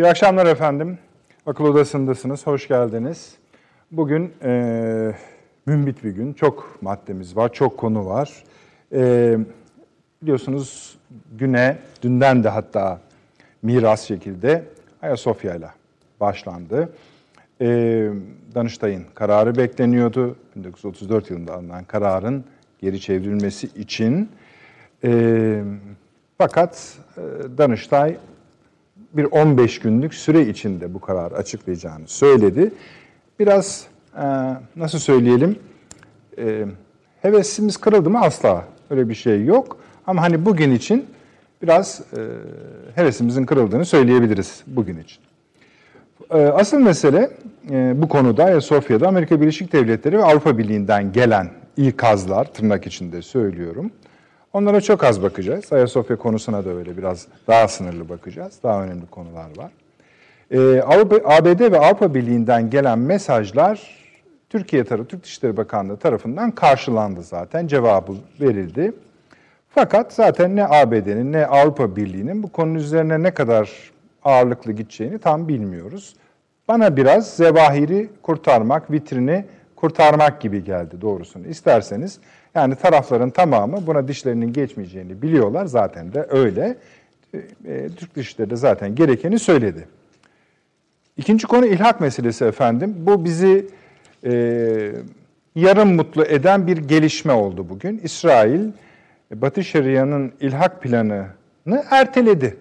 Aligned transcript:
İyi 0.00 0.06
akşamlar 0.06 0.46
efendim. 0.46 0.98
Akıl 1.46 1.64
Odası'ndasınız. 1.64 2.46
Hoş 2.46 2.68
geldiniz. 2.68 3.34
Bugün 3.90 4.34
e, 4.42 5.12
mümbit 5.66 6.04
bir 6.04 6.10
gün. 6.10 6.32
Çok 6.32 6.78
maddemiz 6.82 7.36
var, 7.36 7.52
çok 7.52 7.78
konu 7.78 8.06
var. 8.06 8.44
E, 8.92 9.36
biliyorsunuz 10.22 10.98
güne, 11.32 11.78
dünden 12.02 12.44
de 12.44 12.48
hatta 12.48 13.00
miras 13.62 14.02
şekilde 14.02 14.64
Ayasofya 15.02 15.54
ile 15.54 15.70
başlandı. 16.20 16.92
E, 17.60 17.66
Danıştay'ın 18.54 19.04
kararı 19.14 19.56
bekleniyordu. 19.56 20.36
1934 20.56 21.30
yılında 21.30 21.54
alınan 21.54 21.84
kararın 21.84 22.44
geri 22.78 23.00
çevrilmesi 23.00 23.66
için. 23.66 24.30
E, 25.04 25.62
fakat 26.38 26.98
e, 27.16 27.20
Danıştay 27.58 28.16
bir 29.12 29.24
15 29.24 29.78
günlük 29.78 30.14
süre 30.14 30.46
içinde 30.46 30.94
bu 30.94 31.00
kararı 31.00 31.34
açıklayacağını 31.34 32.08
söyledi. 32.08 32.72
Biraz 33.38 33.86
e, 34.16 34.24
nasıl 34.76 34.98
söyleyelim 34.98 35.58
e, 36.38 36.66
hevesimiz 37.22 37.76
kırıldı 37.76 38.10
mı 38.10 38.20
asla 38.20 38.64
öyle 38.90 39.08
bir 39.08 39.14
şey 39.14 39.44
yok. 39.44 39.76
Ama 40.06 40.22
hani 40.22 40.44
bugün 40.46 40.70
için 40.70 41.06
biraz 41.62 42.00
e, 42.16 42.20
hevesimizin 42.94 43.46
kırıldığını 43.46 43.84
söyleyebiliriz 43.84 44.62
bugün 44.66 44.98
için. 44.98 45.18
E, 46.30 46.38
asıl 46.38 46.78
mesele 46.78 47.30
e, 47.70 48.02
bu 48.02 48.08
konuda 48.08 48.44
Ayasofya'da 48.44 49.08
Amerika 49.08 49.40
Birleşik 49.40 49.72
Devletleri 49.72 50.18
ve 50.18 50.24
Avrupa 50.24 50.58
Birliği'nden 50.58 51.12
gelen 51.12 51.50
ikazlar 51.76 52.44
tırnak 52.44 52.86
içinde 52.86 53.22
söylüyorum. 53.22 53.90
Onlara 54.52 54.80
çok 54.80 55.04
az 55.04 55.22
bakacağız. 55.22 55.72
Ayasofya 55.72 56.16
konusuna 56.16 56.64
da 56.64 56.70
öyle 56.70 56.96
biraz 56.96 57.26
daha 57.46 57.68
sınırlı 57.68 58.08
bakacağız. 58.08 58.58
Daha 58.62 58.82
önemli 58.84 59.06
konular 59.06 59.48
var. 59.56 59.70
Ee, 60.50 60.82
ABD 61.24 61.72
ve 61.72 61.78
Avrupa 61.78 62.14
Birliği'nden 62.14 62.70
gelen 62.70 62.98
mesajlar 62.98 64.00
Türkiye 64.48 64.84
tarafı, 64.84 65.08
Türk 65.08 65.24
Dışişleri 65.24 65.56
Bakanlığı 65.56 65.96
tarafından 65.96 66.50
karşılandı 66.50 67.22
zaten. 67.22 67.66
Cevabı 67.66 68.12
verildi. 68.40 68.92
Fakat 69.68 70.12
zaten 70.12 70.56
ne 70.56 70.66
ABD'nin 70.66 71.32
ne 71.32 71.46
Avrupa 71.46 71.96
Birliği'nin 71.96 72.42
bu 72.42 72.52
konu 72.52 72.78
üzerine 72.78 73.22
ne 73.22 73.34
kadar 73.34 73.70
ağırlıklı 74.24 74.72
gideceğini 74.72 75.18
tam 75.18 75.48
bilmiyoruz. 75.48 76.14
Bana 76.68 76.96
biraz 76.96 77.36
zevahiri 77.36 78.08
kurtarmak, 78.22 78.90
vitrini 78.90 79.44
kurtarmak 79.76 80.40
gibi 80.40 80.64
geldi 80.64 81.00
doğrusunu 81.00 81.46
isterseniz. 81.46 82.18
Yani 82.54 82.74
tarafların 82.74 83.30
tamamı 83.30 83.86
buna 83.86 84.08
dişlerinin 84.08 84.52
geçmeyeceğini 84.52 85.22
biliyorlar. 85.22 85.66
Zaten 85.66 86.12
de 86.12 86.26
öyle. 86.30 86.76
E, 87.64 87.88
Türk 87.96 88.16
Dışişleri 88.16 88.50
de 88.50 88.56
zaten 88.56 88.94
gerekeni 88.94 89.38
söyledi. 89.38 89.88
İkinci 91.16 91.46
konu 91.46 91.66
ilhak 91.66 92.00
meselesi 92.00 92.44
efendim. 92.44 92.94
Bu 92.98 93.24
bizi 93.24 93.66
e, 94.24 94.32
yarım 95.54 95.94
mutlu 95.94 96.24
eden 96.24 96.66
bir 96.66 96.76
gelişme 96.76 97.32
oldu 97.32 97.66
bugün. 97.68 98.00
İsrail, 98.04 98.70
Batı 99.34 99.64
Şeria'nın 99.64 100.32
ilhak 100.40 100.82
planını 100.82 101.84
erteledi. 101.90 102.56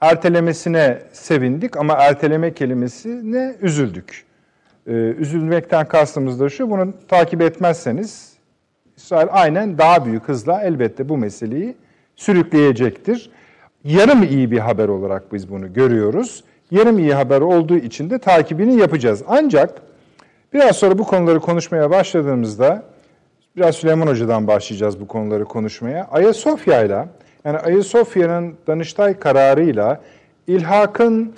Ertelemesine 0.00 0.98
sevindik 1.12 1.76
ama 1.76 1.94
erteleme 1.94 2.54
kelimesine 2.54 3.54
üzüldük. 3.60 4.24
Ee, 4.86 4.92
üzülmekten 4.92 5.88
kastımız 5.88 6.40
da 6.40 6.48
şu, 6.48 6.70
bunu 6.70 6.92
takip 7.08 7.42
etmezseniz 7.42 8.27
İsrail 8.98 9.28
aynen 9.30 9.78
daha 9.78 10.04
büyük 10.04 10.28
hızla 10.28 10.62
elbette 10.62 11.08
bu 11.08 11.18
meseleyi 11.18 11.76
sürükleyecektir. 12.16 13.30
Yarım 13.84 14.22
iyi 14.22 14.50
bir 14.50 14.58
haber 14.58 14.88
olarak 14.88 15.32
biz 15.32 15.50
bunu 15.50 15.72
görüyoruz. 15.72 16.44
Yarım 16.70 16.98
iyi 16.98 17.14
haber 17.14 17.40
olduğu 17.40 17.76
için 17.76 18.10
de 18.10 18.18
takibini 18.18 18.76
yapacağız. 18.76 19.22
Ancak 19.28 19.82
biraz 20.52 20.76
sonra 20.76 20.98
bu 20.98 21.04
konuları 21.04 21.40
konuşmaya 21.40 21.90
başladığımızda 21.90 22.82
biraz 23.56 23.76
Süleyman 23.76 24.06
Hoca'dan 24.06 24.46
başlayacağız 24.46 25.00
bu 25.00 25.06
konuları 25.08 25.44
konuşmaya. 25.44 26.08
Ayasofya 26.10 26.84
ile 26.84 27.08
yani 27.44 27.58
Ayasofya'nın 27.58 28.54
Danıştay 28.66 29.18
kararıyla 29.18 30.00
ilhakın 30.46 31.34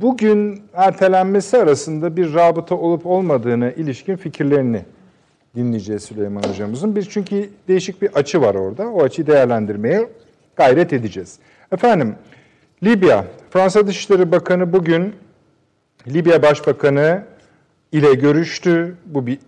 bugün 0.00 0.62
ertelenmesi 0.74 1.58
arasında 1.58 2.16
bir 2.16 2.34
rabıta 2.34 2.74
olup 2.74 3.06
olmadığını 3.06 3.72
ilişkin 3.76 4.16
fikirlerini 4.16 4.82
dinleyeceğiz 5.56 6.02
Süleyman 6.02 6.42
Hocamızın. 6.42 6.96
Bir 6.96 7.02
çünkü 7.02 7.50
değişik 7.68 8.02
bir 8.02 8.12
açı 8.14 8.40
var 8.40 8.54
orada. 8.54 8.88
O 8.88 9.02
açıyı 9.02 9.26
değerlendirmeye 9.26 10.08
gayret 10.56 10.92
edeceğiz. 10.92 11.38
Efendim, 11.72 12.14
Libya, 12.84 13.24
Fransa 13.50 13.86
Dışişleri 13.86 14.32
Bakanı 14.32 14.72
bugün 14.72 15.14
Libya 16.06 16.42
Başbakanı 16.42 17.24
ile 17.92 18.14
görüştü. 18.14 18.96
Bu 19.06 19.26
bir, 19.26 19.38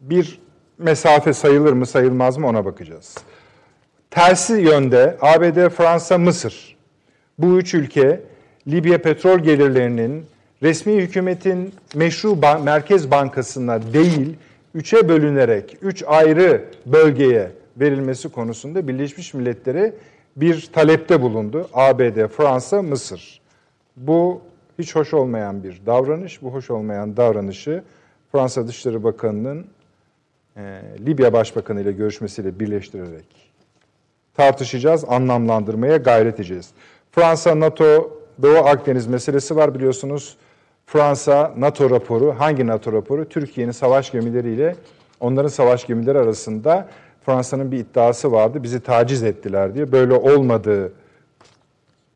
bir 0.00 0.38
mesafe 0.78 1.32
sayılır 1.32 1.72
mı 1.72 1.86
sayılmaz 1.86 2.36
mı 2.36 2.46
ona 2.46 2.64
bakacağız. 2.64 3.14
Tersi 4.10 4.52
yönde 4.52 5.16
ABD, 5.20 5.68
Fransa, 5.68 6.18
Mısır. 6.18 6.76
Bu 7.38 7.58
üç 7.58 7.74
ülke 7.74 8.20
Libya 8.68 9.02
petrol 9.02 9.38
gelirlerinin 9.38 10.26
resmi 10.62 10.92
hükümetin 10.92 11.74
meşru 11.94 12.42
ban 12.42 12.62
Merkez 12.62 13.10
Bankası'na 13.10 13.92
değil, 13.92 14.36
üçe 14.76 15.08
bölünerek, 15.08 15.78
üç 15.82 16.04
ayrı 16.06 16.64
bölgeye 16.86 17.52
verilmesi 17.76 18.28
konusunda 18.28 18.88
Birleşmiş 18.88 19.34
Milletler'e 19.34 19.94
bir 20.36 20.68
talepte 20.72 21.22
bulundu. 21.22 21.68
ABD, 21.72 22.28
Fransa, 22.28 22.82
Mısır. 22.82 23.40
Bu 23.96 24.40
hiç 24.78 24.94
hoş 24.94 25.14
olmayan 25.14 25.64
bir 25.64 25.80
davranış. 25.86 26.42
Bu 26.42 26.52
hoş 26.52 26.70
olmayan 26.70 27.16
davranışı 27.16 27.82
Fransa 28.32 28.68
Dışişleri 28.68 29.04
Bakanı'nın 29.04 29.66
e, 30.56 30.80
Libya 31.06 31.32
Başbakanı 31.32 31.80
ile 31.80 31.92
görüşmesiyle 31.92 32.60
birleştirerek 32.60 33.46
tartışacağız, 34.34 35.04
anlamlandırmaya 35.08 35.96
gayret 35.96 36.34
edeceğiz. 36.34 36.70
Fransa, 37.12 37.60
NATO, 37.60 38.10
Doğu 38.42 38.56
Akdeniz 38.56 39.06
meselesi 39.06 39.56
var 39.56 39.74
biliyorsunuz. 39.74 40.36
Fransa 40.86 41.54
NATO 41.58 41.90
raporu, 41.90 42.34
hangi 42.38 42.66
NATO 42.66 42.92
raporu? 42.92 43.28
Türkiye'nin 43.28 43.72
savaş 43.72 44.12
gemileriyle 44.12 44.76
onların 45.20 45.48
savaş 45.48 45.86
gemileri 45.86 46.18
arasında 46.18 46.88
Fransa'nın 47.26 47.72
bir 47.72 47.78
iddiası 47.78 48.32
vardı. 48.32 48.62
Bizi 48.62 48.80
taciz 48.80 49.22
ettiler 49.22 49.74
diye. 49.74 49.92
Böyle 49.92 50.14
olmadığı 50.14 50.92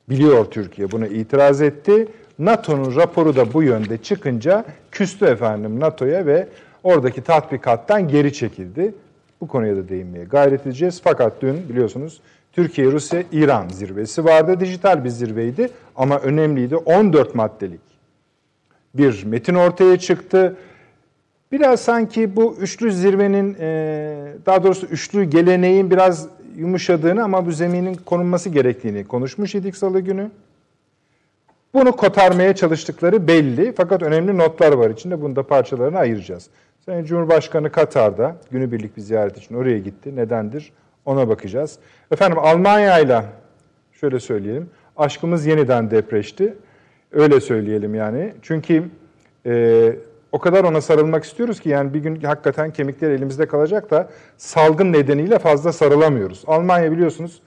biliyor 0.08 0.44
Türkiye. 0.44 0.90
Buna 0.90 1.06
itiraz 1.06 1.62
etti. 1.62 2.08
NATO'nun 2.38 2.96
raporu 2.96 3.36
da 3.36 3.52
bu 3.52 3.62
yönde 3.62 3.98
çıkınca 3.98 4.64
küstü 4.90 5.24
efendim 5.24 5.80
NATO'ya 5.80 6.26
ve 6.26 6.48
oradaki 6.82 7.22
tatbikattan 7.22 8.08
geri 8.08 8.32
çekildi. 8.32 8.94
Bu 9.40 9.48
konuya 9.48 9.76
da 9.76 9.88
değinmeye 9.88 10.24
gayret 10.24 10.66
edeceğiz. 10.66 11.00
Fakat 11.04 11.42
dün 11.42 11.68
biliyorsunuz 11.68 12.20
Türkiye, 12.52 12.86
Rusya, 12.92 13.22
İran 13.32 13.68
zirvesi 13.68 14.24
vardı. 14.24 14.60
Dijital 14.60 15.04
bir 15.04 15.08
zirveydi 15.08 15.70
ama 15.96 16.18
önemliydi. 16.18 16.76
14 16.76 17.34
maddelik 17.34 17.89
bir 18.94 19.24
metin 19.24 19.54
ortaya 19.54 19.98
çıktı. 19.98 20.56
Biraz 21.52 21.80
sanki 21.80 22.36
bu 22.36 22.56
üçlü 22.60 22.92
zirvenin, 22.92 23.54
daha 24.46 24.62
doğrusu 24.62 24.86
üçlü 24.86 25.24
geleneğin 25.24 25.90
biraz 25.90 26.28
yumuşadığını 26.56 27.24
ama 27.24 27.46
bu 27.46 27.52
zeminin 27.52 27.94
konulması 27.94 28.48
gerektiğini 28.48 29.04
konuşmuş 29.04 29.54
idik 29.54 29.76
salı 29.76 30.00
günü. 30.00 30.30
Bunu 31.74 31.92
kotarmaya 31.92 32.54
çalıştıkları 32.54 33.28
belli 33.28 33.72
fakat 33.76 34.02
önemli 34.02 34.38
notlar 34.38 34.72
var 34.72 34.90
içinde. 34.90 35.22
Bunu 35.22 35.36
da 35.36 35.42
parçalarına 35.42 35.98
ayıracağız. 35.98 36.46
Sayın 36.86 37.04
Cumhurbaşkanı 37.04 37.72
Katar'da 37.72 38.36
günübirlik 38.50 38.96
bir 38.96 39.02
ziyaret 39.02 39.38
için 39.38 39.54
oraya 39.54 39.78
gitti. 39.78 40.16
Nedendir? 40.16 40.72
Ona 41.04 41.28
bakacağız. 41.28 41.78
Efendim 42.10 42.38
Almanya 42.38 42.98
ile 42.98 43.22
şöyle 43.92 44.20
söyleyelim. 44.20 44.70
Aşkımız 44.96 45.46
yeniden 45.46 45.90
depreşti. 45.90 46.54
Öyle 47.12 47.40
söyleyelim 47.40 47.94
yani. 47.94 48.34
Çünkü 48.42 48.84
e, 49.46 49.92
o 50.32 50.38
kadar 50.38 50.64
ona 50.64 50.80
sarılmak 50.80 51.24
istiyoruz 51.24 51.60
ki 51.60 51.68
yani 51.68 51.94
bir 51.94 51.98
gün 51.98 52.20
hakikaten 52.20 52.70
kemikler 52.72 53.10
elimizde 53.10 53.46
kalacak 53.46 53.90
da 53.90 54.08
salgın 54.36 54.92
nedeniyle 54.92 55.38
fazla 55.38 55.72
sarılamıyoruz. 55.72 56.44
Almanya 56.46 56.92
biliyorsunuz 56.92 57.42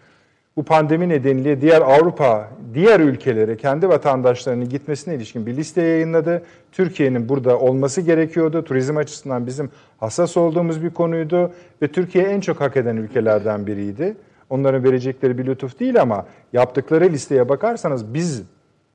bu 0.57 0.63
pandemi 0.63 1.10
nedeniyle 1.10 1.62
diğer 1.62 1.81
Avrupa, 1.81 2.50
diğer 2.74 3.00
ülkelere 3.00 3.57
kendi 3.57 3.89
vatandaşlarının 3.89 4.69
gitmesine 4.69 5.15
ilişkin 5.15 5.45
bir 5.45 5.56
liste 5.56 5.81
yayınladı. 5.81 6.44
Türkiye'nin 6.71 7.30
burada 7.30 7.59
olması 7.59 8.01
gerekiyordu. 8.01 8.63
Turizm 8.63 8.98
açısından 8.98 9.48
bizim 9.48 9.69
hassas 9.98 10.38
olduğumuz 10.38 10.83
bir 10.83 10.89
konuydu 10.89 11.51
ve 11.81 11.88
Türkiye 11.88 12.24
en 12.24 12.39
çok 12.39 12.62
hak 12.62 12.77
eden 12.77 12.98
ülkelerden 12.98 13.68
biriydi. 13.68 14.16
Onların 14.50 14.83
verecekleri 14.83 15.38
bir 15.38 15.45
lütuf 15.45 15.80
değil 15.80 16.01
ama 16.01 16.25
yaptıkları 16.54 17.09
listeye 17.09 17.50
bakarsanız 17.50 18.13
biz 18.13 18.44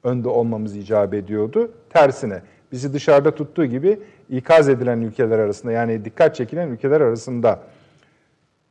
önde 0.04 0.28
olmamız 0.28 0.76
icap 0.76 1.14
ediyordu. 1.14 1.70
Tersine 1.90 2.42
bizi 2.72 2.92
dışarıda 2.92 3.34
tuttuğu 3.34 3.64
gibi 3.64 3.98
ikaz 4.30 4.68
edilen 4.68 5.00
ülkeler 5.00 5.38
arasında 5.38 5.72
yani 5.72 6.04
dikkat 6.04 6.36
çekilen 6.36 6.68
ülkeler 6.68 7.00
arasında 7.00 7.60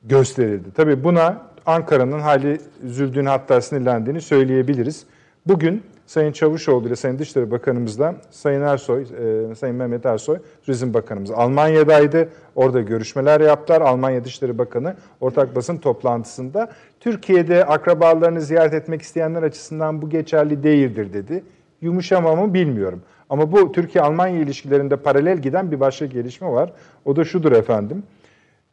gösterildi. 0.04 0.68
Tabii 0.76 1.04
buna 1.04 1.42
Ankara'nın 1.66 2.20
hali 2.20 2.62
üzüldüğünü 2.84 3.30
hatta 3.30 3.62
sinirlendiğini 3.62 4.22
söyleyebiliriz. 4.22 5.06
Bugün 5.46 5.84
Sayın 6.08 6.32
Çavuşoğlu 6.32 6.88
ile 6.88 6.96
Sayın 6.96 7.20
Dışişleri 7.20 7.52
Bakanımızla 7.52 8.16
Sayın 8.32 8.62
Ersoy, 8.62 9.02
e, 9.02 9.56
Sayın 9.56 9.76
Mehmet 9.76 10.06
Ersoy 10.06 10.38
Turizm 10.66 10.94
Bakanımız 10.94 11.32
Almanya'daydı. 11.32 12.30
Orada 12.56 12.82
görüşmeler 12.82 13.42
yaptılar. 13.42 13.82
Almanya 13.82 14.24
Dışişleri 14.24 14.58
Bakanı 14.58 14.96
ortak 15.22 15.56
basın 15.56 15.78
toplantısında 15.78 16.70
Türkiye'de 17.00 17.66
akrabalarını 17.66 18.42
ziyaret 18.42 18.74
etmek 18.74 19.02
isteyenler 19.02 19.44
açısından 19.44 20.02
bu 20.02 20.10
geçerli 20.10 20.64
değildir 20.64 21.14
dedi. 21.14 21.44
Yumuşama 21.82 22.36
mı 22.36 22.54
bilmiyorum. 22.54 23.02
Ama 23.30 23.52
bu 23.52 23.72
Türkiye-Almanya 23.72 24.40
ilişkilerinde 24.40 24.96
paralel 24.96 25.38
giden 25.38 25.72
bir 25.72 25.80
başka 25.80 26.06
gelişme 26.06 26.52
var. 26.52 26.74
O 27.06 27.16
da 27.16 27.24
şudur 27.24 27.52
efendim. 27.52 28.04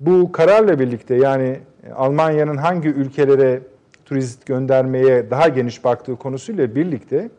Bu 0.01 0.33
kararla 0.33 0.79
birlikte 0.79 1.15
yani 1.15 1.59
Almanya'nın 1.95 2.57
hangi 2.57 2.89
ülkelere 2.89 3.61
turist 4.05 4.47
göndermeye 4.47 5.31
daha 5.31 5.49
geniş 5.49 5.85
baktığı 5.85 6.17
konusuyla 6.17 6.75
birlikte 6.75 7.31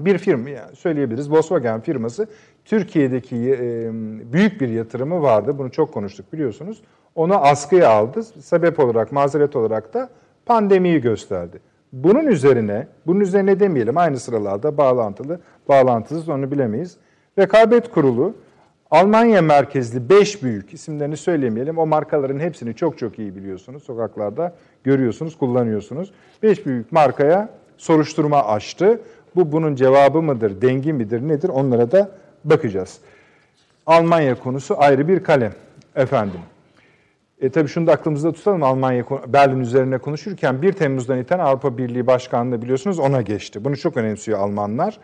bir 0.00 0.18
firma 0.18 0.50
yani 0.50 0.76
söyleyebiliriz 0.76 1.30
Volkswagen 1.30 1.80
firması 1.80 2.28
Türkiye'deki 2.64 3.36
e, 3.36 3.90
büyük 4.32 4.60
bir 4.60 4.68
yatırımı 4.68 5.22
vardı. 5.22 5.58
Bunu 5.58 5.70
çok 5.70 5.94
konuştuk 5.94 6.32
biliyorsunuz. 6.32 6.82
Onu 7.14 7.34
askıya 7.34 7.90
aldı. 7.90 8.22
Sebep 8.22 8.80
olarak, 8.80 9.12
mazeret 9.12 9.56
olarak 9.56 9.94
da 9.94 10.08
pandemiyi 10.46 11.00
gösterdi. 11.00 11.60
Bunun 11.92 12.26
üzerine, 12.26 12.86
bunun 13.06 13.20
üzerine 13.20 13.60
demeyelim 13.60 13.96
aynı 13.96 14.20
sıralarda 14.20 14.76
bağlantılı, 14.76 15.40
bağlantısız 15.68 16.28
onu 16.28 16.50
bilemeyiz. 16.50 16.96
Rekabet 17.38 17.90
Kurulu 17.90 18.34
Almanya 18.92 19.42
merkezli 19.42 20.08
5 20.08 20.42
büyük 20.42 20.74
isimlerini 20.74 21.16
söylemeyelim. 21.16 21.78
O 21.78 21.86
markaların 21.86 22.38
hepsini 22.38 22.74
çok 22.74 22.98
çok 22.98 23.18
iyi 23.18 23.36
biliyorsunuz. 23.36 23.82
Sokaklarda 23.82 24.54
görüyorsunuz, 24.84 25.38
kullanıyorsunuz. 25.38 26.12
5 26.42 26.66
büyük 26.66 26.92
markaya 26.92 27.48
soruşturma 27.78 28.44
açtı. 28.44 29.00
Bu 29.36 29.52
bunun 29.52 29.74
cevabı 29.74 30.22
mıdır, 30.22 30.62
dengi 30.62 30.92
midir, 30.92 31.28
nedir 31.28 31.48
onlara 31.48 31.92
da 31.92 32.10
bakacağız. 32.44 32.98
Almanya 33.86 34.34
konusu 34.34 34.74
ayrı 34.78 35.08
bir 35.08 35.22
kalem 35.22 35.52
efendim. 35.96 36.40
E 37.42 37.50
tabii 37.50 37.68
şunu 37.68 37.86
da 37.86 37.92
aklımızda 37.92 38.32
tutalım 38.32 38.62
Almanya, 38.62 39.04
Berlin 39.26 39.60
üzerine 39.60 39.98
konuşurken 39.98 40.62
1 40.62 40.72
Temmuz'dan 40.72 41.18
itibaren 41.18 41.44
Avrupa 41.44 41.78
Birliği 41.78 42.06
Başkanlığı 42.06 42.62
biliyorsunuz 42.62 42.98
ona 42.98 43.22
geçti. 43.22 43.64
Bunu 43.64 43.76
çok 43.76 43.96
önemsiyor 43.96 44.38
Almanlar. 44.38 44.98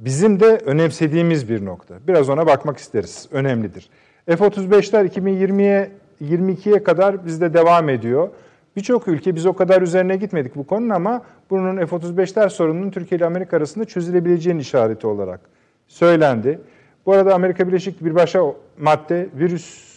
Bizim 0.00 0.40
de 0.40 0.46
önemsediğimiz 0.46 1.48
bir 1.48 1.64
nokta. 1.64 1.94
Biraz 2.08 2.28
ona 2.28 2.46
bakmak 2.46 2.78
isteriz. 2.78 3.28
Önemlidir. 3.32 3.90
F-35'ler 4.26 5.08
2020'ye 5.08 5.90
22'ye 6.22 6.82
kadar 6.82 7.26
bizde 7.26 7.54
devam 7.54 7.88
ediyor. 7.88 8.28
Birçok 8.76 9.08
ülke 9.08 9.34
biz 9.34 9.46
o 9.46 9.52
kadar 9.52 9.82
üzerine 9.82 10.16
gitmedik 10.16 10.56
bu 10.56 10.66
konunun 10.66 10.90
ama 10.90 11.22
bunun 11.50 11.86
F-35'ler 11.86 12.50
sorununun 12.50 12.90
Türkiye 12.90 13.18
ile 13.18 13.26
Amerika 13.26 13.56
arasında 13.56 13.84
çözülebileceğinin 13.84 14.60
işareti 14.60 15.06
olarak 15.06 15.40
söylendi. 15.86 16.60
Bu 17.06 17.12
arada 17.12 17.34
Amerika 17.34 17.68
Birleşik 17.68 18.04
bir 18.04 18.14
başka 18.14 18.42
madde 18.78 19.28
virüs 19.34 19.87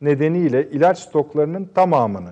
nedeniyle 0.00 0.70
ilaç 0.70 0.98
stoklarının 0.98 1.64
tamamını 1.74 2.30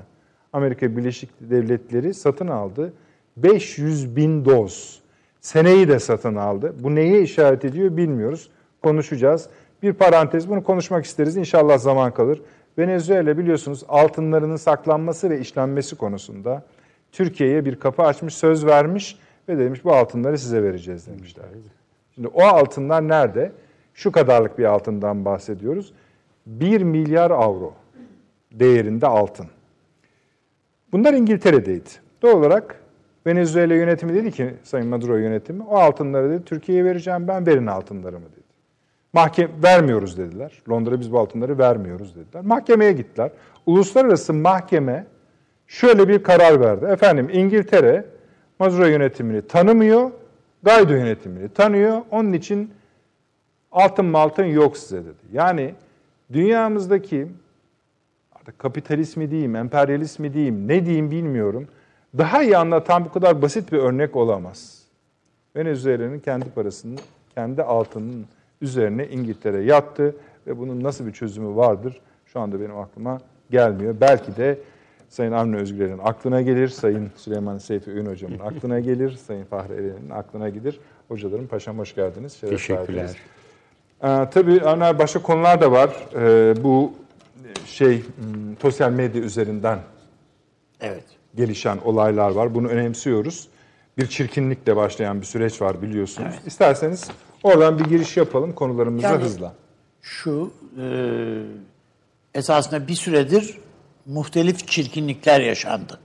Amerika 0.52 0.96
Birleşik 0.96 1.30
Devletleri 1.40 2.14
satın 2.14 2.48
aldı. 2.48 2.92
500 3.36 4.16
bin 4.16 4.44
doz. 4.44 5.00
Seneyi 5.40 5.88
de 5.88 5.98
satın 5.98 6.34
aldı. 6.34 6.74
Bu 6.80 6.94
neye 6.94 7.22
işaret 7.22 7.64
ediyor 7.64 7.96
bilmiyoruz. 7.96 8.50
Konuşacağız. 8.82 9.48
Bir 9.82 9.92
parantez 9.92 10.48
bunu 10.48 10.64
konuşmak 10.64 11.04
isteriz. 11.04 11.36
İnşallah 11.36 11.78
zaman 11.78 12.14
kalır. 12.14 12.42
Venezuela 12.78 13.38
biliyorsunuz 13.38 13.84
altınlarının 13.88 14.56
saklanması 14.56 15.30
ve 15.30 15.40
işlenmesi 15.40 15.96
konusunda 15.96 16.62
Türkiye'ye 17.12 17.64
bir 17.64 17.76
kapı 17.76 18.02
açmış, 18.02 18.34
söz 18.34 18.66
vermiş 18.66 19.18
ve 19.48 19.58
demiş 19.58 19.84
bu 19.84 19.94
altınları 19.94 20.38
size 20.38 20.62
vereceğiz 20.62 21.06
demişler. 21.06 21.44
Şimdi 22.14 22.28
o 22.28 22.42
altınlar 22.42 23.08
nerede? 23.08 23.52
Şu 23.94 24.12
kadarlık 24.12 24.58
bir 24.58 24.64
altından 24.64 25.24
bahsediyoruz. 25.24 25.92
1 26.46 26.82
milyar 26.82 27.30
avro 27.30 27.74
değerinde 28.52 29.06
altın. 29.06 29.46
Bunlar 30.92 31.14
İngiltere'deydi. 31.14 31.90
Doğal 32.22 32.32
olarak 32.38 32.80
Venezuela 33.26 33.74
yönetimi 33.74 34.14
dedi 34.14 34.32
ki 34.32 34.54
Sayın 34.62 34.88
Maduro 34.88 35.16
yönetimi 35.16 35.62
o 35.62 35.76
altınları 35.76 36.30
dedi 36.30 36.44
Türkiye'ye 36.44 36.84
vereceğim 36.84 37.28
ben 37.28 37.46
verin 37.46 37.66
altınlarımı 37.66 38.26
dedi. 38.32 38.46
Mahkeme 39.12 39.50
vermiyoruz 39.62 40.18
dediler. 40.18 40.62
Londra 40.70 41.00
biz 41.00 41.12
bu 41.12 41.18
altınları 41.18 41.58
vermiyoruz 41.58 42.16
dediler. 42.16 42.44
Mahkemeye 42.44 42.92
gittiler. 42.92 43.30
Uluslararası 43.66 44.34
mahkeme 44.34 45.06
şöyle 45.66 46.08
bir 46.08 46.22
karar 46.22 46.60
verdi. 46.60 46.84
Efendim 46.84 47.28
İngiltere 47.32 48.04
Maduro 48.58 48.86
yönetimini 48.86 49.42
tanımıyor, 49.42 50.10
Guaido 50.62 50.92
yönetimini 50.92 51.48
tanıyor. 51.48 52.02
Onun 52.10 52.32
için 52.32 52.70
altın 53.72 54.04
maltın 54.04 54.44
yok 54.44 54.76
size 54.76 55.04
dedi. 55.04 55.22
Yani 55.32 55.74
dünyamızdaki 56.32 57.26
artık 58.32 58.58
kapitalizmi 58.58 59.30
diyeyim, 59.30 59.56
emperyalizmi 59.56 60.34
diyeyim, 60.34 60.68
ne 60.68 60.86
diyeyim 60.86 61.10
bilmiyorum. 61.10 61.68
Daha 62.18 62.42
iyi 62.42 62.56
anlatan 62.56 63.04
bu 63.04 63.12
kadar 63.12 63.42
basit 63.42 63.72
bir 63.72 63.78
örnek 63.78 64.16
olamaz. 64.16 64.82
Venezuela'nın 65.56 66.18
kendi 66.18 66.50
parasının, 66.50 66.98
kendi 67.34 67.62
altının 67.62 68.26
üzerine 68.60 69.08
İngiltere 69.08 69.62
yattı 69.62 70.16
ve 70.46 70.58
bunun 70.58 70.82
nasıl 70.82 71.06
bir 71.06 71.12
çözümü 71.12 71.56
vardır 71.56 72.00
şu 72.26 72.40
anda 72.40 72.60
benim 72.60 72.78
aklıma 72.78 73.20
gelmiyor. 73.50 73.96
Belki 74.00 74.36
de 74.36 74.58
Sayın 75.08 75.32
Avni 75.32 75.56
Özgürler'in 75.56 75.98
aklına 75.98 76.42
gelir, 76.42 76.68
Sayın 76.68 77.10
Süleyman 77.16 77.58
Seyfi 77.58 77.90
Öğün 77.90 78.06
Hocam'ın 78.06 78.38
aklına 78.44 78.80
gelir, 78.80 79.12
Sayın 79.12 79.44
Fahri 79.44 79.72
Eren'in 79.72 80.10
aklına 80.10 80.48
gelir. 80.48 80.80
Hocalarım, 81.08 81.46
paşam 81.46 81.78
hoş 81.78 81.94
geldiniz. 81.94 82.32
Şeref 82.32 82.52
Teşekkürler. 82.52 82.96
Verdiniz. 82.96 83.16
Ee, 84.02 84.28
tabii 84.30 84.62
ana 84.62 84.98
başka 84.98 85.22
konular 85.22 85.60
da 85.60 85.72
var. 85.72 85.90
Ee, 86.14 86.64
bu 86.64 86.92
şey 87.66 88.02
sosyal 88.62 88.90
medya 88.90 89.22
üzerinden 89.22 89.78
evet. 90.80 91.04
gelişen 91.34 91.78
olaylar 91.84 92.30
var. 92.30 92.54
Bunu 92.54 92.68
önemsiyoruz. 92.68 93.48
Bir 93.98 94.06
çirkinlikle 94.06 94.76
başlayan 94.76 95.20
bir 95.20 95.26
süreç 95.26 95.62
var 95.62 95.82
biliyorsunuz. 95.82 96.32
Evet. 96.32 96.46
İsterseniz 96.46 97.10
oradan 97.42 97.78
bir 97.78 97.84
giriş 97.84 98.16
yapalım 98.16 98.52
konularımıza 98.52 99.08
yani, 99.08 99.22
hızla. 99.24 99.54
Şu 100.02 100.52
e, 100.80 100.86
esasında 102.34 102.88
bir 102.88 102.94
süredir 102.94 103.58
muhtelif 104.06 104.68
çirkinlikler 104.68 105.40
yaşandı. 105.40 105.98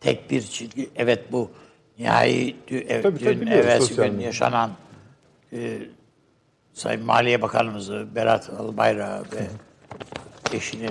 Tek 0.00 0.30
bir 0.30 0.42
çirkin, 0.42 0.90
evet 0.96 1.32
bu 1.32 1.50
nihai 1.98 2.56
tabii, 3.02 3.20
dün 3.20 3.38
tabii, 3.38 3.50
evvelsi 3.50 3.96
gün 3.96 4.20
yaşanan 4.20 4.70
e, 5.52 5.78
Sayın 6.76 7.04
Maliye 7.04 7.42
Bakanımızı 7.42 8.06
Berat 8.14 8.50
Albayrak 8.50 9.34
ve 9.34 9.46
eşini 10.52 10.90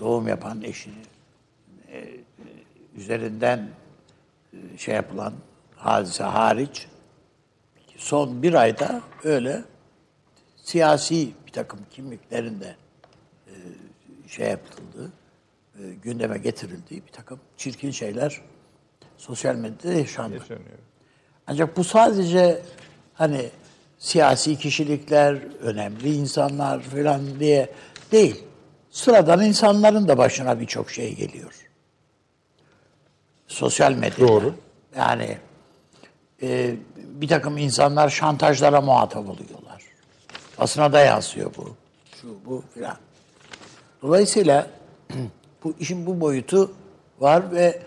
doğum 0.00 0.28
yapan 0.28 0.62
eşini 0.62 0.94
e, 1.92 2.06
üzerinden 2.96 3.68
e, 4.52 4.78
şey 4.78 4.94
yapılan 4.94 5.32
hadise 5.76 6.24
hariç 6.24 6.86
son 7.96 8.42
bir 8.42 8.54
ayda 8.54 9.02
öyle 9.24 9.64
siyasi 10.56 11.30
bir 11.46 11.52
takım 11.52 11.80
kimliklerin 11.90 12.60
de 12.60 12.76
e, 13.46 13.54
şey 14.28 14.50
yapıldığı, 14.50 15.12
gündeme 16.02 16.38
getirildiği 16.38 17.06
bir 17.06 17.12
takım 17.12 17.40
çirkin 17.56 17.90
şeyler 17.90 18.40
sosyal 19.16 19.54
medyada 19.54 19.98
yaşandı. 19.98 20.34
Yaşanıyor. 20.34 20.78
Ancak 21.46 21.76
bu 21.76 21.84
sadece 21.84 22.62
hani 23.14 23.50
siyasi 23.98 24.58
kişilikler, 24.58 25.38
önemli 25.60 26.14
insanlar 26.14 26.80
falan 26.80 27.40
diye 27.40 27.72
değil. 28.12 28.44
Sıradan 28.90 29.44
insanların 29.44 30.08
da 30.08 30.18
başına 30.18 30.60
birçok 30.60 30.90
şey 30.90 31.14
geliyor. 31.14 31.52
Sosyal 33.48 33.92
medyada. 33.92 34.28
Doğru. 34.28 34.54
Yani 34.96 35.38
e, 36.42 36.74
bir 36.96 37.28
takım 37.28 37.58
insanlar 37.58 38.08
şantajlara 38.08 38.80
muhatap 38.80 39.28
oluyorlar. 39.28 39.82
Basına 40.58 40.92
da 40.92 41.00
yansıyor 41.00 41.50
bu. 41.56 41.74
Şu 42.20 42.28
bu 42.46 42.64
filan. 42.74 42.96
Dolayısıyla 44.02 44.66
bu 45.64 45.74
işin 45.78 46.06
bu 46.06 46.20
boyutu 46.20 46.72
var 47.20 47.52
ve 47.52 47.82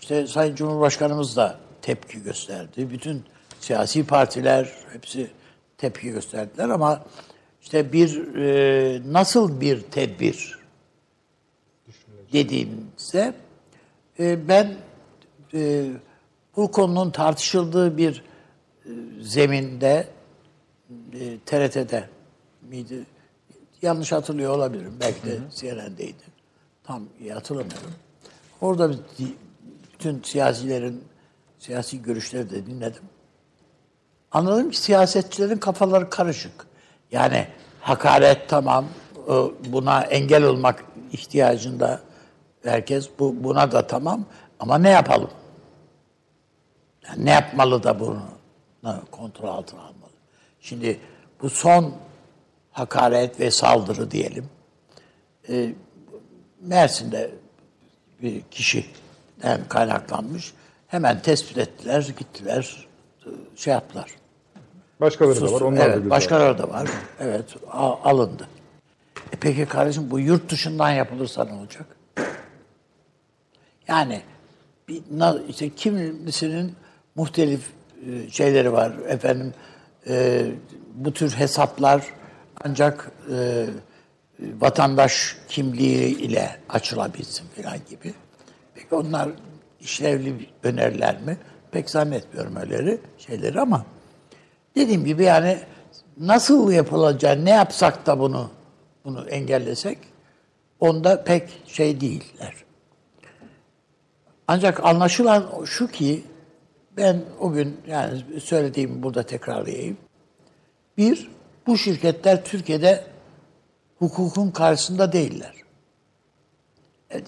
işte 0.00 0.26
Sayın 0.26 0.54
Cumhurbaşkanımız 0.54 1.36
da 1.36 1.58
tepki 1.82 2.22
gösterdi. 2.22 2.90
Bütün 2.90 3.24
siyasi 3.60 4.06
partiler 4.06 4.72
hepsi 4.92 5.30
tepki 5.78 6.10
gösterdiler 6.10 6.68
ama 6.68 7.04
işte 7.62 7.92
bir 7.92 8.34
e, 8.34 9.02
nasıl 9.12 9.60
bir 9.60 9.80
tedbir 9.80 10.58
dediğimizde 12.32 13.34
e, 14.18 14.48
ben 14.48 14.74
e, 15.54 15.90
bu 16.56 16.70
konunun 16.70 17.10
tartışıldığı 17.10 17.96
bir 17.96 18.24
e, 18.84 18.90
zeminde 19.20 20.08
e, 21.12 21.38
TRT'de 21.46 22.08
miydi? 22.62 23.04
Yanlış 23.82 24.12
hatırlıyor 24.12 24.54
olabilirim. 24.54 24.96
Belki 25.00 25.22
de 25.26 25.38
CNN'deydi. 25.54 26.22
Tam 26.84 27.02
iyi 27.20 27.32
hatırlamıyorum. 27.32 27.90
Orada 28.60 28.92
bütün 29.94 30.22
siyasilerin 30.22 31.04
siyasi 31.58 32.02
görüşleri 32.02 32.50
de 32.50 32.66
dinledim. 32.66 33.02
Anladım 34.32 34.70
ki 34.70 34.78
siyasetçilerin 34.80 35.58
kafaları 35.58 36.10
karışık. 36.10 36.66
Yani 37.12 37.46
hakaret 37.80 38.48
tamam, 38.48 38.84
e, 39.28 39.32
buna 39.72 40.02
engel 40.02 40.44
olmak 40.44 40.84
ihtiyacında 41.12 42.00
herkes 42.64 43.08
bu 43.18 43.44
buna 43.44 43.72
da 43.72 43.86
tamam 43.86 44.24
ama 44.60 44.78
ne 44.78 44.90
yapalım? 44.90 45.30
Yani 47.08 47.24
ne 47.24 47.30
yapmalı 47.30 47.82
da 47.82 48.00
bunu 48.00 48.22
kontrol 49.10 49.48
altına 49.48 49.80
almalı? 49.80 50.10
Şimdi 50.60 51.00
bu 51.42 51.50
son 51.50 51.94
hakaret 52.72 53.40
ve 53.40 53.50
saldırı 53.50 54.10
diyelim. 54.10 54.48
E, 55.48 55.74
Mersin'de 56.60 57.30
bir 58.22 58.42
kişiden 58.42 59.68
kaynaklanmış. 59.68 60.52
Hemen 60.86 61.22
tespit 61.22 61.58
ettiler, 61.58 62.12
gittiler, 62.18 62.85
şey 63.56 63.72
yaptılar. 63.72 64.10
Başkaları 65.00 65.40
da 65.40 65.52
var, 65.52 65.60
onlar 65.60 65.80
da 65.80 65.84
evet, 65.84 65.96
güzel. 65.96 66.10
başkaları 66.10 66.58
da 66.58 66.68
var. 66.68 66.88
Evet, 67.20 67.56
alındı. 68.04 68.48
E 69.32 69.36
peki 69.40 69.66
kardeşim 69.66 70.10
bu 70.10 70.20
yurt 70.20 70.50
dışından 70.50 70.90
yapılırsa 70.90 71.44
ne 71.44 71.52
olacak? 71.52 71.86
Yani 73.88 74.22
bir, 74.88 75.02
işte 75.48 75.70
kimisinin 75.70 76.74
muhtelif 77.14 77.70
e, 78.06 78.30
şeyleri 78.30 78.72
var. 78.72 78.92
Efendim 79.08 79.54
e, 80.08 80.46
bu 80.94 81.12
tür 81.12 81.30
hesaplar 81.30 82.02
ancak 82.64 83.10
e, 83.32 83.66
vatandaş 84.40 85.36
kimliği 85.48 86.18
ile 86.18 86.56
açılabilsin 86.68 87.46
falan 87.48 87.78
gibi. 87.90 88.14
Peki 88.74 88.94
onlar 88.94 89.28
işlevli 89.80 90.48
öneriler 90.62 91.20
mi? 91.20 91.36
Pek 91.70 91.90
zannetmiyorum 91.90 92.56
öyleleri 92.56 92.98
şeyleri 93.18 93.60
ama 93.60 93.86
dediğim 94.76 95.04
gibi 95.04 95.24
yani 95.24 95.58
nasıl 96.16 96.72
yapılacağı, 96.72 97.44
ne 97.44 97.50
yapsak 97.50 98.06
da 98.06 98.18
bunu 98.18 98.50
bunu 99.04 99.28
engellesek 99.28 99.98
onda 100.80 101.24
pek 101.24 101.48
şey 101.66 102.00
değiller. 102.00 102.54
Ancak 104.48 104.84
anlaşılan 104.84 105.64
şu 105.64 105.88
ki 105.88 106.24
ben 106.96 107.24
o 107.40 107.52
gün 107.52 107.80
yani 107.88 108.40
söylediğimi 108.40 109.02
burada 109.02 109.22
tekrarlayayım. 109.22 109.96
Bir, 110.98 111.30
bu 111.66 111.78
şirketler 111.78 112.44
Türkiye'de 112.44 113.04
hukukun 113.98 114.50
karşısında 114.50 115.12
değiller. 115.12 115.52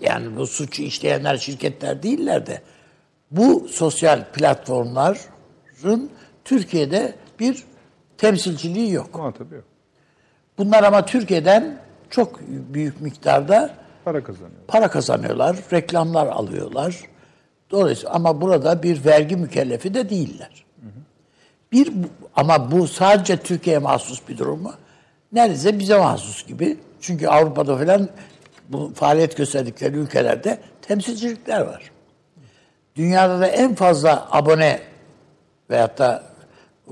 Yani 0.00 0.37
bu 0.37 0.47
suçu 0.47 0.83
işleyenler 0.83 1.37
şirketler 1.37 2.02
değiller 2.02 2.47
de 2.47 2.62
bu 3.30 3.68
sosyal 3.68 4.25
platformların 4.32 6.11
Türkiye'de 6.44 7.14
bir 7.40 7.64
temsilciliği 8.18 8.92
yok. 8.92 9.11
Ama 9.14 9.32
tabii 9.32 9.54
yok. 9.54 9.64
Bunlar 10.58 10.82
ama 10.82 11.06
Türkiye'den 11.06 11.78
çok 12.11 12.40
büyük 12.49 13.00
miktarda 13.00 13.70
Para 14.04 14.23
kazanıyor. 14.25 14.61
para 14.68 14.90
kazanıyorlar, 14.90 15.56
reklamlar 15.73 16.26
alıyorlar. 16.26 17.00
Dolayısıyla 17.70 18.12
ama 18.14 18.40
burada 18.40 18.82
bir 18.82 19.04
vergi 19.04 19.37
mükellefi 19.37 19.94
de 19.94 20.11
değiller. 20.11 20.64
Bir 21.73 21.92
ama 22.37 22.70
bu 22.70 22.88
sadece 22.88 23.37
Türkiye'ye 23.37 23.78
mahsus 23.78 24.28
bir 24.28 24.38
durum 24.38 24.62
mu? 24.62 24.73
Neredeyse 25.32 25.78
bize 25.78 25.99
mahsus 25.99 26.47
gibi. 26.47 26.76
Çünkü 27.00 27.26
Avrupa'da 27.28 27.76
falan 27.76 28.08
bu 28.68 28.92
faaliyet 28.94 29.37
gösterdikleri 29.37 29.97
ülkelerde 29.97 30.58
temsilcilikler 30.82 31.61
var. 31.61 31.90
Dünyada 32.99 33.40
da 33.40 33.47
en 33.47 33.75
fazla 33.75 34.28
abone 34.31 34.81
veyahut 35.71 35.99
da 35.99 36.23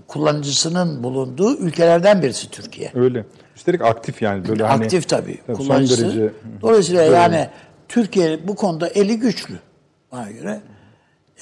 kullanıcısının 0.09 1.03
bulunduğu 1.03 1.57
ülkelerden 1.57 2.23
birisi 2.23 2.51
Türkiye. 2.51 2.91
Öyle. 2.95 3.25
Üstelik 3.57 3.83
aktif 3.83 4.23
yani 4.23 4.49
böyle 4.49 4.65
hani 4.65 4.85
Aktif 4.85 5.09
tabii. 5.09 5.39
Tabii, 5.47 5.57
son 5.57 5.65
kullanıcısı. 5.65 6.05
derece- 6.05 6.33
Dolayısıyla 6.63 7.03
Böyle. 7.03 7.17
yani 7.17 7.49
Türkiye 7.89 8.49
bu 8.49 8.55
konuda 8.55 8.89
eli 8.89 9.19
güçlü 9.19 9.55
bana 10.13 10.31
göre. 10.31 10.61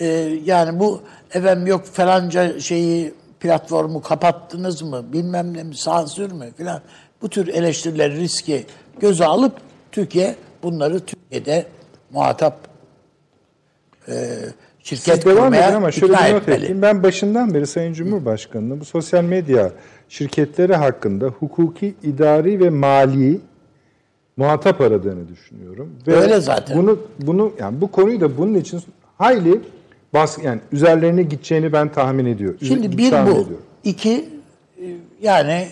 Ee, 0.01 0.07
yani 0.45 0.81
bu 0.81 1.03
efendim 1.35 1.67
yok 1.67 1.85
falanca 1.85 2.61
şeyi 2.61 3.15
platformu 3.41 4.03
kapattınız 4.03 4.83
mı 4.83 5.13
bilmem 5.13 5.55
ne 5.55 5.63
mi 5.63 5.77
sansür 5.77 6.33
mü 6.33 6.53
filan 6.57 6.81
bu 7.23 7.29
tür 7.29 7.49
eleştirileri 7.49 8.17
riski 8.21 8.67
göze 9.01 9.25
alıp 9.25 9.53
Türkiye 9.93 10.37
bunları 10.63 11.01
Türkiye'de 11.01 11.67
muhatap 12.11 12.59
e, 14.09 14.39
şirket 14.79 15.15
Siz 15.15 15.25
devam 15.25 15.55
edin 15.55 15.75
ama 15.75 15.93
şöyle 15.93 16.13
bir 16.13 16.35
not 16.35 16.49
etmeli. 16.49 16.83
Ben 16.83 17.03
başından 17.03 17.55
beri 17.55 17.67
Sayın 17.67 17.93
Cumhurbaşkanı'nın 17.93 18.81
bu 18.81 18.85
sosyal 18.85 19.25
medya 19.25 19.73
şirketleri 20.09 20.75
hakkında 20.75 21.27
hukuki, 21.27 21.95
idari 22.03 22.61
ve 22.61 22.71
mali 22.71 23.41
muhatap 24.37 24.81
aradığını 24.81 25.29
düşünüyorum. 25.29 25.91
Ve 26.07 26.17
Öyle 26.17 26.41
zaten. 26.41 26.79
Bunu 26.79 26.99
bunu 27.19 27.53
yani 27.61 27.81
bu 27.81 27.91
konuyu 27.91 28.21
da 28.21 28.39
bunun 28.39 28.55
için 28.55 28.83
hayli 29.19 29.61
bas 30.15 30.39
yani 30.45 30.61
üzerlerine 30.73 31.23
gideceğini 31.23 31.73
ben 31.73 31.93
tahmin 31.93 32.27
ediyorum. 32.27 32.59
Şimdi 32.63 32.99
bir 32.99 33.11
tahmin 33.11 33.33
bu. 33.33 33.41
ediyorum. 33.41 33.63
iki 33.85 34.29
e, 34.81 34.87
yani 35.23 35.69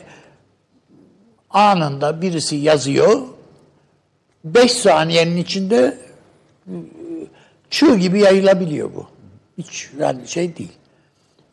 anında 1.51 2.23
birisi 2.23 2.57
yazıyor. 2.57 3.21
Beş 4.45 4.73
saniyenin 4.73 5.37
içinde 5.37 5.99
çığ 7.73 7.97
gibi 7.97 8.21
yayılabiliyor 8.21 8.95
bu. 8.95 9.07
Hiç 9.59 9.91
yani 9.99 10.29
şey 10.29 10.57
değil. 10.57 10.73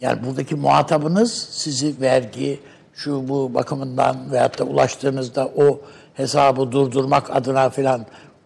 Yani 0.01 0.25
buradaki 0.25 0.55
muhatabınız 0.55 1.47
sizi 1.51 2.01
vergi, 2.01 2.59
şu 2.93 3.27
bu 3.27 3.53
bakımından 3.53 4.31
veyahut 4.31 4.59
da 4.59 4.63
ulaştığınızda 4.63 5.47
o 5.47 5.81
hesabı 6.13 6.71
durdurmak 6.71 7.35
adına 7.35 7.69
falan 7.69 8.05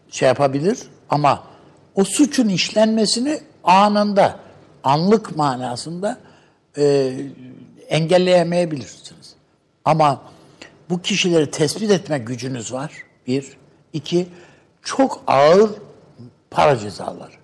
şey 0.10 0.28
yapabilir. 0.28 0.80
Ama 1.10 1.44
o 1.96 2.04
suçun 2.04 2.50
işlenmesini 2.50 3.40
anında, 3.64 4.40
anlık 4.84 5.38
manasında 5.38 6.18
e, 6.78 7.14
engelleyemeyebilirsiniz. 7.90 9.36
Ama 9.86 10.22
bu 10.90 11.02
kişileri 11.02 11.52
tespit 11.52 11.92
etme 11.92 12.18
gücünüz 12.18 12.74
var. 12.74 12.92
Bir. 13.28 13.58
iki 13.94 14.28
çok 14.82 15.24
ağır 15.28 15.70
para 16.52 16.78
cezaları. 16.78 17.43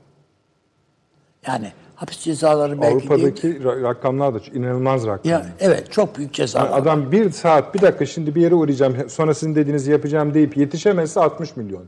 Yani 1.50 1.72
hapis 1.96 2.20
cezaları 2.20 2.82
belki 2.82 3.10
değil. 3.10 3.12
Avrupa'daki 3.12 3.48
ra- 3.48 3.84
rakamlar 3.84 4.34
da 4.34 4.40
inanılmaz 4.54 5.08
rakamlar. 5.08 5.32
Ya, 5.32 5.46
evet 5.60 5.92
çok 5.92 6.18
büyük 6.18 6.34
cezalar. 6.34 6.70
var. 6.70 6.78
Adam 6.78 7.12
bir 7.12 7.32
saat, 7.32 7.74
bir 7.76 7.82
dakika 7.82 8.06
şimdi 8.06 8.36
bir 8.36 8.42
yere 8.42 8.56
uğrayacağım, 8.56 9.10
sonra 9.10 9.34
sizin 9.34 9.56
dediğinizi 9.56 9.92
yapacağım 9.92 10.34
deyip 10.34 10.58
yetişemezse 10.58 11.20
60 11.20 11.56
milyon. 11.56 11.84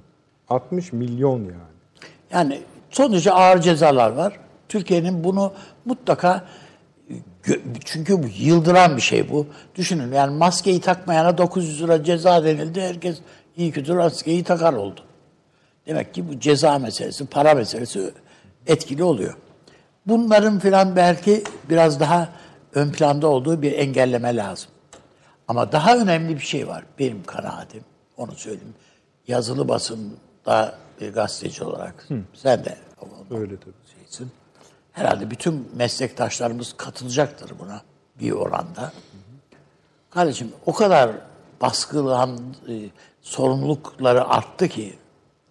60 0.49 0.93
milyon 0.93 1.39
yani. 1.39 1.71
Yani 2.31 2.61
sonuçta 2.89 3.33
ağır 3.33 3.61
cezalar 3.61 4.11
var. 4.11 4.39
Türkiye'nin 4.69 5.23
bunu 5.23 5.53
mutlaka 5.85 6.43
çünkü 7.85 8.23
bu 8.23 8.27
yıldıran 8.39 8.97
bir 8.97 9.01
şey 9.01 9.29
bu. 9.29 9.47
Düşünün 9.75 10.11
yani 10.11 10.37
maskeyi 10.37 10.81
takmayana 10.81 11.37
900 11.37 11.83
lira 11.83 12.03
ceza 12.03 12.43
denildi. 12.43 12.81
Herkes 12.81 13.17
iyi 13.57 13.71
kötü 13.71 13.93
maskeyi 13.93 14.43
takar 14.43 14.73
oldu. 14.73 14.99
Demek 15.87 16.13
ki 16.13 16.29
bu 16.29 16.39
ceza 16.39 16.79
meselesi, 16.79 17.25
para 17.25 17.53
meselesi 17.53 18.11
etkili 18.67 19.03
oluyor. 19.03 19.33
Bunların 20.05 20.59
filan 20.59 20.95
belki 20.95 21.43
biraz 21.69 21.99
daha 21.99 22.29
ön 22.73 22.91
planda 22.91 23.27
olduğu 23.27 23.61
bir 23.61 23.71
engelleme 23.71 24.35
lazım. 24.35 24.71
Ama 25.47 25.71
daha 25.71 25.97
önemli 25.97 26.35
bir 26.35 26.43
şey 26.43 26.67
var 26.67 26.83
benim 26.99 27.23
kanaatim. 27.23 27.83
Onu 28.17 28.31
söyleyeyim. 28.31 28.75
Yazılı 29.27 29.67
basında 29.67 30.75
bir 31.01 31.13
gazeteci 31.13 31.63
olarak. 31.63 32.07
Sen 32.33 32.65
de 32.65 32.77
Öyle 33.31 33.59
tabii. 33.59 33.73
şeysin. 33.99 34.31
Herhalde 34.91 35.31
bütün 35.31 35.69
meslektaşlarımız 35.75 36.73
katılacaktır 36.77 37.59
buna 37.59 37.81
bir 38.19 38.31
oranda. 38.31 38.91
Kardeşim 40.09 40.51
o 40.65 40.73
kadar 40.73 41.11
baskılan 41.61 42.39
e, 42.69 42.73
sorumlulukları 43.21 44.27
arttı 44.27 44.67
ki 44.67 44.97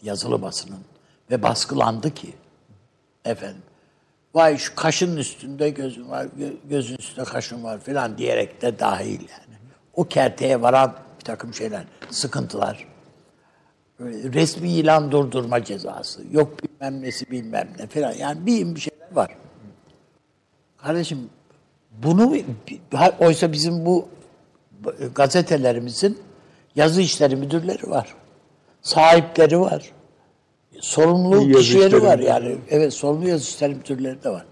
yazılı 0.02 0.42
basının 0.42 0.80
ve 1.30 1.42
baskılandı 1.42 2.14
ki 2.14 2.34
efendim 3.24 3.62
vay 4.34 4.58
şu 4.58 4.74
kaşın 4.74 5.16
üstünde 5.16 5.70
gözün 5.70 6.08
var, 6.08 6.26
gö- 6.38 6.56
gözün 6.64 6.96
üstünde 6.96 7.24
kaşın 7.24 7.64
var 7.64 7.80
filan 7.80 8.18
diyerek 8.18 8.62
de 8.62 8.78
dahil 8.78 9.20
yani. 9.20 9.58
O 9.94 10.04
kerteye 10.04 10.62
varan 10.62 10.96
bir 11.20 11.24
takım 11.24 11.54
şeyler, 11.54 11.84
sıkıntılar. 12.10 12.86
Resmi 14.00 14.70
ilan 14.70 15.12
durdurma 15.12 15.64
cezası, 15.64 16.22
yok 16.32 16.62
bilmem 16.62 17.02
nesi 17.02 17.30
bilmem 17.30 17.68
ne 17.78 17.86
filan. 17.86 18.12
Yani 18.12 18.46
bir, 18.46 18.74
bir 18.74 18.80
şeyler 18.80 19.12
var. 19.12 19.36
Kardeşim 20.76 21.30
bunu 21.90 22.36
oysa 23.20 23.52
bizim 23.52 23.86
bu 23.86 24.08
gazetelerimizin 25.14 26.18
yazı 26.74 27.00
işleri 27.00 27.36
müdürleri 27.36 27.90
var. 27.90 28.14
Sahipleri 28.82 29.60
var. 29.60 29.92
Sorumlu 30.80 31.40
İyi 31.40 31.48
yazı 31.48 31.58
kişileri 31.58 31.86
işleri 31.86 32.02
var 32.02 32.18
yani. 32.18 32.56
Evet 32.70 32.94
sorumlu 32.94 33.28
yazı 33.28 33.68
müdürleri 33.68 34.24
de 34.24 34.30
var. 34.30 34.46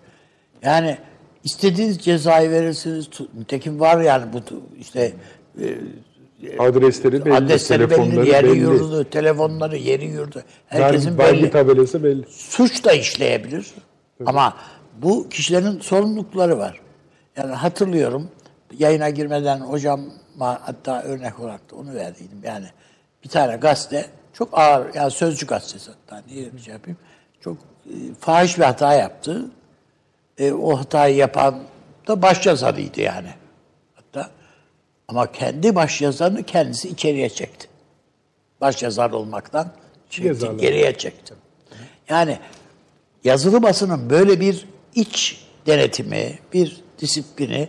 Yani 0.62 0.98
istediğiniz 1.44 1.98
cezayı 1.98 2.50
verirsiniz. 2.50 3.08
Nitekim 3.38 3.80
var 3.80 4.00
yani 4.00 4.32
bu 4.32 4.40
işte 4.80 5.12
Adresleri 6.58 7.24
belli, 7.24 7.34
adresleri 7.34 7.90
belli, 7.90 8.28
yeri 8.28 8.46
belli. 8.46 8.58
yurdu, 8.58 9.04
telefonları, 9.04 9.76
yeri 9.76 10.06
yurdu. 10.06 10.42
Herkesin 10.66 11.18
vergi 11.18 11.42
belli. 11.42 11.50
tabelası 11.50 12.04
belli. 12.04 12.24
Suç 12.28 12.84
da 12.84 12.92
işleyebilir. 12.92 13.66
Ama 14.26 14.56
bu 15.02 15.28
kişilerin 15.28 15.80
sorumlulukları 15.80 16.58
var. 16.58 16.80
Yani 17.36 17.52
hatırlıyorum 17.52 18.30
yayına 18.78 19.10
girmeden 19.10 19.60
hocama 19.60 20.02
hatta 20.38 21.02
örnek 21.02 21.40
olarak 21.40 21.70
da 21.70 21.76
onu 21.76 21.94
verdiydim. 21.94 22.38
Yani 22.44 22.66
bir 23.24 23.28
tane 23.28 23.56
gazete 23.56 24.06
çok 24.38 24.58
ağır 24.58 24.94
yani 24.94 25.10
Sözcü 25.10 25.46
gazetesi 25.46 25.90
hatta 25.90 26.22
niye 26.26 26.52
bir 26.52 26.60
şey 26.60 26.74
yapayım. 26.74 26.98
Çok 27.40 27.56
e, 27.86 27.94
fahiş 28.20 28.58
bir 28.58 28.62
hata 28.62 28.94
yaptı. 28.94 29.50
E, 30.38 30.52
o 30.52 30.78
hatayı 30.78 31.16
yapan 31.16 31.62
da 32.08 32.22
başyazarıydı 32.22 33.00
yani. 33.00 33.28
Hatta 33.94 34.30
ama 35.08 35.32
kendi 35.32 35.74
başyazarını 35.74 36.42
kendisi 36.42 36.88
içeriye 36.88 37.28
çekti. 37.28 37.68
Başyazar 38.60 39.10
olmaktan 39.10 39.72
çekti, 40.10 40.28
Yazarlar. 40.28 40.58
geriye 40.58 40.98
çekti. 40.98 41.34
Yani 42.08 42.38
yazılı 43.24 43.62
basının 43.62 44.10
böyle 44.10 44.40
bir 44.40 44.66
iç 44.94 45.46
denetimi, 45.66 46.38
bir 46.52 46.80
disiplini 46.98 47.68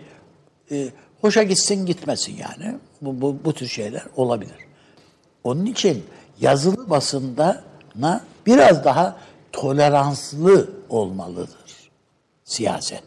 e, 0.71 0.89
hoşa 1.21 1.43
gitsin 1.43 1.85
gitmesin 1.85 2.35
yani. 2.38 2.75
Bu, 3.01 3.21
bu, 3.21 3.38
bu 3.45 3.53
tür 3.53 3.67
şeyler 3.67 4.03
olabilir. 4.15 4.55
Onun 5.43 5.65
için 5.65 6.05
yazılı 6.41 6.89
basında 6.89 7.63
na 7.96 8.22
biraz 8.46 8.86
daha 8.86 9.17
toleranslı 9.51 10.69
olmalıdır 10.89 11.91
siyaset. 12.43 13.03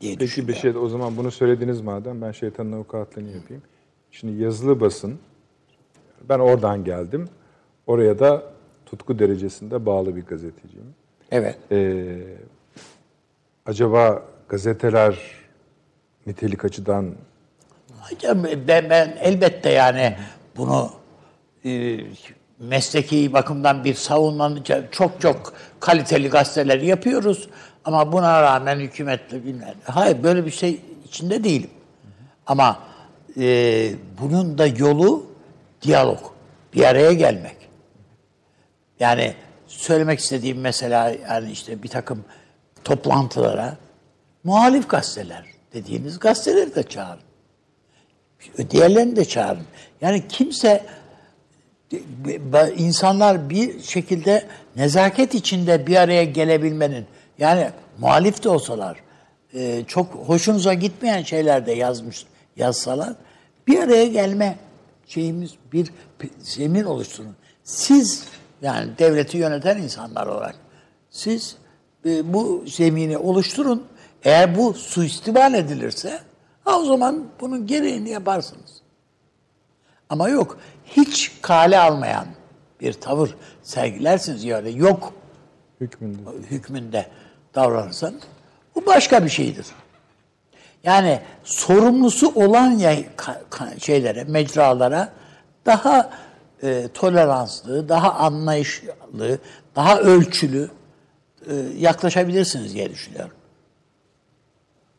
Diye 0.00 0.16
Peki 0.18 0.48
bir 0.48 0.54
şey 0.54 0.76
o 0.76 0.88
zaman 0.88 1.16
bunu 1.16 1.30
söylediniz 1.30 1.80
madem 1.80 2.22
ben 2.22 2.32
şeytanın 2.32 2.72
avukatlığını 2.72 3.30
yapayım. 3.30 3.62
Şimdi 4.10 4.42
yazılı 4.42 4.80
basın 4.80 5.18
ben 6.28 6.38
oradan 6.38 6.84
geldim. 6.84 7.28
Oraya 7.86 8.18
da 8.18 8.42
tutku 8.86 9.18
derecesinde 9.18 9.86
bağlı 9.86 10.16
bir 10.16 10.26
gazeteciyim. 10.26 10.94
Evet. 11.30 11.58
Ee, 11.72 12.18
acaba 13.66 14.22
gazeteler 14.48 15.18
nitelik 16.26 16.64
açıdan 16.64 17.14
ben, 18.68 18.90
ben 18.90 19.16
elbette 19.20 19.70
yani 19.70 20.16
bunu 20.56 20.90
e, 21.66 22.00
mesleki 22.58 23.32
bakımdan 23.32 23.84
bir 23.84 23.94
savunmanın 23.94 24.64
çok 24.92 25.20
çok 25.20 25.52
kaliteli 25.80 26.28
gazeteler 26.28 26.80
yapıyoruz 26.80 27.48
ama 27.84 28.12
buna 28.12 28.42
rağmen 28.42 28.78
hükümetle 28.78 29.44
bilmem. 29.44 29.74
Hayır 29.84 30.22
böyle 30.22 30.46
bir 30.46 30.50
şey 30.50 30.80
içinde 31.04 31.44
değilim. 31.44 31.70
Ama 32.46 32.78
e, 33.40 33.90
bunun 34.20 34.58
da 34.58 34.66
yolu 34.66 35.26
diyalog, 35.82 36.18
bir 36.74 36.84
araya 36.84 37.12
gelmek. 37.12 37.56
Yani 39.00 39.34
söylemek 39.66 40.18
istediğim 40.18 40.60
mesela 40.60 41.14
yani 41.30 41.50
işte 41.50 41.82
bir 41.82 41.88
takım 41.88 42.24
toplantılara 42.84 43.76
muhalif 44.44 44.88
gazeteler 44.88 45.44
dediğiniz 45.72 46.18
gazeteleri 46.18 46.74
de 46.74 46.82
çağırın. 46.82 47.26
Diğerlerini 48.70 49.16
de 49.16 49.24
çağırın. 49.24 49.66
Yani 50.00 50.28
kimse 50.28 50.86
insanlar 52.76 53.50
bir 53.50 53.82
şekilde 53.82 54.46
nezaket 54.76 55.34
içinde 55.34 55.86
bir 55.86 55.96
araya 55.96 56.24
gelebilmenin 56.24 57.06
yani 57.38 57.70
muhalif 57.98 58.44
de 58.44 58.48
olsalar 58.48 59.00
e, 59.54 59.84
çok 59.86 60.14
hoşunuza 60.14 60.74
gitmeyen 60.74 61.22
şeyler 61.22 61.66
de 61.66 61.72
yazmış 61.72 62.26
yazsalar 62.56 63.14
bir 63.66 63.78
araya 63.78 64.06
gelme 64.06 64.56
şeyimiz 65.06 65.54
bir 65.72 65.90
zemin 66.38 66.84
oluşturun. 66.84 67.36
Siz 67.64 68.24
yani 68.62 68.98
devleti 68.98 69.38
yöneten 69.38 69.78
insanlar 69.78 70.26
olarak 70.26 70.56
siz 71.10 71.56
e, 72.06 72.32
bu 72.32 72.64
zemini 72.66 73.18
oluşturun. 73.18 73.86
Eğer 74.22 74.58
bu 74.58 74.74
suistimal 74.74 75.54
edilirse 75.54 76.20
o 76.66 76.84
zaman 76.84 77.24
bunun 77.40 77.66
gereğini 77.66 78.10
yaparsınız. 78.10 78.82
Ama 80.08 80.28
yok 80.28 80.58
hiç 80.86 81.32
kale 81.42 81.78
almayan 81.78 82.26
bir 82.80 82.92
tavır 82.92 83.34
sergilersiniz 83.62 84.44
yani 84.44 84.78
yok 84.78 85.12
hükmünde? 85.80 86.18
hükmünde 86.50 87.06
davranırsanız 87.54 88.22
bu 88.74 88.86
başka 88.86 89.24
bir 89.24 89.30
şeydir. 89.30 89.66
Yani 90.84 91.20
sorumlusu 91.44 92.32
olan 92.34 92.80
şeylere, 93.78 94.24
mecralara 94.24 95.12
daha 95.66 96.10
e, 96.62 96.88
toleranslı, 96.94 97.88
daha 97.88 98.14
anlayışlı, 98.14 99.38
daha 99.76 100.00
ölçülü 100.00 100.70
e, 101.50 101.54
yaklaşabilirsiniz 101.76 102.74
diye 102.74 102.90
düşünüyorum. 102.90 103.36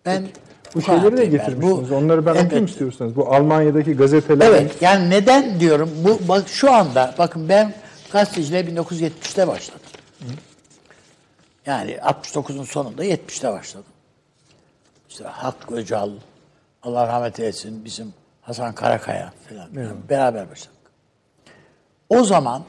Ben 0.06 0.28
Bu 0.76 0.82
şeyleri 0.82 1.18
de 1.18 1.22
yani. 1.22 1.32
getirmişsiniz. 1.32 1.92
Onları 1.92 2.26
ben 2.26 2.32
okuyayım 2.32 2.52
elbette. 2.52 2.72
istiyorsanız. 2.72 3.16
Bu 3.16 3.34
Almanya'daki 3.34 3.94
gazeteler 3.94 4.48
Evet. 4.48 4.82
Yani 4.82 5.10
neden 5.10 5.60
diyorum? 5.60 5.90
Bu 6.04 6.20
bak 6.28 6.48
şu 6.48 6.72
anda 6.72 7.16
bakın 7.18 7.50
ben 7.50 7.74
gazeteciliğe 8.12 8.62
1970'te 8.64 9.48
başladım. 9.48 9.82
Yani 11.66 11.92
69'un 11.92 12.64
sonunda 12.64 13.06
70'te 13.06 13.52
başladım. 13.52 13.86
İşte 15.10 15.24
Hakkı 15.24 15.76
Öcal, 15.76 16.10
Allah 16.84 17.08
rahmet 17.08 17.40
eylesin 17.40 17.86
bizim 17.86 18.14
Hasan 18.42 18.76
Karakaya 18.76 19.34
falan, 19.50 19.74
falan 19.74 20.10
beraber 20.10 20.50
başladık. 20.52 20.78
O 22.10 22.24
zaman 22.24 22.64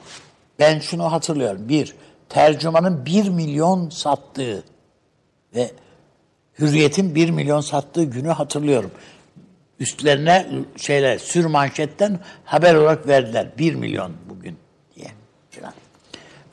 ben 0.59 0.79
şunu 0.79 1.13
hatırlıyorum. 1.13 1.69
Bir, 1.69 1.95
tercümanın 2.29 3.07
1 3.07 3.29
milyon 3.29 3.91
sattığı 3.91 4.63
ve 5.55 5.71
Hürriyet'in 6.59 7.15
1 7.15 7.31
milyon 7.31 7.61
sattığı 7.61 8.05
günü 8.05 8.29
hatırlıyorum. 8.29 8.91
Üstlerine 9.81 10.47
şeyler 10.77 11.19
sür 11.19 11.45
manşetten 11.45 12.19
haber 12.45 12.75
olarak 12.75 13.09
verdiler. 13.09 13.49
1 13.59 13.75
milyon 13.75 14.13
bugün 14.31 14.57
diye 14.97 15.09
falan. 15.51 15.73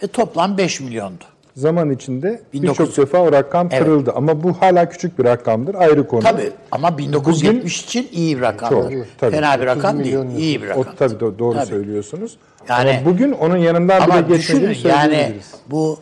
Ve 0.04 0.08
toplam 0.08 0.58
5 0.58 0.80
milyondu. 0.80 1.24
zaman 1.56 1.90
içinde 1.92 2.42
1900 2.54 2.90
birçok 2.90 2.98
defa 3.08 3.18
o 3.18 3.32
rakam 3.32 3.68
Evet. 3.72 3.84
kırıldı. 3.84 4.12
Ama 4.16 4.44
bu 4.44 4.54
hala 4.54 4.90
küçük 4.90 5.20
bir 5.20 5.24
rakamdır. 5.24 5.76
Ayrı 5.76 6.08
konu. 6.08 6.22
Tabii 6.22 6.52
ama 6.72 6.98
1970 6.98 7.82
için 7.84 8.08
iyi 8.12 8.38
bir 8.38 8.42
rakamdır. 8.42 8.92
Çok, 8.94 9.06
tabii. 9.18 9.32
Fena 9.36 9.62
bir 9.62 9.68
30 9.68 9.76
rakam 9.78 9.98
değil. 10.04 10.06
milyon 10.16 10.30
iyi 10.36 10.62
bir 10.62 10.68
rakam. 10.68 10.82
O 10.82 10.96
tabii 10.96 11.14
do- 11.16 11.40
doğru 11.40 11.56
Tabii. 11.58 11.66
söylüyorsunuz. 11.66 12.38
Yani- 12.70 12.90
ama 12.90 13.06
bugün 13.06 13.32
onun 13.32 13.58
yanından 13.58 14.06
bile 14.08 14.14
Ama 14.14 14.22
geçmediğini 14.22 14.70
düşünün 14.76 14.90
yani 14.90 15.34
bu 15.72 16.00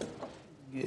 e, 0.76 0.82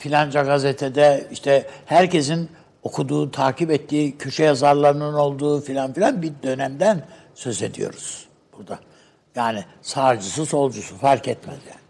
filanca 0.00 0.42
gazetede 0.42 1.28
işte 1.30 1.66
herkesin 1.86 2.50
okuduğu, 2.82 3.30
takip 3.30 3.70
ettiği 3.70 4.18
köşe 4.18 4.44
yazarlarının 4.44 5.14
olduğu 5.14 5.60
filan 5.60 5.92
filan 5.92 6.22
bir 6.22 6.32
dönemden 6.42 7.06
söz 7.34 7.62
ediyoruz 7.62 8.28
burada. 8.58 8.78
Yani 9.34 9.64
sağcısı, 9.82 10.46
solcusu 10.46 10.96
fark 10.96 11.28
etmez 11.28 11.58
yani. 11.68 11.80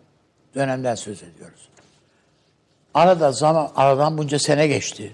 Dönemden 0.55 0.94
söz 0.94 1.23
ediyoruz. 1.23 1.68
Arada 2.94 3.33
zaman 3.33 3.70
aradan 3.77 4.18
bunca 4.18 4.38
sene 4.38 4.66
geçti. 4.66 5.12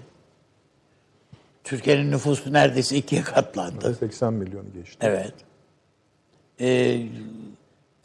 Türkiye'nin 1.63 2.11
nüfusu 2.11 2.53
neredeyse 2.53 2.95
ikiye 2.95 3.21
katlandı. 3.21 3.95
80 3.99 4.33
milyonu 4.33 4.73
geçti. 4.73 4.97
Evet. 5.01 5.33
Ee, 6.59 6.67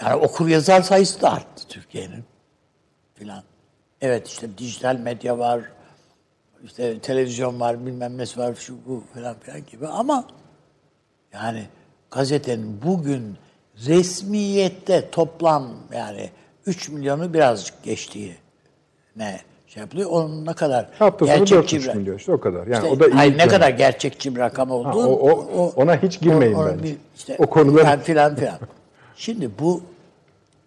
yani 0.02 0.14
okur 0.14 0.48
yazar 0.48 0.83
sayısı 0.83 1.20
da 1.20 1.33
arttı 1.33 1.68
Türkiye'nin 1.68 2.24
filan. 3.14 3.42
Evet 4.02 4.28
işte 4.28 4.58
dijital 4.58 4.96
medya 4.96 5.38
var, 5.38 5.60
işte 6.64 6.98
televizyon 6.98 7.60
var, 7.60 7.86
bilmem 7.86 8.18
nesi 8.18 8.40
var, 8.40 8.54
şu 8.54 8.74
bu 8.86 9.02
filan 9.14 9.36
filan 9.40 9.60
gibi 9.70 9.86
ama 9.86 10.24
yani 11.32 11.62
gazetenin 12.10 12.80
bugün 12.84 13.36
resmiyette 13.86 15.10
toplam 15.10 15.68
yani 15.94 16.30
3 16.66 16.88
milyonu 16.88 17.34
birazcık 17.34 17.82
geçtiği 17.82 18.36
ne 19.16 19.40
şey 19.66 19.80
yapılıyor. 19.80 20.10
Onun 20.10 20.46
ne 20.46 20.52
kadar 20.54 20.88
Hafta 20.98 21.26
gerçekçi 21.26 21.76
4,5 21.76 21.88
bir- 21.94 21.94
milyon 22.00 22.16
işte 22.16 22.32
o 22.32 22.40
kadar. 22.40 22.66
Yani 22.66 22.74
işte, 22.84 22.88
o 22.96 23.00
da 23.00 23.06
iyi. 23.06 23.12
hayır, 23.14 23.36
ne 23.36 23.40
yani. 23.42 23.50
kadar 23.50 23.70
gerçekçi 23.70 24.34
bir 24.34 24.40
rakam 24.40 24.70
olduğu. 24.70 24.88
Ha, 25.02 25.08
o- 25.08 25.46
o- 25.64 25.72
ona 25.76 26.02
hiç 26.02 26.20
girmeyin 26.20 26.58
bence. 26.66 26.82
bir 26.84 26.96
işte, 27.16 27.36
O 27.38 27.46
konulara- 27.46 27.82
filan 27.84 28.00
filan 28.00 28.36
filan. 28.36 28.58
Şimdi 29.16 29.50
bu 29.58 29.82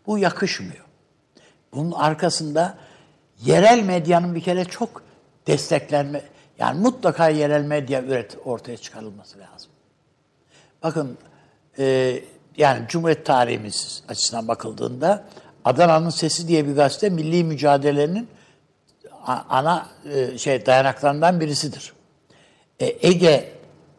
bu 0.08 0.18
yakışmıyor. 0.18 0.86
Bunun 1.74 1.92
arkasında 1.92 2.78
yerel 3.44 3.84
medyanın 3.84 4.36
bir 4.36 4.42
kere 4.42 4.66
çok 4.66 5.04
desteklenme 5.48 6.22
yani 6.60 6.80
mutlaka 6.80 7.30
yerel 7.30 7.64
medya 7.64 8.04
üret 8.04 8.38
ortaya 8.46 8.78
çıkarılması 8.78 9.40
lazım. 9.40 9.72
Bakın 10.84 11.18
e, 11.80 12.16
yani 12.58 12.88
Cumhuriyet 12.88 13.26
tarihimiz 13.26 14.04
açısından 14.08 14.48
bakıldığında 14.48 15.24
Adana'nın 15.66 16.10
Sesi 16.10 16.48
diye 16.48 16.68
bir 16.68 16.76
gazete 16.76 17.10
milli 17.10 17.44
mücadelenin 17.44 18.28
ana 19.50 19.88
e, 20.14 20.38
şey 20.38 20.66
dayanaklarından 20.66 21.40
birisidir. 21.40 21.94
E, 22.80 23.08
Ege 23.08 23.52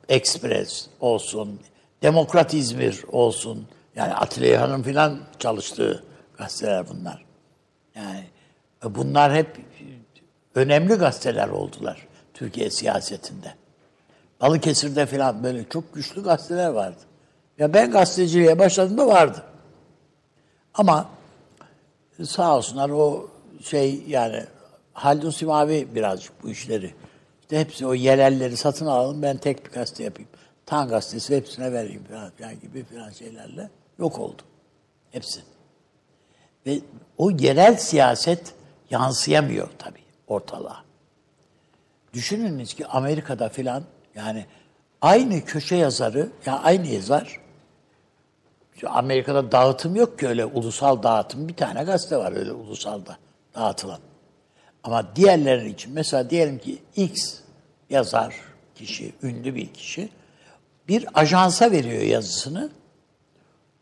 Express 0.09 0.87
olsun, 1.01 1.61
Demokrat 2.03 2.55
İzmir 2.55 3.05
olsun. 3.12 3.68
Yani 3.96 4.14
Atilla 4.14 4.46
İlhan'ın 4.46 4.83
filan 4.83 5.20
çalıştığı 5.38 6.05
gazeteler 6.38 6.88
bunlar. 6.88 7.25
Yani 7.94 8.25
bunlar 8.85 9.35
hep 9.35 9.57
önemli 10.55 10.95
gazeteler 10.95 11.49
oldular 11.49 12.07
Türkiye 12.35 12.71
siyasetinde. 12.71 13.55
Balıkesir'de 14.41 15.07
filan 15.07 15.43
böyle 15.43 15.69
çok 15.69 15.95
güçlü 15.95 16.23
gazeteler 16.25 16.69
vardı. 16.69 17.01
Ya 17.59 17.75
ben 17.75 17.91
gazeteciliğe 17.91 18.59
başladığımda 18.59 19.07
vardı. 19.07 19.43
Ama 20.75 21.09
sağ 22.25 22.57
olsunlar 22.57 22.91
o 22.91 23.31
şey 23.62 24.03
yani 24.07 24.45
Haldun 24.93 25.31
Simavi 25.31 25.89
birazcık 25.95 26.43
bu 26.43 26.51
işleri. 26.51 26.95
İşte 27.41 27.61
hepsi 27.61 27.87
o 27.87 27.95
yerelleri 27.95 28.57
satın 28.57 28.87
alalım 28.87 29.23
ben 29.23 29.37
tek 29.37 29.67
bir 29.67 29.71
gazete 29.71 30.05
yapayım. 30.05 30.31
Tan 30.67 30.89
gazetesi 30.89 31.37
hepsine 31.37 31.73
vereyim 31.73 32.05
falan, 32.05 32.31
falan 32.31 32.61
gibi 32.61 32.85
falan 32.85 33.11
şeylerle 33.11 33.71
yok 33.99 34.19
oldu. 34.19 34.43
Hepsi. 35.11 35.41
Ve 36.67 36.81
o 37.19 37.31
yerel 37.31 37.77
siyaset 37.77 38.55
yansıyamıyor 38.90 39.68
tabii 39.79 40.05
ortalığa. 40.27 40.85
Düşününüz 42.12 42.75
ki 42.75 42.87
Amerika'da 42.87 43.49
filan 43.49 43.83
yani 44.14 44.46
aynı 45.03 45.44
köşe 45.44 45.77
yazarı, 45.77 46.29
yani 46.46 46.59
aynı 46.59 46.87
yazar 46.87 47.40
Amerika'da 48.85 49.53
dağıtım 49.53 49.96
yok 49.96 50.18
ki 50.18 50.29
öyle 50.29 50.44
ulusal 50.44 51.03
dağıtım. 51.03 51.49
Bir 51.49 51.57
tane 51.57 51.85
gazete 51.85 52.16
var 52.16 52.33
öyle 52.37 52.53
ulusalda 52.53 53.16
dağıtılan. 53.55 53.99
Ama 54.85 55.16
diğerleri 55.16 55.70
için 55.70 55.92
mesela 55.92 56.31
diyelim 56.31 56.59
ki 56.59 56.79
X 56.96 57.35
yazar 57.90 58.35
kişi, 58.75 59.12
ünlü 59.22 59.55
bir 59.55 59.75
kişi 59.75 60.09
bir 60.88 61.07
ajansa 61.14 61.70
veriyor 61.70 62.03
yazısını. 62.03 62.70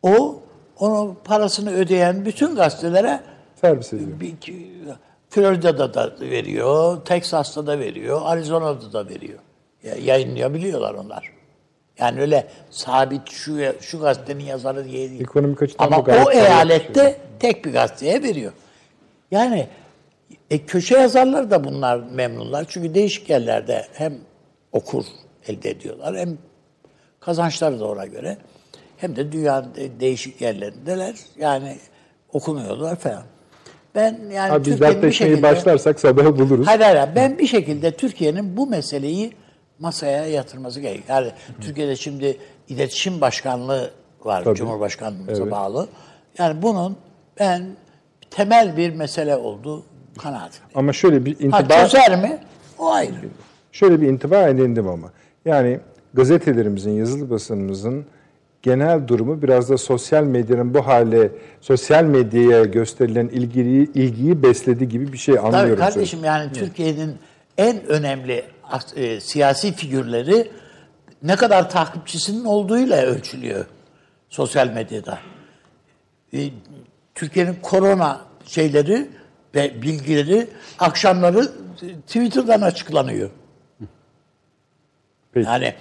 O 0.03 0.43
onun 0.79 1.15
parasını 1.25 1.71
ödeyen 1.71 2.25
bütün 2.25 2.57
gazetelere 2.57 3.21
Servis 3.65 3.93
ediyor. 3.93 4.21
bir, 4.21 4.35
Florida'da 5.31 5.95
da 5.95 6.15
veriyor, 6.21 7.05
Texas'ta 7.05 7.67
da 7.67 7.79
veriyor, 7.79 8.21
Arizona'da 8.25 8.93
da 8.93 9.09
veriyor. 9.09 9.39
Ya- 9.83 9.95
Yayınlayabiliyorlar 9.97 10.95
onlar. 10.95 11.33
Yani 11.99 12.21
öyle 12.21 12.49
sabit 12.71 13.31
şu 13.31 13.59
şu 13.81 14.01
gazetenin 14.01 14.45
yazarı 14.45 14.85
diye 14.85 15.11
değil. 15.11 15.21
Ekonomik 15.21 15.63
açıdan 15.63 15.87
Ama 15.87 15.97
o 15.99 16.07
bir 16.07 16.37
eyalette 16.37 17.19
tek 17.41 17.65
bir 17.65 17.73
gazeteye 17.73 18.23
veriyor. 18.23 18.53
Yani 19.31 19.69
e, 20.51 20.59
köşe 20.67 20.95
yazarları 20.99 21.51
da 21.51 21.65
bunlar 21.65 21.97
memnunlar. 21.99 22.65
Çünkü 22.69 22.95
değişik 22.95 23.31
yerlerde 23.31 23.87
hem 23.93 24.15
okur 24.73 25.05
elde 25.49 25.71
ediyorlar 25.71 26.17
hem 26.17 26.39
kazançları 27.21 27.81
da 27.81 27.89
ona 27.89 28.07
göre 28.07 28.37
hem 28.97 29.17
de 29.17 29.33
dünyanın 29.33 29.75
de- 29.75 30.01
değişik 30.01 30.41
yerlerindeler. 30.41 31.15
Yani 31.39 31.77
okunuyorlar 32.33 32.97
falan. 32.97 33.23
Ben 33.95 34.19
yani 34.33 34.53
Abi 34.53 34.65
Türkiye'nin 34.65 35.03
bir 35.03 35.13
şekilde... 35.13 35.43
başlarsak 35.43 36.01
sabahı 36.01 36.39
buluruz. 36.39 36.67
Hayır 36.67 36.81
hayır. 36.81 37.09
Ben 37.17 37.39
bir 37.39 37.47
şekilde 37.47 37.91
Türkiye'nin 37.91 38.57
bu 38.57 38.67
meseleyi 38.67 39.33
masaya 39.79 40.27
yatırması 40.27 40.81
gerekiyor. 40.81 41.09
Yani 41.09 41.33
Türkiye'de 41.61 41.97
şimdi 41.97 42.39
iletişim 42.69 43.21
başkanlığı 43.21 43.91
var. 44.25 44.45
Tabii. 44.45 44.55
Cumhurbaşkanlığımıza 44.57 45.43
Evet. 45.43 45.53
bağlı. 45.53 45.89
Yani 46.39 46.63
bunun 46.63 46.97
ben 47.41 47.67
temel 48.31 48.77
bir 48.77 48.95
mesele 48.95 49.37
olduğu 49.37 49.83
kanaatindeyim. 50.19 50.71
Ama 50.79 50.93
şöyle 50.93 51.25
bir 51.25 51.51
Ha 51.51 51.59
intiba 51.61 51.83
çözer 51.83 52.23
mi? 52.23 52.39
O 52.79 52.91
ayrı. 52.93 53.13
şöyle 53.73 54.01
bir 54.01 54.09
intiba 54.09 54.49
edindim 54.49 54.89
ama. 54.89 55.13
Yani 55.45 55.81
gazetelerimizin, 56.15 56.91
yazılı 56.91 57.31
basınımızın 57.31 58.07
genel 58.65 59.09
durumu 59.09 59.43
biraz 59.43 59.71
da 59.71 59.79
sosyal 59.79 60.25
medyanın 60.25 60.75
bu 60.75 60.87
hale, 60.87 61.31
sosyal 61.61 62.05
medyaya 62.05 62.65
gösterilen 62.65 63.29
ilgiyi, 63.29 63.93
ilgiyi 63.93 64.43
besledi 64.43 64.89
gibi 64.89 65.13
bir 65.13 65.19
şey 65.19 65.39
anlıyorum. 65.39 65.69
Tabii 65.69 65.77
kardeşim 65.77 66.25
yani 66.25 66.53
Türkiye'nin 66.53 67.17
en 67.59 67.87
önemli 67.87 68.45
e, 68.97 69.21
siyasi 69.21 69.73
figürleri 69.73 70.51
ne 71.23 71.37
kadar 71.37 71.71
takipçisinin 71.71 72.45
olduğuyla 72.45 73.03
ölçülüyor 73.03 73.67
sosyal 74.29 74.69
medyada. 74.69 75.19
E, 76.35 76.39
Türkiye'nin 77.15 77.57
korona 77.63 78.21
şeyleri 78.47 79.09
ve 79.55 79.83
bilgileri 79.83 80.47
akşamları 80.79 81.53
Twitter'dan 82.07 82.61
açıklanıyor. 82.61 83.31
Peki. 85.33 85.49
Yani 85.49 85.75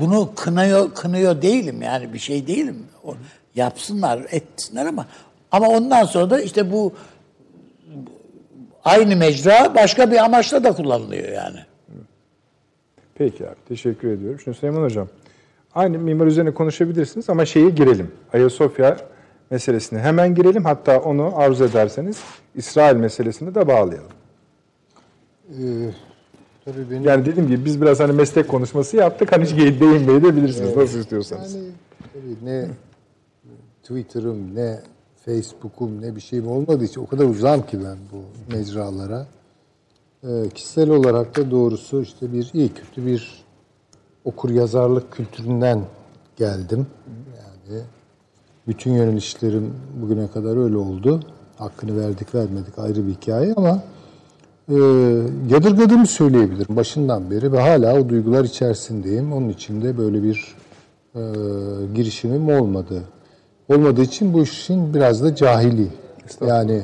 bunu 0.00 0.30
kınıyor 0.36 0.94
kınıyor 0.94 1.42
değilim 1.42 1.82
yani 1.82 2.12
bir 2.12 2.18
şey 2.18 2.46
değilim. 2.46 2.86
O, 3.04 3.14
yapsınlar, 3.54 4.26
etsinler 4.30 4.86
ama 4.86 5.06
ama 5.52 5.68
ondan 5.68 6.04
sonra 6.04 6.30
da 6.30 6.40
işte 6.40 6.72
bu 6.72 6.92
aynı 8.84 9.16
mecra 9.16 9.74
başka 9.74 10.10
bir 10.10 10.16
amaçla 10.16 10.64
da 10.64 10.72
kullanılıyor 10.72 11.28
yani. 11.32 11.58
Peki 13.14 13.48
abi 13.48 13.56
teşekkür 13.68 14.08
ediyorum. 14.08 14.40
Şimdi 14.44 14.56
Süleyman 14.56 14.82
Hocam 14.82 15.08
aynı 15.74 15.98
mimar 15.98 16.26
üzerine 16.26 16.54
konuşabilirsiniz 16.54 17.30
ama 17.30 17.46
şeye 17.46 17.70
girelim. 17.70 18.12
Ayasofya 18.32 18.96
meselesine 19.50 19.98
hemen 19.98 20.34
girelim. 20.34 20.64
Hatta 20.64 21.00
onu 21.00 21.32
arzu 21.36 21.64
ederseniz 21.64 22.22
İsrail 22.54 22.96
meselesini 22.96 23.54
de 23.54 23.68
bağlayalım. 23.68 24.12
Ee, 25.50 25.54
tabii 26.72 26.90
benim 26.90 27.04
Yani 27.04 27.26
dediğim 27.26 27.48
gibi 27.48 27.64
biz 27.64 27.80
biraz 27.80 28.00
hani 28.00 28.12
meslek 28.12 28.48
konuşması 28.48 28.96
yaptık. 28.96 29.32
Hani 29.32 29.44
hiç 29.44 29.80
değinmeyi 29.80 30.22
de 30.22 30.36
bilirsiniz 30.36 30.76
nasıl 30.76 30.98
istiyorsanız. 30.98 31.54
yani 31.54 31.66
tabii 32.12 32.50
ne 32.50 32.68
Twitter'ım 33.82 34.54
ne 34.54 34.80
Facebook'um 35.24 36.02
ne 36.02 36.16
bir 36.16 36.20
şeyim 36.20 36.48
olmadığı 36.48 36.84
için 36.84 37.00
o 37.00 37.06
kadar 37.06 37.24
uzağım 37.24 37.66
ki 37.66 37.78
ben 37.84 37.96
bu 38.12 38.52
mecralara. 38.56 39.26
Ee, 40.24 40.48
kişisel 40.54 40.90
olarak 40.90 41.36
da 41.36 41.50
doğrusu 41.50 42.02
işte 42.02 42.32
bir 42.32 42.50
iyi 42.54 42.74
kötü 42.74 43.06
bir 43.06 43.44
okur 44.24 44.50
yazarlık 44.50 45.12
kültüründen 45.12 45.80
geldim. 46.36 46.86
Yani 47.38 47.82
bütün 48.66 48.92
yönelişlerim 48.92 49.74
bugüne 50.02 50.28
kadar 50.28 50.64
öyle 50.64 50.76
oldu. 50.76 51.20
Hakkını 51.56 52.00
verdik 52.00 52.34
vermedik 52.34 52.78
ayrı 52.78 53.06
bir 53.06 53.12
hikaye 53.12 53.54
ama 53.56 53.82
e, 54.68 54.74
yadırgadığımı 55.50 56.06
söyleyebilirim 56.06 56.76
başından 56.76 57.30
beri 57.30 57.52
ve 57.52 57.60
hala 57.60 58.00
o 58.00 58.08
duygular 58.08 58.44
içerisindeyim. 58.44 59.32
Onun 59.32 59.48
için 59.48 59.82
de 59.82 59.98
böyle 59.98 60.22
bir 60.22 60.54
e, 61.14 61.20
girişimim 61.94 62.48
olmadı. 62.48 63.02
Olmadığı 63.68 64.02
için 64.02 64.32
bu 64.32 64.42
işin 64.42 64.94
biraz 64.94 65.22
da 65.22 65.34
cahili. 65.34 65.88
Yani 66.46 66.82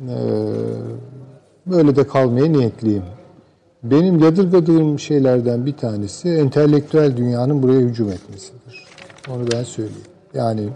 e, 0.00 0.16
böyle 1.66 1.96
de 1.96 2.06
kalmaya 2.06 2.52
niyetliyim. 2.52 3.02
Benim 3.82 4.18
yadırgadığım 4.18 4.98
şeylerden 4.98 5.66
bir 5.66 5.76
tanesi 5.76 6.28
entelektüel 6.28 7.16
dünyanın 7.16 7.62
buraya 7.62 7.80
hücum 7.80 8.08
etmesidir. 8.08 8.86
Onu 9.28 9.42
ben 9.52 9.62
söyleyeyim. 9.62 10.02
Yani 10.34 10.68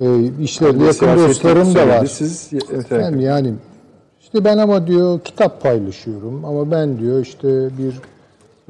e, 0.00 0.24
işlerinde 0.40 0.84
yakın 0.84 1.16
dostlarım 1.16 1.74
da 1.74 1.88
var. 1.88 2.06
Siz 2.06 2.52
Efendim 2.72 3.20
yani 3.20 3.52
işte 4.36 4.44
ben 4.44 4.58
ama 4.58 4.86
diyor 4.86 5.20
kitap 5.20 5.62
paylaşıyorum 5.62 6.44
ama 6.44 6.70
ben 6.70 6.98
diyor 6.98 7.20
işte 7.20 7.48
bir 7.48 7.94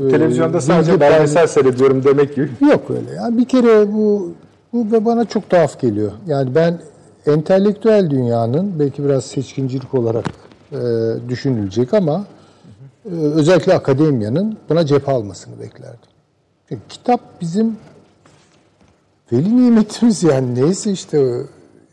e, 0.06 0.10
televizyonda 0.10 0.60
sadece 0.60 1.00
belgesel 1.00 1.46
seyrediyorum 1.46 2.04
demek 2.04 2.34
gibi. 2.34 2.50
yok 2.60 2.90
öyle. 2.90 3.12
Yani 3.16 3.38
bir 3.38 3.44
kere 3.44 3.92
bu 3.92 4.32
bu 4.72 4.92
ve 4.92 5.04
bana 5.04 5.24
çok 5.24 5.50
tuhaf 5.50 5.80
geliyor. 5.80 6.12
Yani 6.26 6.54
ben 6.54 6.78
entelektüel 7.26 8.10
dünyanın 8.10 8.78
belki 8.78 9.04
biraz 9.04 9.24
seçkincilik 9.24 9.94
olarak 9.94 10.24
e, 10.72 10.78
düşünülecek 11.28 11.94
ama 11.94 12.24
e, 13.04 13.14
özellikle 13.14 13.74
akademiyanın 13.74 14.56
buna 14.68 14.86
cephe 14.86 15.12
almasını 15.12 15.60
beklerdim. 15.60 16.10
Çünkü 16.68 16.82
kitap 16.88 17.20
bizim 17.40 17.76
veli 19.32 19.56
nimetimiz 19.56 20.22
yani 20.22 20.54
neyse 20.54 20.92
işte 20.92 21.18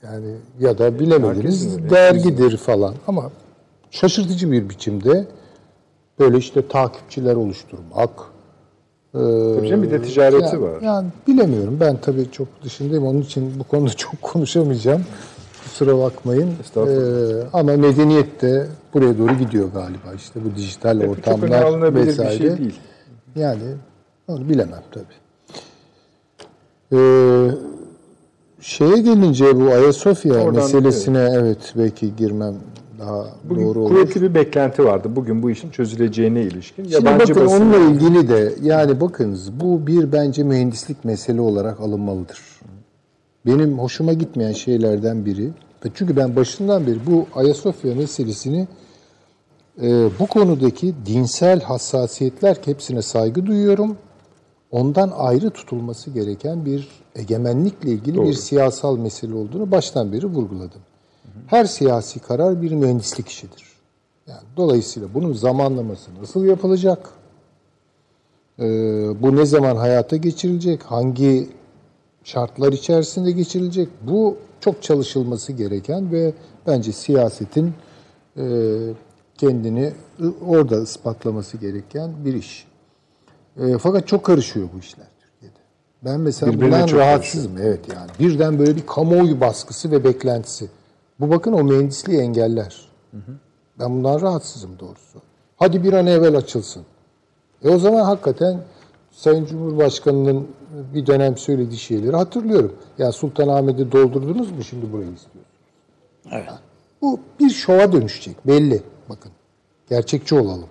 yani 0.04 0.36
ya 0.60 0.78
da 0.78 1.00
bilemediniz 1.00 1.90
dergidir 1.90 2.58
falan 2.58 2.94
ama 3.08 3.32
şaşırtıcı 3.94 4.52
bir 4.52 4.70
biçimde 4.70 5.28
böyle 6.20 6.38
işte 6.38 6.68
takipçiler 6.68 7.36
oluşturmak. 7.36 8.10
e, 9.14 9.18
Tabii 9.58 9.68
canım, 9.68 9.84
bir 9.84 9.92
de 9.92 10.02
ticareti 10.02 10.44
yani- 10.46 10.62
var. 10.62 10.82
Yani 10.82 11.08
bilemiyorum 11.28 11.78
ben 11.80 11.98
tabii 12.02 12.32
çok 12.32 12.48
dışındayım 12.64 13.06
onun 13.06 13.22
için 13.22 13.60
bu 13.60 13.64
konuda 13.64 13.90
çok 13.98 14.22
konuşamayacağım. 14.22 15.04
Kusura 15.64 15.98
bakmayın. 15.98 16.50
Estağfurullah. 16.62 17.44
E, 17.44 17.48
ama 17.54 17.76
medeniyet 17.78 18.42
de 18.42 18.68
buraya 18.94 19.18
doğru 19.18 19.34
gidiyor 19.34 19.68
galiba 19.74 20.14
işte 20.16 20.40
bu 20.46 20.56
dijital 20.56 20.94
Çok 20.94 21.04
öne 21.04 21.12
ortamlar 21.12 21.62
alınabilir 21.62 22.08
vesaire. 22.08 22.32
bir 22.34 22.38
şey 22.38 22.58
değil. 22.58 22.80
Yani 23.36 23.64
onu 24.28 24.50
bilemem 24.50 24.84
tabii. 24.92 25.06
Ee, 26.94 27.50
şeye 28.62 28.98
gelince 28.98 29.60
bu 29.60 29.68
Ayasofya 29.72 30.34
Oradan, 30.34 30.54
meselesine 30.56 31.30
evet. 31.34 31.74
belki 31.78 32.16
girmem 32.16 32.56
daha 33.08 33.28
Bugün 33.50 33.66
doğru 33.66 33.80
olur. 33.80 33.90
kuvvetli 33.90 34.22
bir 34.22 34.36
beklenti 34.36 34.86
vardı. 34.86 35.10
Bugün 35.16 35.44
bu 35.44 35.52
işin 35.52 35.70
çözüleceğine 35.70 36.42
ilişkin. 36.42 36.84
Şimdi 36.84 36.94
Yabancı 36.96 37.20
bakın 37.36 37.46
basın- 37.46 37.62
onunla 37.62 37.78
ilgili 37.78 38.28
de 38.30 38.54
yani 38.62 39.02
bakınız 39.02 39.60
bu 39.60 39.88
bir 39.88 40.12
bence 40.12 40.44
mühendislik 40.44 41.06
mesele 41.06 41.42
olarak 41.42 41.80
alınmalıdır. 41.82 42.40
Benim 43.46 43.80
hoşuma 43.80 44.14
gitmeyen 44.14 44.52
şeylerden 44.54 45.26
biri 45.26 45.46
ve 45.86 45.90
çünkü 45.94 46.16
ben 46.16 46.36
başından 46.36 46.88
beri 46.88 46.98
bu 47.08 47.26
Ayasofya 47.36 47.96
meselesini 47.96 48.68
e, 49.82 50.10
bu 50.20 50.28
konudaki 50.28 50.94
dinsel 51.06 51.62
hassasiyetler 51.62 52.58
hepsine 52.66 53.02
saygı 53.02 53.46
duyuyorum. 53.46 53.98
Ondan 54.72 55.12
ayrı 55.18 55.50
tutulması 55.50 56.10
gereken 56.10 56.66
bir 56.66 56.88
egemenlikle 57.16 57.90
ilgili 57.92 58.22
bir 58.22 58.34
siyasal 58.34 58.98
mesele 58.98 59.34
olduğunu 59.34 59.72
baştan 59.72 60.12
beri 60.14 60.26
vurguladım. 60.26 60.82
Her 61.48 61.66
siyasi 61.66 62.20
karar 62.20 62.62
bir 62.62 62.72
mühendislik 62.72 63.28
işidir. 63.28 63.64
Yani 64.28 64.42
dolayısıyla 64.58 65.14
bunun 65.14 65.34
zamanlaması 65.34 66.12
nasıl 66.22 66.46
yapılacak? 66.46 67.10
Ee, 68.60 68.64
bu 69.22 69.36
ne 69.36 69.46
zaman 69.46 69.76
hayata 69.76 70.18
geçirilecek? 70.18 70.84
Hangi 70.84 71.50
şartlar 72.24 72.74
içerisinde 72.74 73.32
geçirilecek? 73.32 73.90
Bu 74.02 74.38
çok 74.60 74.84
çalışılması 74.84 75.54
gereken 75.54 76.12
ve 76.12 76.34
bence 76.68 76.92
siyasetin 76.92 77.74
e, 78.38 78.44
kendini 79.38 79.94
orada 80.48 80.82
ispatlaması 80.82 81.58
gereken 81.58 82.12
bir 82.26 82.34
iş. 82.34 82.68
E, 83.58 83.78
fakat 83.78 84.08
çok 84.08 84.24
karışıyor 84.24 84.70
bu 84.76 84.80
işler 84.80 85.08
Türkiye'de. 85.20 85.60
Ben 86.06 86.20
mesela 86.20 86.52
Birbirine 86.52 86.84
bundan 86.84 86.98
rahatsızım. 86.98 87.58
Evet 87.62 87.80
yani. 87.96 88.10
Birden 88.20 88.60
böyle 88.60 88.76
bir 88.76 88.86
kamuoyu 88.86 89.42
baskısı 89.42 89.92
ve 89.92 90.04
beklentisi. 90.04 90.70
Bu 91.24 91.30
bakın 91.30 91.54
o 91.54 91.64
mühendisliği 91.64 92.20
engeller. 92.20 92.90
Ben 93.80 93.90
bundan 93.90 94.22
rahatsızım 94.22 94.80
doğrusu. 94.80 95.22
Hadi 95.58 95.84
bir 95.84 95.94
an 95.94 96.08
evvel 96.08 96.38
açılsın. 96.38 96.84
E 97.64 97.70
o 97.70 97.80
zaman 97.80 98.06
hakikaten 98.06 98.60
Sayın 99.12 99.46
Cumhurbaşkanı'nın 99.46 100.48
bir 100.94 101.06
dönem 101.06 101.38
söylediği 101.38 101.80
şeyleri 101.80 102.16
hatırlıyorum. 102.16 102.76
Ya 102.98 103.12
Sultanahmet'i 103.12 103.92
doldurdunuz 103.92 104.52
mu 104.52 104.64
şimdi 104.64 104.92
burayı 104.92 105.12
istiyorsunuz? 105.12 105.46
Evet. 106.32 106.60
Bu 107.02 107.20
bir 107.40 107.50
şova 107.50 107.92
dönüşecek 107.92 108.48
belli. 108.48 108.84
Bakın 109.10 109.32
gerçekçi 109.90 110.36
olalım. 110.36 110.70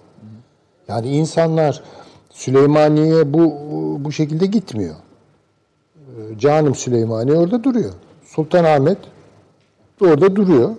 Yani 0.88 1.08
insanlar 1.08 1.82
Süleymaniye 2.30 3.32
bu 3.32 3.52
bu 4.04 4.12
şekilde 4.12 4.46
gitmiyor. 4.46 4.96
Ee, 5.96 6.38
Canım 6.38 6.74
Süleymaniye 6.74 7.38
orada 7.38 7.64
duruyor. 7.64 7.92
Sultanahmet 8.24 8.98
orada 10.02 10.36
duruyor. 10.36 10.70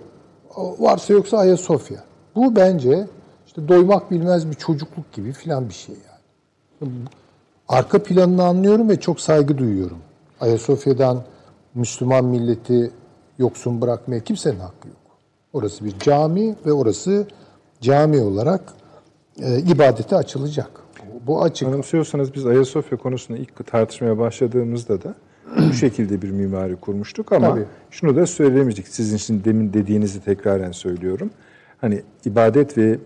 Varsa 0.56 1.12
yoksa 1.12 1.38
Ayasofya. 1.38 2.04
Bu 2.36 2.56
bence 2.56 3.06
işte 3.46 3.68
doymak 3.68 4.10
bilmez 4.10 4.50
bir 4.50 4.54
çocukluk 4.54 5.12
gibi 5.12 5.32
filan 5.32 5.68
bir 5.68 5.74
şey 5.74 5.94
yani. 5.94 6.92
Arka 7.68 8.02
planını 8.02 8.44
anlıyorum 8.44 8.88
ve 8.88 9.00
çok 9.00 9.20
saygı 9.20 9.58
duyuyorum. 9.58 9.98
Ayasofya'dan 10.40 11.22
Müslüman 11.74 12.24
milleti 12.24 12.90
yoksun 13.38 13.80
bırakmaya 13.80 14.20
kimsenin 14.20 14.60
hakkı 14.60 14.88
yok. 14.88 14.96
Orası 15.52 15.84
bir 15.84 15.98
cami 15.98 16.56
ve 16.66 16.72
orası 16.72 17.26
cami 17.80 18.20
olarak 18.20 18.60
e, 19.42 19.58
ibadete 19.58 20.16
açılacak. 20.16 20.70
Bu 21.26 21.42
açık. 21.42 21.68
Anımsıyorsanız 21.68 22.34
biz 22.34 22.46
Ayasofya 22.46 22.98
konusunu 22.98 23.36
ilk 23.36 23.66
tartışmaya 23.66 24.18
başladığımızda 24.18 25.02
da 25.02 25.14
bu 25.68 25.72
şekilde 25.72 26.22
bir 26.22 26.30
mimari 26.30 26.76
kurmuştuk 26.76 27.32
ama 27.32 27.48
Tabii. 27.50 27.64
şunu 27.90 28.16
da 28.16 28.26
söylemiştik. 28.26 28.88
Sizin 28.88 29.16
için 29.16 29.44
demin 29.44 29.72
dediğinizi 29.72 30.20
tekraren 30.20 30.72
söylüyorum. 30.72 31.30
Hani 31.80 32.02
ibadet 32.24 32.78
ve 32.78 32.98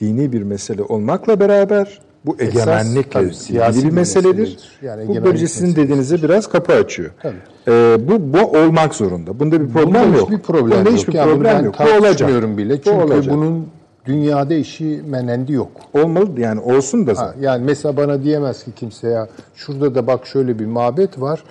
dini 0.00 0.32
bir 0.32 0.42
mesele 0.42 0.82
olmakla 0.82 1.40
beraber 1.40 2.00
bu 2.26 2.36
egemenlikle 2.38 3.20
ilgili 3.20 3.34
siyasi 3.34 3.86
bir 3.86 3.92
meseledir. 3.92 4.38
meseledir. 4.38 4.68
Yani 4.82 5.08
bu 5.08 5.24
böylece 5.24 5.48
sizin 5.48 5.76
dediğinize 5.76 6.22
biraz 6.22 6.48
kapı 6.48 6.72
açıyor. 6.72 7.10
Tabii. 7.22 7.36
Ee, 7.68 7.96
bu, 8.08 8.32
bu 8.32 8.58
olmak 8.58 8.94
zorunda. 8.94 9.40
Bunda 9.40 9.60
bir 9.60 9.68
problem 9.68 9.86
Bunda 10.04 10.16
yok. 10.18 10.30
hiçbir 10.30 10.42
problem 10.42 10.78
Bunda 10.78 10.90
yok. 10.90 10.98
hiçbir 10.98 11.12
bunu 11.12 11.22
problem 11.22 11.64
yok. 11.64 11.74
Bu 11.78 11.98
olacak. 11.98 12.56
bile. 12.58 12.72
Bu 12.78 12.82
Çünkü 12.82 12.90
olacak. 12.90 13.34
bunun 13.34 13.66
dünyada 14.04 14.54
işi 14.54 15.02
menendi 15.06 15.52
yok. 15.52 15.70
olmalı 15.94 16.40
yani 16.40 16.60
olsun 16.60 17.06
da 17.06 17.10
Ha, 17.10 17.14
zaten. 17.14 17.40
yani 17.42 17.64
mesela 17.64 17.96
bana 17.96 18.22
diyemez 18.22 18.64
ki 18.64 18.72
kimse 18.76 19.08
ya 19.08 19.28
şurada 19.54 19.94
da 19.94 20.06
bak 20.06 20.26
şöyle 20.26 20.58
bir 20.58 20.66
mabet 20.66 21.20
var. 21.20 21.44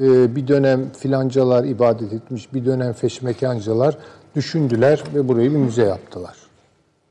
Ee, 0.00 0.36
bir 0.36 0.48
dönem 0.48 0.90
filancalar 0.98 1.64
ibadet 1.64 2.12
etmiş, 2.12 2.54
bir 2.54 2.64
dönem 2.66 2.92
feşmekancalar 2.92 3.98
düşündüler 4.36 5.02
ve 5.14 5.28
burayı 5.28 5.50
bir 5.50 5.56
müze 5.56 5.82
yaptılar. 5.82 6.36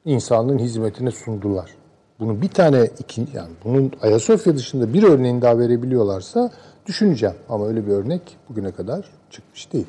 İnsanlığın 0.06 0.60
hizmetine 0.60 1.12
sundular. 1.12 1.70
Bunu 2.20 2.42
bir 2.42 2.48
tane 2.50 2.90
ikinci 3.00 3.38
yani 3.38 3.50
bunun 3.66 3.92
Ayasofya 4.02 4.58
dışında 4.58 4.94
bir 4.94 5.04
örneğini 5.04 5.42
daha 5.42 5.60
verebiliyorlarsa 5.60 6.52
düşüneceğim. 6.86 7.36
Ama 7.50 7.68
öyle 7.68 7.88
bir 7.88 7.92
örnek 7.92 8.22
bugüne 8.50 8.72
kadar 8.72 9.06
çıkmış 9.30 9.74
değil. 9.74 9.88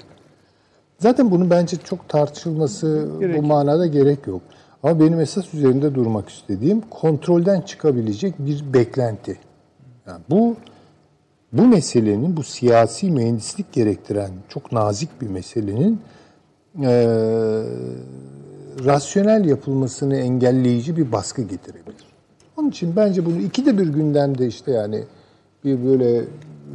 Zaten 0.98 1.31
bunun 1.31 1.50
bence 1.50 1.76
çok 1.76 2.09
tartışılması 2.09 3.09
bu 3.38 3.42
manada 3.42 3.87
gerek 3.87 4.26
yok. 4.26 4.42
Ama 4.83 5.01
benim 5.01 5.21
esas 5.21 5.55
üzerinde 5.55 5.95
durmak 5.95 6.29
istediğim 6.29 6.81
kontrolden 6.90 7.61
çıkabilecek 7.61 8.35
bir 8.38 8.73
beklenti. 8.75 9.38
Yani 10.07 10.21
bu 10.31 10.57
bu 11.53 11.66
meselenin, 11.66 12.37
bu 12.37 12.42
siyasi 12.42 13.11
mühendislik 13.11 13.73
gerektiren 13.73 14.31
çok 14.49 14.73
nazik 14.73 15.21
bir 15.21 15.29
meselenin 15.29 16.01
eee, 16.81 17.62
rasyonel 18.85 19.45
yapılmasını 19.45 20.16
engelleyici 20.16 20.97
bir 20.97 21.12
baskı 21.12 21.42
getirebilir. 21.42 22.07
Onun 22.57 22.68
için 22.71 22.97
bence 22.97 23.27
bunu 23.27 23.38
ikide 23.38 23.79
bir 23.79 23.87
gündemde 23.88 24.47
işte 24.47 24.73
yani 24.73 25.05
bir 25.64 25.85
böyle 25.85 26.25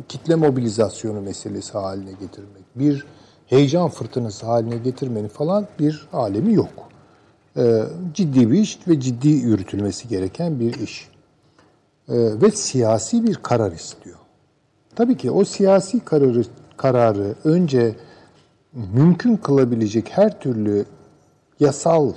kitle 0.08 0.36
mobilizasyonu 0.36 1.22
meselesi 1.22 1.74
haline 1.74 2.12
getirmek, 2.12 2.64
bir 2.76 3.06
heyecan 3.48 3.90
fırtınası 3.90 4.46
haline 4.46 4.78
getirmenin 4.78 5.28
falan 5.28 5.68
bir 5.80 6.08
alemi 6.14 6.54
yok. 6.54 6.70
Ee, 7.58 7.84
ciddi 8.14 8.52
bir 8.52 8.60
iş 8.60 8.80
ve 8.88 9.00
ciddi 9.00 9.28
yürütülmesi 9.28 10.08
gereken 10.08 10.60
bir 10.60 10.74
iş. 10.74 11.10
Ee, 12.10 12.14
ve 12.42 12.52
siyasi 12.52 13.24
bir 13.24 13.36
karar 13.36 13.72
istiyor. 13.72 14.18
Tabii 14.96 15.18
ki 15.18 15.32
o 15.32 15.44
siyasi 15.44 16.00
kararı 16.00 16.44
kararı 16.78 17.36
önce 17.44 17.96
mümkün 18.94 19.38
kılabilecek 19.38 20.10
her 20.10 20.40
türlü 20.40 20.86
yasal 21.60 22.14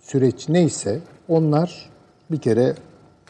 süreç 0.00 0.48
neyse 0.48 1.00
onlar 1.28 1.90
bir 2.30 2.38
kere 2.38 2.74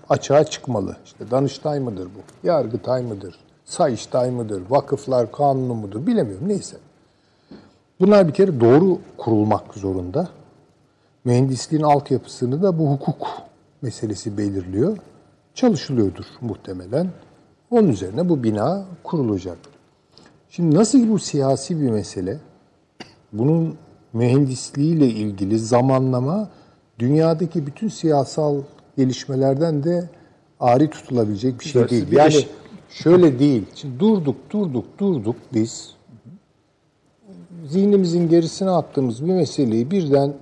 açığa 0.09 0.45
çıkmalı. 0.45 0.97
İşte 1.05 1.31
Danıştay 1.31 1.81
mıdır 1.81 2.07
bu? 2.07 2.47
Yargıtay 2.49 3.03
mıdır? 3.03 3.39
Sayıştay 3.65 4.31
mıdır? 4.31 4.63
Vakıflar 4.71 5.33
kanunu 5.33 5.75
mudur? 5.75 6.07
Bilemiyorum. 6.07 6.49
Neyse. 6.49 6.77
Bunlar 8.01 8.29
bir 8.29 8.33
kere 8.33 8.61
doğru 8.61 8.99
kurulmak 9.17 9.75
zorunda. 9.75 10.29
Mühendisliğin 11.25 11.83
altyapısını 11.83 12.63
da 12.63 12.79
bu 12.79 12.91
hukuk 12.91 13.27
meselesi 13.83 14.39
belirliyor. 14.39 14.99
Çalışılıyordur 15.55 16.25
muhtemelen. 16.41 17.11
Onun 17.71 17.89
üzerine 17.89 18.29
bu 18.29 18.45
bina 18.45 18.85
kurulacak. 19.05 19.59
Şimdi 20.51 20.77
nasıl 20.77 21.09
bu 21.09 21.19
siyasi 21.19 21.81
bir 21.81 21.91
mesele, 21.91 22.39
bunun 23.33 23.75
mühendisliğiyle 24.13 25.07
ilgili 25.07 25.59
zamanlama 25.59 26.49
dünyadaki 26.99 27.67
bütün 27.67 27.89
siyasal 27.89 28.63
gelişmelerden 28.97 29.85
de 29.85 30.11
ari 30.61 30.91
tutulabilecek 30.91 31.61
bir 31.61 31.65
şey 31.65 31.83
Güzel, 31.83 31.89
değil. 31.91 32.11
bir 32.11 32.17
Yani 32.17 32.35
iş- 32.35 32.49
şöyle 32.91 33.39
değil. 33.39 33.65
Şimdi 33.75 34.01
durduk, 34.01 34.37
durduk, 34.51 34.85
durduk 34.99 35.37
biz. 35.55 35.95
Zihnimizin 37.69 38.29
gerisine 38.29 38.71
attığımız 38.71 39.25
bir 39.27 39.33
meseleyi 39.33 39.91
birden 39.91 40.33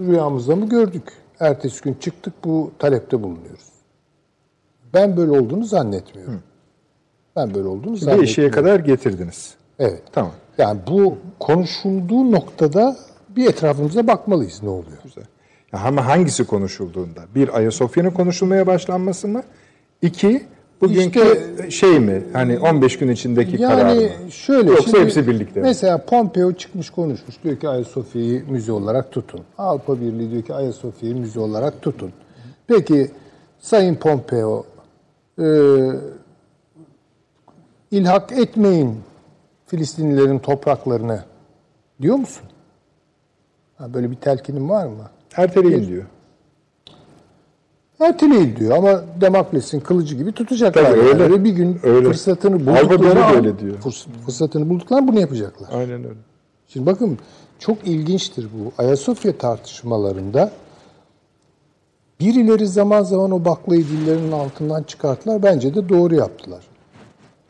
rüyamızda 0.00 0.56
mı 0.56 0.68
gördük? 0.68 1.02
Ertesi 1.40 1.82
gün 1.82 1.94
çıktık 1.94 2.34
bu 2.44 2.70
talepte 2.78 3.22
bulunuyoruz. 3.22 3.66
Ben 4.94 5.16
böyle 5.16 5.30
olduğunu 5.30 5.64
zannetmiyorum. 5.64 6.42
Ben 7.36 7.54
böyle 7.54 7.68
olduğunu 7.68 7.92
Bir 7.94 7.98
zannetmiyorum. 7.98 8.24
eşiğe 8.24 8.50
kadar 8.50 8.80
getirdiniz. 8.80 9.54
Evet. 9.78 10.02
Tamam. 10.12 10.32
Yani 10.58 10.80
bu 10.86 11.18
konuşulduğu 11.40 12.32
noktada 12.32 12.96
bir 13.28 13.46
etrafımıza 13.50 14.06
bakmalıyız 14.06 14.62
ne 14.62 14.68
oluyor. 14.68 14.98
Güzel. 15.04 15.24
Ya 15.72 15.80
ama 15.80 16.06
hangisi 16.06 16.46
konuşulduğunda? 16.46 17.20
Bir 17.34 17.56
Ayasofya'nın 17.56 18.10
konuşulmaya 18.10 18.66
başlanması 18.66 19.28
mı? 19.28 19.42
İki 20.02 20.46
bugünkü 20.80 21.20
İşte- 21.20 21.70
şey 21.70 22.00
mi? 22.00 22.22
Hani 22.32 22.58
15 22.58 22.98
gün 22.98 23.08
içindeki 23.08 23.58
karar 23.58 23.94
mı? 23.94 24.02
Yani 24.02 24.32
şöyle 24.32 24.70
Yoksa 24.70 24.84
şimdi 24.84 24.98
hepsi 24.98 25.26
birlikte 25.26 25.60
mi? 25.60 25.66
Mesela 25.66 26.04
Pompeo 26.04 26.52
çıkmış 26.52 26.90
konuşmuş. 26.90 27.34
Diyor 27.44 27.56
ki 27.56 27.68
Ayasofya'yı 27.68 28.44
müze 28.48 28.72
olarak 28.72 29.12
tutun. 29.12 29.40
Avrupa 29.58 30.00
Birliği 30.00 30.30
diyor 30.30 30.42
ki 30.42 30.54
Ayasofya'yı 30.54 31.16
müze 31.16 31.40
olarak 31.40 31.82
tutun. 31.82 32.12
Peki 32.66 33.10
Sayın 33.58 33.94
Pompeo 33.94 34.64
e, 35.38 35.46
ilhak 37.90 38.32
etmeyin 38.32 39.00
Filistinlilerin 39.66 40.38
topraklarını 40.38 41.24
diyor 42.02 42.16
musun? 42.16 42.44
Ha, 43.78 43.94
böyle 43.94 44.10
bir 44.10 44.16
telkinim 44.16 44.68
var 44.68 44.86
mı? 44.86 45.10
Erteleyin 45.36 45.88
diyor. 45.88 46.04
Erteleyin 48.00 48.56
diyor 48.56 48.76
ama 48.76 49.04
Demakles'in 49.20 49.80
kılıcı 49.80 50.14
gibi 50.16 50.32
tutacaklar. 50.32 50.82
Tabii, 50.84 50.98
yani. 50.98 51.08
öyle. 51.08 51.30
Ve 51.30 51.44
bir 51.44 51.50
gün 51.50 51.80
Öyle. 51.82 52.06
fırsatını 52.08 52.66
buldukları 52.66 53.24
an- 53.24 53.34
öyle 53.36 53.58
diyor. 53.58 53.76
fırs- 53.78 54.06
fırsatını 54.26 54.68
bulduklar 54.68 55.08
bunu 55.08 55.20
yapacaklar. 55.20 55.68
Aynen 55.72 56.04
öyle. 56.04 56.18
Şimdi 56.68 56.86
bakın 56.86 57.18
çok 57.58 57.86
ilginçtir 57.88 58.46
bu. 58.54 58.82
Ayasofya 58.82 59.38
tartışmalarında 59.38 60.50
birileri 62.20 62.66
zaman 62.66 63.02
zaman 63.02 63.30
o 63.30 63.44
baklayı 63.44 63.84
dillerinin 63.88 64.32
altından 64.32 64.82
çıkarttılar. 64.82 65.42
Bence 65.42 65.74
de 65.74 65.88
doğru 65.88 66.14
yaptılar. 66.14 66.64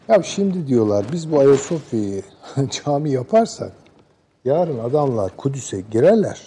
Ya 0.09 0.23
şimdi 0.23 0.67
diyorlar 0.67 1.07
biz 1.13 1.33
bu 1.33 1.39
Ayasofya'yı 1.39 2.23
cami 2.85 3.11
yaparsak 3.11 3.73
yarın 4.45 4.79
adamlar 4.79 5.37
Kudüs'e 5.37 5.81
girerler. 5.91 6.41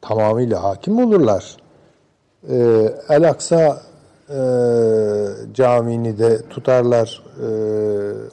Tamamıyla 0.00 0.62
hakim 0.62 0.98
olurlar. 0.98 1.56
Ee, 2.50 2.94
El 3.08 3.28
Aksa 3.28 3.82
e, 4.28 4.40
camini 5.54 6.18
de 6.18 6.48
tutarlar 6.48 7.22
e, 7.36 7.48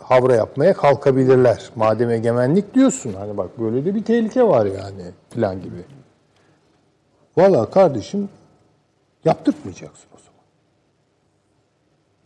havra 0.04 0.36
yapmaya 0.36 0.74
kalkabilirler. 0.74 1.70
Madem 1.76 2.10
egemenlik 2.10 2.74
diyorsun 2.74 3.14
hani 3.14 3.38
bak 3.38 3.60
böyle 3.60 3.86
de 3.86 3.96
bir 3.96 4.04
tehlike 4.04 4.44
var 4.44 4.66
yani 4.66 5.12
filan 5.30 5.62
gibi. 5.62 5.86
Valla 7.38 7.70
kardeşim 7.70 8.30
yaptırtmayacaksın 9.26 10.08
o 10.16 10.18
zaman. 10.18 10.44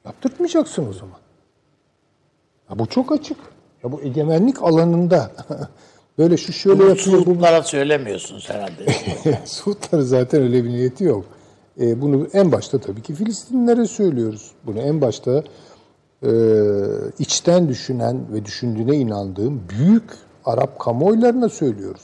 Yaptırtmayacaksın 0.06 0.90
o 0.90 0.94
zaman. 0.94 1.20
Ya 2.70 2.80
bu 2.80 2.86
çok 2.86 3.12
açık. 3.12 3.38
Ya 3.84 3.92
bu 3.92 4.02
egemenlik 4.02 4.64
alanında 4.64 5.32
böyle 6.18 6.38
şu 6.38 6.54
şöyle 6.54 6.84
yapıyor 6.84 7.20
bu 7.20 7.24
Suudlara 7.24 7.64
söylemiyorsunuz 7.64 8.50
herhalde. 8.50 8.86
Suudların 9.46 10.02
zaten 10.04 10.42
öyle 10.42 10.64
bir 10.64 10.70
niyeti 10.70 11.04
yok. 11.04 11.26
E, 11.80 12.02
bunu 12.02 12.28
en 12.34 12.52
başta 12.52 12.80
tabii 12.80 13.02
ki 13.02 13.14
Filistinlilere 13.14 13.86
söylüyoruz. 13.86 14.52
Bunu 14.66 14.80
en 14.80 15.02
başta 15.02 15.44
e, 16.24 16.32
içten 17.20 17.70
düşünen 17.70 18.34
ve 18.34 18.46
düşündüğüne 18.46 18.96
inandığım 18.96 19.62
büyük 19.70 20.04
Arap 20.46 20.80
kamuoylarına 20.80 21.50
söylüyoruz. 21.50 22.02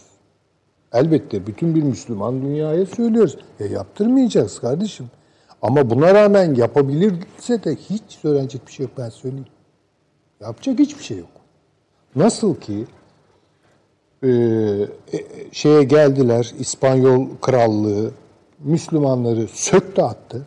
Elbette 0.94 1.48
bütün 1.48 1.76
bir 1.76 1.84
Müslüman 1.84 2.42
dünyaya 2.42 2.86
söylüyoruz. 2.86 3.38
Ya 3.60 3.68
yaptırmayacağız 3.68 4.60
kardeşim. 4.60 5.06
Ama 5.62 5.90
buna 5.90 6.14
rağmen 6.14 6.56
yapabilirse 6.56 7.64
de 7.64 7.76
hiç 7.76 8.04
söylenecek 8.08 8.68
bir 8.68 8.72
şey 8.72 8.84
yok 8.84 8.94
ben 8.98 9.10
söyleyeyim. 9.10 9.46
Yapacak 10.42 10.80
hiçbir 10.80 11.04
şey 11.04 11.18
yok. 11.18 11.30
Nasıl 12.16 12.56
ki 12.56 12.86
e, 14.24 14.30
e, 14.30 14.88
şeye 15.52 15.84
geldiler 15.84 16.54
İspanyol 16.60 17.28
krallığı 17.42 18.12
Müslümanları 18.66 19.48
söktü 19.48 20.02
attı 20.02 20.46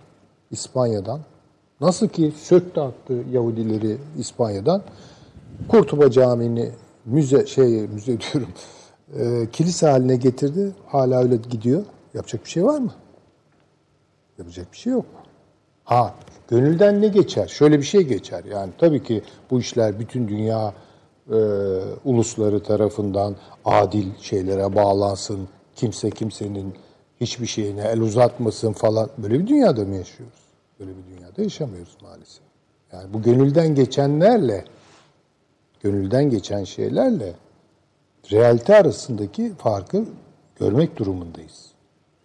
İspanya'dan. 0.51 1.21
Nasıl 1.81 2.09
ki 2.09 2.33
söktü 2.37 2.81
attı 2.81 3.15
Yahudileri 3.33 3.97
İspanya'dan. 4.19 4.83
Kurtuba 5.69 6.11
Camii'ni 6.11 6.71
müze 7.05 7.47
şey 7.47 7.67
müze 7.67 8.19
diyorum. 8.33 8.49
E, 9.19 9.51
kilise 9.53 9.87
haline 9.87 10.17
getirdi. 10.17 10.73
Hala 10.87 11.23
öyle 11.23 11.37
gidiyor. 11.37 11.85
Yapacak 12.15 12.45
bir 12.45 12.51
şey 12.51 12.65
var 12.65 12.79
mı? 12.79 12.93
Yapacak 14.39 14.73
bir 14.73 14.77
şey 14.77 14.93
yok. 14.93 15.07
Ha, 15.85 16.15
gönülden 16.49 17.03
ne 17.03 17.09
geçer? 17.09 17.47
Şöyle 17.47 17.79
bir 17.79 17.85
şey 17.85 18.03
geçer. 18.03 18.45
Yani 18.45 18.73
tabii 18.79 19.03
ki 19.03 19.23
bu 19.51 19.61
işler 19.61 20.01
bütün 20.01 20.29
dünya 20.29 20.75
e, 21.31 21.39
ulusları 22.05 22.63
tarafından 22.63 23.37
adil 23.65 24.07
şeylere 24.21 24.75
bağlansın. 24.75 25.49
Kimse 25.77 26.11
kimsenin 26.11 26.75
hiçbir 27.21 27.47
şeyine 27.47 27.83
el 27.83 28.01
uzatmasın 28.01 28.73
falan. 28.73 29.11
Böyle 29.19 29.39
bir 29.39 29.47
dünyada 29.47 29.85
mı 29.85 29.97
yaşıyoruz? 29.97 30.39
Böyle 30.81 30.91
bir 30.91 31.17
dünyada 31.17 31.43
yaşamıyoruz 31.43 31.97
maalesef. 32.03 32.43
Yani 32.93 33.15
bu 33.15 33.23
gönülden 33.23 33.75
geçenlerle, 33.75 34.65
gönülden 35.81 36.31
geçen 36.31 36.65
şeylerle 36.65 37.35
realite 38.33 38.77
arasındaki 38.77 39.53
farkı 39.55 40.05
görmek 40.61 40.97
durumundayız. 40.97 41.67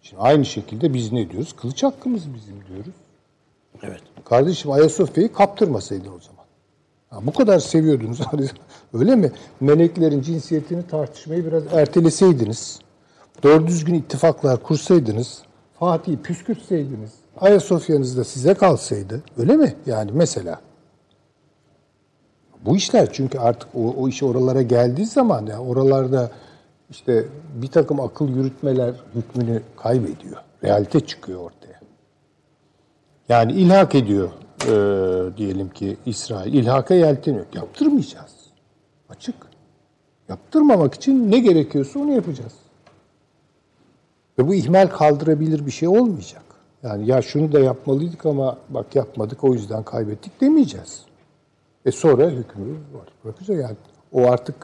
Şimdi 0.02 0.22
aynı 0.22 0.44
şekilde 0.44 0.94
biz 0.94 1.12
ne 1.12 1.30
diyoruz? 1.30 1.52
Kılıç 1.52 1.82
hakkımız 1.82 2.34
bizim 2.34 2.66
diyoruz. 2.68 2.94
evet. 3.82 4.00
Kardeşim 4.24 4.70
Ayasofya'yı 4.70 5.32
kaptırmasaydın 5.32 6.12
o 6.12 6.20
zaman. 6.20 6.44
Ha, 7.10 7.18
bu 7.22 7.32
kadar 7.32 7.58
seviyordunuz. 7.58 8.20
Öyle 8.94 9.16
mi? 9.16 9.32
Meleklerin 9.60 10.22
cinsiyetini 10.22 10.86
tartışmayı 10.86 11.46
biraz 11.46 11.62
erteleseydiniz. 11.72 12.80
Doğru 13.42 13.66
düzgün 13.66 13.94
ittifaklar 13.94 14.62
kursaydınız. 14.62 15.42
Fatih'i 15.78 16.22
püskürtseydiniz. 16.22 17.12
Ayasofya'nız 17.40 18.16
da 18.16 18.24
size 18.24 18.54
kalsaydı. 18.54 19.22
Öyle 19.36 19.56
mi? 19.56 19.74
Yani 19.86 20.10
mesela. 20.14 20.60
Bu 22.64 22.76
işler 22.76 23.12
çünkü 23.12 23.38
artık 23.38 23.68
o, 23.74 23.94
o 23.98 24.08
iş 24.08 24.22
oralara 24.22 24.62
geldiği 24.62 25.06
zaman 25.06 25.46
ya 25.46 25.58
oralarda 25.58 26.30
işte 26.90 27.24
bir 27.54 27.68
takım 27.68 28.00
akıl 28.00 28.28
yürütmeler 28.28 28.94
hükmünü 29.14 29.62
kaybediyor. 29.76 30.36
Realite 30.64 31.00
çıkıyor 31.00 31.40
ortaya. 31.40 31.80
Yani 33.28 33.52
ilhak 33.52 33.94
ediyor 33.94 34.28
e, 34.62 35.36
diyelim 35.36 35.70
ki 35.70 35.96
İsrail. 36.06 36.54
İlhaka 36.54 36.94
yelteniyor. 36.94 37.46
Yaptırmayacağız. 37.54 38.32
Açık. 39.08 39.34
Yaptırmamak 40.28 40.94
için 40.94 41.30
ne 41.30 41.38
gerekiyorsa 41.38 41.98
onu 42.00 42.12
yapacağız. 42.12 42.52
Ve 44.38 44.48
bu 44.48 44.54
ihmal 44.54 44.86
kaldırabilir 44.86 45.66
bir 45.66 45.70
şey 45.70 45.88
olmayacak. 45.88 46.42
Yani 46.82 47.06
ya 47.06 47.22
şunu 47.22 47.52
da 47.52 47.60
yapmalıydık 47.60 48.26
ama 48.26 48.58
bak 48.68 48.96
yapmadık 48.96 49.44
o 49.44 49.52
yüzden 49.52 49.82
kaybettik 49.82 50.40
demeyeceğiz. 50.40 51.02
E 51.86 51.92
sonra 51.92 52.30
hükmü 52.30 52.64
var. 52.94 53.08
Bırakacak 53.24 53.60
yani. 53.62 53.76
O 54.12 54.30
artık 54.30 54.54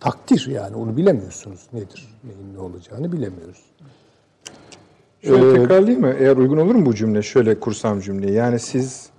takdir 0.00 0.46
yani 0.46 0.76
onu 0.76 0.96
bilemiyorsunuz 0.96 1.66
nedir, 1.72 2.08
neyin 2.24 2.54
ne 2.54 2.58
olacağını 2.60 3.12
bilemiyoruz. 3.12 3.62
Şöyle 5.22 5.50
Ee, 5.50 5.54
tekrarlayayım 5.54 6.00
mı? 6.00 6.14
Eğer 6.18 6.36
uygun 6.36 6.56
olur 6.56 6.74
mu 6.74 6.86
bu 6.86 6.94
cümle? 6.94 7.22
Şöyle 7.22 7.60
kursam 7.60 8.00
cümleyi. 8.00 8.32
Yani 8.32 8.58
siz 8.58 9.10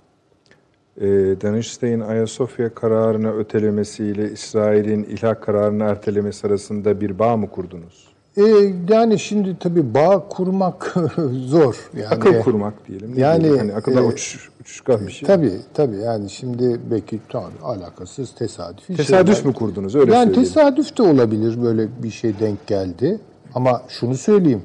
e, 1.00 1.06
Danıştay'ın 1.42 2.00
Ayasofya 2.00 2.74
kararını 2.74 3.32
ötelemesiyle 3.38 4.30
İsrail'in 4.30 5.04
ilhak 5.04 5.42
kararını 5.42 5.84
ertelemesi 5.84 6.46
arasında 6.46 7.00
bir 7.00 7.18
bağ 7.18 7.36
mı 7.36 7.50
kurdunuz? 7.50 8.09
E, 8.36 8.42
yani 8.88 9.18
şimdi 9.18 9.56
tabii 9.58 9.94
bağ 9.94 10.28
kurmak 10.28 10.96
zor. 11.46 11.76
Yani, 11.96 12.08
Akıl 12.08 12.40
kurmak 12.40 12.88
diyelim. 12.88 13.16
Ne 13.16 13.20
yani, 13.20 13.40
diyelim? 13.40 13.58
hani 13.58 13.74
akıldan 13.74 14.04
e, 14.04 14.06
uç, 14.06 14.48
uçuşkan 14.60 15.06
bir 15.06 15.12
şey. 15.12 15.26
Tabii 15.26 15.52
tabii 15.74 15.96
yani 15.96 16.30
şimdi 16.30 16.80
belki 16.90 17.20
tamam 17.28 17.50
alakasız 17.62 18.34
tesadüfi 18.34 18.96
Tesadüf 18.96 19.34
şeyler. 19.36 19.48
mü 19.48 19.54
kurdunuz? 19.54 19.94
Öyle 19.94 20.14
yani 20.14 20.26
söyleyelim. 20.26 20.44
tesadüf 20.54 20.98
de 20.98 21.02
olabilir 21.02 21.62
böyle 21.62 21.88
bir 22.02 22.10
şey 22.10 22.38
denk 22.40 22.66
geldi. 22.66 23.18
Ama 23.54 23.82
şunu 23.88 24.14
söyleyeyim. 24.14 24.62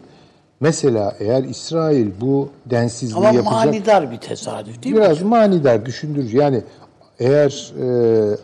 Mesela 0.60 1.16
eğer 1.20 1.44
İsrail 1.44 2.08
bu 2.22 2.50
densizliği 2.66 3.18
Ama 3.18 3.26
yapacak... 3.26 3.52
manidar 3.52 4.12
bir 4.12 4.18
tesadüf 4.18 4.84
değil 4.84 4.96
mi? 4.96 5.02
Biraz 5.02 5.22
manidar 5.22 5.86
düşündürücü. 5.86 6.38
Yani 6.38 6.62
eğer 7.20 7.74
e, 7.82 8.38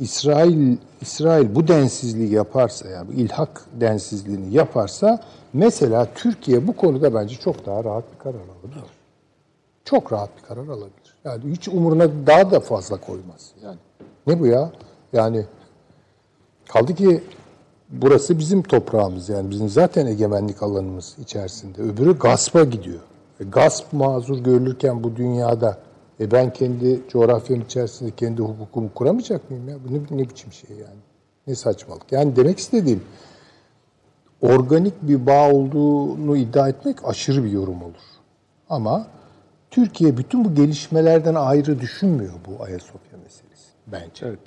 İsrail 0.00 0.76
İsrail 1.00 1.54
bu 1.54 1.68
densizliği 1.68 2.32
yaparsa 2.32 2.88
yani 2.88 3.12
ilhak 3.12 3.66
densizliğini 3.80 4.54
yaparsa 4.54 5.20
mesela 5.52 6.08
Türkiye 6.14 6.66
bu 6.66 6.76
konuda 6.76 7.14
bence 7.14 7.36
çok 7.36 7.66
daha 7.66 7.84
rahat 7.84 8.04
bir 8.12 8.18
karar 8.18 8.34
alabilir. 8.34 8.84
Çok 9.84 10.12
rahat 10.12 10.30
bir 10.36 10.42
karar 10.42 10.68
alabilir. 10.68 11.14
Yani 11.24 11.50
hiç 11.50 11.68
umuruna 11.68 12.08
daha 12.26 12.50
da 12.50 12.60
fazla 12.60 12.96
koymaz. 12.96 13.50
Yani 13.64 13.78
ne 14.26 14.40
bu 14.40 14.46
ya? 14.46 14.72
Yani 15.12 15.46
kaldı 16.68 16.94
ki 16.94 17.22
burası 17.90 18.38
bizim 18.38 18.62
toprağımız 18.62 19.28
yani 19.28 19.50
bizim 19.50 19.68
zaten 19.68 20.06
egemenlik 20.06 20.62
alanımız 20.62 21.16
içerisinde. 21.18 21.82
Öbürü 21.82 22.18
gaspa 22.18 22.64
gidiyor. 22.64 23.00
E, 23.40 23.44
gasp 23.44 23.92
mazur 23.92 24.38
görülürken 24.38 25.04
bu 25.04 25.16
dünyada 25.16 25.78
e 26.20 26.30
ben 26.30 26.52
kendi 26.52 27.00
coğrafyam 27.08 27.60
içerisinde 27.60 28.10
kendi 28.10 28.42
hukukumu 28.42 28.94
kuramayacak 28.94 29.50
mıyım 29.50 29.68
ya? 29.68 29.76
Bu 29.88 29.94
ne, 29.94 30.18
ne 30.18 30.28
biçim 30.28 30.52
şey 30.52 30.76
yani? 30.76 31.00
Ne 31.46 31.54
saçmalık. 31.54 32.12
Yani 32.12 32.36
demek 32.36 32.58
istediğim 32.58 33.02
organik 34.42 34.94
bir 35.02 35.26
bağ 35.26 35.50
olduğunu 35.52 36.36
iddia 36.36 36.68
etmek 36.68 37.08
aşırı 37.08 37.44
bir 37.44 37.50
yorum 37.50 37.82
olur. 37.82 38.04
Ama 38.68 39.06
Türkiye 39.70 40.16
bütün 40.16 40.44
bu 40.44 40.54
gelişmelerden 40.54 41.34
ayrı 41.34 41.80
düşünmüyor 41.80 42.34
bu 42.46 42.64
Ayasofya 42.64 43.18
meselesi 43.24 43.68
bence. 43.86 44.26
Evet. 44.26 44.38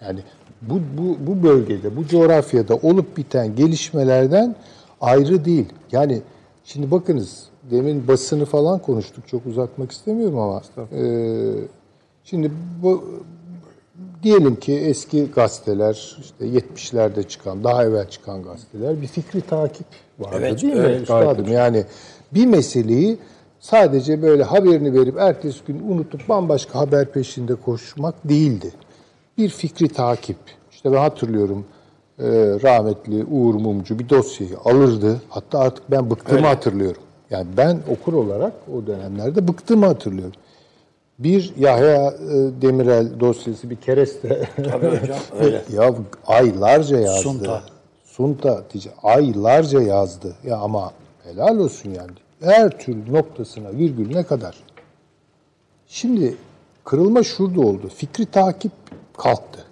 Yani 0.00 0.20
bu, 0.62 0.80
bu, 0.98 1.16
bu 1.26 1.42
bölgede, 1.42 1.96
bu 1.96 2.06
coğrafyada 2.06 2.76
olup 2.76 3.16
biten 3.16 3.56
gelişmelerden 3.56 4.56
ayrı 5.00 5.44
değil. 5.44 5.72
Yani 5.92 6.22
şimdi 6.64 6.90
bakınız 6.90 7.49
demin 7.70 8.08
basını 8.08 8.44
falan 8.44 8.78
konuştuk. 8.78 9.28
Çok 9.28 9.46
uzatmak 9.46 9.92
istemiyorum 9.92 10.38
ama. 10.38 10.62
e, 10.92 11.04
şimdi 12.24 12.52
bu 12.82 13.04
diyelim 14.22 14.56
ki 14.56 14.74
eski 14.74 15.30
gazeteler, 15.30 16.16
işte 16.20 16.46
70'lerde 16.46 17.28
çıkan, 17.28 17.64
daha 17.64 17.84
evvel 17.84 18.08
çıkan 18.08 18.42
gazeteler 18.42 19.02
bir 19.02 19.06
fikri 19.06 19.40
takip 19.40 19.86
vardı 20.18 20.36
Evet, 20.38 20.62
değil 20.62 20.74
mi 20.74 20.80
evet, 20.80 21.00
üstadım? 21.00 21.48
Yani 21.48 21.84
bir 22.34 22.46
meseleyi 22.46 23.18
sadece 23.60 24.22
böyle 24.22 24.42
haberini 24.42 25.00
verip 25.00 25.18
ertesi 25.18 25.58
gün 25.66 25.82
unutup 25.88 26.28
bambaşka 26.28 26.78
haber 26.78 27.12
peşinde 27.12 27.54
koşmak 27.54 28.14
değildi. 28.24 28.72
Bir 29.38 29.48
fikri 29.48 29.88
takip. 29.88 30.36
İşte 30.72 30.92
ben 30.92 30.98
hatırlıyorum 30.98 31.64
e, 32.18 32.24
rahmetli 32.62 33.24
Uğur 33.24 33.54
Mumcu 33.54 33.98
bir 33.98 34.08
dosyayı 34.08 34.58
alırdı. 34.64 35.22
Hatta 35.28 35.58
artık 35.58 35.90
ben 35.90 36.10
bıktığımı 36.10 36.46
hatırlıyorum. 36.46 37.02
Yani 37.30 37.46
ben 37.56 37.80
okur 37.90 38.12
olarak 38.12 38.52
o 38.74 38.86
dönemlerde 38.86 39.48
bıktığımı 39.48 39.86
hatırlıyorum. 39.86 40.34
Bir 41.18 41.52
Yahya 41.58 42.06
e, 42.06 42.62
Demirel 42.62 43.20
dosyası 43.20 43.70
bir 43.70 43.76
kereste. 43.76 44.48
Tabii 44.56 44.86
hocam 44.86 45.18
öyle. 45.40 45.62
ya 45.72 45.94
aylarca 46.26 46.98
yazdı. 46.98 47.22
Sunta. 47.22 47.62
Sunta 48.04 48.64
aylarca 49.02 49.80
yazdı. 49.80 50.34
Ya 50.44 50.56
ama 50.56 50.92
helal 51.24 51.58
olsun 51.58 51.90
yani. 51.90 52.10
Her 52.40 52.78
türlü 52.78 53.12
noktasına 53.12 53.72
virgülüne 53.72 54.22
kadar. 54.22 54.56
Şimdi 55.88 56.36
kırılma 56.84 57.22
şurada 57.22 57.60
oldu. 57.60 57.88
Fikri 57.96 58.26
takip 58.26 58.72
kalktı. 59.18 59.64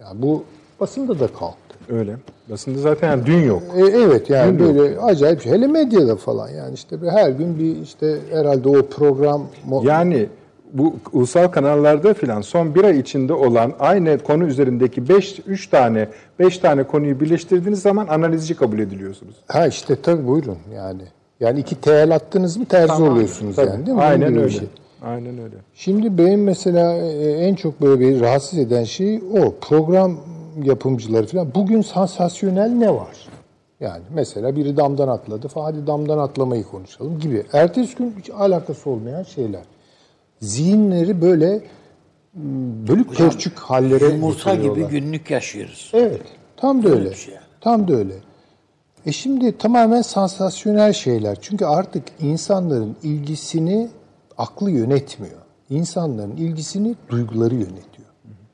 Yani 0.00 0.22
bu 0.22 0.44
basında 0.80 1.20
da 1.20 1.26
kalktı. 1.26 1.76
Öyle. 1.88 2.16
Basında 2.50 2.78
zaten 2.78 3.08
yani 3.10 3.26
dün 3.26 3.42
yok. 3.42 3.62
E, 3.76 3.80
evet 3.80 4.30
yani 4.30 4.58
Dün 4.58 4.64
yok. 4.64 4.74
böyle 4.76 4.98
acayip 5.00 5.42
şey. 5.42 5.52
Hele 5.52 5.66
medyada 5.66 6.16
falan 6.16 6.48
yani 6.48 6.74
işte 6.74 7.02
bir- 7.02 7.08
her 7.08 7.30
gün 7.30 7.58
bir 7.58 7.82
işte 7.82 8.16
herhalde 8.32 8.68
o 8.68 8.86
program 8.86 9.42
Yani 9.82 10.26
bu 10.72 10.94
ulusal 11.12 11.48
kanallarda 11.48 12.14
filan 12.14 12.40
son 12.40 12.74
bir 12.74 12.84
ay 12.84 12.98
içinde 12.98 13.32
olan 13.32 13.72
aynı 13.80 14.18
konu 14.18 14.44
üzerindeki 14.44 15.08
5 15.08 15.40
3 15.46 15.66
tane 15.66 16.08
5 16.38 16.58
tane 16.58 16.82
konuyu 16.82 17.20
birleştirdiğiniz 17.20 17.82
zaman 17.82 18.06
analizci 18.06 18.54
kabul 18.54 18.78
ediliyorsunuz. 18.78 19.34
Ha 19.48 19.66
işte 19.66 19.96
tabii 20.02 20.26
buyurun 20.26 20.56
yani. 20.74 21.02
Yani 21.40 21.60
iki 21.60 21.80
TL 21.80 22.14
attınız 22.14 22.56
mı 22.56 22.64
terzi 22.64 23.02
oluyorsunuz 23.02 23.56
Tabii. 23.56 23.68
yani 23.70 23.86
değil 23.86 23.96
mi? 23.96 24.02
Aynen 24.02 24.36
öyle. 24.36 24.50
şey. 24.50 24.68
Aynen 25.02 25.38
öyle. 25.38 25.54
Şimdi 25.74 26.18
benim 26.18 26.42
mesela 26.44 26.92
e, 26.96 27.30
en 27.30 27.54
çok 27.54 27.82
böyle 27.82 28.00
bir 28.00 28.20
rahatsız 28.20 28.58
eden 28.58 28.84
şey 28.84 29.16
o. 29.34 29.54
Program 29.68 30.16
yapımcıları 30.62 31.26
falan. 31.26 31.54
Bugün 31.54 31.82
sansasyonel 31.82 32.68
ne 32.70 32.94
var? 32.94 33.28
Yani 33.80 34.02
mesela 34.10 34.56
biri 34.56 34.76
damdan 34.76 35.08
atladı 35.08 35.48
falan. 35.48 35.64
Hadi 35.64 35.86
damdan 35.86 36.18
atlamayı 36.18 36.64
konuşalım 36.64 37.18
gibi. 37.18 37.44
Ertesi 37.52 37.96
gün 37.96 38.14
hiç 38.18 38.30
alakası 38.30 38.90
olmayan 38.90 39.22
şeyler. 39.22 39.62
Zihinleri 40.40 41.22
böyle 41.22 41.52
m, 41.54 41.62
bölük 42.88 43.14
pörçük 43.16 43.58
hallere 43.58 44.04
Yumurta 44.04 44.54
gibi 44.54 44.86
günlük 44.86 45.30
yaşıyoruz. 45.30 45.90
Evet. 45.94 46.22
Tam 46.56 46.82
da 46.82 46.88
öyle. 46.88 47.14
şey. 47.14 47.34
Tam 47.60 47.88
da 47.88 47.94
öyle. 47.94 48.14
E 49.06 49.12
şimdi 49.12 49.58
tamamen 49.58 50.02
sansasyonel 50.02 50.92
şeyler. 50.92 51.38
Çünkü 51.40 51.64
artık 51.64 52.04
insanların 52.20 52.96
ilgisini 53.02 53.88
aklı 54.38 54.70
yönetmiyor. 54.70 55.38
İnsanların 55.70 56.36
ilgisini 56.36 56.94
duyguları 57.08 57.54
yönetiyor. 57.54 58.08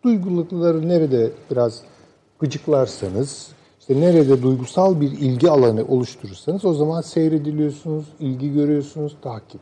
Duyguları 0.05 0.89
nerede 0.89 1.31
biraz 1.51 1.81
gıcıklarsanız, 2.43 3.49
işte 3.81 4.01
nerede 4.01 4.43
duygusal 4.43 5.01
bir 5.01 5.11
ilgi 5.11 5.51
alanı 5.51 5.85
oluşturursanız 5.89 6.65
o 6.65 6.75
zaman 6.75 7.01
seyrediliyorsunuz, 7.01 8.05
ilgi 8.21 8.53
görüyorsunuz, 8.53 9.17
takip. 9.23 9.61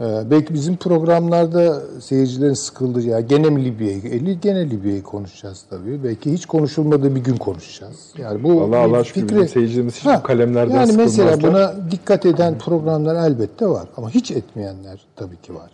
Ee, 0.00 0.30
belki 0.30 0.54
bizim 0.54 0.76
programlarda 0.76 1.82
seyircilerin 2.00 2.54
sıkıldığı 2.54 3.02
ya 3.02 3.20
gene 3.20 3.50
mi 3.50 3.64
Libya'yı, 3.64 4.02
e, 4.04 4.34
gene 4.34 4.70
Libya'yı 4.70 5.02
konuşacağız 5.02 5.64
tabii. 5.70 6.04
Belki 6.04 6.32
hiç 6.32 6.46
konuşulmadığı 6.46 7.14
bir 7.14 7.20
gün 7.20 7.36
konuşacağız. 7.36 8.14
Yani 8.18 8.42
bu 8.42 8.62
Allah 8.62 8.88
bir 8.88 8.94
aşkına 8.94 9.28
bizim 9.28 9.48
seyircilerimiz 9.48 9.96
hiç 9.96 10.06
bu 10.06 10.22
kalemlerden 10.22 10.74
Yani 10.74 10.92
mesela 10.92 11.42
buna 11.42 11.74
dikkat 11.90 12.26
eden 12.26 12.58
programlar 12.58 13.28
elbette 13.28 13.66
var 13.66 13.88
ama 13.96 14.10
hiç 14.10 14.30
etmeyenler 14.30 15.00
tabii 15.16 15.36
ki 15.36 15.54
var. 15.54 15.70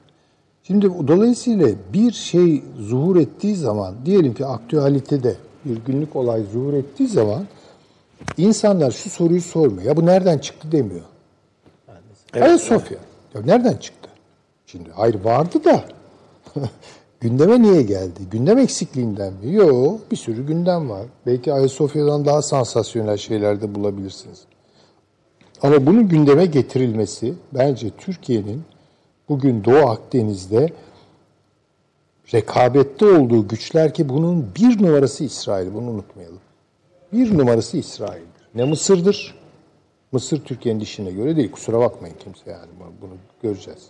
Şimdi 0.62 1.08
dolayısıyla 1.08 1.68
bir 1.92 2.12
şey 2.12 2.64
zuhur 2.80 3.16
ettiği 3.16 3.56
zaman 3.56 3.94
diyelim 4.04 4.34
ki 4.34 4.46
aktüalitede 4.46 5.36
bir 5.68 5.76
günlük 5.76 6.16
olay 6.16 6.42
zuhur 6.52 6.72
ettiği 6.72 7.08
zaman 7.08 7.46
insanlar 8.36 8.90
şu 8.90 9.10
soruyu 9.10 9.40
sormuyor. 9.40 9.82
Ya 9.82 9.96
bu 9.96 10.06
nereden 10.06 10.38
çıktı 10.38 10.72
demiyor. 10.72 11.04
Ayasofya. 12.32 12.98
Ya 13.34 13.40
nereden 13.44 13.76
çıktı? 13.76 14.10
Şimdi 14.66 14.90
hayır 14.90 15.24
vardı 15.24 15.64
da 15.64 15.84
gündeme 17.20 17.62
niye 17.62 17.82
geldi? 17.82 18.20
Gündem 18.30 18.58
eksikliğinden 18.58 19.32
mi? 19.32 19.54
Yok, 19.54 20.10
bir 20.10 20.16
sürü 20.16 20.46
gündem 20.46 20.90
var. 20.90 21.06
Belki 21.26 21.52
Ayasofya'dan 21.52 22.24
daha 22.24 22.42
sansasyonel 22.42 23.16
şeyler 23.16 23.60
de 23.60 23.74
bulabilirsiniz. 23.74 24.44
Ama 25.62 25.86
bunun 25.86 26.08
gündeme 26.08 26.46
getirilmesi 26.46 27.34
bence 27.54 27.90
Türkiye'nin 27.90 28.62
bugün 29.28 29.64
Doğu 29.64 29.88
Akdeniz'de 29.88 30.68
rekabette 32.34 33.06
olduğu 33.06 33.48
güçler 33.48 33.94
ki 33.94 34.08
bunun 34.08 34.46
bir 34.56 34.82
numarası 34.82 35.24
İsrail. 35.24 35.74
Bunu 35.74 35.90
unutmayalım. 35.90 36.40
Bir 37.12 37.38
numarası 37.38 37.76
İsrail'dir. 37.76 38.48
Ne 38.54 38.64
Mısır'dır, 38.64 39.34
Mısır 40.12 40.44
Türkiye'nin 40.44 40.80
dişine 40.80 41.10
göre 41.10 41.36
değil. 41.36 41.50
Kusura 41.52 41.78
bakmayın 41.78 42.16
kimse 42.24 42.50
yani 42.50 42.66
bunu 43.02 43.10
göreceğiz. 43.42 43.86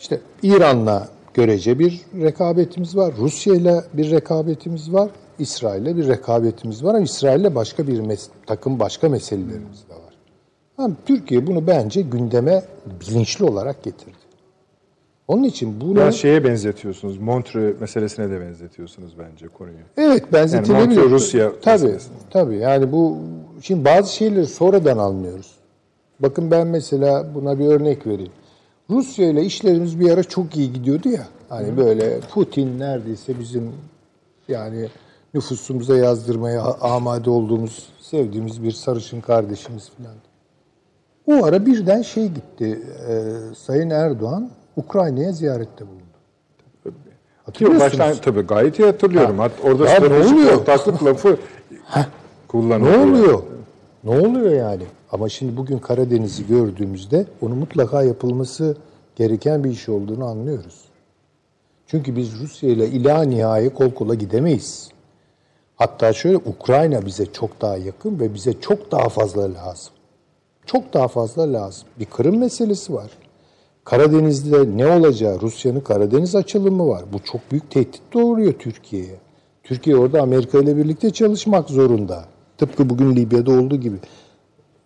İşte 0.00 0.20
İran'la 0.42 1.08
görece 1.34 1.78
bir 1.78 2.00
rekabetimiz 2.14 2.96
var. 2.96 3.14
Rusya'yla 3.18 3.84
bir 3.92 4.10
rekabetimiz 4.10 4.92
var. 4.92 5.10
İsrail'le 5.38 5.96
bir 5.96 6.08
rekabetimiz 6.08 6.84
var 6.84 6.90
ama 6.94 7.04
İsrail'le 7.04 7.54
başka 7.54 7.86
bir 7.86 7.98
mes- 7.98 8.28
takım 8.46 8.80
başka 8.80 9.08
meselelerimiz 9.08 9.88
de 9.88 9.94
var. 9.94 10.14
Ama 10.78 10.94
Türkiye 11.06 11.46
bunu 11.46 11.66
bence 11.66 12.02
gündeme 12.02 12.64
bilinçli 13.00 13.44
olarak 13.44 13.82
getirdi. 13.82 14.23
Onun 15.28 15.44
için 15.44 15.80
bunu 15.80 15.94
Biraz 15.94 16.14
şeye 16.14 16.44
benzetiyorsunuz. 16.44 17.18
Montreux 17.18 17.80
meselesine 17.80 18.30
de 18.30 18.40
benzetiyorsunuz 18.40 19.18
bence 19.18 19.48
konuyu. 19.48 19.76
Evet 19.96 20.32
benzetilebilir. 20.32 20.80
Yani 20.80 20.94
Montreux, 20.94 21.10
Rusya 21.10 21.52
Tabii, 21.62 21.82
meselesi. 21.82 22.08
tabii. 22.30 22.56
Yani 22.56 22.92
bu 22.92 23.16
şimdi 23.62 23.84
bazı 23.84 24.12
şeyleri 24.14 24.46
sonradan 24.46 24.98
anlıyoruz. 24.98 25.54
Bakın 26.20 26.50
ben 26.50 26.66
mesela 26.66 27.34
buna 27.34 27.58
bir 27.58 27.66
örnek 27.66 28.06
vereyim. 28.06 28.32
Rusya 28.90 29.28
ile 29.30 29.44
işlerimiz 29.44 30.00
bir 30.00 30.10
ara 30.10 30.22
çok 30.24 30.56
iyi 30.56 30.72
gidiyordu 30.72 31.08
ya. 31.08 31.26
Hani 31.48 31.76
böyle 31.76 32.20
Putin 32.20 32.78
neredeyse 32.78 33.38
bizim 33.40 33.72
yani 34.48 34.88
nüfusumuza 35.34 35.96
yazdırmaya 35.96 36.62
amade 36.62 37.30
olduğumuz, 37.30 37.88
sevdiğimiz 38.00 38.62
bir 38.62 38.72
sarışın 38.72 39.20
kardeşimiz 39.20 39.90
falan. 39.90 40.14
O 41.26 41.44
ara 41.44 41.66
birden 41.66 42.02
şey 42.02 42.28
gitti. 42.28 42.80
e, 43.08 43.14
Sayın 43.56 43.90
Erdoğan 43.90 44.50
Ukrayna'ya 44.76 45.32
ziyarette 45.32 45.84
bulundu. 45.86 46.04
Ki 47.52 47.80
baştan 47.80 48.14
tabii 48.22 48.40
gayet 48.40 48.78
iyi 48.78 48.86
hatırlıyorum. 48.86 49.38
Hatta 49.38 49.62
orada 49.68 49.88
Ya 49.88 49.96
stratejik 49.96 50.32
oluyor? 50.32 50.52
ortaklık 50.60 51.04
lafı 51.04 51.36
kullanılıyor. 52.48 52.98
Ne 52.98 53.12
oluyor? 53.12 53.42
Ne 54.04 54.10
oluyor 54.28 54.50
yani? 54.52 54.82
Ama 55.12 55.28
şimdi 55.28 55.56
bugün 55.56 55.78
Karadeniz'i 55.78 56.46
gördüğümüzde 56.46 57.26
onun 57.42 57.58
mutlaka 57.58 58.02
yapılması 58.02 58.76
gereken 59.16 59.64
bir 59.64 59.70
iş 59.70 59.88
olduğunu 59.88 60.24
anlıyoruz. 60.24 60.84
Çünkü 61.86 62.16
biz 62.16 62.40
Rusya 62.42 62.70
ile 62.70 62.88
ila 62.88 63.22
nihai 63.22 63.70
kol 63.70 63.90
kola 63.90 64.14
gidemeyiz. 64.14 64.88
Hatta 65.76 66.12
şöyle 66.12 66.36
Ukrayna 66.36 67.06
bize 67.06 67.26
çok 67.26 67.60
daha 67.60 67.76
yakın 67.76 68.20
ve 68.20 68.34
bize 68.34 68.60
çok 68.60 68.92
daha 68.92 69.08
fazla 69.08 69.42
lazım. 69.54 69.92
Çok 70.66 70.94
daha 70.94 71.08
fazla 71.08 71.52
lazım. 71.52 71.88
Bir 72.00 72.04
Kırım 72.04 72.38
meselesi 72.38 72.94
var. 72.94 73.10
Karadeniz'de 73.84 74.76
ne 74.76 74.86
olacağı, 74.86 75.40
Rusya'nın 75.40 75.80
Karadeniz 75.80 76.34
açılımı 76.34 76.88
var. 76.88 77.04
Bu 77.12 77.18
çok 77.18 77.40
büyük 77.50 77.70
tehdit 77.70 78.02
doğuruyor 78.12 78.52
Türkiye'ye. 78.52 79.16
Türkiye 79.62 79.96
orada 79.96 80.22
Amerika 80.22 80.58
ile 80.58 80.76
birlikte 80.76 81.10
çalışmak 81.10 81.70
zorunda. 81.70 82.24
Tıpkı 82.58 82.90
bugün 82.90 83.16
Libya'da 83.16 83.52
olduğu 83.52 83.76
gibi. 83.76 83.96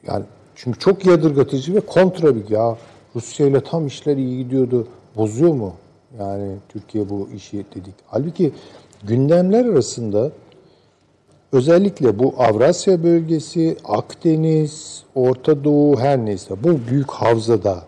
Yani 0.07 0.25
çünkü 0.55 0.79
çok 0.79 1.07
yadırgatıcı 1.07 1.75
ve 1.75 1.81
kontra 1.81 2.37
bir 2.37 2.49
ya 2.49 2.77
Rusya 3.17 3.47
ile 3.47 3.61
tam 3.61 3.87
işler 3.87 4.17
iyi 4.17 4.45
gidiyordu. 4.45 4.87
Bozuyor 5.17 5.55
mu? 5.55 5.75
Yani 6.19 6.57
Türkiye 6.69 7.09
bu 7.09 7.29
işi 7.37 7.57
dedik. 7.57 7.95
Halbuki 8.07 8.53
gündemler 9.05 9.65
arasında 9.65 10.31
özellikle 11.53 12.19
bu 12.19 12.35
Avrasya 12.39 13.03
bölgesi, 13.03 13.77
Akdeniz, 13.85 15.05
Orta 15.15 15.65
Doğu 15.65 16.01
her 16.01 16.19
neyse 16.19 16.55
bu 16.65 16.79
büyük 16.91 17.11
havzada 17.11 17.88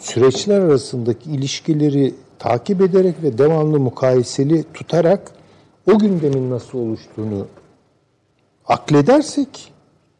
süreçler 0.00 0.60
arasındaki 0.60 1.30
ilişkileri 1.30 2.14
takip 2.38 2.80
ederek 2.80 3.22
ve 3.22 3.38
devamlı 3.38 3.80
mukayeseli 3.80 4.64
tutarak 4.74 5.32
o 5.92 5.98
gündemin 5.98 6.50
nasıl 6.50 6.78
oluştuğunu 6.78 7.46
akledersek 8.66 9.72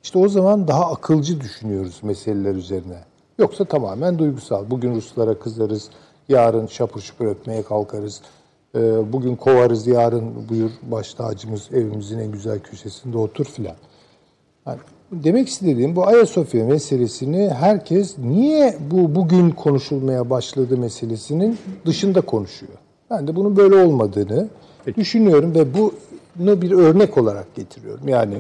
işte 0.03 0.19
o 0.19 0.29
zaman 0.29 0.69
daha 0.69 0.93
akılcı 0.93 1.41
düşünüyoruz 1.41 2.01
meseleler 2.03 2.55
üzerine. 2.55 3.05
Yoksa 3.39 3.65
tamamen 3.65 4.19
duygusal. 4.19 4.71
Bugün 4.71 4.95
Ruslara 4.95 5.39
kızarız, 5.39 5.91
yarın 6.29 6.67
şapur 6.67 7.01
şupur 7.01 7.27
öpmeye 7.27 7.63
kalkarız. 7.63 8.23
e, 8.75 9.13
bugün 9.13 9.37
kovarız 9.37 9.87
yarın 9.87 10.49
buyur 10.49 10.71
baş 10.83 11.15
tacımız 11.15 11.69
evimizin 11.73 12.19
en 12.19 12.33
güzel 12.33 12.61
köşesinde 12.61 13.19
otur 13.19 13.45
filan. 13.45 13.77
Yani 14.67 14.79
demek 15.13 15.49
istediğim 15.49 15.97
bu 15.97 16.07
Ayasofya 16.07 16.65
meselesini 16.65 17.51
herkes 17.51 18.19
niye 18.19 18.77
bu 18.91 19.15
bugün 19.15 19.51
konuşulmaya 19.51 20.31
başladı 20.31 20.77
meselesinin 20.77 21.59
dışında 21.87 22.21
konuşuyor. 22.21 22.73
Ben 23.11 23.29
de 23.29 23.37
bunun 23.37 23.57
böyle 23.57 23.75
olmadığını 23.75 24.49
düşünüyorum 24.97 25.55
ve 25.55 25.75
bunu 25.75 26.63
bir 26.63 26.71
örnek 26.71 27.19
olarak 27.19 27.55
getiriyorum. 27.55 28.09
Yani 28.09 28.35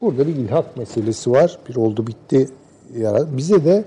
burada 0.00 0.26
bir 0.26 0.36
ilhak 0.36 0.76
meselesi 0.76 1.30
var. 1.30 1.58
Bir 1.68 1.76
oldu 1.76 2.06
bitti. 2.06 2.48
Bize 3.36 3.64
de 3.64 3.84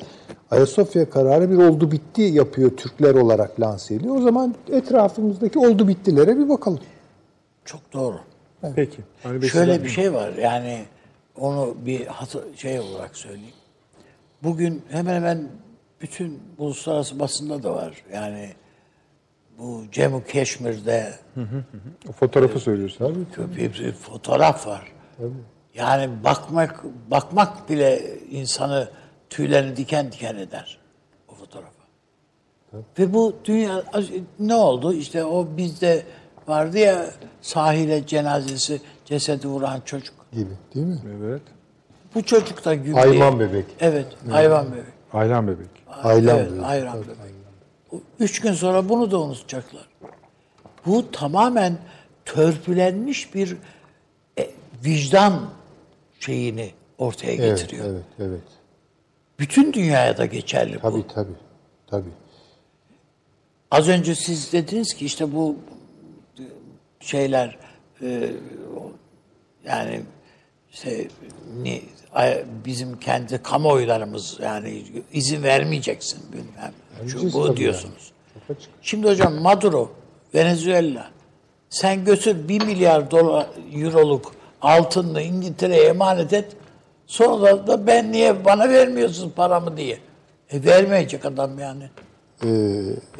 Ayasofya 0.51 1.09
kararı 1.09 1.51
bir 1.51 1.57
oldu 1.57 1.91
bitti 1.91 2.21
yapıyor 2.21 2.69
Türkler 2.77 3.15
olarak 3.15 3.59
lanse 3.59 3.95
ediyor. 3.95 4.15
O 4.15 4.21
zaman 4.21 4.55
etrafımızdaki 4.71 5.59
oldu 5.59 5.87
bittilere 5.87 6.37
bir 6.37 6.49
bakalım. 6.49 6.79
Çok 7.65 7.93
doğru. 7.93 8.15
Peki. 8.75 8.97
Hani 9.23 9.47
Şöyle 9.47 9.83
bir 9.83 9.89
şey 9.89 10.13
var 10.13 10.33
yani 10.33 10.79
onu 11.37 11.75
bir 11.85 12.07
şey 12.57 12.79
olarak 12.79 13.17
söyleyeyim. 13.17 13.53
Bugün 14.43 14.83
hemen 14.89 15.15
hemen 15.15 15.49
bütün 16.01 16.43
uluslararası 16.57 17.19
basında 17.19 17.63
da 17.63 17.73
var. 17.73 18.03
Yani 18.13 18.53
bu 19.57 19.83
Cemu 19.91 20.23
Keşmir'de 20.23 21.13
O 22.09 22.11
fotoğrafı 22.11 22.59
söylüyorsun. 22.59 23.27
bir, 23.37 23.73
bir 23.73 23.91
fotoğraf 23.91 24.67
var. 24.67 24.91
Yani 25.73 26.23
bakmak 26.23 26.83
bakmak 27.11 27.69
bile 27.69 28.19
insanı 28.31 28.89
tüylerini 29.29 29.77
diken 29.77 30.11
diken 30.11 30.35
eder 30.35 30.77
o 31.27 31.33
fotoğrafa. 31.35 31.85
Ve 32.99 33.13
bu 33.13 33.35
dünya 33.45 33.83
ne 34.39 34.55
oldu? 34.55 34.93
İşte 34.93 35.25
o 35.25 35.47
bizde 35.57 36.03
vardı 36.47 36.77
ya 36.77 37.05
sahile 37.41 38.05
cenazesi 38.07 38.81
cesedi 39.05 39.47
vuran 39.47 39.81
çocuk. 39.85 40.14
Gibi 40.33 40.49
değil 40.75 40.85
mi? 40.85 40.99
Evet. 41.23 41.41
Bu 42.15 42.23
çocuk 42.23 42.65
da 42.65 42.75
güldü. 42.75 42.93
Hayvan 42.93 43.39
bebek. 43.39 43.65
Evet, 43.79 44.07
hayvan 44.29 44.71
bebek. 44.71 44.93
Aylan 45.13 45.47
bebek. 45.47 45.67
Haylan 45.85 46.37
evet, 46.37 46.51
bebek. 46.51 46.63
hayvan 46.63 47.03
bebek. 47.03 47.15
O 47.91 48.01
Üç 48.19 48.41
gün 48.41 48.53
sonra 48.53 48.89
bunu 48.89 49.11
da 49.11 49.21
unutacaklar. 49.21 49.87
Bu 50.85 51.11
tamamen 51.11 51.77
törpülenmiş 52.25 53.35
bir 53.35 53.57
e, 54.39 54.49
vicdan 54.85 55.49
şeyini 56.19 56.71
ortaya 56.97 57.33
Evet, 57.33 57.59
getiriyor. 57.59 57.85
evet, 57.85 58.03
evet. 58.19 58.41
Bütün 59.39 59.73
dünyaya 59.73 60.17
da 60.17 60.25
geçerli 60.25 60.75
bu. 60.75 60.81
Tabii 60.81 61.07
tabii. 61.07 61.35
Tabii. 61.87 62.09
Az 63.71 63.89
önce 63.89 64.15
siz 64.15 64.53
dediniz 64.53 64.93
ki 64.93 65.05
işte 65.05 65.35
bu 65.35 65.55
şeyler 66.99 67.57
e, 68.01 68.29
yani 69.65 70.01
işte 70.75 71.07
ay- 72.13 72.43
bizim 72.65 72.99
kendi 72.99 73.43
kamuoylarımız 73.43 74.37
yani 74.43 74.83
izin 75.13 75.43
vermeyeceksin 75.43 76.19
bilmem. 76.33 76.73
Şu 77.07 77.33
bu 77.33 77.57
diyorsunuz. 77.57 78.11
Açık. 78.49 78.69
Şimdi 78.81 79.07
hocam 79.09 79.33
Maduro, 79.33 79.91
Venezuela 80.33 81.07
sen 81.69 82.05
götür 82.05 82.47
1 82.47 82.61
milyar 82.65 83.11
dolar 83.11 83.47
euroluk 83.75 84.35
altınını 84.61 85.21
İngiltere'ye 85.21 85.83
emanet 85.83 86.33
et. 86.33 86.55
Sonra 87.07 87.67
da 87.67 87.87
ben 87.87 88.11
niye 88.11 88.45
bana 88.45 88.69
vermiyorsun 88.69 89.29
paramı 89.29 89.77
diye. 89.77 89.99
E 90.51 90.63
vermeyecek 90.63 91.25
adam 91.25 91.59
yani. 91.59 91.89
Ee, 92.43 92.47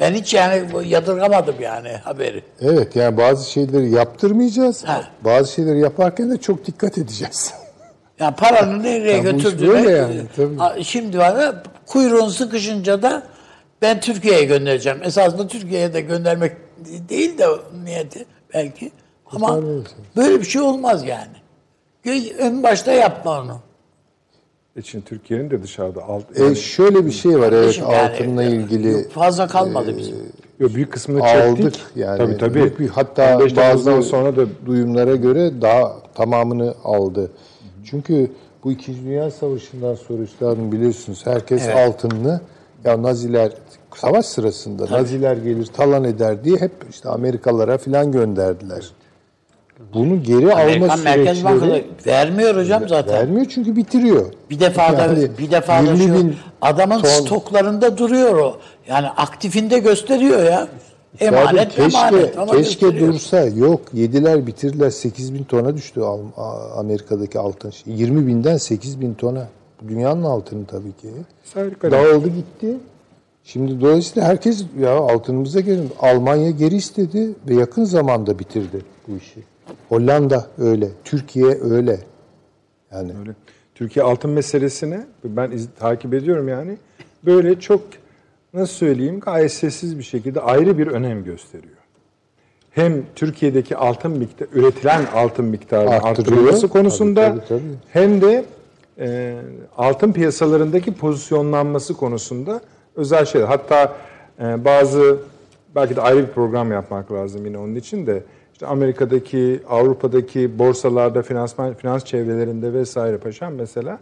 Ben 0.00 0.14
hiç 0.14 0.34
yani 0.34 0.88
yadırgamadım 0.88 1.54
yani 1.60 1.88
haberi. 1.88 2.42
evet 2.60 2.96
yani 2.96 3.16
bazı 3.16 3.50
şeyleri 3.50 3.90
yaptırmayacağız. 3.90 4.84
Ha. 4.84 5.04
Bazı 5.24 5.52
şeyleri 5.52 5.80
yaparken 5.80 6.30
de 6.30 6.36
çok 6.36 6.66
dikkat 6.66 6.98
edeceğiz. 6.98 7.54
Yani 8.18 8.36
paranı 8.36 8.82
nereye 8.82 9.18
götürdüğüne 9.18 9.90
yani, 9.90 10.22
tabii. 10.36 10.84
Şimdi 10.84 11.18
var 11.18 11.40
ya 11.40 11.62
kuyruğun 11.86 12.28
sıkışınca 12.28 13.02
da 13.02 13.22
ben 13.82 14.00
Türkiye'ye 14.00 14.44
göndereceğim. 14.44 14.98
Esasında 15.02 15.48
Türkiye'ye 15.48 15.94
de 15.94 16.00
göndermek 16.00 16.52
değil 17.08 17.38
de 17.38 17.46
niyeti 17.84 18.24
belki. 18.54 18.92
Ama 19.32 19.60
böyle 20.16 20.40
bir 20.40 20.44
şey 20.44 20.62
olmaz 20.62 21.04
yani. 21.04 21.36
En 22.38 22.62
başta 22.62 22.92
yapma 22.92 23.40
onu. 23.40 23.60
İçin 24.76 25.00
Türkiye'nin 25.00 25.50
de 25.50 25.62
dışarıda 25.62 26.02
alt 26.02 26.40
E, 26.40 26.54
şöyle 26.54 27.06
bir 27.06 27.10
şey 27.10 27.38
var 27.40 27.52
evet 27.52 27.72
Şimdi 27.72 27.92
yani, 27.92 28.10
altınla 28.14 28.42
ilgili 28.44 29.08
fazla 29.08 29.46
kalmadı 29.46 29.96
bizim. 29.98 30.16
Yo, 30.60 30.68
büyük 30.74 30.92
kısmını 30.92 31.24
aldık 31.24 31.56
çektik. 31.62 31.82
yani. 31.96 32.18
Tabii 32.18 32.36
tabii. 32.38 32.54
Büyük 32.54 32.80
bir- 32.80 32.88
hatta 32.88 33.36
15 33.36 33.52
Temmuz'dan 33.52 33.96
bazı 33.96 34.08
sonra 34.08 34.36
da 34.36 34.46
duyumlara 34.66 35.16
göre 35.16 35.50
daha 35.62 35.96
tamamını 36.14 36.74
aldı. 36.84 37.30
Çünkü 37.84 38.30
bu 38.64 38.72
İkinci 38.72 39.04
Dünya 39.04 39.30
Savaşı'ndan 39.30 39.94
sonra 39.94 40.22
üstadım 40.22 40.72
biliyorsunuz 40.72 41.26
herkes 41.26 41.68
altınlı 41.68 42.40
ya 42.84 43.02
Naziler 43.02 43.52
savaş 43.94 44.26
sırasında 44.26 44.90
Naziler 44.90 45.36
gelir 45.36 45.66
talan 45.66 46.04
eder 46.04 46.44
diye 46.44 46.56
hep 46.56 46.72
işte 46.90 47.08
Amerikalılara 47.08 47.78
filan 47.78 48.12
gönderdiler. 48.12 48.90
Bunu 49.94 50.22
geri 50.22 50.54
Amerikan 50.54 50.88
alma 50.88 51.02
Merkez 51.02 51.44
Bankası 51.44 51.84
vermiyor 52.06 52.56
hocam 52.56 52.88
zaten. 52.88 53.14
vermiyor 53.14 53.46
çünkü 53.48 53.76
bitiriyor. 53.76 54.26
Bir 54.50 54.60
defa 54.60 54.98
da 54.98 55.02
Yani 55.02 55.28
bir 55.38 55.50
defa 55.50 55.86
da 55.86 55.92
20 55.92 55.98
şu 55.98 56.14
bin 56.14 56.36
adamın 56.62 57.00
ton- 57.00 57.06
stoklarında 57.08 57.98
duruyor 57.98 58.34
o. 58.36 58.56
Yani 58.88 59.08
aktifinde 59.08 59.78
gösteriyor 59.78 60.44
ya. 60.44 60.68
Emanet 61.20 61.74
keşke, 61.74 61.98
emanet 61.98 62.38
ama 62.38 62.52
keşke 62.52 62.86
gösteriyor. 62.86 63.12
dursa. 63.12 63.44
Yok 63.44 63.80
yediler 63.92 64.46
bitirdiler 64.46 64.90
8 64.90 65.34
bin 65.34 65.44
tona 65.44 65.76
düştü 65.76 66.00
Amerika'daki 66.76 67.38
altın. 67.38 67.72
20 67.86 68.26
binden 68.26 68.56
8 68.56 69.00
bin 69.00 69.14
tona. 69.14 69.48
Dünyanın 69.88 70.22
altını 70.22 70.66
tabii 70.66 70.92
ki. 70.92 71.08
Harika. 71.54 71.90
Dağıldı 71.90 72.28
gitti. 72.28 72.76
Şimdi 73.44 73.80
dolayısıyla 73.80 74.28
herkes 74.28 74.64
ya 74.80 74.96
altınımıza 74.98 75.60
gelin. 75.60 75.90
Almanya 76.00 76.50
geri 76.50 76.76
istedi 76.76 77.30
ve 77.48 77.54
yakın 77.54 77.84
zamanda 77.84 78.38
bitirdi 78.38 78.80
bu 79.08 79.16
işi. 79.16 79.55
Hollanda 79.88 80.46
öyle. 80.58 80.88
Türkiye 81.04 81.58
öyle. 81.62 82.00
Yani 82.92 83.12
Öyle. 83.20 83.30
Türkiye 83.74 84.04
altın 84.04 84.30
meselesine 84.30 85.06
ben 85.24 85.50
iz- 85.50 85.68
takip 85.78 86.14
ediyorum 86.14 86.48
yani. 86.48 86.76
Böyle 87.24 87.60
çok 87.60 87.80
nasıl 88.54 88.74
söyleyeyim 88.74 89.20
gayet 89.20 89.52
sessiz 89.52 89.98
bir 89.98 90.02
şekilde 90.02 90.40
ayrı 90.40 90.78
bir 90.78 90.86
önem 90.86 91.24
gösteriyor. 91.24 91.76
Hem 92.70 93.02
Türkiye'deki 93.14 93.76
altın 93.76 94.10
miktar 94.10 94.46
üretilen 94.52 95.06
altın 95.14 95.52
Arttırıyor. 95.52 96.02
arttırılması 96.02 96.68
konusunda 96.68 97.28
Tabii, 97.28 97.38
tabii, 97.40 97.48
tabii. 97.48 97.62
hem 97.92 98.20
de 98.20 98.44
e, 98.98 99.36
altın 99.76 100.12
piyasalarındaki 100.12 100.94
pozisyonlanması 100.94 101.94
konusunda 101.94 102.60
özel 102.96 103.24
şeyler. 103.24 103.46
Hatta 103.46 103.96
e, 104.40 104.64
bazı 104.64 105.18
belki 105.74 105.96
de 105.96 106.00
ayrı 106.00 106.22
bir 106.28 106.32
program 106.32 106.72
yapmak 106.72 107.12
lazım 107.12 107.46
yine 107.46 107.58
onun 107.58 107.74
için 107.74 108.06
de 108.06 108.22
işte 108.56 108.66
Amerika'daki, 108.66 109.60
Avrupa'daki 109.68 110.58
borsalarda, 110.58 111.22
finansman, 111.22 111.74
finans 111.74 112.04
çevrelerinde 112.04 112.72
vesaire 112.72 113.18
paşam 113.18 113.54
mesela 113.54 113.98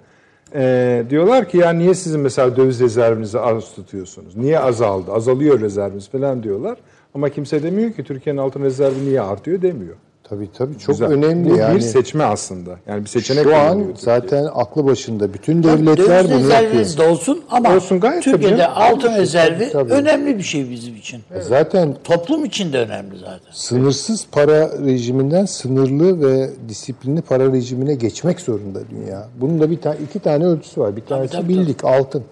e, 0.55 1.05
diyorlar 1.11 1.49
ki 1.49 1.59
ya 1.59 1.73
niye 1.73 1.95
sizin 1.95 2.21
mesela 2.21 2.57
döviz 2.57 2.81
rezervinizi 2.81 3.41
az 3.41 3.75
tutuyorsunuz? 3.75 4.37
Niye 4.37 4.59
azaldı? 4.59 5.13
Azalıyor 5.13 5.61
rezerviniz 5.61 6.09
falan 6.09 6.43
diyorlar. 6.43 6.79
Ama 7.15 7.29
kimse 7.29 7.63
demiyor 7.63 7.93
ki 7.93 8.05
Türkiye'nin 8.05 8.41
altın 8.41 8.63
rezervi 8.63 9.05
niye 9.05 9.21
artıyor 9.21 9.63
demiyor. 9.63 9.97
Tabii 10.29 10.49
tabii 10.59 10.79
çok 10.79 10.95
Güzel. 10.95 11.09
önemli 11.11 11.51
Bu 11.51 11.57
yani. 11.57 11.77
bir 11.77 11.81
seçme 11.81 12.25
aslında. 12.25 12.71
Yani 12.89 13.05
bir 13.05 13.09
seçenek 13.09 13.43
Şu 13.45 13.57
an 13.57 13.85
zaten 13.99 14.49
aklı 14.55 14.87
başında 14.87 15.35
bütün 15.35 15.63
Tabii 15.63 15.87
devletler 15.87 16.25
bunu 16.25 16.53
yapıyor. 16.53 16.97
de 16.99 17.03
olsun 17.09 17.43
ama 17.51 17.75
Olsun, 17.77 18.01
gayet 18.01 18.25
tabii 18.25 18.35
Türkiye'de 18.35 18.57
canım. 18.59 18.73
altın 18.77 19.15
rezervi 19.15 19.71
tabii. 19.73 19.93
önemli 19.93 20.39
bir 20.39 20.43
şey 20.43 20.71
bizim 20.71 20.97
için. 20.97 21.21
Zaten 21.41 21.97
Toplum 22.05 22.45
için 22.45 22.73
de 22.73 22.79
önemli 22.79 23.19
zaten. 23.19 23.51
Sınırsız 23.53 24.27
para 24.33 24.71
rejiminden 24.85 25.45
sınırlı 25.45 26.21
ve 26.31 26.51
disiplinli 26.69 27.23
para 27.23 27.53
rejimine 27.53 27.95
geçmek 27.95 28.41
zorunda 28.41 28.81
dünya. 28.91 29.29
Bunun 29.41 29.61
da 29.61 29.71
bir 29.71 29.81
tane 29.81 29.97
iki 30.09 30.19
tane 30.19 30.45
ölçüsü 30.47 30.81
var. 30.81 30.97
Bir 30.97 31.05
tanesi 31.05 31.33
tabii, 31.33 31.49
bildik 31.49 31.85
altın 31.85 32.23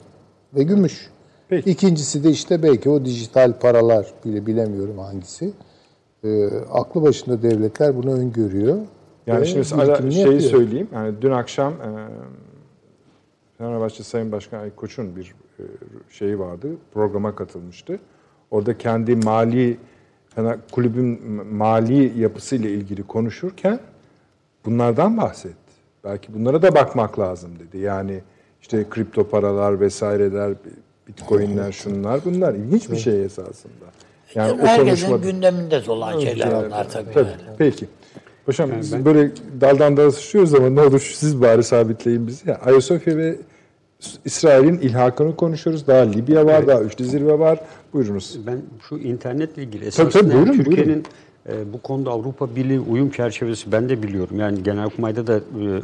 ve 0.54 0.62
gümüş. 0.62 1.10
Peki. 1.48 1.70
İkincisi 1.70 2.24
de 2.24 2.30
işte 2.30 2.62
belki 2.62 2.90
o 2.90 3.04
dijital 3.04 3.52
paralar 3.52 4.06
bile 4.24 4.46
bilemiyorum 4.46 4.98
hangisi. 4.98 5.52
Ee, 6.24 6.48
aklı 6.72 7.02
başında 7.02 7.42
devletler 7.42 7.96
bunu 7.96 8.12
öngörüyor. 8.12 8.78
Yani 9.26 9.46
şimdi 9.46 9.60
birikimini 9.60 10.12
şeyi 10.12 10.24
yapıyor. 10.24 10.50
söyleyeyim. 10.50 10.88
Yani 10.94 11.14
dün 11.20 11.30
akşam 11.30 11.72
e, 11.72 11.88
Fenerbahçe 13.58 14.02
Sayın 14.02 14.32
Başkan 14.32 14.70
Koç'un 14.76 15.16
bir 15.16 15.34
e, 15.58 15.62
şeyi 16.10 16.38
vardı. 16.38 16.68
Programa 16.94 17.34
katılmıştı. 17.34 17.98
Orada 18.50 18.78
kendi 18.78 19.16
mali 19.16 19.78
Fener- 20.36 20.58
kulübün 20.72 21.20
mali 21.54 22.20
yapısıyla 22.20 22.70
ilgili 22.70 23.02
konuşurken 23.02 23.80
bunlardan 24.64 25.16
bahsetti. 25.16 25.56
Belki 26.04 26.34
bunlara 26.34 26.62
da 26.62 26.74
bakmak 26.74 27.18
lazım 27.18 27.50
dedi. 27.58 27.78
Yani 27.78 28.20
işte 28.60 28.86
kripto 28.90 29.28
paralar 29.28 29.80
vesaireler, 29.80 30.54
bitcoinler, 31.08 31.72
şunlar 31.72 32.20
bunlar 32.24 32.54
ilginç 32.54 32.90
bir 32.90 32.96
şey 32.96 33.24
esasında. 33.24 33.84
Yani 34.34 34.52
o 34.62 34.66
Herkesin 34.66 35.06
konuşma... 35.08 35.30
gündeminde 35.30 35.82
olan 35.88 36.20
şeyler 36.20 36.52
onlar 36.52 36.90
tabii. 36.90 37.12
Tabii. 37.14 37.28
yani. 37.28 37.56
Peki. 37.58 37.86
Hocam 38.46 38.70
biz 38.80 39.04
böyle 39.04 39.30
daldan 39.60 39.96
dala 39.96 40.10
sıçrıyoruz 40.10 40.54
ama 40.54 40.70
ne 40.70 40.80
olur 40.80 41.00
siz 41.14 41.40
bari 41.40 41.62
sabitleyin 41.62 42.26
bizi. 42.26 42.50
Ya, 42.50 42.56
Ayasofya 42.56 43.16
ve 43.16 43.36
İsrail'in 44.24 44.78
ilhakını 44.78 45.36
konuşuyoruz. 45.36 45.86
Daha 45.86 46.00
Libya 46.00 46.46
var, 46.46 46.66
daha 46.66 46.80
üçlü 46.80 47.04
zirve 47.04 47.38
var. 47.38 47.60
Buyurunuz. 47.92 48.38
Ben 48.46 48.58
şu 48.88 48.96
internetle 48.96 49.62
ilgili 49.62 49.84
esasında 49.84 50.22
tabii, 50.22 50.34
buyurun, 50.34 50.52
Türkiye'nin 50.52 51.04
e, 51.48 51.72
bu 51.72 51.82
konuda 51.82 52.10
Avrupa 52.10 52.56
Birliği 52.56 52.80
uyum 52.80 53.10
çerçevesi 53.10 53.72
ben 53.72 53.88
de 53.88 54.02
biliyorum. 54.02 54.40
Yani 54.40 54.62
Genelkurmay'da 54.62 55.26
da 55.26 55.36
e, 55.36 55.40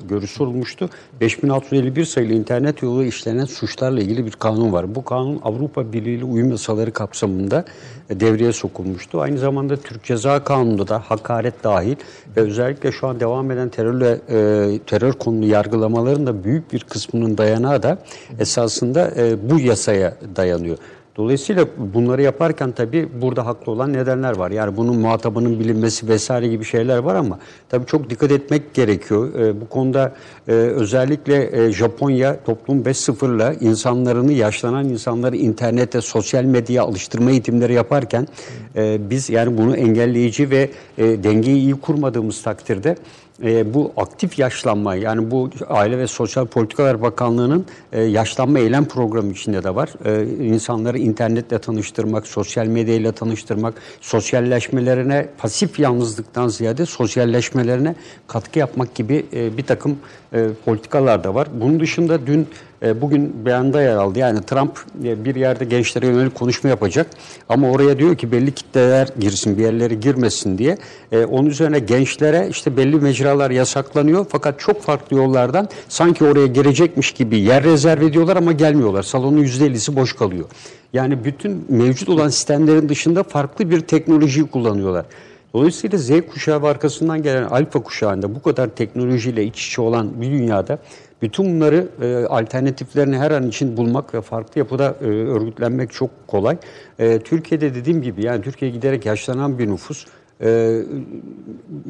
görüş 0.09 0.31
sorulmuştu. 0.31 0.91
5651 1.21 2.05
sayılı 2.05 2.33
internet 2.33 2.83
yolu 2.83 3.05
işlenen 3.05 3.45
suçlarla 3.45 4.01
ilgili 4.01 4.27
bir 4.27 4.33
kanun 4.33 4.73
var. 4.73 4.95
Bu 4.95 5.05
kanun 5.05 5.41
Avrupa 5.45 5.93
Birliği 5.93 6.17
ile 6.17 6.25
uyum 6.25 6.51
yasaları 6.51 6.93
kapsamında 6.93 7.65
e, 8.11 8.21
devreye 8.21 8.53
sokulmuştu. 8.53 9.21
Aynı 9.21 9.39
zamanda 9.39 9.77
Türk 9.77 10.05
Ceza 10.05 10.45
Kanunu'nda 10.45 10.89
da 10.89 10.99
hakaret 10.99 11.65
dahil 11.65 11.97
ve 12.37 12.41
özellikle 12.41 12.93
şu 12.93 13.07
an 13.07 13.21
devam 13.21 13.51
eden 13.51 13.69
terörle 13.69 14.21
e, 14.29 14.79
terör 14.87 15.13
konulu 15.13 15.47
yargılamaların 15.47 16.27
da 16.27 16.45
büyük 16.45 16.73
bir 16.73 16.81
kısmının 16.81 17.39
dayanağı 17.39 17.83
da 17.83 17.99
esasında 18.39 19.11
e, 19.17 19.51
bu 19.51 19.61
yasaya 19.61 20.15
dayanıyor. 20.37 20.79
Dolayısıyla 21.19 21.67
bunları 21.79 22.23
yaparken 22.23 22.73
tabii 22.73 23.09
burada 23.21 23.47
haklı 23.47 23.73
olan 23.73 23.93
nedenler 23.93 24.37
var. 24.37 24.51
Yani 24.51 24.77
bunun 24.77 24.99
muhatabının 24.99 25.61
bilinmesi 25.61 26.09
vesaire 26.09 26.49
gibi 26.49 26.65
şeyler 26.65 26.99
var 26.99 27.15
ama 27.15 27.39
tabii 27.69 27.87
çok 27.87 28.11
dikkat 28.11 28.31
etmek 28.31 28.75
gerekiyor. 28.75 29.35
Ee, 29.35 29.61
bu 29.61 29.69
konuda 29.69 30.15
e, 30.49 30.53
özellikle 30.53 31.65
e, 31.67 31.73
Japonya 31.73 32.45
toplum 32.45 32.83
5.0'la 32.83 33.53
insanlarını, 33.53 34.33
yaşlanan 34.33 34.89
insanları 34.89 35.37
internete, 35.37 36.01
sosyal 36.01 36.45
medyaya 36.45 36.83
alıştırma 36.83 37.31
eğitimleri 37.31 37.73
yaparken 37.73 38.29
e, 38.77 39.11
biz 39.11 39.31
yani 39.31 39.59
bunu 39.59 39.77
engelleyici 39.77 40.51
ve 40.51 40.71
e, 40.99 41.05
dengeyi 41.25 41.59
iyi 41.59 41.75
kurmadığımız 41.75 42.43
takdirde 42.43 42.97
e, 43.43 43.75
bu 43.75 43.93
aktif 43.97 44.39
yaşlanma 44.39 44.95
yani 44.95 45.31
bu 45.31 45.51
Aile 45.69 45.99
ve 45.99 46.07
Sosyal 46.07 46.47
Politikalar 46.47 47.03
Bakanlığı'nın 47.03 47.67
e, 47.93 48.03
yaşlanma 48.03 48.59
eylem 48.59 48.85
programı 48.85 49.33
içinde 49.33 49.65
de 49.65 49.75
var. 49.75 49.91
E, 50.05 50.45
insanları 50.47 50.99
internetle 50.99 51.59
tanıştırmak, 51.59 52.27
sosyal 52.27 52.67
medyayla 52.67 53.13
tanıştırmak, 53.13 53.75
sosyalleşmelerine 54.01 55.29
pasif 55.39 55.79
yalnızlıktan 55.79 56.49
ziyade 56.49 56.87
sosyalleşmelerine 56.87 57.95
katkı 58.27 58.59
yapmak 58.59 58.95
gibi 58.95 59.27
e, 59.33 59.57
bir 59.57 59.63
takım 59.63 59.99
e, 60.33 60.47
politikalar 60.65 61.25
da 61.25 61.35
var. 61.35 61.49
Bunun 61.55 61.81
dışında 61.81 62.27
dün 62.27 62.49
bugün 62.83 63.47
beyanda 63.47 63.83
yer 63.83 63.97
aldı. 63.97 64.19
Yani 64.19 64.43
Trump 64.43 64.85
e, 65.05 65.25
bir 65.25 65.35
yerde 65.35 65.65
gençlere 65.65 66.07
yönelik 66.07 66.35
konuşma 66.35 66.71
yapacak 66.71 67.07
ama 67.49 67.71
oraya 67.71 67.99
diyor 67.99 68.17
ki 68.17 68.33
belli 68.33 68.53
kitleler 68.53 69.09
girsin, 69.19 69.59
bir 69.59 69.63
yerlere 69.63 69.95
girmesin 69.95 70.59
diye. 70.59 70.79
E, 71.13 71.25
onun 71.25 71.47
üzerine 71.47 71.79
gençlere 71.79 72.49
işte 72.51 72.77
belli 72.77 72.97
mecralar 72.97 73.51
yasaklanıyor 73.51 74.27
fakat 74.29 74.61
çok 74.61 74.83
farklı 74.83 75.17
yollardan 75.17 75.69
sanki 75.89 76.25
oraya 76.25 76.47
girecekmiş 76.47 77.13
gibi 77.13 77.39
yer 77.39 77.65
rezerv 77.65 78.03
ediyorlar 78.03 78.37
ama 78.37 78.53
gelmiyorlar. 78.53 79.03
Salonun 79.03 79.45
%50'si 79.45 79.97
boş 79.97 80.13
kalıyor. 80.13 80.45
Yani 80.93 81.25
bütün 81.25 81.65
mevcut 81.69 82.09
olan 82.09 82.29
sistemlerin 82.29 82.89
dışında 82.89 83.23
farklı 83.23 83.71
bir 83.71 83.81
teknolojiyi 83.81 84.47
kullanıyorlar. 84.47 85.07
Dolayısıyla 85.55 85.99
Z 85.99 86.11
kuşağı 86.33 86.63
ve 86.63 86.69
arkasından 86.69 87.23
gelen 87.23 87.45
alfa 87.45 87.83
kuşağında 87.83 88.35
bu 88.35 88.43
kadar 88.43 88.69
teknolojiyle 88.69 89.45
iç 89.45 89.67
içe 89.67 89.81
olan 89.81 90.21
bir 90.21 90.31
dünyada 90.31 90.79
bütün 91.23 91.55
bunları 91.55 91.89
e, 92.03 92.27
alternatiflerini 92.27 93.19
her 93.19 93.31
an 93.31 93.49
için 93.49 93.77
bulmak 93.77 94.15
ve 94.15 94.21
farklı 94.21 94.59
yapıda 94.59 94.97
e, 95.01 95.05
örgütlenmek 95.05 95.93
çok 95.93 96.11
kolay. 96.27 96.57
E, 96.99 97.19
Türkiye'de 97.19 97.75
dediğim 97.75 98.03
gibi 98.03 98.25
yani 98.25 98.43
Türkiye 98.43 98.71
giderek 98.71 99.07
yaşlanan 99.07 99.59
bir 99.59 99.67
nüfus. 99.67 100.07
E, 100.41 100.81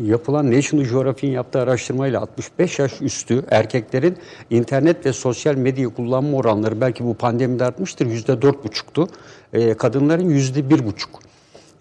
yapılan 0.02 0.52
National 0.52 0.84
Geographic'in 0.84 1.32
yaptığı 1.32 1.60
araştırmayla 1.60 2.20
65 2.20 2.78
yaş 2.78 3.02
üstü 3.02 3.44
erkeklerin 3.50 4.16
internet 4.50 5.06
ve 5.06 5.12
sosyal 5.12 5.54
medya 5.54 5.88
kullanma 5.88 6.36
oranları 6.36 6.80
belki 6.80 7.04
bu 7.04 7.14
pandemide 7.14 7.64
artmıştır 7.64 8.06
yüzde 8.06 8.42
dört 8.42 8.64
buçuktu. 8.64 9.08
E, 9.52 9.74
kadınların 9.74 10.28
yüzde 10.28 10.70
bir 10.70 10.86
buçuk. 10.86 11.28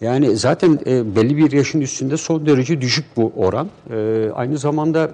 Yani 0.00 0.36
zaten 0.36 0.78
e, 0.86 1.16
belli 1.16 1.36
bir 1.36 1.52
yaşın 1.52 1.80
üstünde 1.80 2.16
son 2.16 2.46
derece 2.46 2.80
düşük 2.80 3.04
bu 3.16 3.32
oran. 3.36 3.68
E, 3.90 4.30
aynı 4.34 4.58
zamanda 4.58 5.10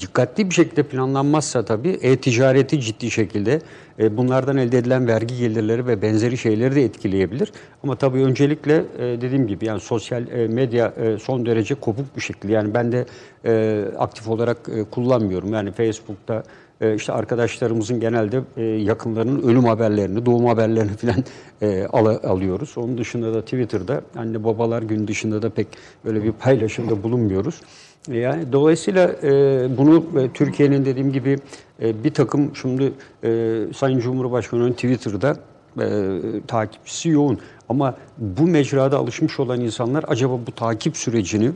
dikkatli 0.00 0.50
bir 0.50 0.54
şekilde 0.54 0.82
planlanmazsa 0.82 1.64
tabii 1.64 1.98
e-ticareti 2.02 2.80
ciddi 2.80 3.10
şekilde 3.10 3.60
e, 3.98 4.16
bunlardan 4.16 4.56
elde 4.56 4.78
edilen 4.78 5.08
vergi 5.08 5.36
gelirleri 5.38 5.86
ve 5.86 6.02
benzeri 6.02 6.38
şeyleri 6.38 6.74
de 6.74 6.84
etkileyebilir. 6.84 7.52
Ama 7.82 7.96
tabii 7.96 8.18
öncelikle 8.18 8.76
e, 8.76 9.02
dediğim 9.20 9.46
gibi 9.46 9.66
yani 9.66 9.80
sosyal 9.80 10.28
e, 10.28 10.48
medya 10.48 10.92
e, 10.96 11.18
son 11.18 11.46
derece 11.46 11.74
kopuk 11.74 12.16
bir 12.16 12.20
şekilde. 12.20 12.52
Yani 12.52 12.74
ben 12.74 12.92
de 12.92 13.06
e, 13.44 13.84
aktif 13.98 14.28
olarak 14.28 14.56
e, 14.74 14.84
kullanmıyorum. 14.84 15.52
Yani 15.52 15.72
Facebook'ta 15.72 16.42
e, 16.80 16.94
işte 16.94 17.12
arkadaşlarımızın 17.12 18.00
genelde 18.00 18.40
e, 18.56 18.62
yakınlarının 18.62 19.42
ölüm 19.42 19.64
haberlerini, 19.64 20.26
doğum 20.26 20.46
haberlerini 20.46 20.92
falan 20.96 21.24
e, 21.62 21.86
al- 21.86 22.30
alıyoruz. 22.30 22.72
Onun 22.76 22.98
dışında 22.98 23.34
da 23.34 23.42
Twitter'da 23.42 24.00
anne 24.16 24.44
babalar 24.44 24.82
gün 24.82 25.08
dışında 25.08 25.42
da 25.42 25.50
pek 25.50 25.66
böyle 26.04 26.24
bir 26.24 26.32
paylaşımda 26.32 27.02
bulunmuyoruz. 27.02 27.60
Yani 28.08 28.52
dolayısıyla 28.52 29.10
e, 29.22 29.32
bunu 29.78 30.04
e, 30.20 30.28
Türkiye'nin 30.32 30.84
dediğim 30.84 31.12
gibi 31.12 31.38
e, 31.82 32.04
bir 32.04 32.14
takım 32.14 32.56
şimdi 32.56 32.92
e, 33.24 33.58
Sayın 33.76 34.00
Cumhurbaşkanı'nın 34.00 34.72
Twitter'da 34.72 35.36
e, 35.80 36.20
takipçisi 36.46 37.08
yoğun. 37.08 37.38
Ama 37.68 37.96
bu 38.18 38.42
mecrada 38.46 38.98
alışmış 38.98 39.40
olan 39.40 39.60
insanlar 39.60 40.04
acaba 40.08 40.38
bu 40.46 40.52
takip 40.52 40.96
sürecini 40.96 41.50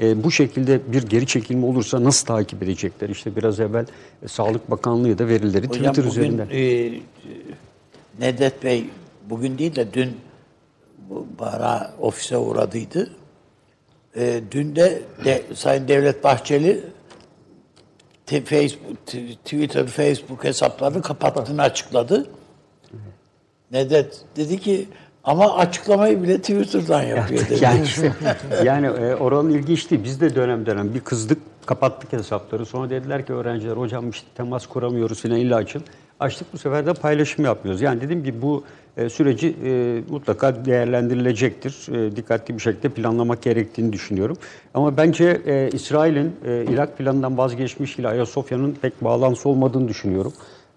e, 0.00 0.24
bu 0.24 0.30
şekilde 0.30 0.80
bir 0.92 1.02
geri 1.02 1.26
çekilme 1.26 1.66
olursa 1.66 2.04
nasıl 2.04 2.26
takip 2.26 2.62
edecekler? 2.62 3.08
İşte 3.08 3.36
biraz 3.36 3.60
evvel 3.60 3.86
e, 4.22 4.28
Sağlık 4.28 4.70
Bakanlığı 4.70 5.18
da 5.18 5.28
verileri 5.28 5.68
Hocam 5.68 5.82
Twitter 5.82 6.04
bugün 6.04 6.20
üzerinden. 6.20 6.48
e, 6.52 6.92
Nedet 8.20 8.64
Bey 8.64 8.84
bugün 9.30 9.58
değil 9.58 9.76
de 9.76 9.94
dün 9.94 10.10
bu 11.10 11.26
bara 11.38 11.94
ofise 12.00 12.36
uğradıydı. 12.36 13.10
E, 14.16 14.40
dün 14.50 14.76
de, 14.76 15.02
de 15.24 15.42
Sayın 15.54 15.88
Devlet 15.88 16.24
Bahçeli 16.24 16.80
te- 18.26 18.44
Facebook, 18.44 19.06
Twitter, 19.44 19.86
Facebook 19.86 20.44
hesaplarını 20.44 21.02
kapattığını 21.02 21.62
açıkladı. 21.62 22.26
Nedet 23.72 24.20
dedi 24.36 24.60
ki 24.60 24.88
ama 25.24 25.56
açıklamayı 25.56 26.22
bile 26.22 26.38
Twitter'dan 26.38 27.02
yapıyor 27.02 27.48
dedi. 27.48 27.64
yani 27.64 27.86
yani 28.64 28.86
e, 28.86 29.14
oranın 29.14 29.50
ilginçti. 29.50 30.04
Biz 30.04 30.20
de 30.20 30.34
dönem 30.34 30.66
dönem 30.66 30.94
bir 30.94 31.00
kızdık, 31.00 31.38
kapattık 31.66 32.12
hesapları. 32.12 32.66
Sonra 32.66 32.90
dediler 32.90 33.26
ki 33.26 33.32
öğrenciler 33.32 33.76
hocam 33.76 34.10
işte 34.10 34.26
temas 34.36 34.66
kuramıyoruz 34.66 35.22
falan 35.22 35.36
illa 35.36 35.56
açın. 35.56 35.82
Açtık 36.20 36.52
bu 36.52 36.58
sefer 36.58 36.86
de 36.86 36.92
paylaşım 36.94 37.44
yapmıyoruz. 37.44 37.82
Yani 37.82 38.00
dediğim 38.00 38.24
gibi 38.24 38.42
bu 38.42 38.64
süreci 39.08 39.56
e, 39.64 40.02
mutlaka 40.10 40.64
değerlendirilecektir. 40.64 41.94
E, 41.94 42.16
dikkatli 42.16 42.54
bir 42.54 42.60
şekilde 42.60 42.88
planlamak 42.88 43.42
gerektiğini 43.42 43.92
düşünüyorum. 43.92 44.36
Ama 44.74 44.96
bence 44.96 45.40
e, 45.46 45.70
İsrail'in 45.72 46.32
e, 46.46 46.64
Irak 46.68 46.98
planından 46.98 47.38
vazgeçmiş 47.38 47.98
ile 47.98 48.08
Ayasofya'nın 48.08 48.76
pek 48.82 49.04
bağlantısı 49.04 49.48
olmadığını 49.48 49.88
düşünüyorum. 49.88 50.32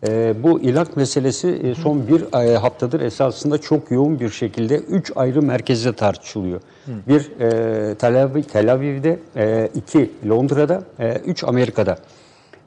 E, 0.08 0.34
bu 0.44 0.62
ilak 0.62 0.98
meselesi 0.98 1.48
e, 1.48 1.76
son 1.76 2.08
bir 2.08 2.46
e, 2.46 2.58
haftadır 2.58 3.02
esasında 3.02 3.58
çok 3.58 3.92
yoğun 3.92 4.20
bir 4.20 4.30
şekilde 4.30 4.78
üç 4.78 5.12
ayrı 5.16 5.42
merkezde 5.42 5.94
tartışılıyor. 5.94 6.62
Bir 7.08 7.32
e, 7.40 7.96
Tel, 7.96 8.24
Aviv, 8.24 8.44
Tel 8.44 8.74
Aviv'de, 8.74 9.20
e, 9.36 9.70
iki 9.76 10.12
Londra'da, 10.30 10.84
e, 11.00 11.14
üç 11.14 11.44
Amerika'da. 11.44 11.98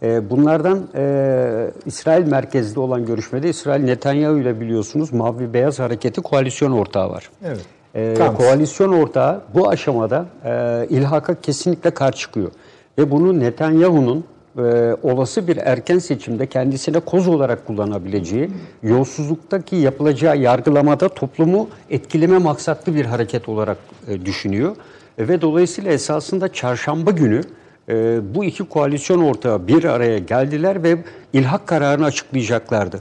E, 0.02 0.30
bunlardan 0.30 0.88
e, 0.94 1.70
İsrail 1.86 2.26
merkezli 2.26 2.80
olan 2.80 3.06
görüşmede 3.06 3.48
İsrail 3.48 3.84
Netanyahu 3.84 4.38
ile 4.38 4.60
biliyorsunuz 4.60 5.12
Mavi 5.12 5.52
Beyaz 5.52 5.78
Hareketi 5.78 6.20
koalisyon 6.20 6.72
ortağı 6.72 7.10
var. 7.10 7.30
Evet. 7.44 7.66
E, 7.94 8.14
koalisyon 8.36 8.92
ortağı 8.92 9.40
bu 9.54 9.68
aşamada 9.68 10.26
e, 10.44 10.86
ilhaka 10.90 11.40
kesinlikle 11.40 11.90
karşı 11.90 12.18
çıkıyor. 12.18 12.50
Ve 12.98 13.10
bunu 13.10 13.40
Netanyahu'nun 13.40 14.24
e, 14.58 14.96
olası 15.02 15.48
bir 15.48 15.56
erken 15.56 15.98
seçimde 15.98 16.46
kendisine 16.46 17.00
koz 17.00 17.28
olarak 17.28 17.66
kullanabileceği, 17.66 18.50
yolsuzluktaki 18.82 19.76
yapılacağı 19.76 20.38
yargılamada 20.38 21.08
toplumu 21.08 21.68
etkileme 21.90 22.38
maksatlı 22.38 22.94
bir 22.94 23.04
hareket 23.04 23.48
olarak 23.48 23.78
e, 24.08 24.26
düşünüyor. 24.26 24.76
E, 25.18 25.28
ve 25.28 25.40
dolayısıyla 25.40 25.92
esasında 25.92 26.52
çarşamba 26.52 27.10
günü 27.10 27.40
e, 27.88 28.18
bu 28.34 28.44
iki 28.44 28.64
koalisyon 28.64 29.22
ortağı 29.22 29.68
bir 29.68 29.84
araya 29.84 30.18
geldiler 30.18 30.82
ve 30.82 30.98
ilhak 31.32 31.66
kararını 31.66 32.04
açıklayacaklardı. 32.04 33.00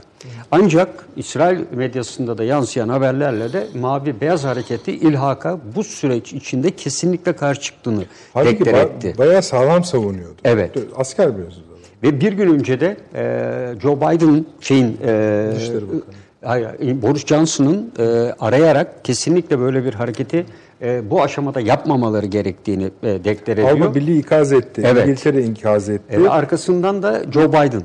Ancak 0.50 0.88
İsrail 1.16 1.60
medyasında 1.72 2.38
da 2.38 2.44
yansıyan 2.44 2.88
haberlerle 2.88 3.52
de 3.52 3.66
Mavi 3.80 4.20
Beyaz 4.20 4.44
Hareketi 4.44 4.92
ilhaka 4.92 5.58
bu 5.76 5.84
süreç 5.84 6.32
içinde 6.32 6.70
kesinlikle 6.70 7.32
karşı 7.32 7.60
çıktığını 7.60 8.04
Halbuki 8.34 8.58
deklar 8.64 8.74
ba- 8.74 8.84
etti. 8.84 9.14
bayağı 9.18 9.42
sağlam 9.42 9.84
savunuyordu. 9.84 10.34
Evet. 10.44 10.70
Asker 10.96 11.34
biliyorsunuz. 11.34 11.66
Ve 12.02 12.20
bir 12.20 12.32
gün 12.32 12.54
önce 12.54 12.80
de 12.80 12.96
e, 13.14 13.80
Joe 13.82 13.96
Biden'ın 13.96 14.46
şeyin 14.60 14.98
e, 15.04 15.50
Dışişleri 15.56 15.82
Bakanı. 15.88 16.02
Hayır, 16.44 16.68
Boris 17.02 17.26
Johnson'ın 17.26 17.92
e, 17.98 18.02
arayarak 18.40 19.04
kesinlikle 19.04 19.58
böyle 19.60 19.84
bir 19.84 19.94
hareketi 19.94 20.46
e, 20.82 21.10
bu 21.10 21.22
aşamada 21.22 21.60
yapmamaları 21.60 22.26
gerektiğini 22.26 22.90
e, 23.02 23.24
deklar 23.24 23.52
ediyor. 23.52 23.68
Avrupa 23.70 23.94
Birliği 23.94 24.18
ikaz 24.18 24.52
etti. 24.52 24.82
Evet. 24.84 25.06
İngiltere 25.06 25.42
ikaz 25.44 25.88
etti. 25.88 26.16
E, 26.16 26.28
arkasından 26.28 27.02
da 27.02 27.22
Joe 27.32 27.48
Biden. 27.48 27.82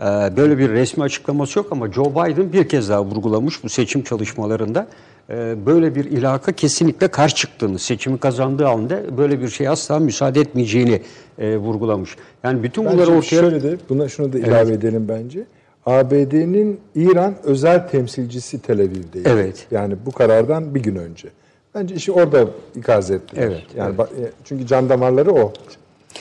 E, 0.00 0.36
böyle 0.36 0.58
bir 0.58 0.70
resmi 0.70 1.04
açıklaması 1.04 1.58
yok 1.58 1.66
ama 1.70 1.92
Joe 1.92 2.10
Biden 2.10 2.52
bir 2.52 2.68
kez 2.68 2.88
daha 2.88 3.04
vurgulamış 3.04 3.64
bu 3.64 3.68
seçim 3.68 4.02
çalışmalarında. 4.02 4.86
e, 5.30 5.66
böyle 5.66 5.94
bir 5.94 6.04
ilhaka 6.04 6.52
kesinlikle 6.52 7.08
karşı 7.08 7.34
çıktığını, 7.36 7.78
seçimi 7.78 8.18
kazandığı 8.18 8.64
halde 8.64 9.04
böyle 9.18 9.40
bir 9.40 9.48
şeye 9.48 9.70
asla 9.70 9.98
müsaade 9.98 10.40
etmeyeceğini 10.40 11.02
e, 11.38 11.56
vurgulamış. 11.56 12.16
Yani 12.44 12.62
bütün 12.62 12.84
bunları 12.84 12.98
Bence 12.98 13.12
ortaya... 13.12 13.40
şöyle 13.40 13.62
de 13.62 13.76
buna 13.88 14.08
şunu 14.08 14.32
da 14.32 14.38
ilave 14.38 14.72
edelim 14.72 15.06
bence. 15.08 15.44
ABD'nin 15.86 16.80
İran 16.94 17.34
özel 17.44 17.88
temsilcisi 17.88 18.62
Tel 18.62 18.80
Aviv'deydi. 18.80 19.28
Evet. 19.28 19.66
Yani 19.70 19.94
bu 20.06 20.10
karardan 20.12 20.74
bir 20.74 20.82
gün 20.82 20.96
önce. 20.96 21.28
Bence 21.74 21.94
işi 21.94 22.12
orada 22.12 22.44
ikaz 22.76 23.10
ettiler. 23.10 23.42
Evet, 23.42 23.62
Yani 23.76 23.96
ba- 23.96 24.04
e, 24.06 24.30
çünkü 24.44 24.66
can 24.66 24.88
damarları 24.88 25.32
o. 25.32 25.52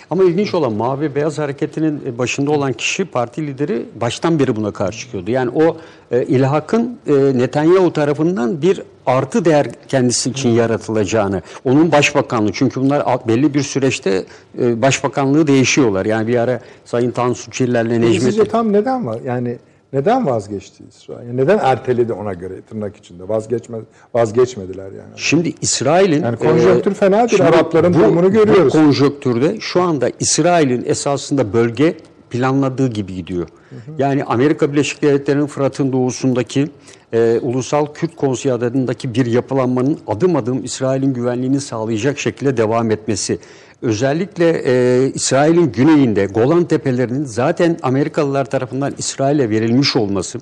Ama 0.10 0.24
ilginç 0.24 0.54
olan 0.54 0.74
Mavi 0.74 1.16
Beyaz 1.16 1.40
Hareketi'nin 1.40 2.18
başında 2.18 2.52
olan 2.52 2.74
kişi 2.74 3.06
parti 3.06 3.48
lideri 3.48 3.86
baştan 4.02 4.40
beri 4.40 4.56
buna 4.56 4.72
karşı 4.72 5.00
çıkıyordu. 5.00 5.32
Yani 5.32 5.52
o 5.56 5.78
e, 6.12 6.24
ilhakın 6.24 6.98
e, 7.08 7.14
Netanyahu 7.14 7.94
tarafından 7.94 8.62
bir 8.62 8.82
artı 9.06 9.46
değer 9.46 9.68
kendisi 9.88 10.30
için 10.30 10.50
yaratılacağını, 10.50 11.42
onun 11.64 11.92
başbakanlığı 11.92 12.52
çünkü 12.54 12.82
bunlar 12.82 13.04
belli 13.28 13.54
bir 13.54 13.62
süreçte 13.62 14.24
e, 14.60 14.82
başbakanlığı 14.82 15.48
değişiyorlar. 15.48 16.06
Yani 16.06 16.28
bir 16.28 16.36
ara 16.36 16.60
Sayın 16.86 17.12
Tansu 17.12 17.52
Çiller'le 17.52 17.90
Necmettin 17.90 18.20
Sizce 18.20 18.46
tam 18.46 18.74
neden 18.74 19.06
var? 19.06 19.20
Yani 19.26 19.58
neden 19.94 20.26
vazgeçti 20.26 20.84
İsrail? 20.90 21.28
Yani 21.28 21.38
neden 21.38 21.58
erteledi 21.58 22.14
ona 22.14 22.34
göre 22.34 22.62
tırnak 22.70 22.98
içinde? 22.98 23.30
Vazgeçme, 23.30 23.78
vazgeçmediler 24.14 24.86
yani. 24.86 25.14
Şimdi 25.16 25.54
İsrail'in... 25.62 26.24
Yani 26.24 26.38
konjonktür 26.38 26.94
fena 26.94 27.18
değil, 27.18 27.30
şimdi 27.30 27.44
Arapların 27.44 27.94
bu- 27.94 28.00
durumunu 28.00 28.32
görüyoruz. 28.32 28.74
Bu 28.74 28.78
konjonktürde 28.78 29.58
şu 29.60 29.82
anda 29.82 30.10
İsrail'in 30.20 30.86
esasında 30.86 31.54
bölge 31.54 31.98
planladığı 32.30 32.88
gibi 32.88 33.16
gidiyor. 33.16 33.48
Yani 33.98 34.24
Amerika 34.24 34.72
Birleşik 34.72 35.02
Devletleri'nin 35.02 35.48
Fırat'ın 35.48 35.92
doğusundaki 35.94 36.68
e, 37.14 37.40
Ulusal 37.42 37.86
Kürt 37.94 38.16
Konseyi 38.16 38.54
adındaki 38.54 39.14
bir 39.14 39.26
yapılanmanın 39.26 40.00
adım 40.08 40.36
adım 40.36 40.64
İsrail'in 40.64 41.14
güvenliğini 41.14 41.62
sağlayacak 41.62 42.20
şekilde 42.20 42.58
devam 42.58 42.92
etmesi. 42.92 43.40
Özellikle 43.84 44.62
e, 44.66 45.08
İsrail'in 45.14 45.72
güneyinde 45.72 46.26
Golan 46.26 46.66
Tepelerinin 46.66 47.26
zaten 47.26 47.78
Amerikalılar 47.82 48.46
tarafından 48.46 48.94
İsrail'e 48.98 49.50
verilmiş 49.50 49.96
olması 49.96 50.40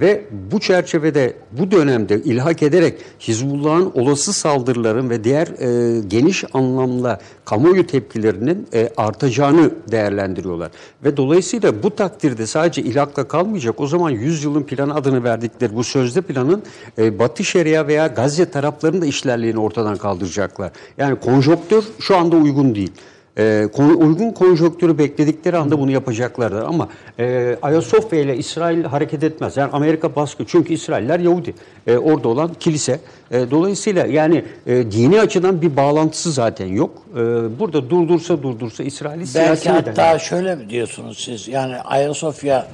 ve 0.00 0.24
bu 0.52 0.60
çerçevede 0.60 1.36
bu 1.52 1.70
dönemde 1.70 2.20
ilhak 2.20 2.62
ederek 2.62 2.94
Hizbullah'ın 3.20 3.92
olası 3.94 4.32
saldırıların 4.32 5.10
ve 5.10 5.24
diğer 5.24 5.46
e, 5.46 6.00
geniş 6.00 6.44
anlamda 6.52 7.20
kamuoyu 7.44 7.86
tepkilerinin 7.86 8.66
e, 8.74 8.88
artacağını 8.96 9.70
değerlendiriyorlar. 9.90 10.70
Ve 11.04 11.16
dolayısıyla 11.16 11.82
bu 11.82 11.96
takdirde 11.96 12.46
sadece 12.46 12.82
ilhakla 12.82 13.28
kalmayacak. 13.28 13.80
O 13.80 13.86
zaman 13.86 14.10
100 14.10 14.44
yılın 14.44 14.62
planı 14.62 14.94
adını 14.94 15.24
verdikleri 15.24 15.76
bu 15.76 15.84
sözde 15.84 16.20
planın 16.20 16.62
e, 16.98 17.18
Batı 17.18 17.44
Şeria 17.44 17.86
veya 17.86 18.06
Gazze 18.06 18.50
taraflarının 18.50 19.02
da 19.02 19.06
işlerliğini 19.06 19.58
ortadan 19.58 19.96
kaldıracaklar. 19.96 20.72
Yani 20.98 21.20
konjonktür 21.20 21.84
şu 22.00 22.16
anda 22.16 22.36
uygun 22.36 22.74
değil. 22.74 22.92
E, 23.38 23.68
kon- 23.72 23.94
uygun 23.94 24.30
konjonktürü 24.30 24.98
bekledikleri 24.98 25.56
anda 25.56 25.78
bunu 25.78 25.90
yapacaklardır. 25.90 26.62
Ama 26.62 26.88
e, 27.18 27.56
Ayasofya 27.62 28.20
ile 28.20 28.36
İsrail 28.36 28.84
hareket 28.84 29.22
etmez. 29.24 29.56
Yani 29.56 29.70
Amerika 29.72 30.16
baskı. 30.16 30.44
Çünkü 30.46 30.72
İsrailler 30.74 31.20
Yahudi. 31.20 31.54
E, 31.86 31.96
orada 31.98 32.28
olan 32.28 32.50
kilise. 32.60 33.00
E, 33.30 33.50
dolayısıyla 33.50 34.06
yani 34.06 34.44
e, 34.66 34.90
dini 34.92 35.20
açıdan 35.20 35.62
bir 35.62 35.76
bağlantısı 35.76 36.32
zaten 36.32 36.66
yok. 36.66 36.90
E, 37.12 37.18
burada 37.58 37.90
durdursa 37.90 38.42
durdursa 38.42 38.82
İsrail'i 38.84 39.18
Belki 39.20 39.30
siyasi 39.30 39.70
hatta 39.70 39.90
nedenler. 39.90 40.18
şöyle 40.18 40.54
mi 40.54 40.70
diyorsunuz 40.70 41.18
siz? 41.24 41.48
Yani 41.48 41.76
Ayasofya 41.76 42.66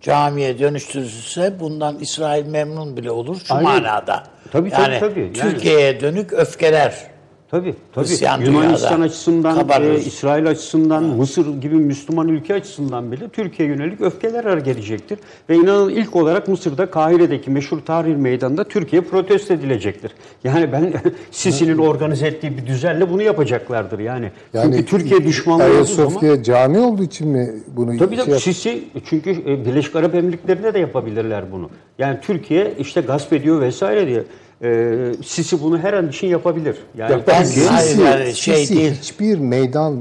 camiye 0.00 0.58
dönüştürülse 0.58 1.54
bundan 1.60 1.98
İsrail 1.98 2.46
memnun 2.46 2.96
bile 2.96 3.10
olur 3.10 3.36
şu 3.44 3.54
Aynen. 3.54 3.70
manada. 3.82 4.22
Tabii, 4.52 4.70
tabii, 4.70 4.82
yani 4.82 5.00
tabii. 5.00 5.20
Yani- 5.20 5.32
Türkiye'ye 5.52 6.00
dönük 6.00 6.32
öfkeler. 6.32 7.11
Tabii 7.52 7.74
tabii. 7.94 8.04
Hristiyan 8.04 8.40
Yunanistan 8.40 8.90
dünyada 8.90 9.04
açısından, 9.04 9.54
kabarır. 9.54 9.94
e, 9.94 9.98
İsrail 9.98 10.46
açısından, 10.46 11.04
Mısır 11.04 11.60
gibi 11.60 11.74
Müslüman 11.74 12.28
ülke 12.28 12.54
açısından 12.54 13.12
bile 13.12 13.28
Türkiye 13.28 13.68
yönelik 13.68 14.00
öfkeler 14.00 14.58
gelecektir. 14.58 15.18
Ve 15.48 15.56
inanın 15.56 15.88
ilk 15.88 16.16
olarak 16.16 16.48
Mısır'da 16.48 16.90
Kahire'deki 16.90 17.50
meşhur 17.50 17.80
Tahrir 17.80 18.16
Meydanı'nda 18.16 18.64
Türkiye 18.64 19.02
protesto 19.02 19.54
edilecektir. 19.54 20.12
Yani 20.44 20.72
ben 20.72 20.92
Sisi'nin 21.30 21.78
organize 21.78 22.26
ettiği 22.26 22.56
bir 22.56 22.66
düzenle 22.66 23.10
bunu 23.10 23.22
yapacaklardır 23.22 23.98
yani. 23.98 24.30
çünkü 24.62 24.84
Türkiye 24.84 25.24
düşmanlığı 25.24 25.64
olduğu 25.64 25.84
zaman... 25.84 26.08
Ayasofya 26.08 26.42
cami 26.42 26.78
olduğu 26.78 27.02
için 27.02 27.28
mi 27.28 27.50
bunu 27.76 27.98
Tabii 27.98 28.16
şey 28.16 28.24
tabii 28.24 28.40
Sisi 28.40 28.84
çünkü 29.04 29.30
e, 29.30 29.64
Birleşik 29.64 29.96
Arap 29.96 30.14
Emirlikleri'nde 30.14 30.74
de 30.74 30.78
yapabilirler 30.78 31.52
bunu. 31.52 31.70
Yani 31.98 32.18
Türkiye 32.22 32.74
işte 32.78 33.00
gasp 33.00 33.32
ediyor 33.32 33.60
vesaire 33.60 34.06
diye. 34.06 34.22
E, 34.62 34.98
Sisi 35.24 35.62
bunu 35.62 35.78
her 35.78 35.92
an 35.92 36.08
için 36.08 36.26
yapabilir. 36.26 36.76
Yani 36.98 37.12
Yapar. 37.12 37.26
Ben 37.34 37.44
Türkiye- 37.44 37.66
hayır 37.66 37.88
Sisi- 37.88 38.02
yani 38.02 38.34
şey 38.34 38.56
Sisi 38.56 38.76
değil. 38.76 38.92
hiçbir 39.00 39.38
meydan 39.38 39.92
e, 39.92 40.00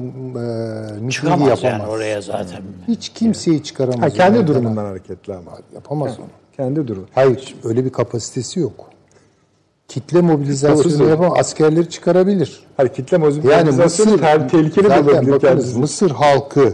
mitingi 1.01 1.27
yapamaz. 1.27 1.63
yani 1.63 1.83
oraya 1.85 2.21
zaten. 2.21 2.61
Hiç 2.87 3.09
kimseyi 3.09 3.63
çıkaramaz. 3.63 4.01
Ha, 4.01 4.09
kendi 4.09 4.37
meydana. 4.37 4.47
durumundan 4.55 4.85
hareketli 4.85 5.33
ama. 5.33 5.51
Yapamaz 5.75 6.19
onu. 6.19 6.27
Kendi 6.57 6.87
durumu. 6.87 7.05
Hayır 7.15 7.55
öyle 7.63 7.85
bir 7.85 7.89
kapasitesi 7.89 8.59
yok. 8.59 8.89
Kitle 9.87 10.21
mobilizasyonu 10.21 11.09
yapamaz. 11.09 11.39
Askerleri 11.39 11.89
çıkarabilir. 11.89 12.59
Hayır 12.77 12.89
kitle 12.93 13.17
Yani 13.17 13.25
mobilizasyonu 13.25 14.11
Mısır 14.11 14.23
ter- 14.23 14.49
tehlikeli 14.49 14.87
zaten 14.87 15.05
bulabilir 15.05 15.31
bakınız, 15.31 15.41
kendisi. 15.41 15.79
Mısır 15.79 16.11
halkı 16.11 16.73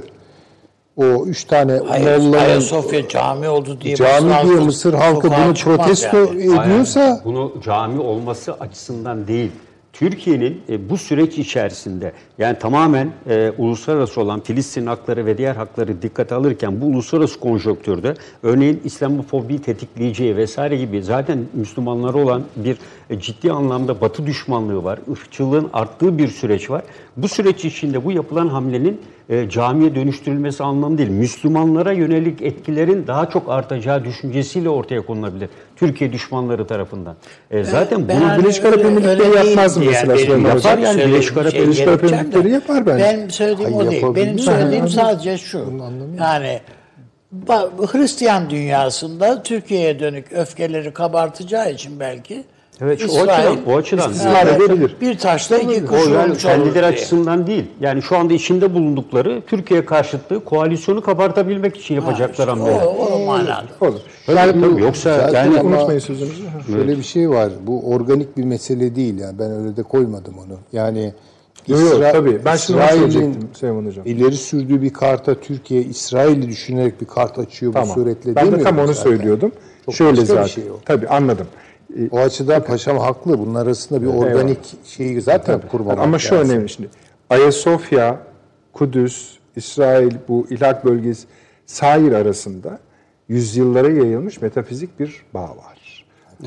o 0.97 1.25
üç 1.25 1.43
tane 1.43 1.79
Hayır, 1.87 2.17
mollanın 2.17 2.33
Ayasofya 2.33 3.07
cami 3.07 3.49
oldu 3.49 3.77
diye 3.81 3.95
cami 3.95 4.11
Mısır 4.11 4.27
diye 4.27 4.33
halkı 4.33 4.65
Mısır 4.65 4.93
halkı 4.93 5.29
bunu 5.29 5.53
protesto 5.53 6.17
yani. 6.17 6.43
ediyorsa 6.43 7.01
Hayır, 7.01 7.21
bunu 7.25 7.53
cami 7.63 7.99
olması 7.99 8.53
açısından 8.53 9.27
değil. 9.27 9.51
Türkiye'nin 9.99 10.61
e, 10.69 10.89
bu 10.89 10.97
süreç 10.97 11.37
içerisinde 11.37 12.11
yani 12.37 12.59
tamamen 12.59 13.11
e, 13.29 13.51
uluslararası 13.57 14.21
olan 14.21 14.39
Filistin 14.39 14.85
hakları 14.85 15.25
ve 15.25 15.37
diğer 15.37 15.55
hakları 15.55 16.01
dikkate 16.01 16.35
alırken 16.35 16.81
bu 16.81 16.85
uluslararası 16.85 17.39
konjonktürde 17.39 18.13
örneğin 18.43 18.81
İslamofobi 18.83 19.61
tetikleyeceği 19.61 20.37
vesaire 20.37 20.77
gibi 20.77 21.03
zaten 21.03 21.39
Müslümanlara 21.53 22.17
olan 22.17 22.43
bir 22.55 22.77
e, 23.09 23.19
ciddi 23.19 23.51
anlamda 23.51 24.01
batı 24.01 24.25
düşmanlığı 24.25 24.83
var. 24.83 24.99
ırkçılığın 25.11 25.69
arttığı 25.73 26.17
bir 26.17 26.27
süreç 26.27 26.69
var. 26.69 26.83
Bu 27.17 27.27
süreç 27.27 27.65
içinde 27.65 28.05
bu 28.05 28.11
yapılan 28.11 28.47
hamlenin 28.47 29.01
e, 29.29 29.49
camiye 29.49 29.95
dönüştürülmesi 29.95 30.63
anlamı 30.63 30.97
değil. 30.97 31.09
Müslümanlara 31.09 31.91
yönelik 31.91 32.41
etkilerin 32.41 33.07
daha 33.07 33.29
çok 33.29 33.49
artacağı 33.49 34.05
düşüncesiyle 34.05 34.69
ortaya 34.69 35.05
konulabilir. 35.05 35.49
Türkiye 35.75 36.13
düşmanları 36.13 36.67
tarafından. 36.67 37.15
E, 37.51 37.63
zaten 37.63 38.07
Ben 38.07 38.21
bunu 38.21 38.37
Birleşik 38.43 38.65
Arap 38.65 38.79
Emirlikleri 38.79 39.47
yapmaz 39.47 39.77
mı 39.77 39.83
mesela 39.87 40.15
Hocam? 40.15 40.45
yapar 40.45 40.77
yani 40.77 40.99
Birleşik 40.99 41.37
Arap 41.37 41.51
şey 41.51 41.63
Emirlikleri 41.63 42.51
yapar 42.51 42.85
bence. 42.85 43.03
Benim 43.03 43.31
söylediğim 43.31 43.73
Hayır, 43.73 43.87
o 43.87 43.91
değil. 43.91 44.15
Benim 44.15 44.37
Ha, 44.37 44.43
söylediğim 44.43 44.83
anladım. 44.83 44.89
sadece 44.89 45.37
şu. 45.37 45.73
Yani 46.19 46.59
Hristiyan 47.91 48.49
dünyasında 48.49 49.43
Türkiye'ye 49.43 49.99
dönük 49.99 50.31
öfkeleri 50.31 50.91
kabartacağı 50.93 51.71
için 51.71 51.99
belki 51.99 52.43
Evet, 52.81 53.01
o 53.01 53.05
İsrail 53.05 53.47
açıdan- 53.47 53.73
o 53.73 53.77
açıdan 53.77 54.11
istismar 54.11 54.47
edebilir. 54.47 54.95
Bir 55.01 55.17
taşla 55.17 55.57
iki 55.57 55.83
O 55.83 55.87
kuş 55.87 56.05
yani 56.07 56.17
olmuş 56.17 56.29
olur 56.29 56.53
kendileri 56.53 56.73
diye. 56.73 56.83
açısından 56.85 57.47
değil. 57.47 57.65
Yani 57.79 58.01
şu 58.01 58.17
anda 58.17 58.33
içinde 58.33 58.73
bulundukları 58.73 59.41
Türkiye 59.47 59.85
karşıtlığı 59.85 60.43
koalisyonu 60.43 61.01
kabartabilmek 61.01 61.77
için 61.77 61.95
yapacaklar 61.95 62.47
O, 62.47 62.51
hamleler. 62.51 62.81
o 62.85 63.25
manada. 63.25 63.63
Olur. 63.81 63.99
Tabii, 64.25 64.61
tabii. 64.61 64.81
Yoksa 64.81 65.31
yani 65.33 65.59
ama 65.59 65.69
Unutmayın 65.69 65.99
sözünüzü. 65.99 66.43
Şöyle 66.71 66.97
bir 66.97 67.03
şey 67.03 67.29
var. 67.29 67.49
Bu 67.67 67.89
organik 67.93 68.37
bir 68.37 68.43
mesele 68.43 68.95
değil 68.95 69.19
yani. 69.19 69.39
Ben 69.39 69.51
öyle 69.51 69.77
de 69.77 69.83
koymadım 69.83 70.33
onu. 70.37 70.57
Yani 70.73 71.13
Yok 71.67 71.79
yok 71.81 71.93
İsra- 71.93 72.11
tabii. 72.11 72.45
Ben 72.45 72.55
söyleyecektim 72.55 73.49
Süleyman 73.53 73.85
Hocam. 73.85 74.05
ileri 74.05 74.35
sürdüğü 74.37 74.81
bir 74.81 74.93
karta 74.93 75.35
Türkiye 75.35 75.81
İsrail'i 75.81 76.47
düşünerek 76.47 77.01
bir 77.01 77.05
kart 77.05 77.39
açıyor 77.39 77.71
bu 77.73 77.73
Tamam. 77.79 77.95
suretle 77.95 78.35
Ben 78.35 78.47
de 78.47 78.51
demiyorum 78.51 78.63
tam 78.75 78.79
onu 78.85 78.93
zaten. 78.93 79.03
söylüyordum. 79.03 79.51
Çok 79.85 79.95
Şöyle 79.95 80.11
başka 80.11 80.23
bir 80.23 80.27
zaten. 80.27 80.47
şey 80.47 80.63
o. 80.71 80.75
Tabii 80.85 81.07
anladım. 81.07 81.47
Ee, 81.95 82.09
O 82.11 82.19
açıdan 82.19 82.63
paşam 82.63 82.97
haklı. 82.97 83.39
Bunun 83.39 83.55
arasında 83.55 84.01
bir 84.01 84.07
organik 84.07 84.59
şeyi 84.85 85.21
zaten 85.21 85.61
kurmamak 85.71 85.99
Ama 85.99 86.19
şu 86.19 86.35
lazım. 86.35 86.49
önemli 86.55 86.69
şimdi. 86.69 86.89
Ayasofya, 87.29 88.17
Kudüs, 88.73 89.37
İsrail 89.55 90.11
bu 90.27 90.47
ilhak 90.49 90.85
bölgesi 90.85 91.27
Sair 91.65 92.11
arasında 92.11 92.79
yüzyıllara 93.29 93.89
yayılmış 93.89 94.41
metafizik 94.41 94.99
bir 94.99 95.21
bağ 95.33 95.49
var. 95.49 96.05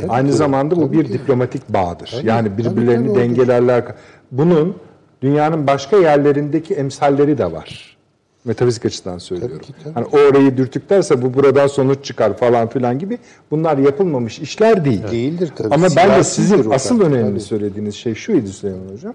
Aynı 0.09 0.32
zamanda 0.32 0.76
bu 0.76 0.93
bir 0.93 1.12
diplomatik 1.12 1.68
bağdır. 1.68 2.20
yani 2.24 2.59
birbirlerini 2.59 3.07
tabii, 3.07 3.14
tabii, 3.14 3.28
dengelerler. 3.28 3.84
Bunun 4.30 4.76
dünyanın 5.22 5.66
başka 5.66 5.97
yerlerindeki 5.97 6.74
emsalleri 6.74 7.38
de 7.38 7.53
var. 7.53 7.97
Metafizik 8.45 8.86
açıdan 8.86 9.18
söylüyorum. 9.18 9.57
Tabii 9.57 9.66
ki, 9.66 9.72
tabii. 9.84 9.95
Hani 9.95 10.07
o 10.07 10.30
orayı 10.30 10.57
dürtüklerse 10.57 11.22
bu 11.22 11.34
buradan 11.34 11.66
sonuç 11.66 12.05
çıkar 12.05 12.36
falan 12.36 12.68
filan 12.68 12.99
gibi. 12.99 13.18
Bunlar 13.51 13.78
yapılmamış 13.78 14.38
işler 14.38 14.84
değil. 14.84 15.03
Değildir 15.11 15.53
tabii. 15.57 15.74
Ama 15.74 15.86
ben 15.97 16.18
de 16.18 16.24
sizin 16.24 16.70
asıl 16.70 17.01
önemli 17.01 17.30
tabii. 17.30 17.41
söylediğiniz 17.41 17.95
şey 17.95 18.14
şuydu 18.14 18.49
Süleyman 18.49 18.93
Hocam. 18.93 19.14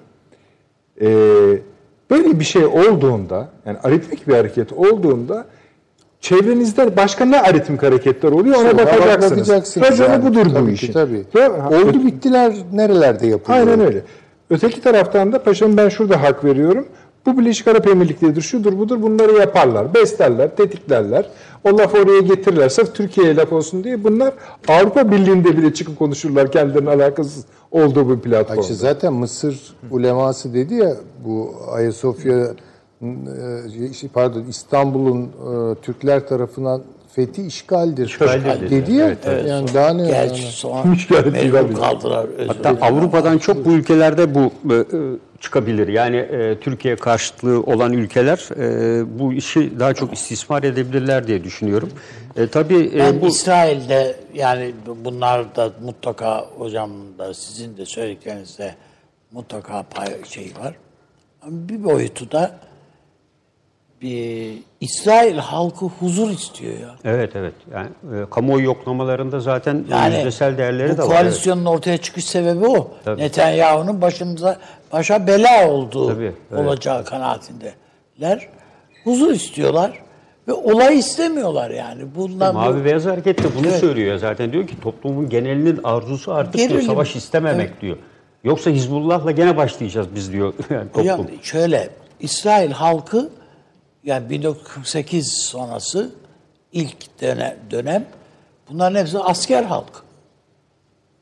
Ee, 1.01 1.07
böyle 2.09 2.39
bir 2.39 2.45
şey 2.45 2.65
olduğunda, 2.65 3.49
yani 3.65 3.77
aritmik 3.83 4.27
bir 4.27 4.33
hareket 4.33 4.73
olduğunda 4.73 5.45
çevrenizde 6.21 6.97
başka 6.97 7.25
ne 7.25 7.41
aritmik 7.41 7.83
hareketler 7.83 8.31
oluyor 8.31 8.55
ona 8.55 8.77
bakacaksınız. 8.77 9.49
Raconu 9.81 10.09
yani. 10.09 10.25
budur 10.25 10.45
bu 10.45 10.53
Tabii 10.53 10.67
ki, 10.67 10.73
işin. 10.73 10.93
Tabii. 10.93 11.23
Ve- 11.35 11.49
Oldu 11.49 12.05
bittiler 12.05 12.53
nerelerde 12.73 13.27
yapılıyor? 13.27 13.67
Aynen 13.67 13.79
öyle. 13.79 14.01
Öteki 14.49 14.81
taraftan 14.81 15.31
da 15.31 15.43
paşam 15.43 15.77
ben 15.77 15.89
şurada 15.89 16.23
hak 16.23 16.43
veriyorum. 16.43 16.87
Bu 17.25 17.37
Birleşik 17.37 17.67
Arap 17.67 17.87
Emirlikleri'dir, 17.87 18.41
şudur 18.41 18.77
budur 18.77 19.01
bunları 19.01 19.31
yaparlar. 19.31 19.93
Beslerler, 19.93 20.55
tetiklerler. 20.55 21.25
O 21.63 21.77
laf 21.77 21.95
oraya 21.95 22.19
getirirler. 22.19 22.69
Sırf 22.69 22.95
Türkiye'ye 22.95 23.35
laf 23.35 23.53
olsun 23.53 23.83
diye 23.83 24.03
bunlar 24.03 24.33
Avrupa 24.67 25.11
Birliği'nde 25.11 25.57
bile 25.57 25.73
çıkıp 25.73 25.99
konuşurlar 25.99 26.51
kendilerine 26.51 26.89
alakasız 26.89 27.45
olduğu 27.71 28.09
bu 28.09 28.21
platformda. 28.21 28.61
Açı 28.61 28.75
zaten 28.75 29.13
Mısır 29.13 29.75
uleması 29.91 30.53
dedi 30.53 30.73
ya 30.73 30.95
bu 31.25 31.55
Ayasofya 31.71 32.47
e, 33.01 33.93
şey, 33.93 34.09
pardon 34.09 34.43
İstanbul'un 34.49 35.23
e, 35.23 35.75
Türkler 35.81 36.27
tarafından 36.27 36.81
fethi 37.15 37.41
işgaldir. 37.45 38.05
İşgaldir 38.05 38.69
dedi 38.69 38.93
ya. 38.93 39.07
Evet, 39.07 39.17
evet. 39.25 39.49
Yani 39.49 39.73
daha 39.73 39.93
ne? 39.93 40.07
Gerçi 40.07 40.41
yani? 40.41 40.51
sonra 40.51 40.83
mecbur 41.31 41.75
kaldılar. 41.75 42.27
Hatta. 42.47 42.77
Avrupa'dan 42.81 43.37
çok 43.37 43.65
bu 43.65 43.71
ülkelerde 43.71 44.35
bu 44.35 44.51
e, 44.73 44.77
çıkabilir. 45.45 45.87
Yani 45.87 46.17
e, 46.17 46.59
Türkiye 46.59 46.95
karşıtlığı 46.95 47.61
olan 47.63 47.93
ülkeler 47.93 48.49
e, 48.57 49.19
bu 49.19 49.33
işi 49.33 49.79
daha 49.79 49.93
çok 49.93 50.13
istismar 50.13 50.63
edebilirler 50.63 51.27
diye 51.27 51.43
düşünüyorum. 51.43 51.89
E, 52.35 52.47
tabii 52.47 52.91
e, 52.93 52.99
Ben 52.99 53.21
bu 53.21 53.27
İsrail'de 53.27 54.15
yani 54.33 54.73
bunlar 55.03 55.55
da 55.55 55.71
mutlaka 55.81 56.45
hocam 56.57 56.91
da 57.17 57.33
sizin 57.33 57.77
de 57.77 57.85
söylediklerinizde 57.85 58.75
mutlaka 59.31 59.83
pay 59.83 60.23
şey 60.23 60.53
var. 60.63 60.75
Bir 61.45 61.83
boyutu 61.83 62.31
da 62.31 62.59
bir 64.01 64.53
İsrail 64.81 65.37
halkı 65.37 65.85
huzur 65.85 66.29
istiyor 66.29 66.73
ya. 66.73 66.95
evet 67.05 67.35
evet. 67.35 67.53
Yani 67.73 67.87
e, 68.21 68.29
kamuoyu 68.29 68.65
yoklamalarında 68.65 69.39
zaten 69.39 69.85
Yani 69.89 70.15
yüzdesel 70.15 70.57
değerleri 70.57 70.93
bu 70.93 70.97
de 70.97 71.01
var. 71.01 71.07
koalisyonun 71.07 71.65
ortaya 71.65 71.97
çıkış 71.97 72.25
sebebi 72.25 72.65
o. 72.67 72.91
Tabii. 73.05 73.21
Netanyahu'nun 73.21 74.01
başımıza 74.01 74.57
başa 74.93 75.27
bela 75.27 75.69
olduğu 75.69 76.07
Tabii, 76.07 76.31
evet. 76.51 76.65
olacağı 76.65 77.05
kanaatindeler. 77.05 78.49
Huzur 79.03 79.31
istiyorlar 79.31 80.01
ve 80.47 80.53
olay 80.53 80.99
istemiyorlar 80.99 81.69
yani. 81.69 82.01
Bundan 82.15 82.55
bu- 82.55 82.59
Mavi 82.59 82.85
Beyaz 82.85 83.05
Hareket 83.05 83.43
de 83.43 83.47
bunu 83.57 83.67
Evet. 83.67 83.79
söylüyor 83.79 84.11
ya 84.11 84.17
zaten 84.17 84.51
diyor 84.51 84.67
ki 84.67 84.79
toplumun 84.81 85.29
genelinin 85.29 85.79
arzusu 85.83 86.33
artık 86.33 86.69
diyor, 86.69 86.81
savaş 86.81 87.15
istememek 87.15 87.81
diyor. 87.81 87.97
Yoksa 88.43 88.71
Hizbullah'la 88.71 89.31
gene 89.31 89.57
başlayacağız 89.57 90.07
biz 90.15 90.31
diyor 90.33 90.53
yani 90.69 90.87
toplum. 90.87 91.03
Hocam 91.03 91.25
şöyle 91.41 91.89
İsrail 92.19 92.71
halkı 92.71 93.29
yani 94.05 94.29
1948 94.29 95.33
sonrası 95.33 96.11
ilk 96.71 97.21
dönem, 97.21 97.57
dönem 97.71 98.05
bunların 98.69 98.99
hepsi 98.99 99.19
asker 99.19 99.63
halk. 99.63 100.03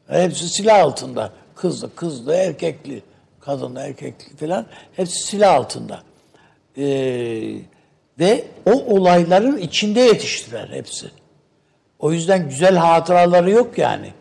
Hepsi 0.07 0.49
silah 0.49 0.79
altında. 0.79 1.31
Kızlı, 1.55 1.95
kızlı, 1.95 2.33
erkekli, 2.33 3.03
kadınlı, 3.39 3.79
erkekli 3.79 4.35
falan 4.35 4.65
hepsi 4.95 5.27
silah 5.27 5.55
altında. 5.55 6.03
Ee, 6.77 7.55
ve 8.19 8.45
o 8.65 8.71
olayların 8.71 9.57
içinde 9.57 9.99
yetiştiler 9.99 10.69
hepsi. 10.69 11.07
O 11.99 12.11
yüzden 12.11 12.49
güzel 12.49 12.75
hatıraları 12.75 13.51
yok 13.51 13.77
yani. 13.77 14.13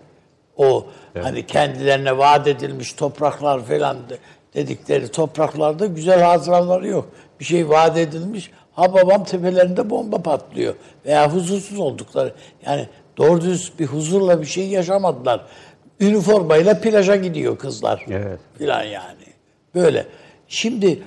O 0.57 0.87
hani 1.23 1.47
kendilerine 1.47 2.19
vaat 2.19 2.47
edilmiş 2.47 2.93
topraklar 2.93 3.65
falan 3.65 3.97
de- 4.09 4.19
dedikleri 4.55 5.09
topraklarda 5.09 5.87
güzel 5.87 6.21
hatıraları 6.23 6.89
yok. 6.89 7.09
Bir 7.43 7.47
şey 7.47 7.69
vaat 7.69 7.99
edilmiş, 7.99 8.51
ha 8.73 8.95
babam 8.95 9.25
tepelerinde 9.25 9.91
bomba 9.91 10.23
patlıyor 10.23 10.75
veya 11.07 11.35
huzursuz 11.35 11.79
oldukları. 11.79 12.35
Yani 12.67 12.89
doğru 13.17 13.41
düz 13.41 13.73
bir 13.79 13.87
huzurla 13.87 14.41
bir 14.41 14.47
şey 14.47 14.69
yaşamadılar. 14.69 15.47
Üniformayla 16.01 16.81
plaja 16.81 17.17
gidiyor 17.17 17.59
kızlar 17.59 18.07
Evet. 18.11 18.39
filan 18.59 18.83
yani. 18.83 19.25
Böyle. 19.75 20.07
Şimdi 20.49 21.03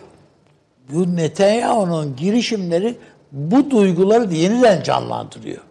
bu 0.89 1.15
Netanyahu'nun 1.15 2.15
girişimleri 2.15 2.95
bu 3.31 3.71
duyguları 3.71 4.33
yeniden 4.33 4.83
canlandırıyor. 4.83 5.61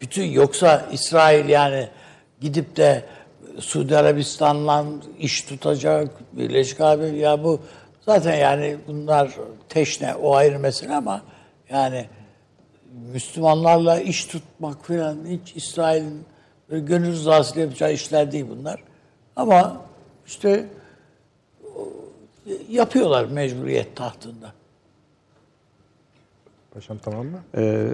Bütün 0.00 0.24
yoksa 0.24 0.88
İsrail 0.92 1.48
yani 1.48 1.88
gidip 2.40 2.76
de 2.76 3.04
Suudi 3.58 3.96
Arabistan'la 3.96 4.84
iş 5.18 5.42
tutacak, 5.42 6.08
Birleşik 6.32 6.80
Arap 6.80 7.16
ya 7.16 7.44
bu 7.44 7.60
zaten 8.06 8.36
yani 8.36 8.76
bunlar 8.86 9.30
teşne 9.68 10.14
o 10.14 10.34
ayrı 10.34 10.58
mesele 10.58 10.94
ama 10.94 11.22
yani 11.70 12.06
Müslümanlarla 13.12 14.00
iş 14.00 14.24
tutmak 14.24 14.84
falan 14.84 15.18
hiç 15.28 15.56
İsrail'in 15.56 16.24
gönül 16.68 17.12
rızasıyla 17.12 17.62
yapacağı 17.62 17.92
işler 17.92 18.32
değil 18.32 18.46
bunlar. 18.48 18.82
Ama 19.36 19.80
işte 20.26 20.66
o, 21.76 21.88
yapıyorlar 22.68 23.24
mecburiyet 23.24 23.96
tahtında. 23.96 24.52
Paşam 26.76 26.98
tamam 26.98 27.26
mı? 27.26 27.38
Ee, 27.56 27.86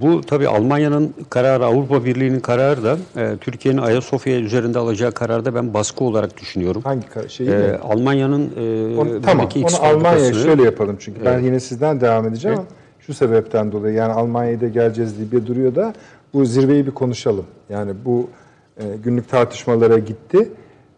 bu 0.00 0.20
tabii 0.20 0.48
Almanya'nın 0.48 1.14
kararı, 1.30 1.64
Avrupa 1.64 2.04
Birliği'nin 2.04 2.40
kararı 2.40 2.84
da 2.84 2.98
e, 3.16 3.36
Türkiye'nin 3.36 3.80
Ayasofya 3.80 4.38
üzerinde 4.40 4.78
alacağı 4.78 5.12
kararda 5.12 5.54
ben 5.54 5.74
baskı 5.74 6.04
olarak 6.04 6.40
düşünüyorum. 6.40 6.82
Hangi 6.84 7.06
şeyi 7.28 7.50
Ee, 7.50 7.56
mi? 7.58 7.76
Almanya'nın 7.82 8.50
e, 8.56 8.96
Onu, 8.98 9.22
tamam. 9.22 9.48
Onu 9.56 9.82
Almanya'ya 9.86 10.32
şöyle 10.32 10.62
yapalım 10.62 10.96
çünkü 11.00 11.24
ben 11.24 11.38
yine 11.40 11.60
sizden 11.60 12.00
devam 12.00 12.26
edeceğim 12.28 12.58
ama 12.58 12.66
şu 13.00 13.14
sebepten 13.14 13.72
dolayı 13.72 13.94
yani 13.94 14.12
Almanya'ya 14.12 14.60
da 14.60 14.68
geleceğiz 14.68 15.20
Libya 15.20 15.46
duruyor 15.46 15.74
da 15.74 15.94
bu 16.34 16.44
zirveyi 16.44 16.86
bir 16.86 16.90
konuşalım. 16.90 17.46
Yani 17.68 17.92
bu 18.04 18.30
e, 18.76 18.82
günlük 19.04 19.28
tartışmalara 19.28 19.98
gitti. 19.98 20.48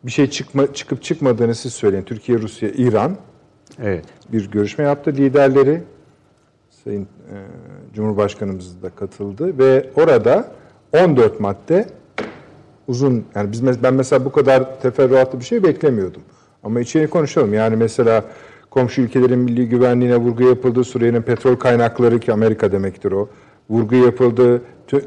Bir 0.04 0.10
şey 0.10 0.30
çıkma, 0.30 0.74
çıkıp 0.74 1.02
çıkmadığını 1.02 1.54
siz 1.54 1.72
söyleyin. 1.72 2.02
Türkiye, 2.04 2.38
Rusya, 2.38 2.68
İran 2.68 3.16
Evet. 3.82 4.04
bir 4.32 4.50
görüşme 4.50 4.84
yaptı 4.84 5.12
liderleri. 5.12 5.82
Sayın 6.86 7.02
e, 7.02 7.34
Cumhurbaşkanımız 7.94 8.82
da 8.82 8.90
katıldı 8.90 9.58
ve 9.58 9.90
orada 9.96 10.48
14 10.92 11.40
madde 11.40 11.86
uzun 12.88 13.24
yani 13.34 13.52
biz 13.52 13.82
ben 13.82 13.94
mesela 13.94 14.24
bu 14.24 14.32
kadar 14.32 14.80
teferruatlı 14.80 15.40
bir 15.40 15.44
şey 15.44 15.62
beklemiyordum. 15.62 16.22
Ama 16.62 16.80
içeri 16.80 17.06
konuşalım. 17.06 17.54
Yani 17.54 17.76
mesela 17.76 18.24
komşu 18.70 19.02
ülkelerin 19.02 19.38
milli 19.38 19.68
güvenliğine 19.68 20.16
vurgu 20.16 20.42
yapıldı. 20.42 20.84
Suriye'nin 20.84 21.22
petrol 21.22 21.56
kaynakları 21.56 22.20
ki 22.20 22.32
Amerika 22.32 22.72
demektir 22.72 23.12
o. 23.12 23.28
Vurgu 23.70 23.94
yapıldı. 23.94 24.62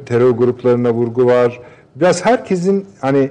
Terör 0.05 0.29
gruplarına 0.29 0.93
vurgu 0.93 1.25
var. 1.25 1.61
Biraz 1.95 2.25
herkesin 2.25 2.85
hani 3.01 3.29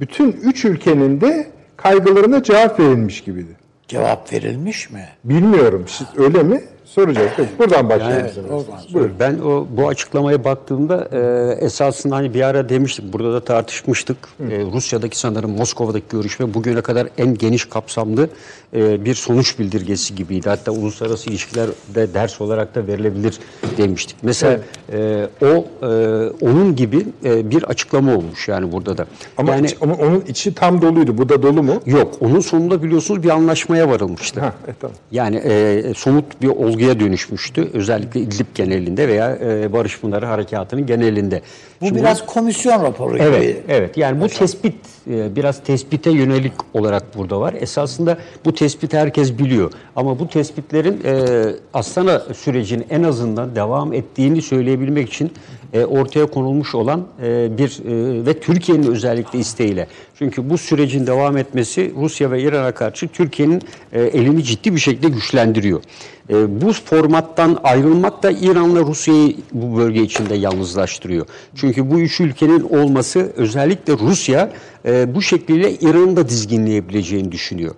bütün 0.00 0.32
üç 0.32 0.64
ülkenin 0.64 1.20
de 1.20 1.46
kaygılarına 1.76 2.42
cevap 2.42 2.80
verilmiş 2.80 3.20
gibiydi. 3.20 3.56
Cevap 3.88 4.32
verilmiş 4.32 4.90
mi? 4.90 5.08
Bilmiyorum. 5.24 5.84
Siz 5.86 6.06
öyle 6.16 6.42
mi? 6.42 6.60
Soracağız. 6.94 7.30
Peki, 7.36 7.48
buradan 7.58 7.88
başlayalım. 7.88 8.30
Buyurun. 8.94 9.12
Ben 9.20 9.38
o 9.38 9.66
bu 9.76 9.88
açıklamaya 9.88 10.44
baktığımda 10.44 11.08
e, 11.12 11.64
esasında 11.64 12.16
hani 12.16 12.34
bir 12.34 12.42
ara 12.42 12.68
demiştik, 12.68 13.12
burada 13.12 13.32
da 13.32 13.40
tartışmıştık. 13.44 14.16
E, 14.50 14.58
Rusya'daki 14.72 15.18
sanırım 15.18 15.50
Moskova'daki 15.50 16.04
görüşme 16.10 16.54
bugüne 16.54 16.80
kadar 16.80 17.08
en 17.18 17.34
geniş 17.34 17.64
kapsamlı 17.64 18.28
e, 18.74 19.04
bir 19.04 19.14
sonuç 19.14 19.58
bildirgesi 19.58 20.14
gibiydi. 20.14 20.48
Hatta 20.48 20.72
uluslararası 20.72 21.30
ilişkilerde 21.30 22.14
ders 22.14 22.40
olarak 22.40 22.74
da 22.74 22.86
verilebilir 22.86 23.38
demiştik. 23.76 24.16
Mesela 24.22 24.60
e, 24.92 25.26
o 25.42 25.46
e, 25.46 25.86
onun 26.40 26.76
gibi 26.76 27.06
e, 27.24 27.50
bir 27.50 27.62
açıklama 27.62 28.14
olmuş 28.16 28.48
yani 28.48 28.72
burada 28.72 28.98
da. 28.98 29.06
Ama 29.36 29.54
yani 29.54 29.66
iç- 29.66 29.76
ama 29.80 29.94
onun 29.94 30.20
içi 30.28 30.54
tam 30.54 30.82
doluydu. 30.82 31.18
Bu 31.18 31.28
da 31.28 31.42
dolu 31.42 31.62
mu? 31.62 31.82
yok, 31.86 32.14
onun 32.20 32.40
sonunda 32.40 32.82
biliyorsunuz 32.82 33.22
bir 33.22 33.28
anlaşmaya 33.30 33.88
varılmıştı. 33.88 34.40
Ha, 34.40 34.52
e, 34.68 34.70
tamam. 34.80 34.96
Yani 35.12 35.36
e, 35.36 35.82
somut 35.96 36.42
bir 36.42 36.48
olguya 36.80 37.00
dönüşmüştü. 37.00 37.70
Özellikle 37.72 38.20
İdlib 38.20 38.46
genelinde 38.54 39.08
veya 39.08 39.38
e, 39.42 39.72
Barış 39.72 40.00
Pınarı 40.00 40.26
Harekatı'nın 40.26 40.86
genelinde. 40.86 41.42
Bu 41.80 41.86
Şimdi 41.86 42.00
biraz 42.00 42.26
komisyon 42.26 42.82
raporu 42.82 43.14
gibi. 43.14 43.22
Evet, 43.24 43.56
evet. 43.68 43.96
Yani 43.96 44.20
bu 44.20 44.28
tespit 44.28 44.74
e, 45.10 45.36
biraz 45.36 45.62
tespite 45.62 46.10
yönelik 46.10 46.52
olarak 46.74 47.16
burada 47.16 47.40
var. 47.40 47.54
Esasında 47.60 48.18
bu 48.44 48.54
tespit 48.54 48.92
herkes 48.92 49.38
biliyor. 49.38 49.72
Ama 49.96 50.18
bu 50.18 50.28
tespitlerin 50.28 51.00
e, 51.04 51.44
Astana 51.74 52.20
sürecinin 52.34 52.86
en 52.90 53.02
azından 53.02 53.56
devam 53.56 53.92
ettiğini 53.92 54.42
söyleyebilmek 54.42 55.12
için 55.12 55.32
e, 55.72 55.84
ortaya 55.84 56.26
konulmuş 56.26 56.74
olan 56.74 57.06
e, 57.22 57.58
bir 57.58 57.80
e, 57.84 58.26
ve 58.26 58.40
Türkiye'nin 58.40 58.86
özellikle 58.86 59.38
isteğiyle. 59.38 59.86
Çünkü 60.18 60.50
bu 60.50 60.58
sürecin 60.58 61.06
devam 61.06 61.36
etmesi 61.36 61.92
Rusya 61.96 62.30
ve 62.30 62.42
İran'a 62.42 62.72
karşı 62.72 63.08
Türkiye'nin 63.08 63.62
e, 63.92 64.02
elini 64.02 64.44
ciddi 64.44 64.74
bir 64.74 64.80
şekilde 64.80 65.08
güçlendiriyor. 65.08 65.82
E, 66.30 66.60
bu 66.62 66.72
formattan 66.72 67.58
ayrılmak 67.62 68.22
da 68.22 68.30
İran'la 68.30 68.80
Rusya'yı 68.80 69.36
bu 69.52 69.76
bölge 69.76 70.02
içinde 70.02 70.34
yalnızlaştırıyor. 70.34 71.26
Çünkü 71.54 71.90
bu 71.90 72.00
üç 72.00 72.20
ülkenin 72.20 72.60
olması 72.60 73.32
özellikle 73.36 73.92
Rusya 73.92 74.52
e, 74.86 75.14
bu 75.14 75.22
şekliyle 75.22 75.72
İran'ı 75.72 76.16
da 76.16 76.28
dizginleyebileceğini 76.28 77.32
düşünüyor. 77.32 77.74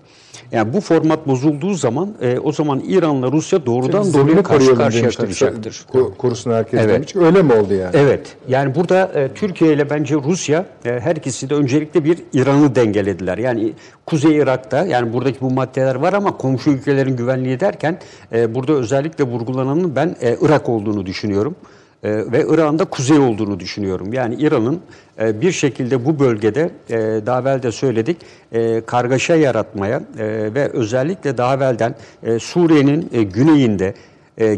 Yani 0.53 0.73
bu 0.73 0.81
format 0.81 1.27
bozulduğu 1.29 1.75
zaman 1.75 2.15
e, 2.21 2.39
o 2.39 2.53
zaman 2.53 2.83
İran'la 2.89 3.33
Rusya 3.33 3.67
doğrudan 3.67 4.13
doğruya 4.15 4.43
karşı 4.43 4.75
karşıya 4.75 5.11
kalacaktır. 5.11 5.85
Ko- 5.93 6.17
Korusun 6.17 6.51
herkes 6.51 6.81
Evet. 6.81 6.95
demiş. 6.95 7.17
Öyle 7.17 7.43
mi 7.43 7.53
oldu 7.53 7.75
yani? 7.75 7.91
Evet. 7.95 8.37
Yani 8.49 8.75
burada 8.75 9.05
e, 9.15 9.29
Türkiye 9.35 9.73
ile 9.73 9.91
bence 9.91 10.15
Rusya 10.15 10.67
e, 10.85 11.01
her 11.01 11.17
ikisi 11.17 11.51
de 11.51 11.55
öncelikle 11.55 12.05
bir 12.05 12.19
İran'ı 12.33 12.75
dengelediler. 12.75 13.39
Yani 13.39 13.73
Kuzey 14.07 14.37
Irak'ta 14.37 14.87
yani 14.87 15.13
buradaki 15.13 15.41
bu 15.41 15.51
maddeler 15.51 15.95
var 15.95 16.13
ama 16.13 16.37
komşu 16.37 16.71
ülkelerin 16.71 17.17
güvenliği 17.17 17.61
derken 17.61 17.99
e, 18.33 18.55
burada 18.55 18.73
özellikle 18.73 19.25
vurgulananın 19.25 19.97
ben 19.97 20.17
e, 20.23 20.37
Irak 20.41 20.69
olduğunu 20.69 21.07
düşünüyorum. 21.07 21.57
E, 22.03 22.33
ve 22.33 22.47
İran'ın 22.49 22.79
da 22.79 22.85
kuzey 22.85 23.19
olduğunu 23.19 23.61
düşünüyorum. 23.61 24.13
Yani 24.13 24.35
İran'ın 24.35 24.81
e, 25.21 25.41
bir 25.41 25.53
şekilde 25.53 26.05
bu 26.05 26.19
bölgede 26.19 26.71
e, 26.91 26.97
daha 27.27 27.41
evvel 27.41 27.63
de 27.63 27.73
söyledik 27.73 28.17
e, 28.53 28.81
kargaşa 28.81 29.35
yaratmaya 29.35 30.03
e, 30.19 30.25
ve 30.55 30.69
özellikle 30.69 31.39
daha 31.39 31.55
evvelden 31.55 31.95
Suriye'nin 32.39 33.11
güneyinde 33.33 33.95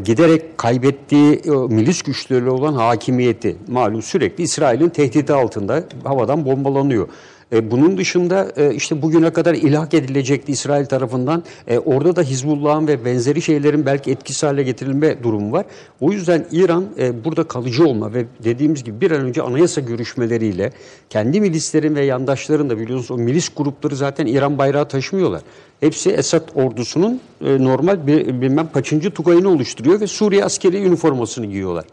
giderek 0.05 0.59
kaybettiği 0.59 1.43
milis 1.69 2.03
güçleriyle 2.03 2.51
olan 2.51 2.73
hakimiyeti 2.73 3.57
malum 3.69 4.03
sürekli 4.03 4.45
İsrail'in 4.45 4.89
tehdidi 4.89 5.33
altında 5.33 5.85
havadan 6.05 6.45
bombalanıyor. 6.45 7.09
E, 7.53 7.71
bunun 7.71 7.99
dışında 7.99 8.53
e, 8.57 8.75
işte 8.75 9.03
bugüne 9.03 9.33
kadar 9.33 9.55
ilhak 9.55 9.95
edilecekti 9.95 10.53
İsrail 10.53 10.87
tarafından. 10.87 11.45
E, 11.67 11.79
orada 11.79 12.17
da 12.17 12.23
Hizbullah'ın 12.23 12.89
ve 12.89 13.05
benzeri 13.05 13.43
şeylerin 13.43 13.87
belki 13.87 14.11
etkisi 14.11 14.47
hale 14.47 14.63
getirilme 14.63 15.23
durumu 15.23 15.53
var. 15.53 15.67
O 16.01 16.13
yüzden 16.13 16.47
İran 16.53 16.87
e, 16.99 17.25
burada 17.25 17.45
kalıcı 17.45 17.87
olma 17.87 18.15
ve 18.15 18.25
dediğimiz 18.45 18.85
gibi 18.85 19.01
bir 19.01 19.11
an 19.11 19.21
önce 19.21 19.43
anayasa 19.43 19.81
görüşmeleriyle 19.81 20.73
kendi 21.11 21.41
milislerin 21.41 21.95
ve 21.95 22.05
yandaşların 22.05 22.71
da 22.71 22.79
biliyorsunuz 22.79 23.11
o 23.11 23.19
milis 23.19 23.49
grupları 23.57 23.97
zaten 23.97 24.27
İran 24.27 24.59
bayrağı 24.59 24.89
taşımıyorlar. 24.89 25.43
Hepsi 25.81 26.11
Esad 26.11 26.49
ordusunun 26.55 27.21
e, 27.45 27.65
normal 27.65 28.07
bir 28.07 28.41
bilmem 28.41 28.69
kaçıncı 28.75 29.11
tugayını 29.11 29.49
oluşturuyor 29.49 30.01
ve 30.01 30.07
Suriye 30.07 30.45
askeri 30.45 30.85
üniformasını 30.85 31.47
giyiyorlar. 31.47 31.85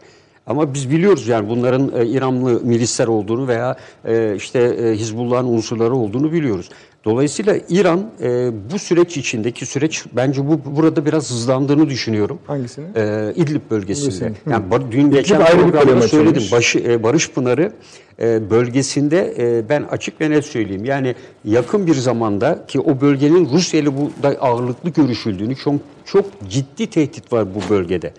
Ama 0.46 0.74
biz 0.74 0.90
biliyoruz 0.90 1.28
yani 1.28 1.48
bunların 1.48 1.92
e, 2.00 2.06
İranlı 2.06 2.60
milisler 2.64 3.06
olduğunu 3.06 3.48
veya 3.48 3.76
e, 4.04 4.34
işte 4.36 4.58
e, 4.58 4.96
Hizbullah'ın 4.96 5.46
unsurları 5.46 5.94
olduğunu 5.94 6.32
biliyoruz. 6.32 6.68
Dolayısıyla 7.04 7.56
İran 7.68 8.10
e, 8.22 8.50
bu 8.72 8.78
süreç 8.78 9.16
içindeki 9.16 9.66
süreç 9.66 10.04
bence 10.16 10.48
bu 10.48 10.60
burada 10.76 11.06
biraz 11.06 11.30
hızlandığını 11.30 11.90
düşünüyorum. 11.90 12.38
Hangisini? 12.46 12.84
E, 12.96 13.32
İdlib 13.36 13.60
bölgesinde. 13.70 14.06
Bölgesini. 14.24 14.52
Yani 14.52 14.64
ba- 14.70 14.92
dün 14.92 15.10
geçen 15.10 15.40
ayrı 15.40 15.66
bir 15.66 15.72
programda 15.72 16.08
söyledim. 16.08 16.42
Başı, 16.52 16.78
e, 16.78 17.02
Barış 17.02 17.30
Pınarı 17.30 17.72
e, 18.20 18.50
bölgesinde 18.50 19.34
e, 19.38 19.68
ben 19.68 19.82
açık 19.82 20.20
ve 20.20 20.30
net 20.30 20.44
söyleyeyim. 20.44 20.84
Yani 20.84 21.14
yakın 21.44 21.86
bir 21.86 21.94
zamanda 21.94 22.64
ki 22.68 22.80
o 22.80 23.00
bölgenin 23.00 23.48
Rusya 23.52 23.80
ile 23.80 23.96
bu 23.96 24.10
da 24.22 24.28
ağırlıklı 24.28 24.90
görüşüldüğünü 24.90 25.56
çok 25.56 25.74
çok 26.04 26.24
ciddi 26.50 26.86
tehdit 26.86 27.32
var 27.32 27.46
bu 27.54 27.74
bölgede. 27.74 28.12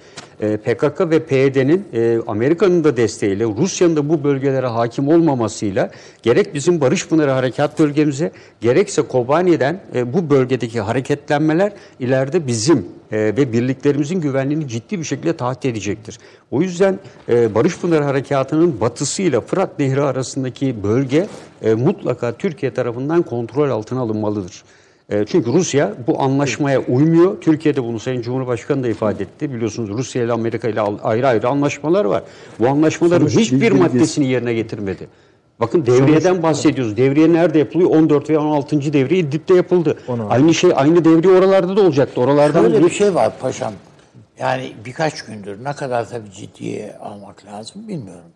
E, 0.43 0.57
PKK 0.57 1.01
ve 1.09 1.25
PYD'nin 1.25 1.85
e, 1.93 2.19
Amerika'nın 2.27 2.83
da 2.83 2.97
desteğiyle 2.97 3.43
Rusya'nın 3.43 3.95
da 3.95 4.09
bu 4.09 4.23
bölgelere 4.23 4.67
hakim 4.67 5.07
olmamasıyla 5.07 5.91
gerek 6.23 6.53
bizim 6.53 6.81
Barış 6.81 7.07
Pınarı 7.07 7.31
harekat 7.31 7.79
bölgemize 7.79 8.31
gerekse 8.61 9.01
Kobani'den 9.01 9.79
e, 9.95 10.13
bu 10.13 10.29
bölgedeki 10.29 10.81
hareketlenmeler 10.81 11.73
ileride 11.99 12.47
bizim 12.47 12.85
e, 13.11 13.17
ve 13.17 13.53
birliklerimizin 13.53 14.21
güvenliğini 14.21 14.67
ciddi 14.67 14.99
bir 14.99 15.03
şekilde 15.03 15.37
tahdit 15.37 15.65
edecektir. 15.65 16.19
O 16.51 16.61
yüzden 16.61 16.99
e, 17.29 17.55
Barış 17.55 17.79
Pınarı 17.79 18.03
Harekatı'nın 18.03 18.81
batısıyla 18.81 19.41
Fırat 19.41 19.79
Nehri 19.79 20.01
arasındaki 20.01 20.83
bölge 20.83 21.27
e, 21.61 21.73
mutlaka 21.73 22.31
Türkiye 22.31 22.73
tarafından 22.73 23.21
kontrol 23.21 23.69
altına 23.69 23.99
alınmalıdır. 23.99 24.63
E, 25.09 25.25
çünkü 25.25 25.53
Rusya 25.53 25.93
bu 26.07 26.21
anlaşmaya 26.21 26.79
uymuyor. 26.79 27.41
Türkiye'de 27.41 27.83
bunu 27.83 27.99
Sayın 27.99 28.21
Cumhurbaşkanı 28.21 28.83
da 28.83 28.87
ifade 28.87 29.23
etti. 29.23 29.53
Biliyorsunuz 29.53 29.89
Rusya 29.89 30.23
ile 30.23 30.31
Amerika 30.31 30.67
ile 30.67 30.81
ayrı 30.81 31.27
ayrı 31.27 31.47
anlaşmalar 31.47 32.05
var. 32.05 32.23
Bu 32.59 32.67
anlaşmaların 32.67 33.27
Sonuç 33.27 33.45
hiçbir 33.45 33.71
maddesini 33.71 34.27
yerine 34.27 34.53
getirmedi. 34.53 35.07
Bakın 35.59 35.85
devriyeden 35.85 36.43
bahsediyoruz. 36.43 36.97
Devriye 36.97 37.33
nerede 37.33 37.59
yapılıyor? 37.59 37.89
14 37.89 38.29
ve 38.29 38.37
16. 38.37 38.93
devriye 38.93 39.19
İdlib'de 39.19 39.53
yapıldı. 39.53 39.97
Aynı 40.29 40.53
şey 40.53 40.71
aynı 40.75 41.05
devriye 41.05 41.33
oralarda 41.33 41.77
da 41.77 41.81
olacaktı. 41.81 42.21
Oralardan 42.21 42.63
Böyle 42.63 42.85
bir 42.85 42.89
şey 42.89 43.15
var 43.15 43.33
paşam. 43.39 43.73
Yani 44.39 44.73
birkaç 44.85 45.25
gündür 45.25 45.63
ne 45.63 45.73
kadar 45.73 46.09
tabii 46.09 46.31
ciddiye 46.31 46.95
almak 46.97 47.45
lazım 47.45 47.87
bilmiyorum. 47.87 48.31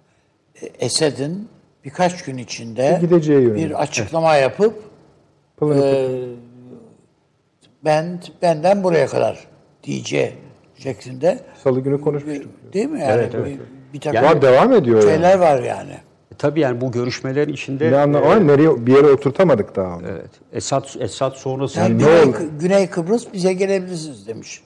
E, 0.62 0.66
Esed'in 0.66 1.48
birkaç 1.86 2.24
gün 2.24 2.38
içinde 2.38 3.00
yönünde. 3.02 3.56
bir 3.56 3.82
açıklama 3.82 4.36
yapıp 4.36 4.74
e, 5.62 6.08
ben 7.86 8.20
benden 8.42 8.84
buraya 8.84 9.08
kadar 9.08 9.48
diyeceği 9.84 10.34
şeklinde 10.78 11.40
Salı 11.64 11.80
günü 11.80 12.02
konuşmuştuk. 12.02 12.52
değil 12.74 12.90
mi? 12.90 13.00
Yani 13.02 13.30
Bir, 13.46 13.60
bir 13.94 14.00
takım 14.02 14.24
Var 14.24 14.42
devam 14.42 14.74
ediyor 14.74 15.00
yani. 15.02 15.10
şeyler 15.12 15.38
var 15.40 15.64
yani. 15.64 15.94
tabii 16.38 16.60
yani 16.60 16.82
bu 16.82 16.92
görüşmelerin 16.92 17.54
içinde 17.54 17.92
Ne 17.92 17.98
anla- 17.98 18.18
Ama 18.22 18.36
nereye 18.36 18.88
bir 18.88 18.96
yere 18.96 19.08
oturtamadık 19.08 19.76
daha 19.76 19.98
onu. 19.98 20.08
evet, 20.08 20.30
Esad 20.54 20.86
Esad 21.00 21.32
sonrası 21.36 21.80
Yani 21.80 21.98
ne 21.98 22.04
Güney? 22.04 22.50
Güney 22.60 22.90
Kıbrıs 22.90 23.34
bize 23.34 23.54
gelebilirsiniz 23.54 24.28
demiş. 24.28 24.62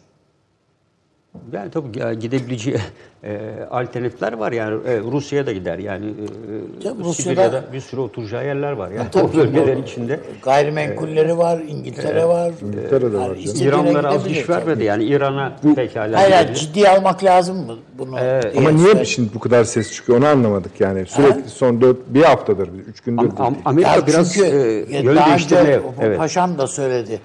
Yani 1.53 1.71
tabii 1.71 2.19
gidebileceği 2.19 2.77
e, 3.23 3.39
alternatifler 3.71 4.33
var 4.33 4.51
yani 4.51 4.87
e, 4.87 4.99
Rusya'ya 4.99 5.45
da 5.47 5.51
gider 5.51 5.79
yani 5.79 6.05
e, 6.05 6.89
Rusya'da- 6.89 7.13
Sibirya'da 7.13 7.63
bir 7.73 7.79
sürü 7.81 8.01
oturacağı 8.01 8.45
yerler 8.45 8.71
var 8.71 8.91
yani 8.91 9.07
tabii 9.11 9.25
o 9.25 9.37
bölgeler 9.37 9.77
içinde. 9.77 10.19
Gayrimenkulleri 10.43 11.37
var, 11.37 11.59
İngiltere 11.67 12.25
var. 12.27 12.51
İngiltere'de 12.61 13.17
var 13.17 13.35
istediğine 13.35 13.69
İranlara 13.69 14.09
az 14.09 14.27
iş 14.27 14.49
vermedi 14.49 14.73
tabii. 14.73 14.83
yani 14.83 15.03
İran'a 15.03 15.53
pekala 15.75 16.17
Hayır, 16.17 16.31
hayır, 16.31 16.47
gidebilir. 16.47 16.59
ciddiye 16.67 16.89
almak 16.89 17.23
lazım 17.23 17.57
mı 17.65 17.75
bunu? 17.97 18.17
diye 18.17 18.41
Ama 18.57 18.69
niye 18.71 18.85
söyle- 18.87 19.05
şimdi 19.05 19.29
bu 19.33 19.39
kadar 19.39 19.63
ses 19.63 19.93
çıkıyor 19.93 20.17
onu 20.19 20.27
anlamadık 20.27 20.81
yani. 20.81 21.05
Sürekli 21.05 21.49
son 21.49 21.81
dört, 21.81 21.97
bir 22.07 22.21
haftadır, 22.23 22.69
üç 22.87 23.01
gündür. 23.01 23.23
Am- 23.23 23.37
am-. 23.37 23.55
Amerika 23.65 23.95
Ya 23.95 24.07
biraz 24.07 24.37
e, 24.37 24.47
yön 24.89 25.15
daha 25.15 25.29
değiştirmeye 25.29 25.81
evet. 26.01 26.17
Paşam 26.17 26.57
da 26.57 26.67
söyledi. 26.67 27.19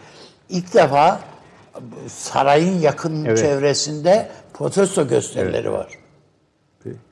İlk 0.50 0.74
defa 0.74 1.20
sarayın 2.08 2.80
yakın 2.80 3.24
Evet. 3.24 3.38
çevresinde 3.38 4.28
protesto 4.54 5.08
gösterileri 5.08 5.72
var. 5.72 5.88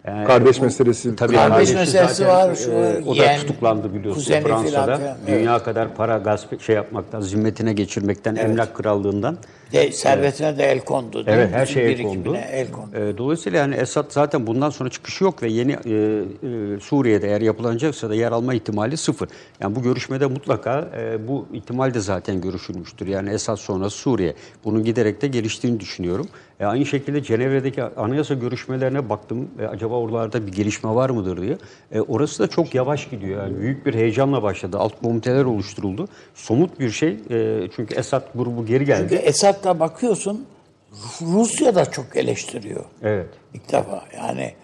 Kardeş 0.05 0.61
meselesi. 0.61 1.17
Tabii 1.17 1.35
Kardeş 1.35 1.53
kardeşi 1.53 1.75
meselesi 1.75 2.15
zaten, 2.15 2.49
var, 2.51 2.55
şu 2.55 2.71
e, 2.71 3.03
o 3.07 3.19
da 3.19 3.37
tutuklandı 3.37 3.95
biliyorsun 3.95 4.33
Fransa'da. 4.43 4.97
filan, 4.97 5.17
Dünya 5.27 5.59
kadar 5.63 5.95
para 5.95 6.19
gasp 6.19 6.61
şey 6.63 6.77
yapmaktan, 6.77 7.21
zimmetine 7.21 7.73
geçirmekten, 7.73 8.37
emlak 8.37 8.75
krallığından. 8.75 9.37
De, 9.73 9.93
servetine 9.93 10.59
de 10.59 10.65
el 10.65 10.81
kondu. 10.81 11.27
değil 11.27 11.39
Evet 11.39 11.51
mi? 11.51 11.57
her 11.57 11.67
şeye 11.67 11.93
el 11.93 12.03
kondu. 12.03 12.37
El 12.53 12.71
kondu. 12.71 12.97
E, 12.97 13.19
dolayısıyla 13.19 13.59
yani 13.59 13.75
Esad 13.75 14.05
zaten 14.09 14.47
bundan 14.47 14.71
sonra 14.71 14.91
çıkışı 14.91 15.25
yok 15.25 15.43
ve 15.43 15.49
yeni 15.49 15.73
e, 15.73 15.77
e, 15.77 16.81
Suriye'de 16.81 17.29
eğer 17.29 17.41
yapılanacaksa 17.41 18.11
da 18.11 18.15
yer 18.15 18.33
alma 18.33 18.55
ihtimali 18.55 18.97
sıfır. 18.97 19.29
Yani 19.61 19.77
bu 19.77 19.83
görüşmede 19.83 20.27
mutlaka 20.27 20.89
e, 20.99 21.29
bu 21.29 21.47
ihtimal 21.53 21.95
de 21.95 22.01
zaten 22.01 22.41
görüşülmüştür. 22.41 23.07
Yani 23.07 23.31
Esad 23.31 23.57
sonrası 23.57 23.97
Suriye. 23.97 24.35
Bunun 24.65 24.85
giderek 24.85 25.23
de 25.23 25.27
geliştiğini 25.27 25.81
düşünüyorum. 25.81 26.29
E, 26.61 26.65
aynı 26.65 26.87
şekilde 26.87 27.23
Cenevre'deki 27.23 27.83
anayasa 27.83 28.35
görüşmelerine 28.35 29.09
baktım. 29.09 29.49
E, 29.61 29.67
acaba 29.67 29.94
oralarda 29.95 30.47
bir 30.47 30.53
gelişme 30.53 30.95
var 30.95 31.11
mıdır 31.11 31.43
diye. 31.43 31.59
E, 31.93 32.01
orası 32.01 32.43
da 32.43 32.47
çok 32.47 32.75
yavaş 32.75 33.11
gidiyor. 33.11 33.43
Yani 33.43 33.59
büyük 33.59 33.87
bir 33.87 33.95
heyecanla 33.95 34.43
başladı. 34.43 34.79
Alt 34.79 35.01
komiteler 35.03 35.45
oluşturuldu. 35.45 36.09
Somut 36.35 36.81
bir 36.81 36.91
şey. 36.91 37.19
E, 37.31 37.69
çünkü 37.77 37.95
Esad 37.95 38.23
grubu 38.35 38.67
geri 38.67 38.85
geldi. 38.85 39.07
Çünkü 39.11 39.23
Esad'la 39.23 39.81
bakıyorsun 39.81 40.47
Rusya 41.21 41.75
da 41.75 41.91
çok 41.91 42.17
eleştiriyor. 42.17 42.85
Evet. 43.03 43.29
İlk 43.55 43.73
defa 43.73 44.05
yani 44.17 44.55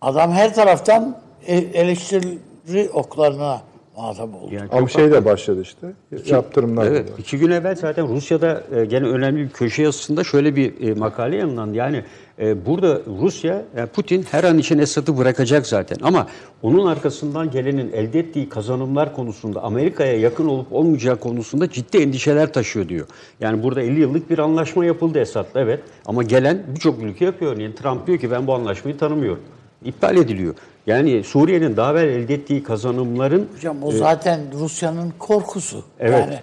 adam 0.00 0.32
her 0.32 0.54
taraftan 0.54 1.18
e- 1.46 1.56
eleştiri 1.56 2.90
oklarına 2.92 3.62
muhatap 3.98 4.34
oldu. 4.34 4.54
Yani 4.54 4.68
Ama 4.72 4.88
şey 4.88 5.10
de 5.10 5.24
başladı 5.24 5.62
işte. 5.62 5.86
Yaptırımlar. 6.26 6.86
Evet, 6.86 7.12
var. 7.12 7.18
iki 7.18 7.38
gün 7.38 7.50
evvel 7.50 7.76
zaten 7.76 8.08
Rusya'da 8.08 8.62
e, 8.76 8.84
gene 8.84 9.06
önemli 9.06 9.44
bir 9.44 9.50
köşe 9.50 9.82
yazısında 9.82 10.24
şöyle 10.24 10.56
bir 10.56 10.88
e, 10.88 10.94
makale 10.94 11.36
yayınlandı. 11.36 11.76
Yani 11.76 12.04
e, 12.38 12.66
burada 12.66 13.00
Rusya, 13.20 13.64
yani 13.76 13.88
Putin 13.88 14.22
her 14.30 14.44
an 14.44 14.58
için 14.58 14.78
Esad'ı 14.78 15.18
bırakacak 15.18 15.66
zaten. 15.66 15.98
Ama 16.02 16.26
onun 16.62 16.86
arkasından 16.86 17.50
gelenin 17.50 17.92
elde 17.92 18.18
ettiği 18.18 18.48
kazanımlar 18.48 19.14
konusunda 19.14 19.62
Amerika'ya 19.62 20.18
yakın 20.18 20.46
olup 20.46 20.72
olmayacağı 20.72 21.16
konusunda 21.16 21.70
ciddi 21.70 21.98
endişeler 21.98 22.52
taşıyor 22.52 22.88
diyor. 22.88 23.06
Yani 23.40 23.62
burada 23.62 23.82
50 23.82 24.00
yıllık 24.00 24.30
bir 24.30 24.38
anlaşma 24.38 24.84
yapıldı 24.84 25.18
Esad'la 25.18 25.60
evet. 25.60 25.80
Ama 26.06 26.22
gelen 26.22 26.62
birçok 26.74 27.02
ülke 27.02 27.24
yapıyor. 27.24 27.56
Yani 27.56 27.74
Trump 27.74 28.06
diyor 28.06 28.18
ki 28.18 28.30
ben 28.30 28.46
bu 28.46 28.54
anlaşmayı 28.54 28.98
tanımıyorum. 28.98 29.42
İptal 29.84 30.16
ediliyor. 30.16 30.54
Yani 30.88 31.24
Suriye'nin 31.24 31.76
daha 31.76 31.92
evvel 31.92 32.08
elde 32.08 32.34
ettiği 32.34 32.62
kazanımların 32.62 33.48
Hocam 33.56 33.82
o 33.82 33.92
zaten 33.92 34.40
Rusya'nın 34.58 35.12
korkusu. 35.18 35.84
Evet. 36.00 36.12
Yani 36.28 36.38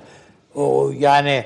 o 0.55 0.91
yani 0.99 1.45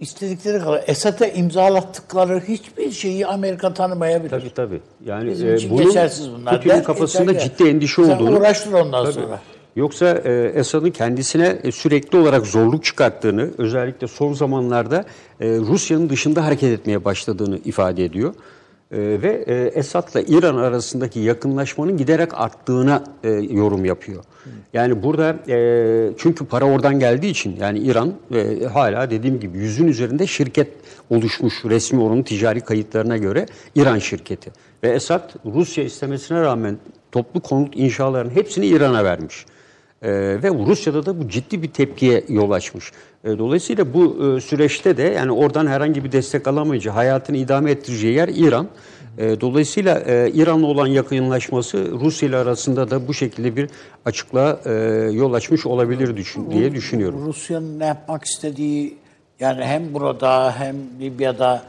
istedikleri 0.00 0.58
kadar 0.58 0.84
Esad'a 0.86 1.26
imzalattıkları 1.26 2.40
hiçbir 2.48 2.90
şeyi 2.90 3.26
Amerika 3.26 3.74
tanımayabilir. 3.74 4.30
Tabii 4.30 4.54
tabii. 4.54 4.80
Yani 5.04 5.30
Bizim 5.30 5.48
e, 5.48 5.70
bunun 5.70 5.84
geçersiz 5.84 6.30
bunlar. 6.30 6.56
Putin'in 6.56 6.82
kafasında 6.82 7.32
geçer. 7.32 7.44
ciddi 7.44 7.68
endişe 7.68 8.04
Sen 8.04 8.16
olduğunu. 8.16 8.38
uğraştır 8.38 8.72
ondan 8.72 9.04
Tabii. 9.04 9.14
sonra. 9.14 9.40
Yoksa 9.76 10.06
e, 10.24 10.52
Esad'ın 10.54 10.90
kendisine 10.90 11.58
e, 11.64 11.72
sürekli 11.72 12.18
olarak 12.18 12.46
zorluk 12.46 12.84
çıkarttığını, 12.84 13.50
özellikle 13.58 14.06
son 14.06 14.32
zamanlarda 14.32 15.04
e, 15.40 15.48
Rusya'nın 15.48 16.08
dışında 16.08 16.44
hareket 16.44 16.72
etmeye 16.80 17.04
başladığını 17.04 17.58
ifade 17.64 18.04
ediyor. 18.04 18.34
E, 18.92 18.98
ve 18.98 19.44
e, 19.46 19.54
Esad'la 19.54 20.20
İran 20.20 20.56
arasındaki 20.56 21.20
yakınlaşmanın 21.20 21.96
giderek 21.96 22.40
arttığına 22.40 23.04
e, 23.24 23.28
yorum 23.30 23.84
yapıyor. 23.84 24.24
Yani 24.72 25.02
burada 25.02 25.36
e, 25.48 26.10
çünkü 26.18 26.46
para 26.46 26.64
oradan 26.64 26.98
geldiği 26.98 27.30
için 27.30 27.56
yani 27.60 27.78
İran 27.78 28.12
e, 28.34 28.64
hala 28.64 29.10
dediğim 29.10 29.40
gibi 29.40 29.58
yüzün 29.58 29.86
üzerinde 29.88 30.26
şirket 30.26 30.68
oluşmuş 31.10 31.64
resmi 31.64 32.00
onun 32.00 32.22
ticari 32.22 32.60
kayıtlarına 32.60 33.16
göre 33.16 33.46
İran 33.74 33.98
şirketi. 33.98 34.50
Ve 34.82 34.88
Esad 34.88 35.30
Rusya 35.44 35.84
istemesine 35.84 36.40
rağmen 36.40 36.78
toplu 37.12 37.40
konut 37.40 37.76
inşalarının 37.76 38.34
hepsini 38.34 38.66
İran'a 38.66 39.04
vermiş. 39.04 39.46
Ee, 40.02 40.10
ve 40.42 40.50
Rusya'da 40.50 41.06
da 41.06 41.20
bu 41.20 41.28
ciddi 41.28 41.62
bir 41.62 41.70
tepkiye 41.70 42.24
yol 42.28 42.50
açmış. 42.50 42.92
Ee, 43.24 43.38
dolayısıyla 43.38 43.94
bu 43.94 44.36
e, 44.36 44.40
süreçte 44.40 44.96
de 44.96 45.02
yani 45.02 45.32
oradan 45.32 45.66
herhangi 45.66 46.04
bir 46.04 46.12
destek 46.12 46.48
alamayınca 46.48 46.94
hayatını 46.94 47.36
idame 47.36 47.70
ettireceği 47.70 48.14
yer 48.14 48.28
İran. 48.28 48.68
Ee, 49.18 49.40
dolayısıyla 49.40 50.00
e, 50.00 50.30
İran'la 50.34 50.66
olan 50.66 50.86
yakınlaşması 50.86 51.90
Rusya 52.00 52.28
ile 52.28 52.36
arasında 52.36 52.90
da 52.90 53.08
bu 53.08 53.14
şekilde 53.14 53.56
bir 53.56 53.70
açıklığa 54.04 54.60
e, 54.64 54.72
yol 55.12 55.32
açmış 55.32 55.66
olabilir 55.66 56.16
düşün, 56.16 56.50
diye 56.50 56.74
düşünüyorum. 56.74 57.26
Rusya'nın 57.26 57.78
ne 57.78 57.86
yapmak 57.86 58.24
istediği 58.24 58.96
yani 59.40 59.64
hem 59.64 59.94
burada 59.94 60.54
hem 60.58 60.76
Libya'da 61.00 61.62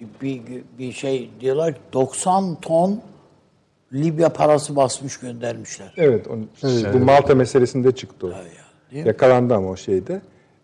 bir, 0.00 0.06
bir, 0.22 0.62
bir 0.78 0.92
şey 0.92 1.30
diyorlar 1.40 1.74
ki 1.74 1.80
90 1.92 2.54
ton 2.54 3.00
Libya 3.92 4.28
parası 4.28 4.76
basmış 4.76 5.16
göndermişler. 5.20 5.94
Evet, 5.96 6.26
onun, 6.28 6.48
bu 6.94 6.98
Malta 6.98 7.34
meselesinde 7.34 7.92
çıktı 7.92 8.26
o. 8.26 8.30
değil 8.30 9.02
mi? 9.04 9.08
Yakalandı 9.08 9.54
ama 9.54 9.68
o 9.68 9.76
şeyde. 9.76 10.20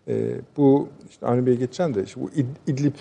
Ee, 0.07 0.13
bu 0.57 0.87
işte 1.09 1.25
Avni 1.27 1.45
Bey 1.45 1.55
geçen 1.57 1.93
de 1.95 2.03
işte 2.03 2.21
bu 2.21 2.29
İd- 2.29 2.71
İdlib 2.71 2.93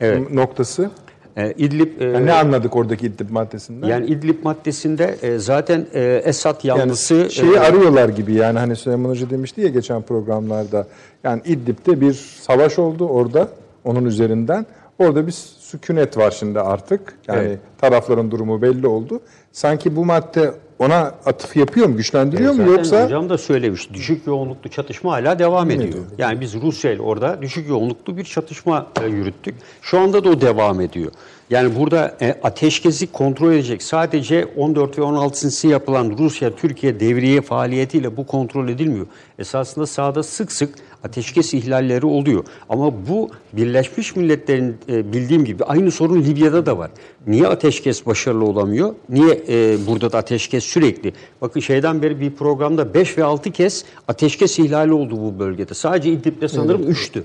Evet. 0.00 0.30
noktası. 0.30 0.90
Ee, 1.36 1.52
İdlib 1.52 2.00
e, 2.00 2.04
Yani 2.04 2.26
ne 2.26 2.32
anladık 2.32 2.76
oradaki 2.76 3.06
İdlib 3.06 3.30
maddesinden? 3.30 3.88
yani 3.88 4.06
İdlib 4.06 4.44
maddesinde 4.44 5.16
e, 5.22 5.38
zaten 5.38 5.86
e, 5.94 6.22
Esad 6.24 6.64
Yani 6.64 6.78
yanlısı 6.78 7.30
şeyi 7.30 7.52
e, 7.54 7.58
arıyorlar 7.58 8.08
gibi 8.08 8.32
yani 8.34 8.58
hani 8.58 8.76
Süleyman 8.76 9.10
Hoca 9.10 9.30
demişti 9.30 9.60
ya 9.60 9.68
geçen 9.68 10.02
programlarda. 10.02 10.86
Yani 11.24 11.42
İdlib'de 11.44 12.00
bir 12.00 12.12
savaş 12.40 12.78
oldu 12.78 13.06
orada 13.08 13.48
onun 13.84 14.04
üzerinden. 14.04 14.66
Orada 14.98 15.26
bir 15.26 15.32
sükunet 15.74 16.16
var 16.16 16.30
şimdi 16.30 16.60
artık. 16.60 17.18
Yani 17.28 17.40
Evet. 17.46 17.58
tarafların 17.78 18.30
durumu 18.30 18.62
belli 18.62 18.86
oldu. 18.86 19.20
Sanki 19.52 19.96
bu 19.96 20.04
madde 20.04 20.54
ona 20.78 20.98
atıf 21.26 21.56
yapıyor 21.56 21.86
mu, 21.86 21.96
güçlendiriyor 21.96 22.52
mu 22.52 22.56
Zaten 22.56 22.72
yoksa 22.72 23.04
hocam 23.04 23.30
da 23.30 23.38
söylemiş. 23.38 23.92
Düşük 23.92 24.26
yoğunluklu 24.26 24.70
çatışma 24.70 25.12
hala 25.12 25.38
devam 25.38 25.70
ediyor. 25.70 26.04
Yani 26.18 26.40
biz 26.40 26.54
Rusya 26.62 26.92
ile 26.92 27.02
orada 27.02 27.42
düşük 27.42 27.68
yoğunluklu 27.68 28.16
bir 28.16 28.24
çatışma 28.24 28.86
e, 29.02 29.06
yürüttük. 29.06 29.54
Şu 29.82 29.98
anda 30.00 30.24
da 30.24 30.28
o 30.28 30.40
devam 30.40 30.80
ediyor. 30.80 31.12
Yani 31.50 31.76
burada 31.76 32.16
e, 32.20 32.36
ateşkesi 32.42 33.12
kontrol 33.12 33.52
edecek 33.52 33.82
sadece 33.82 34.46
14 34.56 34.98
ve 34.98 35.02
16'sı 35.02 35.68
yapılan 35.68 36.14
Rusya-Türkiye 36.18 37.00
devriye 37.00 37.40
faaliyetiyle 37.40 38.16
bu 38.16 38.26
kontrol 38.26 38.68
edilmiyor. 38.68 39.06
Esasında 39.38 39.86
sahada 39.86 40.22
sık 40.22 40.52
sık 40.52 40.74
ateşkes 41.04 41.54
ihlalleri 41.54 42.06
oluyor. 42.06 42.44
Ama 42.68 42.92
bu 43.08 43.30
Birleşmiş 43.52 44.16
Milletler'in 44.16 44.76
e, 44.88 45.12
bildiğim 45.12 45.44
gibi 45.44 45.64
aynı 45.64 45.90
sorun 45.90 46.22
Libya'da 46.22 46.66
da 46.66 46.78
var. 46.78 46.90
Niye 47.26 47.46
ateşkes 47.46 48.06
başarılı 48.06 48.44
olamıyor? 48.44 48.94
Niye 49.08 49.44
e, 49.48 49.76
burada 49.86 50.12
da 50.12 50.18
ateşkes 50.18 50.64
sürekli? 50.64 51.12
Bakın 51.40 51.60
şeyden 51.60 52.02
beri 52.02 52.20
bir 52.20 52.30
programda 52.30 52.94
5 52.94 53.18
ve 53.18 53.24
6 53.24 53.50
kez 53.50 53.84
ateşkes 54.08 54.58
ihlali 54.58 54.92
oldu 54.92 55.16
bu 55.16 55.38
bölgede. 55.38 55.74
Sadece 55.74 56.10
İdlib'de 56.10 56.48
sanırım 56.48 56.82
3'tü. 56.90 57.22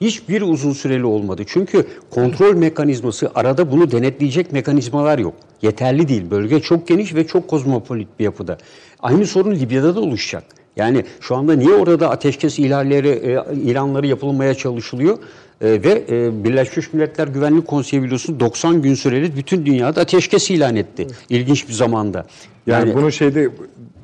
Hiçbir 0.00 0.42
uzun 0.42 0.72
süreli 0.72 1.04
olmadı. 1.04 1.42
Çünkü 1.46 1.86
kontrol 2.10 2.54
mekanizması 2.54 3.30
arada 3.34 3.72
bunu 3.72 3.90
denetleyecek 3.90 4.52
mekanizmalar 4.52 5.18
yok. 5.18 5.34
Yeterli 5.62 6.08
değil. 6.08 6.30
Bölge 6.30 6.60
çok 6.60 6.88
geniş 6.88 7.14
ve 7.14 7.26
çok 7.26 7.48
kozmopolit 7.48 8.08
bir 8.18 8.24
yapıda. 8.24 8.58
Aynı 9.00 9.26
sorun 9.26 9.54
Libya'da 9.54 9.96
da 9.96 10.00
oluşacak. 10.00 10.44
Yani 10.76 11.04
şu 11.20 11.36
anda 11.36 11.54
niye 11.54 11.72
orada 11.72 12.10
ateşkes 12.10 12.58
ihlalleri, 12.58 13.08
e, 13.08 13.54
ilanları 13.54 14.06
yapılmaya 14.06 14.54
çalışılıyor? 14.54 15.18
E, 15.60 15.66
ve 15.68 16.04
e, 16.08 16.44
Birleşmiş 16.44 16.92
Milletler 16.92 17.28
Güvenlik 17.28 17.66
Konseyi 17.66 18.02
biliyorsunuz 18.02 18.40
90 18.40 18.82
gün 18.82 18.94
süreli 18.94 19.36
bütün 19.36 19.66
dünyada 19.66 20.00
ateşkes 20.00 20.50
ilan 20.50 20.76
etti. 20.76 21.06
İlginç 21.28 21.68
bir 21.68 21.72
zamanda. 21.72 22.26
yani, 22.66 22.94
bunu 22.94 23.12
şeyde 23.12 23.50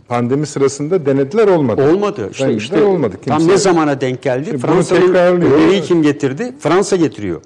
pandemi 0.08 0.46
sırasında 0.46 1.06
denediler 1.06 1.48
olmadı. 1.48 1.90
Olmadı. 1.92 2.28
İşte, 2.32 2.44
Denediler 2.44 2.62
işte 2.62 2.82
olmadı. 2.82 3.16
tam 3.26 3.38
Kimse- 3.38 3.52
ne 3.52 3.56
zamana 3.56 4.00
denk 4.00 4.22
geldi? 4.22 4.50
Bunu 4.52 4.58
Fransa'nın 4.58 5.14
öneriyi 5.14 5.82
kim 5.82 6.02
getirdi? 6.02 6.52
Fransa 6.60 6.96
getiriyor. 6.96 7.40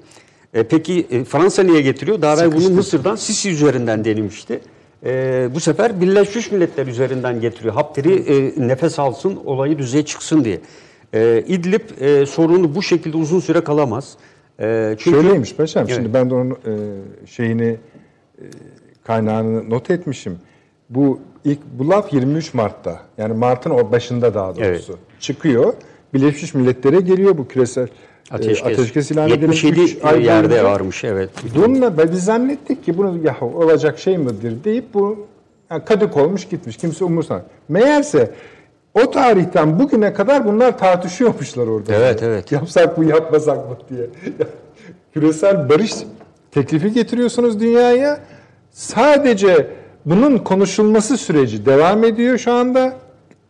E, 0.53 0.63
peki 0.63 1.07
e, 1.11 1.23
Fransa 1.23 1.63
niye 1.63 1.81
getiriyor? 1.81 2.21
Daha 2.21 2.33
evvel 2.33 2.51
bunu 2.55 2.69
Mısır'dan 2.69 3.15
Sisi 3.15 3.49
üzerinden 3.49 4.05
denilmişti. 4.05 4.59
E, 5.05 5.49
bu 5.55 5.59
sefer 5.59 6.01
Birleşmiş 6.01 6.51
Milletler 6.51 6.87
üzerinden 6.87 7.41
getiriyor. 7.41 7.73
Hapteri 7.73 8.13
e, 8.13 8.67
nefes 8.67 8.99
alsın, 8.99 9.39
olayı 9.45 9.77
düzeye 9.77 10.05
çıksın 10.05 10.43
diye. 10.43 10.59
E, 11.13 11.43
İdlib 11.47 12.01
e, 12.01 12.25
sorunu 12.25 12.75
bu 12.75 12.81
şekilde 12.81 13.17
uzun 13.17 13.39
süre 13.39 13.61
kalamaz. 13.61 14.13
E, 14.59 14.95
çünkü 14.99 15.21
Şöyleymiş 15.21 15.55
paşam. 15.55 15.83
Evet. 15.85 15.95
Şimdi 15.95 16.13
ben 16.13 16.29
de 16.29 16.33
onun 16.33 16.51
e, 16.51 16.55
şeyini 17.25 17.77
e, 18.37 18.43
kaynağını 19.03 19.69
not 19.69 19.91
etmişim. 19.91 20.37
Bu 20.91 21.19
ilk 21.45 21.59
bu 21.79 21.89
laf 21.89 22.13
23 22.13 22.53
Mart'ta. 22.53 22.99
Yani 23.17 23.33
Mart'ın 23.33 23.69
o 23.69 23.91
başında 23.91 24.33
daha 24.33 24.55
doğrusu 24.55 24.91
Evet. 24.91 24.99
çıkıyor. 25.19 25.73
Birleşmiş 26.13 26.53
Milletler'e 26.53 26.99
geliyor 27.01 27.37
bu 27.37 27.47
küresel 27.47 27.87
e, 27.87 27.89
ateşkes, 28.31 28.71
ateşkes 28.73 29.11
ilan 29.11 29.29
edilmiş 29.29 29.63
77 29.63 29.97
üç 29.97 30.05
ay 30.05 30.25
yerde 30.25 30.49
boyunca. 30.49 30.63
varmış 30.69 31.03
evet. 31.03 31.29
Bununla 31.55 32.11
biz 32.11 32.25
zannettik 32.25 32.85
ki 32.85 32.97
bunu 32.97 33.19
ya 33.23 33.37
olacak 33.41 33.99
şey 33.99 34.17
midir 34.17 34.63
deyip 34.63 34.93
bu 34.93 35.27
yani 35.71 35.85
kadık 35.85 36.17
olmuş 36.17 36.47
gitmiş. 36.49 36.77
Kimse 36.77 37.05
umursamıyor. 37.05 37.45
Meğerse 37.69 38.31
o 38.93 39.11
tarihten 39.11 39.79
bugüne 39.79 40.13
kadar 40.13 40.45
bunlar 40.45 40.77
tartışıyormuşlar 40.77 41.67
orada. 41.67 41.95
Evet, 41.95 42.23
evet. 42.23 42.51
Yapsak 42.51 42.97
mı 42.97 43.05
yapmasak 43.05 43.57
mı 43.57 43.77
diye. 43.89 44.05
Küresel 45.13 45.69
barış 45.69 45.93
teklifi 46.51 46.93
getiriyorsunuz 46.93 47.59
dünyaya. 47.59 48.19
Sadece 48.71 49.67
bunun 50.05 50.37
konuşulması 50.37 51.17
süreci 51.17 51.65
devam 51.65 52.03
ediyor 52.03 52.37
şu 52.37 52.51
anda. 52.51 52.93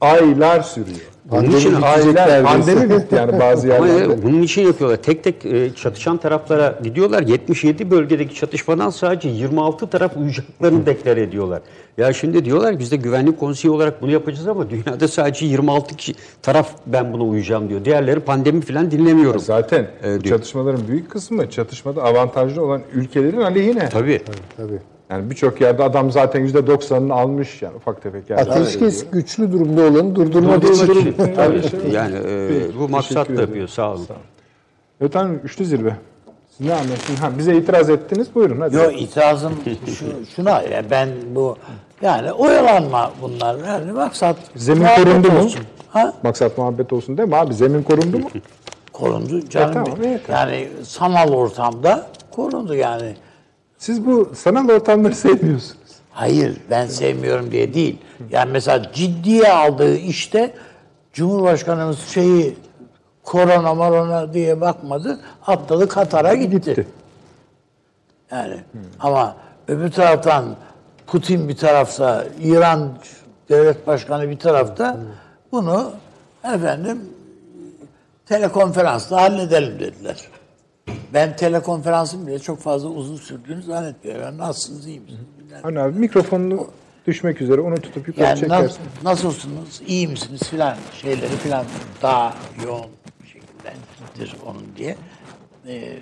Aylar 0.01 0.61
sürüyor. 0.61 0.97
Bunun 1.25 1.51
için 1.51 1.71
Pandemi 1.81 2.19
aylar, 2.19 2.43
pandemi 2.43 2.89
bitti 2.89 3.15
yani 3.15 3.39
bazı 3.39 3.73
Ama 3.75 3.87
yerlerde. 3.87 4.13
e, 4.13 4.23
bunun 4.23 4.41
için 4.41 4.61
yapıyorlar. 4.67 4.97
Tek 4.97 5.23
tek 5.23 5.45
e, 5.45 5.75
çatışan 5.75 6.17
taraflara 6.17 6.79
gidiyorlar. 6.83 7.21
77 7.21 7.91
bölgedeki 7.91 8.35
çatışmadan 8.35 8.89
sadece 8.89 9.29
26 9.29 9.87
taraf 9.87 10.17
uyacaklarını 10.17 10.85
deklar 10.85 11.17
ediyorlar. 11.17 11.61
Ya 11.97 12.13
şimdi 12.13 12.45
diyorlar 12.45 12.79
biz 12.79 12.91
de 12.91 12.95
güvenlik 12.95 13.39
konseyi 13.39 13.71
olarak 13.71 14.01
bunu 14.01 14.11
yapacağız 14.11 14.47
ama 14.47 14.69
dünyada 14.69 15.07
sadece 15.07 15.45
26 15.45 15.95
kişi 15.95 16.13
taraf 16.41 16.69
ben 16.87 17.13
buna 17.13 17.23
uyacağım 17.23 17.69
diyor. 17.69 17.85
Diğerleri 17.85 18.19
pandemi 18.19 18.61
falan 18.61 18.91
dinlemiyorum. 18.91 19.39
Zaten 19.39 19.87
e, 20.03 20.19
bu 20.19 20.23
diyor. 20.23 20.37
çatışmaların 20.37 20.87
büyük 20.87 21.11
kısmı 21.11 21.49
çatışmada 21.49 22.03
avantajlı 22.03 22.65
olan 22.65 22.81
ülkelerin 22.93 23.41
aleyhine. 23.41 23.89
Tabii. 23.89 24.21
Tabii. 24.57 24.79
Yani 25.11 25.29
birçok 25.29 25.61
yerde 25.61 25.83
adam 25.83 26.11
zaten 26.11 26.47
%90'ını 26.47 27.13
almış 27.13 27.61
yani 27.61 27.75
ufak 27.75 28.01
tefek 28.01 28.29
yerler. 28.29 28.47
Ateşkes 28.47 29.05
güçlü 29.11 29.51
durumda 29.51 29.81
olanı 29.81 30.15
durdurmak 30.15 30.63
için. 30.63 30.89
için. 30.89 31.15
Tabii. 31.35 31.61
Yani 31.91 32.15
e, 32.27 32.79
bu 32.79 32.89
maksatla 32.89 33.41
yapıyor. 33.41 33.67
Sağ 33.67 33.91
olun. 33.91 34.07
Evet 35.01 35.15
hanım 35.15 35.39
üçlü 35.43 35.65
zirve. 35.65 35.95
Siz 36.57 36.67
ne 36.67 36.73
anlıyorsunuz? 36.73 37.19
Ha, 37.19 37.31
bize 37.37 37.55
itiraz 37.55 37.89
ettiniz 37.89 38.27
buyurun 38.35 38.61
hadi. 38.61 38.75
Yok 38.75 39.01
itirazım 39.01 39.53
şu, 39.99 40.05
şuna 40.35 40.61
ya 40.61 40.83
ben 40.91 41.09
bu 41.35 41.57
yani 42.01 42.31
oyalanma 42.31 43.11
bunlar. 43.21 43.57
Yani 43.67 43.91
maksat 43.91 44.35
Zemin 44.55 44.81
muhabbet 44.83 45.05
korundu 45.05 45.31
mu? 45.31 45.39
olsun. 45.39 45.61
Ha? 45.89 46.13
Maksat 46.23 46.57
muhabbet 46.57 46.93
olsun 46.93 47.17
değil 47.17 47.29
mi 47.29 47.35
abi? 47.35 47.53
Zemin 47.53 47.83
korundu 47.83 48.19
mu? 48.19 48.29
Korundu 48.93 49.41
canım. 49.49 49.69
E, 49.71 49.73
tamam, 49.73 49.99
evet. 50.05 50.21
Yani 50.29 50.67
sanal 50.83 51.33
ortamda 51.33 52.07
korundu 52.31 52.75
yani. 52.75 53.15
Siz 53.81 54.05
bu 54.05 54.31
sanal 54.35 54.69
ortamları 54.69 55.15
sevmiyorsunuz. 55.25 55.75
Hayır 56.11 56.57
ben 56.69 56.87
sevmiyorum 56.87 57.51
diye 57.51 57.73
değil. 57.73 57.97
Yani 58.29 58.51
mesela 58.51 58.91
ciddiye 58.93 59.53
aldığı 59.53 59.95
işte 59.95 60.53
Cumhurbaşkanımız 61.13 61.99
şeyi 61.99 62.57
korona 63.23 63.73
marona 63.73 64.33
diye 64.33 64.61
bakmadı. 64.61 65.19
Atladı 65.47 65.87
Katar'a 65.87 66.35
gitti. 66.35 66.55
Gitti. 66.55 66.87
Yani 68.31 68.57
ama 68.99 69.35
öbür 69.67 69.91
taraftan 69.91 70.55
Putin 71.07 71.49
bir 71.49 71.57
tarafta, 71.57 72.25
İran 72.41 72.89
devlet 73.49 73.87
başkanı 73.87 74.29
bir 74.29 74.39
tarafta 74.39 74.97
bunu 75.51 75.91
efendim 76.43 76.99
telekonferansla 78.25 79.21
halledelim 79.21 79.79
dediler. 79.79 80.17
Ben 81.13 81.35
telekonferansın 81.35 82.27
bile 82.27 82.39
çok 82.39 82.59
fazla 82.59 82.89
uzun 82.89 83.15
sürdüğünü 83.17 83.63
zannetmiyorum. 83.63 84.21
Yani 84.23 84.37
nasılsınız, 84.37 84.87
iyi 84.87 84.99
misiniz? 84.99 85.21
Hani 85.63 85.79
abi 85.79 85.99
mikrofonunu 85.99 86.67
düşmek 87.07 87.41
üzere 87.41 87.61
onu 87.61 87.75
tutup 87.75 88.07
yukarı 88.07 88.25
Yani 88.25 88.39
çekersin. 88.39 88.63
nasıl, 88.63 88.79
nasılsınız, 89.03 89.81
iyi 89.87 90.07
misiniz 90.07 90.41
filan 90.49 90.75
şeyleri 91.01 91.35
filan 91.43 91.65
daha 92.01 92.33
yoğun 92.65 92.85
bir 93.23 93.27
şekildedir 93.27 94.35
onun 94.45 94.63
diye. 94.77 94.95
Ee, 95.67 95.97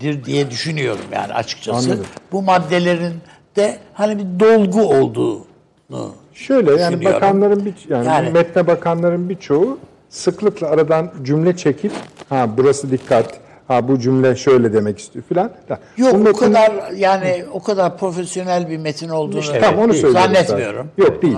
dir 0.00 0.24
diye 0.24 0.50
düşünüyorum 0.50 1.04
yani 1.12 1.32
açıkçası. 1.34 1.90
Anladım. 1.90 2.06
Bu 2.32 2.42
maddelerin 2.42 3.14
de 3.56 3.78
hani 3.94 4.18
bir 4.18 4.40
dolgu 4.40 4.82
olduğunu 4.82 6.14
Şöyle 6.34 6.80
yani 6.80 7.04
bakanların 7.04 7.64
bir 7.64 7.74
yani, 7.88 8.06
Yani- 8.06 8.30
metne 8.30 8.66
bakanların 8.66 9.28
birçoğu 9.28 9.78
sıklıkla 10.08 10.66
aradan 10.68 11.12
cümle 11.22 11.56
çekip 11.56 11.92
ha 12.28 12.48
burası 12.56 12.90
dikkat 12.90 13.40
ha 13.72 13.88
bu 13.88 13.98
cümle 13.98 14.36
şöyle 14.36 14.72
demek 14.72 14.98
istiyor 14.98 15.24
filan. 15.28 15.50
Yok 15.96 16.14
Bu 16.26 16.28
o 16.28 16.32
kadar 16.32 16.92
yani 16.96 17.44
o 17.52 17.62
kadar 17.62 17.98
profesyonel 17.98 18.70
bir 18.70 18.78
metin 18.78 19.08
olduğunu 19.08 19.40
İşte 19.40 19.60
tamam, 19.60 19.84
onu 19.84 19.92
söylüyorum 19.94 20.20
zannetmiyorum. 20.34 20.90
zaten. 20.96 21.12
Yok, 21.14 21.22
değil. 21.22 21.36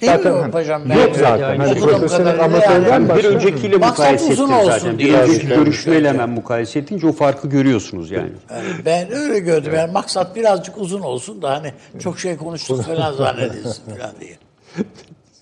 Değil 0.00 0.12
Zaten 0.12 0.32
mi 0.32 0.38
hani- 0.52 0.98
yok 0.98 1.10
Ben- 1.14 1.20
zaten. 1.20 1.38
Yani 1.38 1.58
Hani 1.58 1.80
profesyonel 1.80 2.44
amatörden 2.44 2.90
yani- 3.00 3.16
Bir 3.18 3.24
öncekiyle 3.24 3.76
mukayese 3.76 4.24
olsun 4.32 4.50
zaten. 4.66 4.98
Bir 4.98 5.14
önceki 5.14 5.46
görüşmeyle 5.48 6.08
hemen 6.08 6.30
mukayese 6.30 6.78
edince 6.78 7.06
o 7.06 7.12
farkı 7.12 7.48
görüyorsunuz 7.48 8.10
yani. 8.10 8.30
Yani 8.50 8.62
ben 8.84 9.12
öyle 9.12 9.38
gördüm. 9.38 9.72
Yani 9.74 9.92
maksat 9.92 10.36
birazcık 10.36 10.78
uzun 10.78 11.00
olsun 11.00 11.42
da 11.42 11.50
hani 11.50 11.72
çok 11.98 12.18
şey 12.18 12.36
konuştuk 12.36 12.82
falan 12.82 13.12
zannedilsin 13.12 13.82
falan 13.96 14.10
diye. 14.20 14.36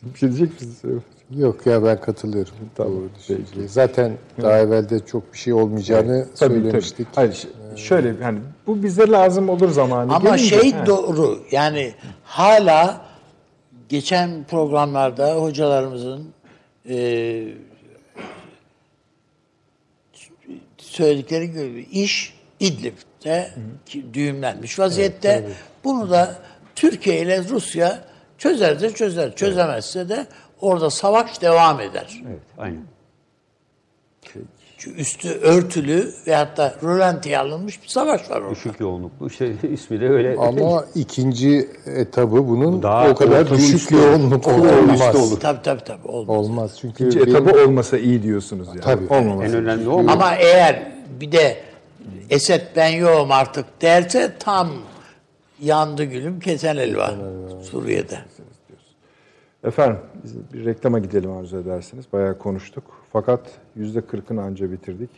Bir 0.02 0.18
şey 0.18 0.28
diyecek 0.28 0.52
misiniz? 0.52 0.76
Yok 1.36 1.66
ya 1.66 1.84
ben 1.84 2.00
katılıyorum. 2.00 2.52
Tamam, 2.74 2.92
bu 2.96 3.08
düşünceye. 3.18 3.68
Zaten 3.68 4.12
daha 4.42 4.58
evvelde 4.58 5.06
çok 5.06 5.32
bir 5.32 5.38
şey 5.38 5.52
olmayacağını 5.52 6.26
Tabii 6.36 6.54
söylemiştik. 6.54 7.06
tabii. 7.12 7.26
Hayır 7.26 7.32
ş- 7.32 7.48
şöyle 7.84 8.14
yani 8.22 8.38
bu 8.66 8.82
bize 8.82 9.08
lazım 9.10 9.48
olur 9.48 9.68
zamanı. 9.70 10.14
Ama 10.14 10.36
gelince- 10.36 10.60
şey 10.60 10.72
Ha. 10.72 10.86
doğru. 10.86 11.38
Yani 11.50 11.94
hala 12.24 13.00
geçen 13.88 14.44
programlarda 14.50 15.34
hocalarımızın 15.34 16.28
e, 16.88 16.96
söyledikleri 20.78 21.46
gibi 21.52 21.86
iş 21.92 22.34
İdlib'de 22.60 23.50
ki 23.86 24.04
düğümlenmiş 24.14 24.78
vaziyette. 24.78 25.48
Bunu 25.84 26.10
da 26.10 26.34
Türkiye 26.76 27.20
ile 27.22 27.44
Rusya 27.48 28.04
çözerse 28.38 28.90
çözer. 28.94 29.36
Çözemezse 29.36 30.08
de 30.08 30.26
orada 30.60 30.90
savaş 30.90 31.40
devam 31.42 31.80
eder. 31.80 32.22
Evet, 32.28 32.40
aynen. 32.58 32.82
Çünkü 34.78 35.00
üstü 35.00 35.28
örtülü 35.28 36.12
ve 36.26 36.34
hatta 36.34 36.74
rölantiye 36.82 37.38
alınmış 37.38 37.82
bir 37.82 37.88
savaş 37.88 38.30
var 38.30 38.40
orada. 38.40 38.50
Düşük 38.50 38.80
yoğunluklu. 38.80 39.26
İşte 39.26 39.52
ismi 39.72 40.00
de 40.00 40.08
öyle. 40.08 40.36
Ama 40.38 40.84
ikinci 40.94 41.68
etabı 41.86 42.48
bunun 42.48 42.82
Daha 42.82 43.08
o 43.10 43.14
kadar 43.14 43.50
düşük 43.50 43.90
yoğunluklu 43.90 44.52
olmaz. 44.52 45.16
olur. 45.16 45.40
Tabii 45.40 45.62
tabii 45.62 45.84
tabii. 45.84 46.08
Olmaz. 46.08 46.36
Olmaz 46.36 46.76
çünkü 46.80 46.94
İkinci 47.08 47.20
benim- 47.26 47.36
etabı 47.36 47.64
olmasa 47.64 47.98
iyi 47.98 48.22
diyorsunuz 48.22 48.68
yani. 48.68 48.80
Tabii. 48.80 49.12
Olmaması. 49.14 49.48
en 49.48 49.54
önemli 49.54 49.88
o. 49.88 49.98
Ama 49.98 50.34
eğer 50.34 50.92
bir 51.20 51.32
de 51.32 51.56
Esed 52.30 52.62
ben 52.76 52.88
yoğum 52.88 53.32
artık 53.32 53.82
derse 53.82 54.32
tam 54.40 54.68
yandı 55.62 56.04
gülüm 56.04 56.40
kesen 56.40 56.76
elva 56.76 57.14
Suriye'de. 57.70 58.18
Efendim 59.64 59.96
bir 60.52 60.64
reklama 60.64 60.98
gidelim 60.98 61.30
arzu 61.30 61.56
edersiniz. 61.56 62.06
Bayağı 62.12 62.38
konuştuk. 62.38 62.84
Fakat 63.12 63.40
yüzde 63.76 64.00
kırkını 64.00 64.42
anca 64.42 64.72
bitirdik. 64.72 65.10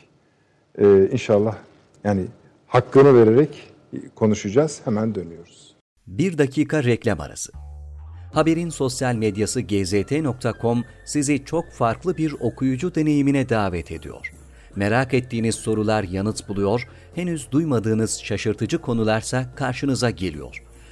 Ee, 0.78 1.08
inşallah 1.12 1.56
yani 2.04 2.26
hakkını 2.66 3.14
vererek 3.14 3.72
konuşacağız. 4.14 4.80
Hemen 4.84 5.14
dönüyoruz. 5.14 5.76
Bir 6.06 6.38
dakika 6.38 6.84
reklam 6.84 7.20
arası. 7.20 7.52
Haberin 8.32 8.68
sosyal 8.68 9.14
medyası 9.14 9.60
gzt.com 9.60 10.84
sizi 11.04 11.44
çok 11.44 11.70
farklı 11.70 12.16
bir 12.16 12.32
okuyucu 12.40 12.94
deneyimine 12.94 13.48
davet 13.48 13.92
ediyor. 13.92 14.32
Merak 14.76 15.14
ettiğiniz 15.14 15.54
sorular 15.54 16.02
yanıt 16.02 16.48
buluyor, 16.48 16.88
henüz 17.14 17.50
duymadığınız 17.50 18.20
şaşırtıcı 18.22 18.78
konularsa 18.78 19.54
karşınıza 19.54 20.10
geliyor. 20.10 20.62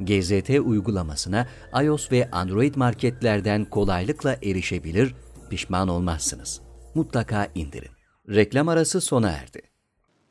GZT 0.00 0.50
uygulamasına 0.50 1.46
iOS 1.82 2.12
ve 2.12 2.30
Android 2.30 2.74
marketlerden 2.74 3.64
kolaylıkla 3.64 4.36
erişebilir, 4.42 5.14
pişman 5.50 5.88
olmazsınız. 5.88 6.60
Mutlaka 6.94 7.48
indirin. 7.54 7.90
Reklam 8.28 8.68
arası 8.68 9.00
sona 9.00 9.30
erdi. 9.30 9.62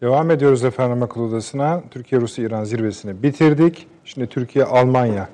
Devam 0.02 0.32
ediyoruz 0.32 0.64
efendim 0.64 1.04
akıl 1.04 1.22
odasına. 1.22 1.84
Türkiye-Rusya-İran 1.92 2.64
zirvesini 2.64 3.24
bitirdik. 3.24 3.88
Şimdi 4.06 4.28
Türkiye-Almanya. 4.28 5.30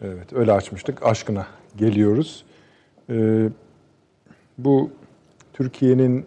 Evet 0.00 0.32
öyle 0.32 0.52
açmıştık. 0.52 1.06
Aşkına 1.06 1.46
geliyoruz. 1.76 2.44
Ee, 3.10 3.48
bu 4.58 4.90
Türkiye'nin 5.52 6.26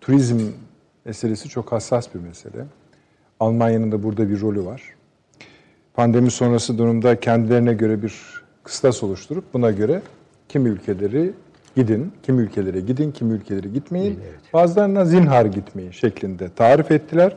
turizm 0.00 0.40
meselesi 1.04 1.48
çok 1.48 1.72
hassas 1.72 2.14
bir 2.14 2.20
mesele. 2.20 2.66
Almanya'nın 3.40 3.92
da 3.92 4.02
burada 4.02 4.30
bir 4.30 4.40
rolü 4.40 4.64
var. 4.64 4.82
Pandemi 5.98 6.30
sonrası 6.30 6.78
durumda 6.78 7.20
kendilerine 7.20 7.72
göre 7.74 8.02
bir 8.02 8.14
kıstas 8.64 9.02
oluşturup 9.02 9.44
buna 9.54 9.70
göre 9.70 10.02
kimi 10.48 10.68
ülkeleri 10.68 11.32
gidin, 11.76 12.12
kimi 12.22 12.42
ülkelere 12.42 12.80
gidin, 12.80 13.12
kimi 13.12 13.32
ülkelere 13.32 13.68
gitmeyin. 13.68 14.20
Bazılarına 14.52 15.04
zinhar 15.04 15.44
gitmeyin 15.44 15.90
şeklinde 15.90 16.48
tarif 16.56 16.90
ettiler. 16.90 17.36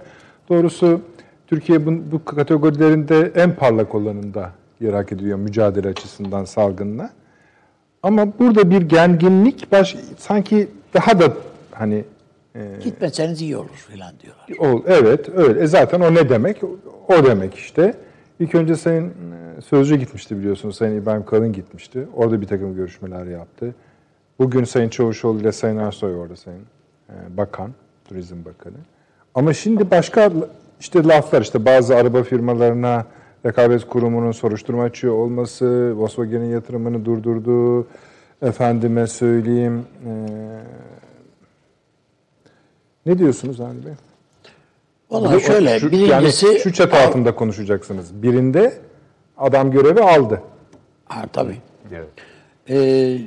Doğrusu 0.49 1.01
Türkiye 1.47 1.85
bu, 1.85 2.11
bu 2.11 2.25
kategorilerinde 2.25 3.31
en 3.35 3.55
parlak 3.55 3.95
olanında 3.95 4.51
yer 4.79 4.93
hak 4.93 5.11
ediyor 5.11 5.38
mücadele 5.38 5.88
açısından 5.88 6.45
salgınla. 6.45 7.09
Ama 8.03 8.39
burada 8.39 8.69
bir 8.69 8.81
gerginlik 8.81 9.71
baş, 9.71 9.95
sanki 10.17 10.67
daha 10.93 11.19
da 11.19 11.33
hani 11.71 12.03
Gitmeseniz 12.83 13.41
iyi 13.41 13.57
olur 13.57 13.88
falan 13.89 14.13
diyorlar. 14.19 14.73
Ol, 14.73 14.81
evet 14.88 15.29
öyle. 15.35 15.61
E 15.61 15.67
zaten 15.67 16.01
o 16.01 16.13
ne 16.13 16.29
demek? 16.29 16.63
O 17.07 17.25
demek 17.25 17.55
işte. 17.55 17.95
İlk 18.41 18.55
önce 18.55 18.76
Sayın 18.76 19.05
e, 19.07 19.61
Sözcü 19.61 19.95
gitmişti 19.95 20.38
biliyorsunuz. 20.38 20.76
Sayın 20.76 21.01
İbrahim 21.01 21.26
Kalın 21.26 21.53
gitmişti. 21.53 22.07
Orada 22.15 22.41
bir 22.41 22.47
takım 22.47 22.76
görüşmeler 22.76 23.26
yaptı. 23.26 23.76
Bugün 24.39 24.63
Sayın 24.63 24.89
Çavuşoğlu 24.89 25.39
ile 25.39 25.51
Sayın 25.51 25.77
Ersoy 25.77 26.15
orada 26.15 26.35
Sayın 26.35 26.61
e, 27.09 27.38
Bakan, 27.38 27.72
Turizm 28.05 28.45
Bakanı. 28.45 28.77
Ama 29.35 29.53
şimdi 29.53 29.91
başka 29.91 30.31
işte 30.80 31.03
laflar 31.03 31.41
işte 31.41 31.65
bazı 31.65 31.95
araba 31.95 32.23
firmalarına 32.23 33.05
rekabet 33.45 33.88
kurumunun 33.88 34.31
soruşturma 34.31 34.84
açıyor 34.84 35.13
olması, 35.13 35.97
Volkswagen'in 35.97 36.51
yatırımını 36.51 37.05
durdurduğu, 37.05 37.88
efendime 38.41 39.07
söyleyeyim, 39.07 39.85
e, 40.05 40.11
ne 43.05 43.18
diyorsunuz 43.18 43.59
Hani 43.59 43.85
Bey? 43.85 43.93
Vallahi 45.11 45.41
şöyle 45.41 45.79
Şu- 45.79 45.91
birincisi 45.91 46.45
yani 46.45 46.59
şu 46.59 46.73
çatı 46.73 46.97
altında 46.97 47.35
konuşacaksınız. 47.35 48.23
Birinde 48.23 48.81
adam 49.38 49.71
görevi 49.71 50.01
aldı. 50.01 50.41
Ha, 51.05 51.25
tabii. 51.33 51.57
Evet. 51.91 52.09
Ee, 52.69 53.17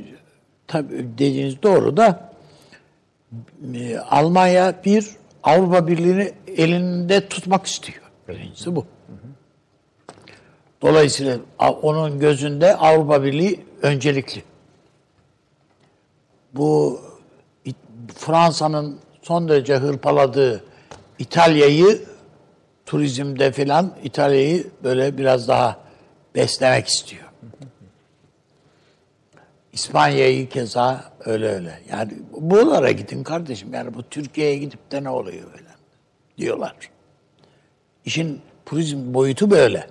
tabii 0.67 1.07
dediğiniz 1.19 1.63
doğru 1.63 1.97
da 1.97 2.33
e, 3.75 3.99
Almanya 3.99 4.75
bir 4.85 5.11
Avrupa 5.43 5.87
Birliği'ni 5.87 6.33
elinde 6.57 7.29
tutmak 7.29 7.67
istiyor. 7.67 8.01
Birincisi 8.29 8.77
bu. 8.77 8.87
Dolayısıyla 10.83 11.39
onun 11.83 12.19
gözünde 12.19 12.77
Avrupa 12.77 13.23
Birliği 13.25 13.65
öncelikli. 13.83 14.43
Bu 16.53 17.01
Fransa'nın 18.15 18.99
son 19.23 19.49
derece 19.49 19.77
hırpaladığı 19.77 20.65
İtalya'yı 21.19 22.03
turizmde 22.87 23.53
filan 23.53 23.95
İtalya'yı 24.05 24.67
böyle 24.85 25.19
biraz 25.19 25.49
daha 25.49 25.79
beslemek 26.35 26.89
istiyor. 26.89 27.25
İspanya'yı 29.73 30.49
keza 30.49 31.13
öyle 31.25 31.49
öyle. 31.49 31.81
Yani 31.91 32.13
buralara 32.33 32.91
gidin 32.91 33.23
kardeşim. 33.23 33.75
Yani 33.75 33.95
bu 33.95 34.03
Türkiye'ye 34.03 34.57
gidip 34.57 34.93
de 34.93 35.05
ne 35.05 35.11
oluyor 35.11 35.53
öyle 35.53 35.69
diyorlar. 36.39 36.75
İşin 38.05 38.41
turizm 38.67 39.15
boyutu 39.15 39.51
böyle. 39.51 39.87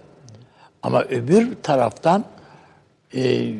Ama 0.83 1.01
öbür 1.03 1.55
taraftan 1.63 2.25
e, 3.15 3.53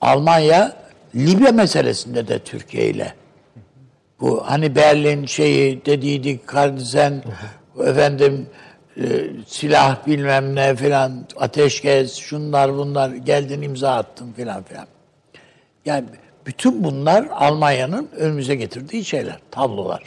Almanya 0.00 0.76
Libya 1.14 1.52
meselesinde 1.52 2.28
de 2.28 2.38
Türkiye 2.38 2.88
ile 2.88 3.14
bu 4.20 4.42
hani 4.46 4.76
Berlin 4.76 5.26
şeyi 5.26 5.86
dediydik 5.86 6.46
Kardisen 6.46 7.22
efendim 7.86 8.46
e, 8.96 9.02
silah 9.46 10.06
bilmem 10.06 10.54
ne 10.54 10.76
filan 10.76 11.26
ateşkes 11.36 12.14
şunlar 12.14 12.74
bunlar 12.74 13.10
geldin 13.10 13.62
imza 13.62 13.94
attın 13.94 14.32
filan 14.32 14.62
filan. 14.62 14.86
Yani 15.84 16.04
bütün 16.46 16.84
bunlar 16.84 17.26
Almanya'nın 17.30 18.10
önümüze 18.16 18.54
getirdiği 18.54 19.04
şeyler, 19.04 19.38
tablolar. 19.50 20.02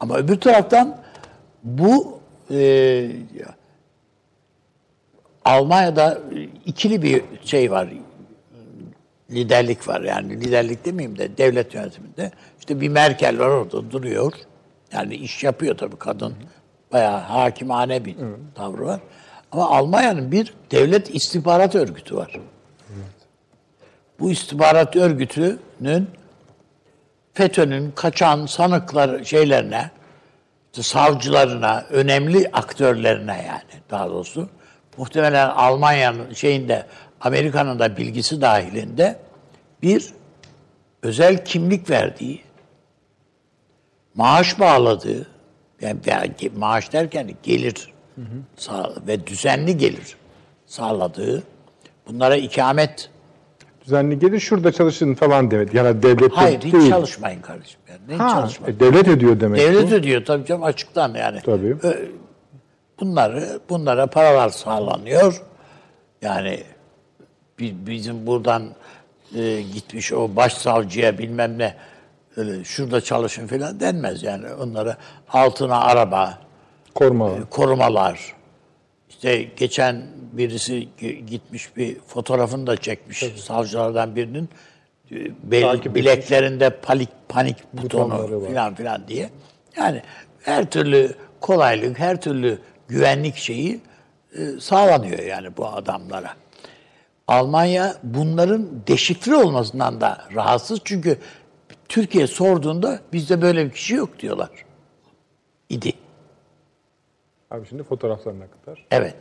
Ama 0.00 0.16
öbür 0.16 0.40
taraftan 0.40 0.98
bu 1.64 2.20
e, 2.50 3.10
Almanya'da 5.44 6.18
ikili 6.66 7.02
bir 7.02 7.22
şey 7.44 7.70
var. 7.70 7.88
Liderlik 9.30 9.88
var 9.88 10.00
yani 10.00 10.40
liderlik 10.40 10.84
demeyeyim 10.84 11.18
de 11.18 11.38
devlet 11.38 11.74
yönetiminde. 11.74 12.30
İşte 12.58 12.80
bir 12.80 12.88
Merkel 12.88 13.38
var 13.38 13.48
orada 13.48 13.90
duruyor. 13.90 14.32
Yani 14.92 15.14
iş 15.14 15.44
yapıyor 15.44 15.76
tabii 15.76 15.96
kadın. 15.96 16.34
Bayağı 16.92 17.20
hakimane 17.20 18.04
bir 18.04 18.16
tavrı 18.54 18.86
var. 18.86 19.00
Ama 19.52 19.70
Almanya'nın 19.70 20.32
bir 20.32 20.54
devlet 20.70 21.14
istihbarat 21.14 21.74
örgütü 21.74 22.16
var. 22.16 22.40
Bu 24.20 24.30
istihbarat 24.30 24.96
örgütünün 24.96 26.08
FETÖ'nün 27.34 27.90
kaçan 27.90 28.46
sanıklar 28.46 29.24
şeylerine, 29.24 29.90
işte 30.72 30.82
savcılarına, 30.82 31.84
önemli 31.90 32.50
aktörlerine 32.52 33.44
yani 33.48 33.82
daha 33.90 34.10
doğrusu 34.10 34.48
muhtemelen 34.96 35.48
Almanya'nın 35.48 36.32
şeyinde 36.32 36.86
Amerika'nın 37.20 37.78
da 37.78 37.96
bilgisi 37.96 38.40
dahilinde 38.40 39.18
bir 39.82 40.12
özel 41.02 41.44
kimlik 41.44 41.90
verdiği, 41.90 42.40
maaş 44.14 44.60
bağladığı, 44.60 45.26
yani 45.80 46.00
maaş 46.56 46.92
derken 46.92 47.30
gelir 47.42 47.92
sağ, 48.56 48.92
ve 49.06 49.26
düzenli 49.26 49.76
gelir 49.76 50.16
sağladığı, 50.66 51.42
bunlara 52.08 52.36
ikamet 52.36 53.10
Düzenli 53.86 54.18
gelin 54.18 54.38
şurada 54.38 54.72
çalışın 54.72 55.14
falan 55.14 55.50
demek. 55.50 55.74
Yani 55.74 56.02
devlet 56.02 56.32
Hayır 56.32 56.60
hiç 56.62 56.72
değil. 56.72 56.90
çalışmayın 56.90 57.40
kardeşim. 57.40 57.80
Yani. 57.88 58.18
Ha, 58.18 58.30
çalışmayın. 58.40 58.76
e, 58.76 58.80
devlet 58.80 59.08
ediyor 59.08 59.40
demek. 59.40 59.60
Devlet 59.60 59.90
bu. 59.90 59.94
ödüyor 59.94 60.24
tabii 60.24 60.44
canım 60.46 60.62
açıktan 60.62 61.14
yani. 61.14 61.40
Tabii. 61.44 61.76
Bunları 63.00 63.60
bunlara 63.68 64.06
paralar 64.06 64.48
sağlanıyor. 64.48 65.42
Yani 66.22 66.62
bizim 67.58 68.26
buradan 68.26 68.62
e, 69.34 69.62
gitmiş 69.74 70.12
o 70.12 70.36
başsavcıya 70.36 71.18
bilmem 71.18 71.58
ne 71.58 71.74
öyle 72.36 72.64
şurada 72.64 73.00
çalışın 73.00 73.46
falan 73.46 73.80
denmez 73.80 74.22
yani. 74.22 74.54
Onlara 74.54 74.96
altına 75.28 75.80
araba, 75.80 76.38
Koruma. 76.94 77.30
korumalar. 77.50 78.34
İşte 79.08 79.42
geçen 79.56 80.02
birisi 80.32 80.88
gi- 81.00 81.18
gitmiş 81.26 81.76
bir 81.76 81.98
fotoğrafını 82.00 82.66
da 82.66 82.76
çekmiş 82.76 83.18
savcılardan 83.36 84.16
birinin 84.16 84.48
e, 85.10 85.14
bel- 85.42 85.62
Takip 85.62 85.94
bileklerinde 85.94 86.70
panik 86.70 87.08
panik 87.28 87.56
butonu 87.72 88.46
filan 88.48 88.74
filan 88.74 89.08
diye. 89.08 89.30
Yani 89.76 90.02
her 90.42 90.70
türlü 90.70 91.14
kolaylık, 91.40 91.98
her 91.98 92.20
türlü 92.20 92.58
güvenlik 92.88 93.36
şeyi 93.36 93.80
e, 94.38 94.60
sağlanıyor 94.60 95.18
yani 95.18 95.56
bu 95.56 95.66
adamlara. 95.66 96.30
Almanya 97.28 97.94
bunların 98.02 98.68
deşifre 98.86 99.36
olmasından 99.36 100.00
da 100.00 100.18
rahatsız 100.34 100.80
çünkü 100.84 101.18
Türkiye 101.88 102.26
sorduğunda 102.26 103.00
bizde 103.12 103.42
böyle 103.42 103.64
bir 103.66 103.70
kişi 103.70 103.94
yok 103.94 104.18
diyorlar. 104.18 104.50
İdi. 105.68 105.92
Abi 107.50 107.66
şimdi 107.68 107.82
fotoğraflarına 107.82 108.44
kadar. 108.46 108.86
Evet. 108.90 109.14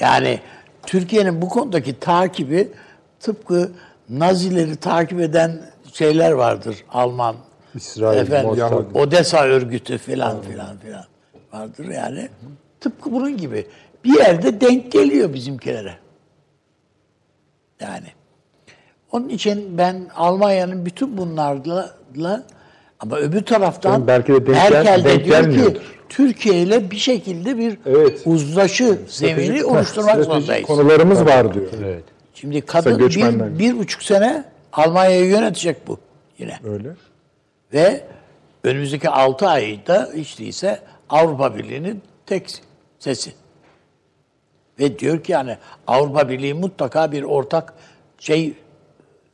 Yani 0.00 0.40
Türkiye'nin 0.86 1.42
bu 1.42 1.48
konudaki 1.48 2.00
takibi 2.00 2.72
tıpkı 3.20 3.72
Nazileri 4.08 4.76
takip 4.76 5.20
eden 5.20 5.62
şeyler 5.92 6.32
vardır 6.32 6.84
Alman. 6.88 7.36
İsrail, 7.74 8.18
efendim, 8.18 8.48
Mossad. 8.48 8.94
Odessa 8.94 9.44
örgütü 9.44 9.98
filan 9.98 10.42
filan 10.42 10.78
filan 10.78 11.04
vardır 11.52 11.88
yani. 11.88 12.28
Tıpkı 12.80 13.12
bunun 13.12 13.36
gibi. 13.36 13.66
Bir 14.04 14.16
yerde 14.18 14.60
denk 14.60 14.92
geliyor 14.92 15.34
bizimkilere. 15.34 16.01
Yani. 17.82 18.06
Onun 19.12 19.28
için 19.28 19.78
ben 19.78 20.06
Almanya'nın 20.16 20.86
bütün 20.86 21.18
bunlarla 21.18 21.94
ama 23.00 23.16
öbür 23.16 23.42
taraftan 23.42 23.92
Canım 23.92 24.06
belki 24.06 24.32
de 24.32 24.46
denk 24.46 24.56
Merkel 24.70 25.04
de 25.04 25.24
denk 25.24 25.52
diyor 25.54 25.74
ki. 25.74 25.80
Türkiye 26.08 26.54
ile 26.62 26.90
bir 26.90 26.96
şekilde 26.96 27.58
bir 27.58 27.78
Evet. 27.86 28.22
uzlaşı 28.24 28.98
zemini 29.08 29.46
Stratejik- 29.46 29.64
oluşturmak 29.64 30.24
zorundayız. 30.24 30.66
konularımız 30.66 31.24
var 31.26 31.54
diyor. 31.54 31.66
Evet. 31.84 32.04
Şimdi 32.34 32.60
kadın 32.60 32.98
bir, 32.98 33.58
bir 33.58 33.78
buçuk 33.78 34.02
sene 34.02 34.44
Almanya'yı 34.72 35.26
yönetecek 35.26 35.88
bu 35.88 35.98
yine. 36.38 36.58
Öyle. 36.64 36.88
Ve 37.72 38.00
önümüzdeki 38.64 39.08
altı 39.08 39.48
ayda 39.48 40.10
hiç 40.14 40.38
değilse 40.38 40.80
Avrupa 41.10 41.56
Birliği'nin 41.56 42.02
tek 42.26 42.50
sesi. 42.98 43.32
Ve 44.78 44.98
diyor 44.98 45.22
ki 45.22 45.32
yani 45.32 45.56
Avrupa 45.86 46.28
Birliği 46.28 46.54
mutlaka 46.54 47.12
bir 47.12 47.22
ortak 47.22 47.74
şey 48.18 48.54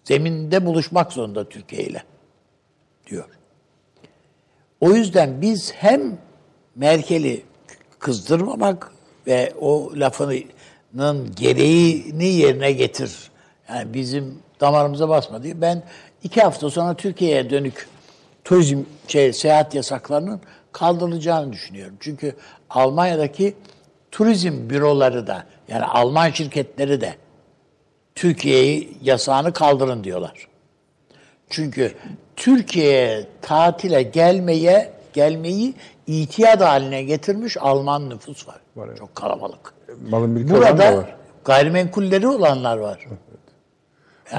zeminde 0.04 0.66
buluşmak 0.66 1.12
zorunda 1.12 1.48
Türkiye 1.48 1.82
ile 1.82 2.02
diyor. 3.06 3.24
O 4.80 4.90
yüzden 4.90 5.40
biz 5.42 5.72
hem 5.74 6.18
Merkel'i 6.74 7.42
kızdırmamak 7.98 8.92
ve 9.26 9.52
o 9.60 9.92
lafının 9.94 11.34
gereğini 11.36 12.26
yerine 12.26 12.72
getir. 12.72 13.30
Yani 13.68 13.94
bizim 13.94 14.38
damarımıza 14.60 15.08
basma 15.08 15.42
diye. 15.42 15.60
Ben 15.60 15.82
iki 16.22 16.40
hafta 16.40 16.70
sonra 16.70 16.94
Türkiye'ye 16.94 17.50
dönük 17.50 17.88
turizm 18.44 18.82
şey, 19.08 19.32
seyahat 19.32 19.74
yasaklarının 19.74 20.40
kaldırılacağını 20.72 21.52
düşünüyorum. 21.52 21.96
Çünkü 22.00 22.36
Almanya'daki 22.70 23.54
turizm 24.12 24.70
büroları 24.70 25.26
da 25.26 25.44
yani 25.68 25.84
Alman 25.84 26.30
şirketleri 26.30 27.00
de 27.00 27.14
Türkiye'yi 28.14 28.96
yasağını 29.02 29.52
kaldırın 29.52 30.04
diyorlar. 30.04 30.48
Çünkü 31.50 31.92
Türkiye'ye 32.36 33.26
tatile 33.42 34.02
gelmeye 34.02 34.92
gelmeyi 35.12 35.74
itiyat 36.06 36.60
haline 36.60 37.02
getirmiş 37.02 37.56
Alman 37.60 38.10
nüfus 38.10 38.48
var. 38.48 38.56
Var, 38.76 38.86
evet. 38.88 38.98
Çok 38.98 39.14
kalabalık. 39.14 39.74
Malın 40.10 40.36
bir 40.36 40.50
Burada 40.50 40.96
var. 40.96 41.14
gayrimenkulleri 41.44 42.28
olanlar 42.28 42.76
var. 42.78 43.06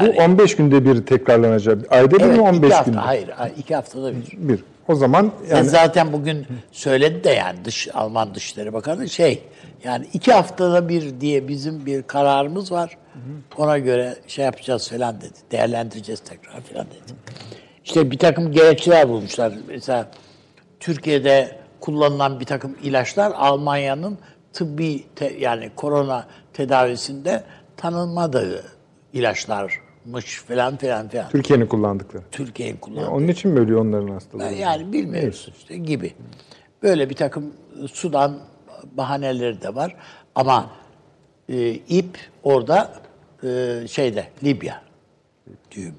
Bu 0.02 0.06
15 0.06 0.56
günde 0.56 0.86
bir 0.86 1.06
tekrarlanacak. 1.06 1.92
Ayda 1.92 2.12
bir 2.12 2.22
Evet, 2.22 2.36
mi 2.38 2.42
15 2.42 2.68
iki 2.68 2.76
hafta, 2.76 2.92
günde? 2.92 3.02
hayır, 3.02 3.30
iki 3.58 3.76
haftada 3.76 4.12
bir. 4.16 4.32
Bir. 4.38 4.64
O 4.88 4.96
zaman 4.96 5.24
Yani 5.24 5.58
yani 5.58 5.70
zaten 5.70 6.14
bugün 6.14 6.48
söyledi 6.72 7.24
de 7.24 7.30
yani 7.30 7.66
dış 7.66 7.88
Alman 7.94 8.36
Dışişleri 8.36 8.74
Bakanı 8.74 9.10
şey 9.10 9.44
yani 9.84 10.08
iki 10.14 10.34
haftada 10.34 10.90
bir 10.90 11.22
diye 11.22 11.48
bizim 11.48 11.86
bir 11.86 12.04
kararımız 12.04 12.72
var. 12.72 12.98
Ona 13.58 13.78
göre 13.78 14.16
şey 14.28 14.46
yapacağız 14.46 14.90
falan 14.90 15.22
dedi. 15.22 15.34
Değerlendireceğiz 15.52 16.20
tekrar 16.20 16.62
falan 16.62 16.86
dedi. 16.86 17.14
İşte 17.86 18.12
bir 18.12 18.18
takım 18.18 18.52
gerekçeler 18.52 19.10
bulmuşlar. 19.10 19.54
Mesela 19.68 20.12
Türkiye'de 20.80 21.60
kullanılan 21.80 22.40
bir 22.40 22.46
takım 22.46 22.76
ilaçlar 22.84 23.32
Almanya'nın 23.36 24.18
tıbbi 24.54 25.04
te- 25.16 25.38
yani 25.40 25.72
korona 25.76 26.28
tedavisinde 26.54 27.44
tanınmadığı 27.78 28.64
ilaçlarmış 29.14 30.42
falan 30.48 30.78
filan 30.78 31.08
filan. 31.08 31.30
Türkiye'nin 31.30 31.66
kullandıkları. 31.68 32.24
Türkiye'nin 32.32 32.78
kullandığı. 32.78 33.10
Onun 33.10 33.28
için 33.28 33.52
mi 33.52 33.60
ölüyor 33.60 33.82
onların 33.82 34.08
hastalığı? 34.08 34.54
Yani 34.54 34.94
bilmiyoruz 34.94 35.50
işte 35.58 35.78
gibi. 35.78 36.14
Böyle 36.84 37.10
bir 37.10 37.16
takım 37.16 37.54
sudan 37.92 38.40
bahaneleri 38.92 39.62
de 39.62 39.76
var. 39.76 39.96
Ama 40.36 40.70
e, 41.50 41.72
ip 41.72 42.18
orada 42.44 42.94
e, 43.44 43.80
şeyde 43.88 44.28
Libya 44.44 44.82
düğüm. 45.72 45.96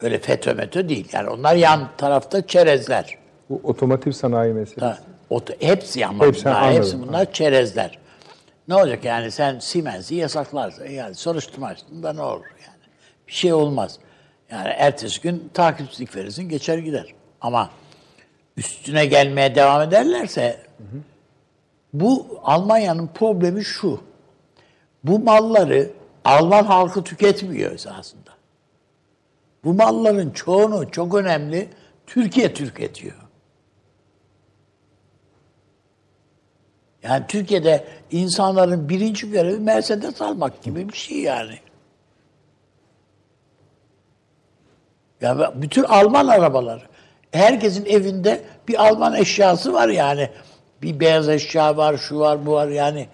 Öyle 0.00 0.18
FETÖ 0.18 0.54
METÖ 0.54 0.88
değil. 0.88 1.08
Yani 1.12 1.28
onlar 1.30 1.54
yan 1.56 1.88
tarafta 1.98 2.46
çerezler. 2.46 3.18
Bu 3.50 3.60
otomotiv 3.64 4.12
sanayi 4.12 4.52
meselesi. 4.52 4.80
Ha, 4.80 4.98
o, 5.30 5.40
hepsi 5.60 6.06
ama 6.06 6.26
Hepsi, 6.26 6.44
bunlar, 6.44 6.56
anladım. 6.62 6.76
hepsi 6.76 7.02
bunlar 7.02 7.32
çerezler. 7.32 7.98
Ne 8.68 8.74
olacak 8.74 9.04
yani 9.04 9.30
sen 9.30 9.58
Siemens'i 9.58 10.14
yasaklarsın. 10.14 10.86
Yani 10.86 11.14
soruşturma 11.14 11.66
açtığında 11.66 12.12
ne 12.12 12.22
olur 12.22 12.44
yani. 12.44 12.78
Bir 13.28 13.32
şey 13.32 13.52
olmaz. 13.52 13.98
Yani 14.50 14.68
ertesi 14.68 15.20
gün 15.20 15.50
takipsizlik 15.54 16.16
verirsin 16.16 16.48
geçer 16.48 16.78
gider. 16.78 17.06
Ama 17.40 17.70
üstüne 18.56 19.06
gelmeye 19.06 19.54
devam 19.54 19.82
ederlerse 19.82 20.60
Bu 21.92 22.40
Almanya'nın 22.42 23.06
problemi 23.06 23.64
şu. 23.64 24.00
Bu 25.04 25.18
malları 25.18 25.90
Alman 26.24 26.64
halkı 26.64 27.04
tüketmiyor 27.04 27.72
esasında. 27.72 28.30
Bu 29.64 29.74
malların 29.74 30.30
çoğunu 30.30 30.90
çok 30.90 31.14
önemli 31.14 31.68
Türkiye 32.06 32.54
tüketiyor. 32.54 33.16
Yani 37.02 37.24
Türkiye'de 37.28 37.84
insanların 38.10 38.88
birinci 38.88 39.30
görevi 39.30 39.58
Mercedes 39.58 40.22
almak 40.22 40.62
gibi 40.62 40.88
bir 40.88 40.96
şey 40.96 41.18
yani. 41.18 41.58
Ya 45.20 45.52
bütün 45.62 45.82
Alman 45.82 46.28
arabaları. 46.28 46.82
Herkesin 47.32 47.84
evinde 47.84 48.44
bir 48.68 48.86
Alman 48.86 49.14
eşyası 49.14 49.72
var 49.72 49.88
yani. 49.88 50.30
Bir 50.82 51.00
beyaz 51.00 51.28
eşya 51.28 51.76
var, 51.76 51.96
şu 51.96 52.18
var, 52.18 52.46
bu 52.46 52.52
var 52.52 52.68
yani. 52.68 53.08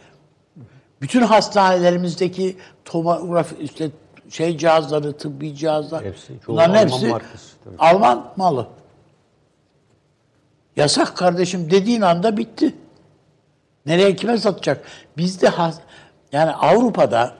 Bütün 1.00 1.22
hastanelerimizdeki 1.22 2.56
tomografi 2.84 3.56
işte 3.56 3.90
şey 4.30 4.58
cihazları, 4.58 5.16
tıbbi 5.16 5.56
cihazlar. 5.56 6.04
Hepsi, 6.04 6.32
bunların 6.46 6.70
Alman 6.74 6.82
hepsi 6.82 7.06
markası, 7.06 7.56
tabii. 7.64 7.76
Alman 7.78 8.32
malı. 8.36 8.66
Yasak 10.76 11.16
kardeşim 11.16 11.70
dediğin 11.70 12.00
anda 12.00 12.36
bitti. 12.36 12.74
Nereye 13.86 14.16
kime 14.16 14.38
satacak? 14.38 14.84
Bizde 15.16 15.48
has, 15.48 15.78
yani 16.32 16.52
Avrupa'da 16.52 17.34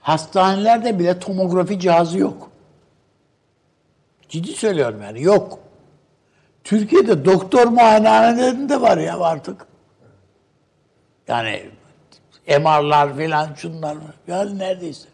hastanelerde 0.00 0.98
bile 0.98 1.18
tomografi 1.18 1.80
cihazı 1.80 2.18
yok. 2.18 2.50
Ciddi 4.28 4.52
söylüyorum 4.52 5.02
yani 5.02 5.22
yok. 5.22 5.58
Türkiye'de 6.64 7.24
doktor 7.24 7.66
muayenehanelerinde 7.66 8.80
var 8.80 8.98
ya 8.98 9.20
artık. 9.20 9.66
Yani 11.28 11.62
MR'lar 12.48 13.16
filan 13.16 13.54
şunlar 13.54 13.96
yani 14.26 14.58
neredeyse. 14.58 15.08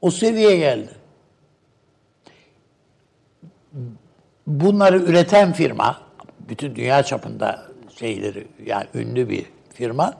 O 0.00 0.10
seviyeye 0.10 0.56
geldi. 0.56 0.90
Bunları 4.46 4.98
üreten 4.98 5.52
firma, 5.52 6.00
bütün 6.48 6.76
dünya 6.76 7.02
çapında 7.02 7.62
şeyleri 7.98 8.46
yani 8.66 8.86
ünlü 8.94 9.28
bir 9.28 9.46
firma 9.74 10.14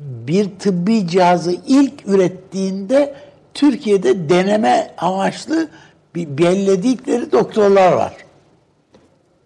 bir 0.00 0.58
tıbbi 0.58 1.08
cihazı 1.08 1.56
ilk 1.66 2.08
ürettiğinde 2.08 3.14
Türkiye'de 3.54 4.28
deneme 4.28 4.94
amaçlı 4.98 5.68
bir 6.14 6.38
belledikleri 6.38 7.32
doktorlar 7.32 7.92
var. 7.92 8.12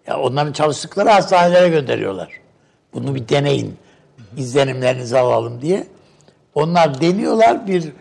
Ya 0.07 0.19
onların 0.19 0.53
çalıştıkları 0.53 1.09
hastanelere 1.09 1.69
gönderiyorlar. 1.69 2.29
Bunu 2.93 3.15
bir 3.15 3.29
deneyin. 3.29 3.77
izlenimlerinizi 4.37 5.17
alalım 5.17 5.61
diye. 5.61 5.87
Onlar 6.55 7.01
deniyorlar 7.01 7.67
bir 7.67 7.91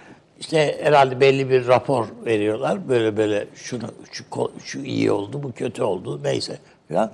işte 0.41 0.81
herhalde 0.83 1.21
belli 1.21 1.51
bir 1.51 1.67
rapor 1.67 2.07
veriyorlar. 2.27 2.89
Böyle 2.89 3.17
böyle 3.17 3.47
şunu 3.55 3.85
şu, 4.13 4.25
şu 4.65 4.79
iyi 4.79 5.13
oldu, 5.13 5.43
bu 5.43 5.53
kötü 5.53 5.83
oldu 5.83 6.21
neyse 6.25 6.59
falan. 6.89 7.13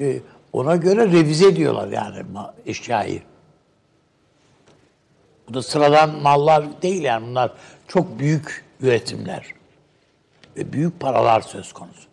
Ee, 0.00 0.20
ona 0.52 0.76
göre 0.76 1.06
revize 1.06 1.48
ediyorlar 1.48 1.88
yani 1.88 2.24
eşyayı. 2.66 3.22
Bu 5.48 5.54
da 5.54 5.62
sıradan 5.62 6.10
mallar 6.10 6.82
değil 6.82 7.02
yani 7.02 7.26
bunlar 7.26 7.52
çok 7.88 8.18
büyük 8.18 8.64
üretimler. 8.80 9.46
Ve 10.56 10.72
büyük 10.72 11.00
paralar 11.00 11.40
söz 11.40 11.72
konusu. 11.72 12.08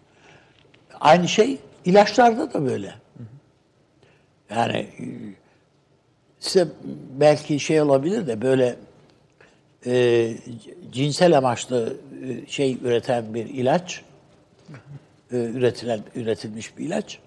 Aynı 0.99 1.27
şey 1.27 1.57
ilaçlarda 1.87 2.53
da 2.53 2.65
böyle. 2.65 2.93
Yani 4.49 4.77
e, 4.77 5.05
size 6.39 6.67
belki 7.19 7.59
şey 7.59 7.81
olabilir 7.81 8.27
de 8.27 8.41
böyle 8.41 8.75
e, 9.85 10.33
cinsel 10.91 11.37
amaçlı 11.37 11.97
e, 12.23 12.47
şey 12.47 12.77
üreten 12.81 13.33
bir 13.33 13.45
ilaç, 13.45 14.01
e, 15.31 15.35
üretilen 15.35 15.99
üretilmiş 16.15 16.77
bir 16.77 16.85
ilaç, 16.85 17.19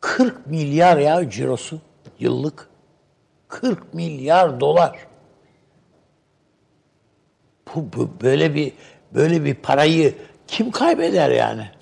40 0.00 0.46
milyar 0.46 0.98
ya 0.98 1.30
cirosu 1.30 1.80
yıllık. 2.18 2.68
40 3.48 3.94
milyar 3.94 4.60
dolar. 4.60 5.06
Bu, 7.74 7.92
bu 7.96 8.10
böyle 8.22 8.54
bir 8.54 8.72
böyle 9.14 9.44
bir 9.44 9.54
parayı 9.54 10.14
kim 10.46 10.70
kaybeder 10.70 11.30
yani? 11.30 11.75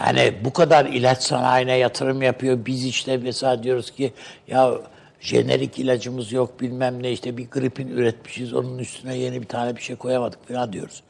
Yani 0.00 0.34
bu 0.44 0.52
kadar 0.52 0.86
ilaç 0.86 1.22
sanayine 1.22 1.76
yatırım 1.76 2.22
yapıyor. 2.22 2.66
Biz 2.66 2.84
işte 2.84 3.16
mesela 3.16 3.62
diyoruz 3.62 3.90
ki 3.90 4.12
ya 4.48 4.74
jenerik 5.20 5.78
ilacımız 5.78 6.32
yok 6.32 6.60
bilmem 6.60 7.02
ne 7.02 7.12
işte 7.12 7.36
bir 7.36 7.50
gripin 7.50 7.88
üretmişiz 7.88 8.54
onun 8.54 8.78
üstüne 8.78 9.16
yeni 9.16 9.42
bir 9.42 9.46
tane 9.46 9.76
bir 9.76 9.80
şey 9.80 9.96
koyamadık 9.96 10.48
falan 10.48 10.72
diyoruz. 10.72 11.02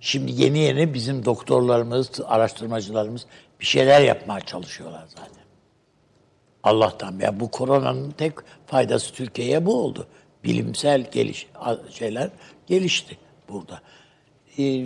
Şimdi 0.00 0.42
yeni 0.42 0.58
yeni 0.58 0.94
bizim 0.94 1.24
doktorlarımız, 1.24 2.10
araştırmacılarımız 2.26 3.26
bir 3.60 3.66
şeyler 3.66 4.00
yapmaya 4.00 4.40
çalışıyorlar 4.40 5.04
zaten. 5.08 5.44
Allah'tan 6.62 7.18
ya 7.20 7.40
bu 7.40 7.50
koronanın 7.50 8.10
tek 8.10 8.32
faydası 8.66 9.14
Türkiye'ye 9.14 9.66
bu 9.66 9.74
oldu. 9.74 10.06
Bilimsel 10.44 11.10
geliş 11.10 11.46
şeyler 11.90 12.30
gelişti 12.66 13.16
burada. 13.48 13.80
Ee, 14.58 14.84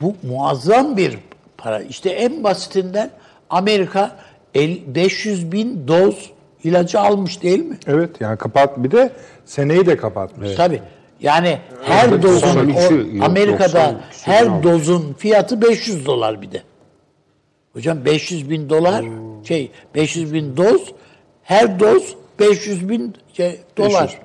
bu 0.00 0.16
muazzam 0.22 0.96
bir 0.96 1.18
para. 1.58 1.82
İşte 1.82 2.10
en 2.10 2.44
basitinden 2.44 3.10
Amerika 3.50 4.16
el- 4.54 4.94
500 4.94 5.52
bin 5.52 5.88
doz 5.88 6.30
ilacı 6.64 7.00
almış 7.00 7.42
değil 7.42 7.58
mi? 7.64 7.78
Evet 7.86 8.20
yani 8.20 8.38
kapat 8.38 8.78
bir 8.82 8.90
de 8.90 9.12
seneyi 9.44 9.86
de 9.86 9.96
kapatmış. 9.96 10.54
Tabii. 10.54 10.82
Yani 11.20 11.58
her 11.82 12.22
dozun 12.22 12.48
93'ü 12.48 13.12
o- 13.12 13.16
yok, 13.16 13.24
Amerika'da 13.24 13.94
90 13.94 14.00
her 14.32 14.46
almış. 14.46 14.64
dozun 14.64 15.12
fiyatı 15.12 15.62
500 15.62 16.06
dolar 16.06 16.42
bir 16.42 16.52
de. 16.52 16.62
Hocam 17.72 18.04
500 18.04 18.50
bin 18.50 18.70
dolar 18.70 19.04
şey 19.44 19.70
500 19.94 20.32
bin 20.34 20.56
doz 20.56 20.92
her 21.42 21.80
doz 21.80 22.16
500 22.40 22.88
bin 22.88 23.14
şey, 23.32 23.60
dolar. 23.76 24.20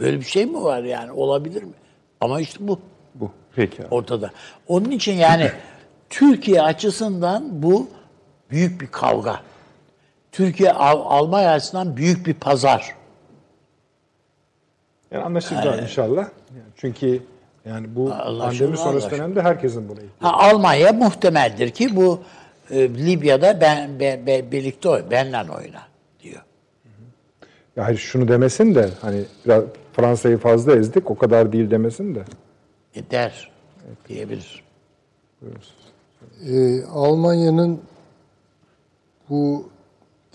Böyle 0.00 0.20
bir 0.20 0.24
şey 0.24 0.46
mi 0.46 0.62
var 0.62 0.82
yani 0.82 1.12
olabilir 1.12 1.62
mi? 1.62 1.72
Ama 2.20 2.40
işte 2.40 2.68
Bu. 2.68 2.78
Peki. 3.56 3.82
abi. 3.82 3.94
ortada. 3.94 4.30
Onun 4.68 4.90
için 4.90 5.12
yani 5.12 5.50
Türkiye 6.10 6.62
açısından 6.62 7.62
bu 7.62 7.88
büyük 8.50 8.80
bir 8.80 8.86
kavga. 8.86 9.40
Türkiye 10.32 10.72
Al- 10.72 11.18
Almanya 11.18 11.50
açısından 11.52 11.96
büyük 11.96 12.26
bir 12.26 12.34
pazar. 12.34 12.94
Yani 15.10 15.24
anlaşılacak 15.24 15.82
inşallah. 15.82 16.22
Yani 16.22 16.62
çünkü 16.76 17.22
yani 17.64 17.86
bu 17.96 18.08
pandemi 18.38 18.76
sonrası 18.76 19.10
dönemde 19.10 19.42
herkesin 19.42 19.88
buna 19.88 20.00
ihtiyacı. 20.00 20.36
Almanya 20.36 20.92
muhtemeldir 20.92 21.70
ki 21.70 21.96
bu 21.96 22.20
e, 22.70 22.88
Libya'da 22.88 23.60
ben, 23.60 24.00
ben, 24.00 24.26
ben- 24.26 24.52
birlikte 24.52 24.88
oy, 24.88 25.02
benle 25.10 25.36
oyna 25.36 25.82
diyor. 26.22 26.42
Ya 27.76 27.86
hayır 27.86 27.98
şunu 27.98 28.28
demesin 28.28 28.74
de 28.74 28.88
hani 29.00 29.24
biraz 29.44 29.64
Fransa'yı 29.92 30.38
fazla 30.38 30.76
ezdik 30.76 31.10
o 31.10 31.18
kadar 31.18 31.52
değil 31.52 31.70
demesin 31.70 32.14
de. 32.14 32.24
Der 33.10 33.50
diyebilir. 34.08 34.64
Ee, 36.46 36.82
Almanya'nın 36.84 37.80
bu 39.30 39.68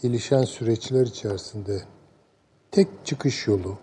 gelişen 0.02 0.44
süreçler 0.44 1.06
içerisinde 1.06 1.82
tek 2.72 2.88
çıkış 3.06 3.48
yolu 3.48 3.78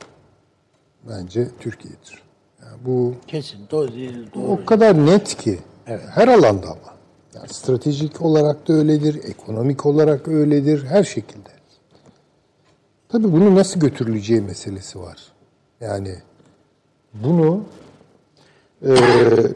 bence 1.08 1.48
Türkiye'dir. 1.60 2.22
Yani 2.62 2.76
bu 2.84 3.14
Kesin 3.26 3.58
doğru. 3.70 3.88
doğru. 4.34 4.44
o 4.52 4.64
kadar 4.64 5.06
net 5.06 5.36
ki 5.36 5.58
her 5.86 6.28
alanda 6.28 6.66
ama. 6.66 6.96
Yani 7.34 7.48
stratejik 7.48 8.22
olarak 8.22 8.68
da 8.68 8.72
öyledir, 8.72 9.24
ekonomik 9.24 9.86
olarak 9.86 10.28
öyledir, 10.28 10.84
her 10.84 11.04
şekilde. 11.04 11.48
Tabii 13.08 13.32
bunu 13.32 13.54
nasıl 13.54 13.80
götürüleceği 13.80 14.40
meselesi 14.40 15.00
var. 15.00 15.32
Yani 15.80 16.14
bunu 17.14 17.64
e, 18.82 18.94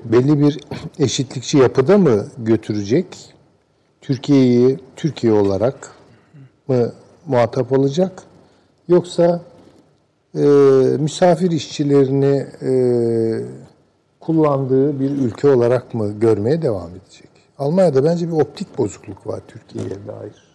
belli 0.05 0.41
bir 0.41 0.61
eşitlikçi 0.99 1.59
yapıda 1.59 1.99
mı 1.99 2.27
götürecek? 2.39 3.35
Türkiye'yi 4.01 4.79
Türkiye 4.97 5.33
olarak 5.33 5.95
mı 6.69 6.93
muhatap 7.27 7.73
olacak? 7.73 8.23
Yoksa 8.89 9.43
e, 10.35 10.41
misafir 10.99 11.51
işçilerini 11.51 12.47
e, 12.63 12.73
kullandığı 14.21 15.01
bir 15.01 15.11
ülke 15.11 15.49
olarak 15.49 15.95
mı 15.95 16.13
görmeye 16.21 16.63
devam 16.63 16.91
edecek? 16.91 17.31
Almanya'da 17.59 18.05
bence 18.05 18.29
bir 18.29 18.33
optik 18.33 18.79
bozukluk 18.79 19.27
var 19.27 19.41
Türkiye'ye 19.49 19.91
dair. 19.91 20.51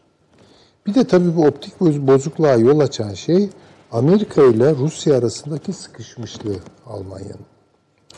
Bir 0.88 0.96
de 0.96 1.04
tabii 1.04 1.36
bu 1.36 1.46
optik 1.46 1.80
boz- 1.80 2.08
bozukluğa 2.08 2.54
yol 2.56 2.80
açan 2.80 3.14
şey 3.14 3.50
Amerika 3.92 4.44
ile 4.44 4.76
Rusya 4.76 5.18
arasındaki 5.18 5.74
sıkışmışlığı 5.74 6.56
Almanya'nın. 6.86 7.55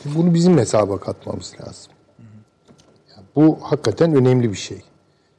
Bunu 0.04 0.34
bizim 0.34 0.58
hesaba 0.58 0.98
katmamız 1.00 1.54
lazım. 1.60 1.92
Yani 3.10 3.26
bu 3.36 3.58
hakikaten 3.62 4.14
önemli 4.14 4.50
bir 4.50 4.56
şey. 4.56 4.82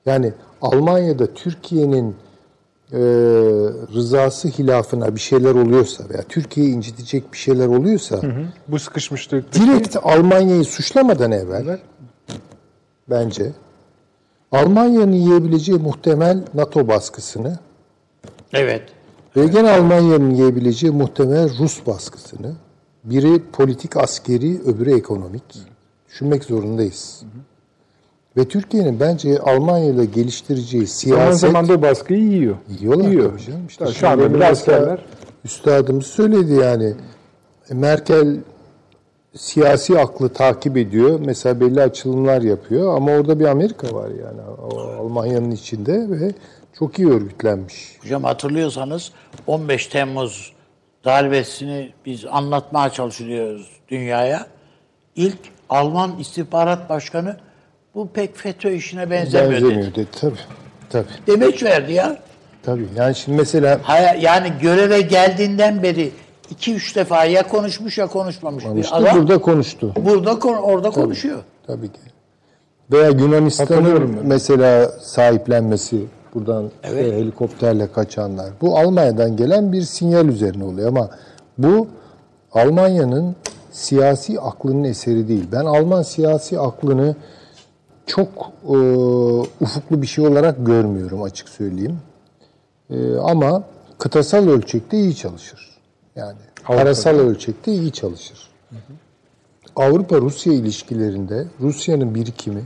Yani 0.05 0.33
Almanya'da 0.61 1.33
Türkiye'nin 1.33 2.15
e, 2.91 2.99
rızası 3.93 4.47
hilafına 4.47 5.15
bir 5.15 5.19
şeyler 5.19 5.55
oluyorsa 5.55 6.09
veya 6.09 6.23
Türkiye'yi 6.23 6.73
incitecek 6.75 7.33
bir 7.33 7.37
şeyler 7.37 7.67
oluyorsa 7.67 8.21
Bu 8.67 8.79
sıkışmışlık 8.79 9.53
direkt 9.53 9.97
Almanya'yı 10.03 10.63
suçlamadan 10.65 11.31
evvel 11.31 11.79
bence 13.09 13.51
Almanya'nın 14.51 15.11
yiyebileceği 15.11 15.77
muhtemel 15.77 16.43
NATO 16.53 16.87
baskısını 16.87 17.59
Evet. 18.53 18.83
ve 19.35 19.47
gene 19.47 19.71
Almanya'nın 19.71 20.31
yiyebileceği 20.31 20.93
muhtemel 20.93 21.57
Rus 21.59 21.85
baskısını 21.87 22.55
biri 23.03 23.43
politik 23.53 23.97
askeri 23.97 24.61
öbürü 24.61 24.97
ekonomik 24.97 25.43
düşünmek 26.09 26.43
zorundayız. 26.43 27.23
Ve 28.37 28.47
Türkiye'nin 28.47 28.99
bence 28.99 29.39
Almanya 29.39 29.85
ile 29.85 30.05
geliştireceği 30.05 30.87
siyaset 30.87 31.39
zaman 31.39 31.67
da 31.67 31.73
o 31.73 31.81
baskıyı 31.81 32.23
yiyor. 32.23 32.55
Yiyorlar 32.79 33.07
Yiyor. 33.09 33.29
tabii 33.29 33.41
canım. 33.41 33.67
İşte 33.67 33.87
şu 33.87 34.07
anda 34.09 34.33
bile 34.33 34.45
askerler 34.45 35.05
Üstadımız 35.45 36.05
söyledi 36.07 36.53
yani. 36.53 36.93
Merkel 37.71 38.37
siyasi 39.35 39.99
aklı 39.99 40.29
takip 40.29 40.77
ediyor. 40.77 41.19
Mesela 41.25 41.59
belli 41.59 41.81
açılımlar 41.81 42.41
yapıyor 42.41 42.95
ama 42.97 43.11
orada 43.11 43.39
bir 43.39 43.45
Amerika 43.45 43.93
var 43.93 44.09
yani 44.09 44.41
Almanya'nın 44.99 45.51
içinde 45.51 46.09
ve 46.09 46.31
çok 46.73 46.99
iyi 46.99 47.09
örgütlenmiş. 47.09 47.97
Hocam 48.03 48.23
hatırlıyorsanız 48.23 49.11
15 49.47 49.87
Temmuz 49.87 50.53
darbesini 51.05 51.91
biz 52.05 52.25
anlatmaya 52.25 52.89
çalışıyoruz 52.89 53.67
dünyaya. 53.89 54.45
İlk 55.15 55.37
Alman 55.69 56.19
istihbarat 56.19 56.89
başkanı 56.89 57.37
bu 57.95 58.09
pek 58.09 58.37
FETÖ 58.37 58.71
işine 58.71 59.09
benzemiyor, 59.11 59.51
Benzemiyor 59.53 59.81
dedi. 59.81 59.95
dedi. 59.95 60.07
Tabii. 60.21 60.35
Tabii. 60.89 61.05
Demeç 61.27 61.63
verdi 61.63 61.93
ya. 61.93 62.17
Tabii. 62.63 62.87
Yani 62.95 63.15
şimdi 63.15 63.37
mesela 63.37 63.79
Haya- 63.83 64.15
Yani 64.21 64.51
göreve 64.61 65.01
geldiğinden 65.01 65.83
beri 65.83 66.11
2-3 66.51 66.95
defa 66.95 67.25
ya 67.25 67.47
konuşmuş 67.47 67.97
ya 67.97 68.07
konuşmamış 68.07 68.65
bir 68.65 68.75
işte 68.83 68.95
adam. 68.95 69.15
burada 69.17 69.37
konuştu. 69.37 69.93
Burada 69.95 70.39
kon- 70.39 70.53
orada 70.57 70.89
konuşuyor. 70.89 71.39
Tabii 71.67 71.87
ki. 71.87 71.99
Veya 72.91 73.09
Yunanistan'ın 73.09 74.19
mesela 74.23 74.89
sahiplenmesi 74.89 76.01
buradan 76.35 76.71
işte 76.83 77.17
helikopterle 77.17 77.91
kaçanlar. 77.91 78.49
Bu 78.61 78.77
Almanya'dan 78.77 79.37
gelen 79.37 79.73
bir 79.73 79.81
sinyal 79.81 80.27
üzerine 80.27 80.63
oluyor 80.63 80.87
ama 80.87 81.09
bu 81.57 81.87
Almanya'nın 82.51 83.35
siyasi 83.71 84.39
aklının 84.39 84.83
eseri 84.83 85.27
değil. 85.27 85.47
Ben 85.51 85.65
Alman 85.65 86.01
siyasi 86.01 86.59
aklını 86.59 87.15
çok 88.05 88.27
e, 88.63 88.77
ufuklu 89.61 90.01
bir 90.01 90.07
şey 90.07 90.27
olarak 90.27 90.65
görmüyorum 90.65 91.23
açık 91.23 91.49
söyleyeyim. 91.49 91.99
E, 92.89 93.15
ama 93.15 93.63
kıtasal 93.97 94.47
ölçekte 94.47 94.97
iyi 94.97 95.15
çalışır. 95.15 95.79
Yani 96.15 96.37
parasal 96.63 97.15
ölçekte 97.15 97.71
iyi 97.71 97.91
çalışır. 97.91 98.49
Avrupa-Rusya 99.75 100.53
ilişkilerinde 100.53 101.47
Rusya'nın 101.61 102.15
birikimi, 102.15 102.63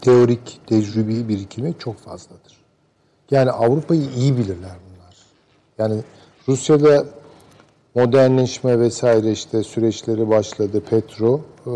teorik, 0.00 0.60
tecrübi 0.66 1.28
birikimi 1.28 1.74
çok 1.78 1.96
fazladır. 1.96 2.58
Yani 3.30 3.50
Avrupa'yı 3.50 4.08
iyi 4.16 4.36
bilirler 4.36 4.76
bunlar. 4.88 5.16
Yani 5.78 6.02
Rusya'da 6.48 7.04
modernleşme 7.94 8.80
vesaire 8.80 9.32
işte 9.32 9.62
süreçleri 9.62 10.28
başladı. 10.28 10.82
Petro 10.90 11.40
e, 11.66 11.72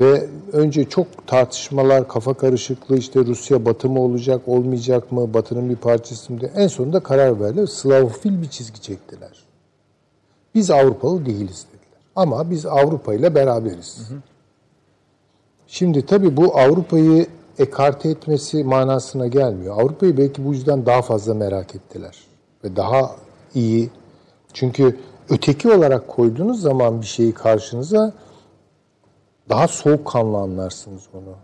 ve 0.00 0.28
önce 0.52 0.84
çok 0.84 1.26
tartışmalar, 1.26 2.08
kafa 2.08 2.34
karışıklığı 2.34 2.96
işte 2.96 3.20
Rusya 3.20 3.64
batı 3.64 3.88
mı 3.88 4.00
olacak, 4.00 4.48
olmayacak 4.48 5.12
mı, 5.12 5.34
batının 5.34 5.70
bir 5.70 5.76
parçası 5.76 6.32
mı 6.32 6.40
diye. 6.40 6.50
En 6.56 6.66
sonunda 6.66 7.00
karar 7.00 7.40
verdiler. 7.40 7.66
Slavofil 7.66 8.42
bir 8.42 8.48
çizgi 8.48 8.80
çektiler. 8.80 9.44
Biz 10.54 10.70
Avrupalı 10.70 11.26
değiliz 11.26 11.66
dediler. 11.68 12.00
Ama 12.16 12.50
biz 12.50 12.66
Avrupa 12.66 13.14
ile 13.14 13.34
beraberiz. 13.34 14.10
Şimdi 15.72 16.06
tabii 16.06 16.36
bu 16.36 16.58
Avrupa'yı 16.58 17.26
ekarte 17.58 18.08
etmesi 18.08 18.64
manasına 18.64 19.26
gelmiyor. 19.26 19.80
Avrupa'yı 19.80 20.16
belki 20.16 20.44
bu 20.44 20.52
yüzden 20.52 20.86
daha 20.86 21.02
fazla 21.02 21.34
merak 21.34 21.74
ettiler. 21.74 22.16
Ve 22.64 22.76
daha 22.76 23.16
iyi. 23.54 23.90
Çünkü 24.52 24.96
öteki 25.28 25.72
olarak 25.72 26.08
koyduğunuz 26.08 26.60
zaman 26.60 27.00
bir 27.00 27.06
şeyi 27.06 27.32
karşınıza 27.32 28.12
daha 29.48 29.68
soğukkanlı 29.68 30.36
anlarsınız 30.36 31.02
onu. 31.14 31.34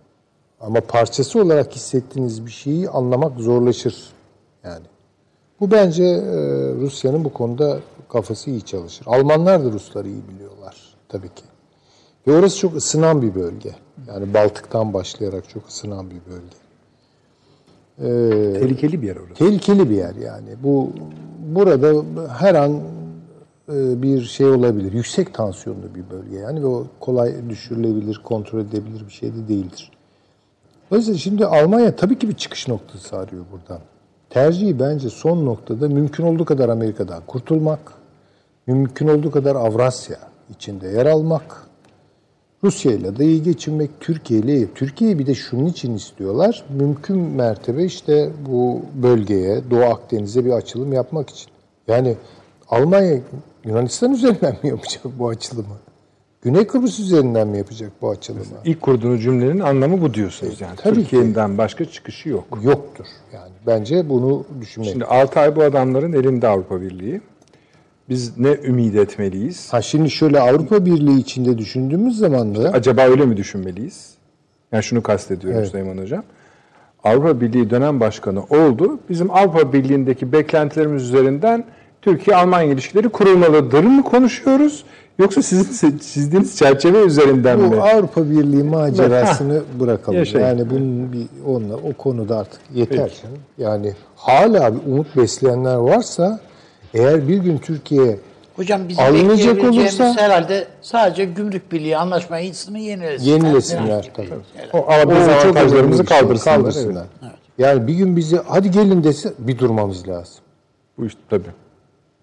Ama 0.61 0.81
parçası 0.81 1.43
olarak 1.43 1.73
hissettiğiniz 1.77 2.47
bir 2.47 2.51
şeyi 2.51 2.89
anlamak 2.91 3.41
zorlaşır. 3.41 4.13
Yani. 4.65 4.87
Bu 5.61 5.71
bence 5.71 6.05
e, 6.05 6.35
Rusya'nın 6.81 7.25
bu 7.25 7.33
konuda 7.33 7.79
kafası 8.09 8.51
iyi 8.51 8.63
çalışır. 8.63 9.07
Almanlar 9.07 9.65
da 9.65 9.73
Rusları 9.73 10.09
iyi 10.09 10.29
biliyorlar 10.29 10.95
tabii 11.09 11.29
ki. 11.29 11.43
Ve 12.27 12.33
orası 12.33 12.59
çok 12.59 12.77
ısınan 12.77 13.23
bir 13.23 13.35
bölge. 13.35 13.71
Yani 14.09 14.35
Baltık'tan 14.35 14.95
başlayarak 14.95 15.49
çok 15.49 15.69
ısınan 15.69 16.07
bir 16.11 16.21
bölge. 16.31 16.57
Ee, 17.99 18.61
tehlikeli 18.61 19.03
bir 19.03 19.07
yer 19.07 19.17
orası. 19.17 19.35
tehlikeli 19.35 19.91
bir 19.91 19.97
yer 19.97 20.15
yani. 20.15 20.49
Bu 20.63 20.91
burada 21.55 22.05
her 22.39 22.55
an 22.55 22.81
e, 23.69 24.03
bir 24.03 24.23
şey 24.23 24.47
olabilir. 24.47 24.93
Yüksek 24.93 25.35
tansiyonlu 25.35 25.95
bir 25.95 26.11
bölge 26.11 26.37
yani 26.37 26.63
ve 26.63 26.67
o 26.67 26.87
kolay 27.01 27.49
düşürülebilir, 27.49 28.21
kontrol 28.25 28.61
edilebilir 28.61 29.07
bir 29.07 29.13
şey 29.13 29.35
de 29.35 29.49
değildir. 29.49 29.91
Dolayısıyla 30.91 31.19
şimdi 31.19 31.47
Almanya 31.47 31.97
tabii 31.97 32.19
ki 32.19 32.29
bir 32.29 32.35
çıkış 32.35 32.69
noktası 32.69 33.17
arıyor 33.17 33.45
buradan. 33.53 33.83
Tercihi 34.31 34.81
bence 34.81 35.11
son 35.11 35.47
noktada 35.47 35.89
mümkün 35.89 36.25
olduğu 36.25 36.45
kadar 36.45 36.69
Amerika'dan 36.69 37.23
kurtulmak, 37.27 37.93
mümkün 38.67 39.09
olduğu 39.09 39.31
kadar 39.31 39.57
Avrasya 39.57 40.19
içinde 40.51 40.89
yer 40.89 41.07
almak, 41.07 41.66
Rusya 42.65 42.93
ile 42.93 43.19
de 43.19 43.25
iyi 43.25 43.43
geçinmek, 43.43 43.91
Türkiye 44.01 44.41
ile. 44.41 44.67
Türkiye'yi 44.75 45.19
bir 45.19 45.27
de 45.27 45.35
şunun 45.35 45.67
için 45.67 45.95
istiyorlar. 45.95 46.65
Mümkün 46.79 47.17
mertebe 47.17 47.85
işte 47.85 48.31
bu 48.49 48.83
bölgeye, 49.03 49.61
Doğu 49.71 49.85
Akdeniz'e 49.85 50.45
bir 50.45 50.51
açılım 50.51 50.93
yapmak 50.93 51.31
için. 51.31 51.49
Yani 51.89 52.17
Almanya 52.69 53.19
Yunanistan 53.65 54.13
üzerinden 54.13 54.57
mi 54.63 54.69
yapacak 54.69 55.03
bu 55.19 55.29
açılımı? 55.29 55.77
Güney 56.43 56.67
Kıbrıs 56.67 57.01
üzerinden 57.01 57.49
mi 57.49 57.59
yapacak 57.59 57.93
bu 58.03 58.11
açılımı? 58.11 58.45
İlk 58.65 58.83
kurduğunuz 58.83 59.23
cümlenin 59.23 59.61
anlamı 59.61 60.01
bu 60.01 60.15
diyorsunuz 60.15 60.61
yani. 60.61 60.77
tabii 60.77 60.95
ki. 60.95 61.01
Türkiye'den 61.11 61.59
başka 61.59 61.85
çıkışı 61.85 62.29
yok. 62.29 62.45
Yoktur. 62.63 63.07
Yani 63.35 63.53
bence 63.67 64.09
bunu 64.09 64.45
düşünmek. 64.61 64.91
Şimdi 64.91 65.05
6 65.05 65.41
ay 65.41 65.57
bu 65.57 65.63
adamların 65.63 66.13
elinde 66.13 66.49
Avrupa 66.49 66.81
Birliği. 66.81 67.21
Biz 68.09 68.39
ne 68.39 68.49
ümit 68.65 68.97
etmeliyiz? 68.97 69.73
ha 69.73 69.83
şimdi 69.83 70.11
şöyle 70.11 70.41
Avrupa 70.41 70.85
Birliği 70.85 71.19
içinde 71.19 71.59
düşündüğümüz 71.59 72.19
zaman 72.19 72.55
da 72.55 72.71
Acaba 72.71 73.03
öyle 73.03 73.27
mi 73.27 73.37
düşünmeliyiz? 73.37 74.15
Yani 74.73 74.83
şunu 74.83 75.03
kastediyorum 75.03 75.59
Evet. 75.59 75.69
Süleyman 75.71 75.99
Hocam. 76.03 76.23
Avrupa 77.05 77.41
Birliği 77.41 77.71
dönem 77.71 78.01
başkanı 78.01 78.43
oldu. 78.45 78.99
Bizim 79.11 79.31
Avrupa 79.31 79.73
Birliği'ndeki 79.73 80.33
beklentilerimiz 80.33 81.03
üzerinden 81.03 81.65
Türkiye-Almanya 82.03 82.73
ilişkileri 82.73 83.09
kurulmalıdır 83.09 83.85
mı 83.85 84.03
konuşuyoruz? 84.03 84.85
Yoksa 85.19 85.43
sizin 85.43 85.99
çizdiğiniz 85.99 86.57
çerçeve 86.57 86.99
üzerinden 87.05 87.59
mi? 87.61 87.71
bu 87.77 87.83
Avrupa 87.83 88.31
Birliği 88.31 88.63
macerasını 88.63 89.63
bırakalım. 89.81 90.19
Yaşayın. 90.19 90.47
Yani 90.47 90.71
bunun 90.71 91.13
bir 91.13 91.27
onunla 91.47 91.75
o 91.77 91.93
konuda 91.93 92.39
artık 92.39 92.61
yeter 92.75 93.11
canım. 93.23 93.39
Yani 93.59 93.93
hala 94.17 94.75
bir 94.75 94.93
umut 94.93 95.17
besleyenler 95.17 95.75
varsa 95.75 96.41
eğer 96.95 97.29
bir 97.29 97.37
gün 97.37 97.59
Türkiye 97.59 98.19
Hocam 98.57 98.89
bizim 98.89 99.05
Alınacak 99.05 99.65
olursa- 99.65 100.17
herhalde 100.17 100.67
sadece 100.83 101.25
gümrük 101.25 101.73
birliği 101.73 101.97
anlaşmasını 101.97 102.79
yenilesinler. 102.79 103.33
yenilesinler 103.33 104.11
tabii. 104.15 104.29
O 104.73 104.79
O 104.79 105.03
çok 105.03 105.11
dezavantajlarımızı 105.11 105.77
önemli 105.77 105.93
bir 105.93 105.97
şey. 106.09 106.19
kaldırsınlar. 106.21 106.57
kaldırsınlar. 106.57 107.07
Evet. 107.23 107.33
Yani 107.59 107.87
bir 107.87 107.95
gün 107.95 108.17
bizi 108.17 108.41
hadi 108.49 108.71
gelin 108.71 109.05
dese 109.05 109.33
bir 109.39 109.59
durmamız 109.59 110.09
lazım. 110.09 110.35
Bu 110.99 111.07
işte 111.07 111.21
tabii. 111.31 111.49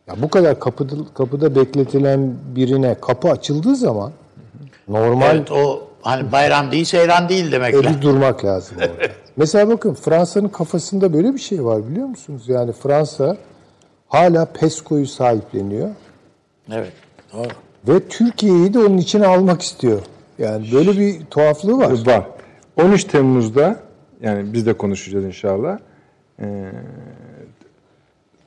Ya 0.07 0.15
bu 0.21 0.29
kadar 0.29 0.59
kapıda, 0.59 0.95
kapıda 1.13 1.55
bekletilen 1.55 2.33
birine 2.55 2.95
kapı 3.01 3.29
açıldığı 3.31 3.75
zaman 3.75 4.11
normal 4.87 5.35
Evet 5.35 5.51
o 5.51 5.83
hani 6.01 6.31
bayram 6.31 6.71
değil 6.71 6.85
seyran 6.85 7.29
değil 7.29 7.51
demek 7.51 7.73
e, 7.73 7.77
lazım. 7.83 8.01
durmak 8.01 8.45
lazım 8.45 8.77
orada. 8.77 8.91
Mesela 9.37 9.69
bakın 9.69 9.93
Fransa'nın 9.93 10.47
kafasında 10.47 11.13
böyle 11.13 11.33
bir 11.33 11.39
şey 11.39 11.65
var 11.65 11.87
biliyor 11.89 12.07
musunuz? 12.07 12.43
Yani 12.47 12.71
Fransa 12.71 13.37
hala 14.13 14.45
PESCO'yu 14.45 15.07
sahipleniyor 15.07 15.89
Evet 16.71 16.93
doğru. 17.33 17.47
ve 17.87 18.07
Türkiye'yi 18.07 18.73
de 18.73 18.79
onun 18.79 18.97
içine 18.97 19.27
almak 19.27 19.61
istiyor. 19.61 20.01
Yani 20.39 20.69
böyle 20.73 20.91
bir 20.99 21.25
tuhaflığı 21.25 21.77
var. 21.77 22.05
Var. 22.05 22.25
13 22.81 23.03
Temmuz'da 23.03 23.79
yani 24.21 24.53
biz 24.53 24.65
de 24.65 24.73
konuşacağız 24.73 25.25
inşallah. 25.25 25.77
Ee, 26.41 26.71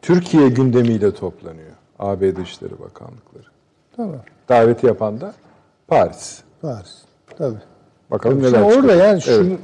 Türkiye 0.02 0.48
gündemiyle 0.48 1.14
toplanıyor. 1.14 1.70
ABD 1.98 2.36
Dışişleri 2.36 2.72
Bakanlıkları. 2.72 3.44
Tamam. 3.96 4.16
Daveti 4.48 4.86
yapan 4.86 5.20
da 5.20 5.34
Paris. 5.88 6.40
Paris. 6.62 6.94
Tabii. 7.38 7.56
Bakalım 8.10 8.40
Şimdi 8.42 8.52
neler 8.56 8.62
orada 8.62 8.74
çıkacak. 8.80 8.98
yani 8.98 9.12
Evet. 9.12 9.22
şunu, 9.22 9.58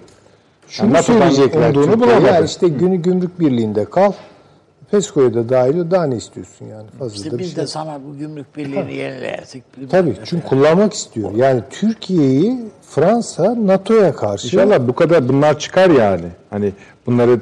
Şunu 0.68 0.92
NATO'dan 0.92 1.02
söyleyecekler 1.30 1.74
Türkiye, 1.74 2.00
bulamadı. 2.00 2.26
Ya 2.26 2.40
işte 2.40 2.68
günü 2.68 2.96
gümrük 2.96 3.40
birliğinde 3.40 3.84
kal. 3.84 4.12
PESCO'ya 4.92 5.34
da 5.34 5.48
dahil 5.48 5.78
ol. 5.78 5.90
Daha 5.90 6.04
ne 6.06 6.16
istiyorsun 6.16 6.66
yani? 6.66 6.86
Fazla 6.98 7.14
İşte 7.16 7.30
da 7.30 7.34
bir 7.34 7.38
biz 7.38 7.54
şey. 7.54 7.62
de 7.62 7.66
sana 7.66 8.00
bu 8.08 8.18
gümrük 8.18 8.56
birliğini 8.56 8.94
yenilersek. 9.02 9.62
Tabii 9.90 10.16
çünkü 10.24 10.46
kullanmak 10.46 10.92
istiyor. 10.92 11.32
Yani 11.34 11.62
Türkiye'yi 11.70 12.58
Fransa 12.90 13.54
NATO'ya 13.66 14.14
karşı 14.14 14.46
İnşallah 14.46 14.88
bu 14.88 14.94
kadar 14.94 15.28
bunlar 15.28 15.58
çıkar 15.58 15.90
yani. 15.90 16.26
Hani 16.50 16.72
bunları 17.06 17.40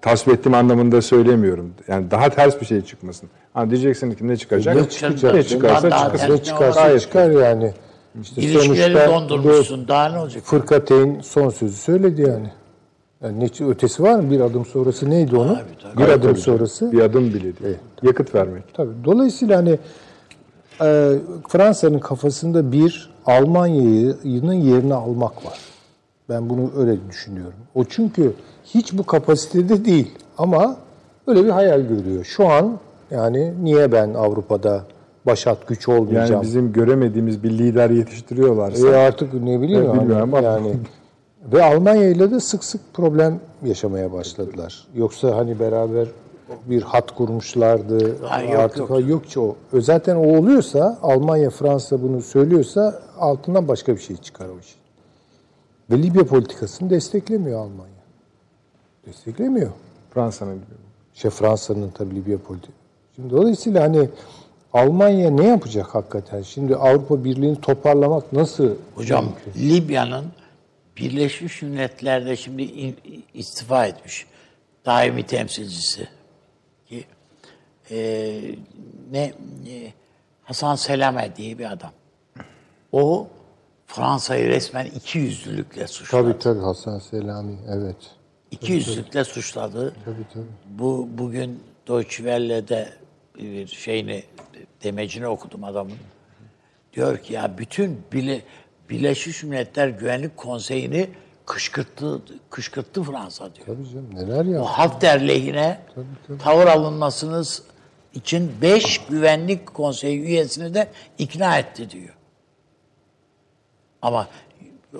tasvip 0.00 0.34
ettiğim 0.34 0.54
anlamında 0.54 1.02
söylemiyorum. 1.02 1.74
Yani 1.88 2.10
daha 2.10 2.28
ters 2.30 2.60
bir 2.60 2.66
şey 2.66 2.80
çıkmasın. 2.82 3.28
Hani 3.54 3.70
diyeceksiniz 3.70 4.16
ki 4.16 4.28
ne 4.28 4.36
çıkacak? 4.36 4.76
Ne 4.76 4.88
çıkacak? 4.88 5.34
Ne 5.34 5.42
çıkarsa 5.42 5.88
ters 5.88 6.28
ne 6.30 6.42
çıkarsa 6.42 6.82
Gayet 6.82 7.00
çıkar 7.00 7.30
yani. 7.30 7.72
İşte 8.22 8.42
İlişkileri 8.42 9.08
dondurmuşsun. 9.08 9.88
Daha 9.88 10.08
ne 10.08 10.18
olacak? 10.18 10.42
Fırkateyn 10.46 11.20
son 11.20 11.50
sözü 11.50 11.76
söyledi 11.76 12.22
yani. 12.22 12.50
Yani 13.22 13.40
ne 13.40 13.66
ötesi 13.66 14.02
var 14.02 14.18
mı? 14.18 14.30
Bir 14.30 14.40
adım 14.40 14.64
sonrası 14.64 15.10
neydi 15.10 15.36
onun? 15.36 15.54
tabii. 15.54 15.98
Bir 15.98 16.08
adım 16.08 16.30
Tabii 16.30 16.40
sonrası. 16.40 16.92
Bir 16.92 17.00
adım 17.00 17.24
bile 17.24 17.42
değil. 17.42 17.76
Yakıt 18.02 18.34
vermek. 18.34 18.74
Tabii. 18.74 18.92
Dolayısıyla 19.04 19.56
hani 19.56 19.78
e, 20.82 21.12
Fransa'nın 21.48 21.98
kafasında 21.98 22.72
bir 22.72 23.10
Almanya'nın 23.26 24.52
yerini 24.52 24.94
almak 24.94 25.46
var. 25.46 25.58
Ben 26.28 26.50
bunu 26.50 26.70
öyle 26.76 26.96
düşünüyorum. 27.10 27.58
O 27.74 27.84
çünkü 27.84 28.32
hiç 28.64 28.98
bu 28.98 29.06
kapasitede 29.06 29.84
değil 29.84 30.10
ama 30.38 30.76
öyle 31.26 31.44
bir 31.44 31.50
hayal 31.50 31.80
görüyor. 31.80 32.24
Şu 32.24 32.48
an 32.48 32.78
yani 33.10 33.52
niye 33.62 33.92
ben 33.92 34.14
Avrupa'da 34.14 34.84
başat 35.26 35.68
güç 35.68 35.88
olmayacağım? 35.88 36.32
Yani 36.32 36.42
bizim 36.42 36.72
göremediğimiz 36.72 37.42
bir 37.42 37.50
lider 37.50 37.90
yetiştiriyorlarsa. 37.90 38.88
E 38.88 38.96
artık 38.96 39.34
ne 39.34 39.60
bileyim 39.60 39.80
Evet, 39.80 39.90
hani 39.90 40.00
bilmiyorum 40.00 40.34
ama- 40.34 40.46
yani 40.46 40.72
ve 41.52 41.64
Almanya 41.64 42.08
ile 42.08 42.30
de 42.30 42.40
sık 42.40 42.64
sık 42.64 42.94
problem 42.94 43.40
yaşamaya 43.64 44.12
başladılar. 44.12 44.86
Yoksa 44.94 45.36
hani 45.36 45.60
beraber 45.60 46.08
bir 46.66 46.82
hat 46.82 47.14
kurmuşlardı. 47.14 48.24
Ha, 48.24 48.42
yok, 48.42 48.54
artık 48.54 48.90
yok. 48.90 49.08
yok 49.08 49.26
ki 49.26 49.40
o. 49.40 49.56
E 49.72 49.80
Zaten 49.80 50.16
o 50.16 50.38
oluyorsa 50.38 50.98
Almanya 51.02 51.50
Fransa 51.50 52.02
bunu 52.02 52.22
söylüyorsa 52.22 53.02
altından 53.18 53.68
başka 53.68 53.94
bir 53.94 54.00
şey 54.00 54.16
çıkar 54.16 54.46
o 54.46 54.58
işin. 54.60 54.78
Ve 55.90 56.02
Libya 56.02 56.24
politikasını 56.24 56.90
desteklemiyor 56.90 57.60
Almanya. 57.60 57.96
Desteklemiyor. 59.06 59.70
Fransa'nın 60.14 60.54
gibi. 60.54 60.64
Şey 61.14 61.30
Fransa'nın 61.30 61.90
tabii 61.90 62.14
Libya 62.14 62.38
politikası. 62.38 62.72
Şimdi 63.16 63.30
dolayısıyla 63.30 63.82
hani 63.82 64.08
Almanya 64.72 65.30
ne 65.30 65.46
yapacak 65.46 65.86
hakikaten? 65.86 66.42
Şimdi 66.42 66.76
Avrupa 66.76 67.24
Birliği'ni 67.24 67.60
toparlamak 67.60 68.32
nasıl? 68.32 68.70
Hocam 68.94 69.24
Libya'nın 69.56 70.24
Birleşmiş 70.96 71.62
Milletler'de 71.62 72.36
şimdi 72.36 72.94
istifa 73.34 73.86
etmiş 73.86 74.26
daimi 74.86 75.26
temsilcisi 75.26 76.08
ki 76.88 77.04
e, 77.90 77.98
ne 79.10 79.24
e, 79.68 79.92
Hasan 80.42 80.74
Selame 80.74 81.36
diye 81.36 81.58
bir 81.58 81.72
adam. 81.72 81.92
O 82.92 83.28
Fransa'yı 83.86 84.48
resmen 84.48 84.86
iki 84.86 85.18
yüzlülükle 85.18 85.86
suçladı. 85.86 86.22
Tabii 86.22 86.38
tabii 86.38 86.60
Hasan 86.60 86.98
Selami 86.98 87.58
evet. 87.68 87.96
İki 88.50 88.72
yüzlülükle 88.72 89.24
suçladı. 89.24 89.94
Tabii 90.04 90.26
tabii. 90.34 90.44
Bu 90.78 91.08
bugün 91.12 91.62
Deutsche 91.88 92.16
Welle'de 92.16 92.92
bir 93.38 93.66
şeyini 93.66 94.24
demecini 94.82 95.26
okudum 95.26 95.64
adamın. 95.64 95.96
Diyor 96.92 97.18
ki 97.18 97.32
ya 97.32 97.58
bütün 97.58 98.02
bile, 98.12 98.42
Birleşmiş 98.90 99.42
Milletler 99.42 99.88
Güvenlik 99.88 100.36
Konseyi'ni 100.36 101.08
kışkırttı 101.46 102.22
kışkırttı 102.50 103.02
Fransa 103.02 103.54
diyor. 103.54 103.66
Tabii 103.66 103.88
canım 103.88 104.10
neler 104.14 104.44
O 104.46 104.50
ya. 104.50 104.64
Hafter 104.64 105.28
lehine 105.28 105.80
tavır 106.38 106.66
alınmasınız 106.66 107.62
için 108.14 108.52
5 108.62 108.98
Güvenlik 108.98 109.74
Konseyi 109.74 110.20
üyesini 110.20 110.74
de 110.74 110.88
ikna 111.18 111.58
etti 111.58 111.90
diyor. 111.90 112.16
Ama 114.02 114.28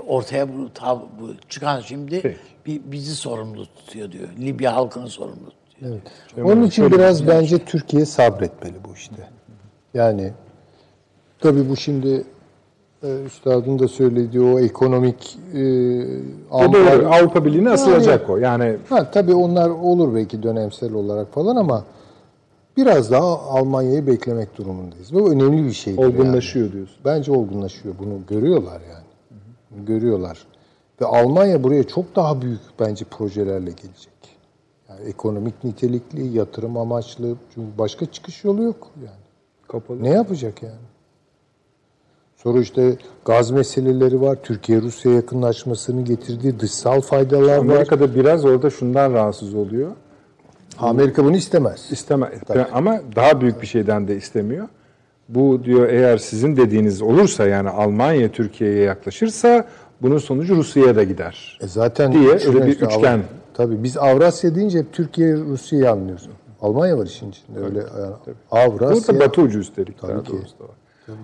ortaya 0.07 0.49
bu, 0.49 0.71
bu 1.21 1.31
çıkan 1.49 1.81
şimdi 1.81 2.21
Peki. 2.23 2.39
bi- 2.67 2.83
bizi 2.93 3.15
sorumlu 3.17 3.67
tutuyor 3.67 4.13
diyor. 4.13 4.29
Libya 4.39 4.75
halkını 4.75 5.09
sorumlu 5.09 5.51
tutuyor. 5.51 6.01
Onun 6.43 6.63
için 6.63 6.93
biraz 6.93 7.27
bence 7.27 7.65
Türkiye 7.65 8.07
sabretmeli 8.07 8.85
bu 8.85 8.95
işte. 8.95 9.29
Yani 9.95 10.33
tabii 11.39 11.69
bu 11.69 11.77
şimdi 11.77 12.25
üstadın 13.03 13.79
da 13.79 13.89
söylediği 13.89 14.43
o 14.43 14.59
ekonomik 14.59 15.39
e, 15.55 15.61
O 16.51 16.73
doğru. 16.73 17.09
Avrupa 17.09 17.45
Birliği'ne 17.45 17.71
asılacak 17.71 18.31
o. 18.31 18.37
Yani 18.37 18.77
Ha, 18.89 19.11
tabii 19.11 19.35
onlar 19.35 19.71
olur 19.71 20.15
belki 20.15 20.43
dönemsel 20.43 20.93
olarak 20.93 21.33
falan 21.35 21.57
ama 21.57 21.85
biraz 22.77 23.11
daha 23.11 23.41
Almanya'yı 23.41 24.07
beklemek 24.07 24.59
durumundayız. 24.59 25.15
Bu 25.15 25.31
önemli 25.31 25.65
bir 25.65 25.73
şey. 25.73 25.95
olgunlaşıyor 25.99 26.73
diyorsun. 26.73 26.97
Bence 27.05 27.33
olgunlaşıyor. 27.33 27.95
Bunu 27.99 28.19
görüyorlar 28.29 28.81
yani. 28.91 29.05
Bunu 29.71 29.85
görüyorlar. 29.87 30.47
Ve 31.01 31.07
Almanya 31.07 31.63
buraya 31.63 31.85
çok 31.85 32.17
daha 32.17 32.43
büyük 32.43 32.61
bence 32.81 33.05
projelerle 33.05 33.71
gelecek. 33.71 34.13
Yani 34.89 35.01
ekonomik 35.09 35.65
nitelikli, 35.65 36.37
yatırım 36.39 36.77
amaçlı. 36.77 37.35
Çünkü 37.55 37.79
başka 37.79 38.07
çıkış 38.07 38.45
yolu 38.45 38.63
yok 38.63 38.89
yani. 38.97 39.27
Kapalı. 39.69 40.03
Ne 40.03 40.09
yapacak 40.11 40.63
yani? 40.63 40.75
Sonra 42.37 42.61
işte 42.61 42.97
gaz 43.25 43.51
meseleleri 43.51 44.21
var. 44.21 44.39
Türkiye-Rusya 44.43 45.13
yakınlaşmasını 45.13 46.05
getirdiği 46.05 46.61
dışsal 46.61 47.01
faydalar 47.01 47.49
var. 47.57 47.59
Amerika'da 47.59 48.15
biraz 48.15 48.45
orada 48.45 48.71
şundan 48.71 49.13
rahatsız 49.13 49.55
oluyor. 49.55 49.91
Amerika 50.79 51.25
bunu 51.25 51.37
istemez. 51.37 51.89
İsteme 51.91 52.31
ama 52.73 53.01
daha 53.17 53.41
büyük 53.41 53.63
bir 53.63 53.67
şeyden 53.67 54.09
de 54.09 54.17
istemiyor. 54.17 54.69
Bu 55.29 55.65
diyor 55.65 55.89
eğer 55.89 56.19
sizin 56.19 56.57
dediğiniz 56.57 57.03
olursa 57.03 57.47
yani 57.47 57.69
Almanya 57.69 58.29
Türkiye'ye 58.33 58.83
yaklaşırsa 58.85 59.67
bunun 60.03 60.19
sonucu 60.19 60.57
Rusya'ya 60.57 60.97
da 60.97 61.03
gider. 61.03 61.59
E 61.63 61.67
zaten 61.67 62.13
diye 62.13 62.31
öyle 62.33 62.67
bir 62.67 62.73
işte 62.73 62.87
üçgen. 62.87 63.19
Avra- 63.19 63.23
Tabii 63.55 63.83
biz 63.83 63.97
Avrasya 63.97 64.55
deyince 64.55 64.79
hep 64.79 64.93
Türkiye, 64.93 65.37
Rusya'yı 65.37 65.91
anlıyoruz. 65.91 66.29
Almanya 66.63 66.99
var 66.99 67.07
işin 67.07 67.31
içinde 67.31 67.59
öyle. 67.59 67.79
Yani 67.79 68.13
Avrasya. 68.51 69.15
Burada 69.15 69.21
Batı 69.27 69.41
ucu 69.43 69.59
üstelik 69.59 70.01
Tabii 70.01 70.23
ki. 70.25 70.33
da 70.33 70.37
var. 70.37 70.71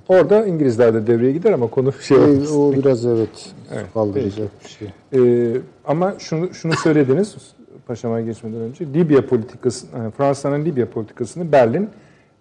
Orada 0.08 0.46
İngilizler 0.46 0.94
de 0.94 1.06
devreye 1.06 1.32
gider 1.32 1.52
ama 1.52 1.66
konu 1.66 1.92
şey 1.92 2.16
E, 2.16 2.48
o 2.48 2.72
biraz 2.72 3.06
evet, 3.06 3.50
kaldıracak 3.94 4.48
bir 4.64 4.68
şey. 4.68 4.88
Ee, 5.12 5.56
ama 5.84 6.14
şunu 6.18 6.54
şunu 6.54 6.72
söylediniz 6.76 7.36
paşama 7.86 8.20
geçmeden 8.20 8.60
önce 8.60 8.86
Libya 8.86 9.26
politikası 9.26 9.86
e, 9.86 10.10
Fransa'nın 10.10 10.64
Libya 10.64 10.90
politikasını 10.90 11.52
Berlin 11.52 11.88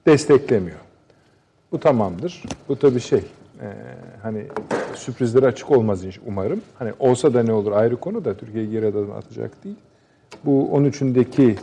desteklemiyor. 0.07 0.77
Bu 1.71 1.79
tamamdır. 1.79 2.43
Bu 2.69 2.75
tabii 2.75 2.99
şey 2.99 3.19
e, 3.61 3.67
hani 4.23 4.45
sürprizlere 4.95 5.45
açık 5.45 5.71
olmaz 5.71 6.05
inş- 6.05 6.19
umarım. 6.27 6.61
Hani 6.79 6.91
olsa 6.99 7.33
da 7.33 7.43
ne 7.43 7.53
olur 7.53 7.71
ayrı 7.71 7.95
konu 7.97 8.25
da 8.25 8.33
Türkiye 8.33 8.65
geri 8.65 8.85
adım 8.85 9.11
atacak 9.11 9.63
değil. 9.63 9.75
Bu 10.45 10.69
13'ündeki 10.73 11.51
e, 11.51 11.55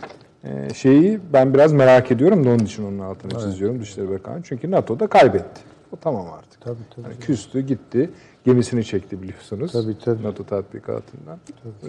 şeyi 0.75 1.21
ben 1.33 1.55
biraz 1.55 1.73
merak 1.73 2.11
ediyorum 2.11 2.45
da 2.45 2.49
onun 2.49 2.59
için 2.59 2.85
onun 2.87 2.99
altını 2.99 3.41
çiziyorum 3.41 3.81
Dışişleri 3.81 4.11
Bakanı. 4.11 4.41
Çünkü 4.43 4.71
NATO'da 4.71 5.07
kaybetti. 5.07 5.61
O 5.93 5.97
tamam 5.97 6.27
artık. 6.39 6.61
Tabii, 6.61 6.77
tabii. 6.97 7.07
Hani 7.07 7.19
küstü 7.19 7.61
gitti. 7.61 8.11
Gemisini 8.45 8.85
çekti 8.85 9.23
biliyorsunuz. 9.23 9.73
Tabii, 9.73 9.99
tabii. 10.05 10.23
NATO 10.23 10.45
tatbikatından. 10.45 11.39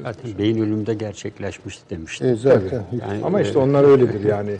Zaten 0.03 0.37
beyin 0.37 0.61
ölümde 0.61 0.93
gerçekleşmişti 0.93 1.89
demişti. 1.89 2.25
E, 2.27 2.35
zaten. 2.35 2.83
Yani, 3.07 3.25
Ama 3.25 3.41
işte 3.41 3.59
onlar 3.59 3.83
öyledir 3.83 4.23
yani. 4.23 4.55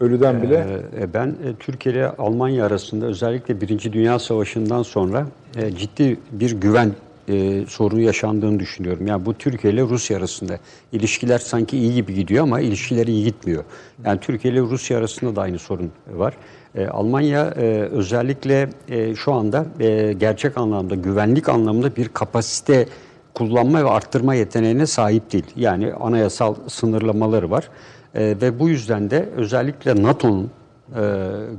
Ölüden 0.00 0.42
bile 0.42 0.82
E, 1.00 1.14
Ben 1.14 1.26
e, 1.26 1.54
Türkiye 1.60 1.94
ile 1.94 2.08
Almanya 2.08 2.66
arasında 2.66 3.06
özellikle 3.06 3.60
Birinci 3.60 3.92
Dünya 3.92 4.18
Savaşı'ndan 4.18 4.82
sonra 4.82 5.26
e, 5.56 5.70
ciddi 5.70 6.16
bir 6.32 6.60
güven 6.60 6.92
e, 7.28 7.66
sorunu 7.68 8.00
yaşandığını 8.00 8.60
düşünüyorum. 8.60 9.06
Yani 9.06 9.26
bu 9.26 9.34
Türkiye 9.34 9.72
ile 9.72 9.82
Rusya 9.82 10.18
arasında 10.18 10.58
ilişkiler 10.92 11.38
sanki 11.38 11.78
iyi 11.78 11.94
gibi 11.94 12.14
gidiyor 12.14 12.42
ama 12.42 12.60
ilişkiler 12.60 13.06
iyi 13.06 13.24
gitmiyor. 13.24 13.64
Yani 14.04 14.20
Türkiye 14.20 14.54
ile 14.54 14.60
Rusya 14.60 14.98
arasında 14.98 15.36
da 15.36 15.40
aynı 15.40 15.58
sorun 15.58 15.90
var. 16.12 16.34
E, 16.74 16.86
Almanya 16.86 17.54
e, 17.56 17.66
özellikle 17.80 18.70
e, 18.88 19.14
şu 19.14 19.32
anda 19.32 19.66
e, 19.80 20.12
gerçek 20.12 20.58
anlamda 20.58 20.94
güvenlik 20.94 21.48
anlamında 21.48 21.96
bir 21.96 22.08
kapasite 22.08 22.88
kullanma 23.34 23.84
ve 23.84 23.88
arttırma 23.88 24.34
yeteneğine 24.34 24.86
sahip 24.86 25.32
değil. 25.32 25.46
Yani 25.56 25.92
anayasal 25.92 26.54
sınırlamaları 26.68 27.50
var. 27.50 27.68
E, 28.14 28.36
ve 28.42 28.58
bu 28.58 28.68
yüzden 28.68 29.10
de 29.10 29.28
özellikle 29.36 30.02
NATO'nun 30.02 30.50
e, 30.96 31.00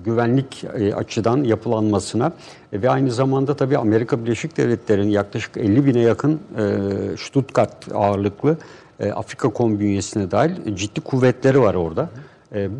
güvenlik 0.05 0.63
e, 0.63 0.95
açıdan 0.95 1.43
yapılanmasına 1.43 2.31
e, 2.73 2.81
ve 2.81 2.89
aynı 2.89 3.11
zamanda 3.11 3.55
tabii 3.55 3.77
Amerika 3.77 4.25
Birleşik 4.25 4.57
Devletleri'nin 4.57 5.09
yaklaşık 5.09 5.57
50 5.57 5.85
bine 5.85 5.99
yakın 5.99 6.33
e, 6.33 6.37
Stuttgart 7.17 7.71
ağırlıklı 7.93 8.57
e, 8.99 9.11
Afrika 9.11 9.49
Kom 9.49 9.79
bünyesine 9.79 10.31
dahil 10.31 10.75
ciddi 10.75 11.01
kuvvetleri 11.01 11.61
var 11.61 11.75
orada. 11.75 12.09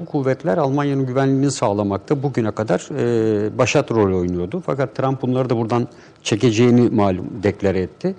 Bu 0.01 0.05
kuvvetler 0.05 0.57
Almanya'nın 0.57 1.05
güvenliğini 1.05 1.51
sağlamakta 1.51 2.23
bugüne 2.23 2.51
kadar 2.51 2.87
e, 2.99 3.57
başat 3.57 3.91
rol 3.91 4.19
oynuyordu. 4.19 4.63
Fakat 4.65 4.95
Trump 4.95 5.21
bunları 5.21 5.49
da 5.49 5.57
buradan 5.57 5.87
çekeceğini 6.23 6.89
malum 6.89 7.25
deklare 7.43 7.79
etti. 7.79 8.15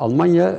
Almanya 0.00 0.50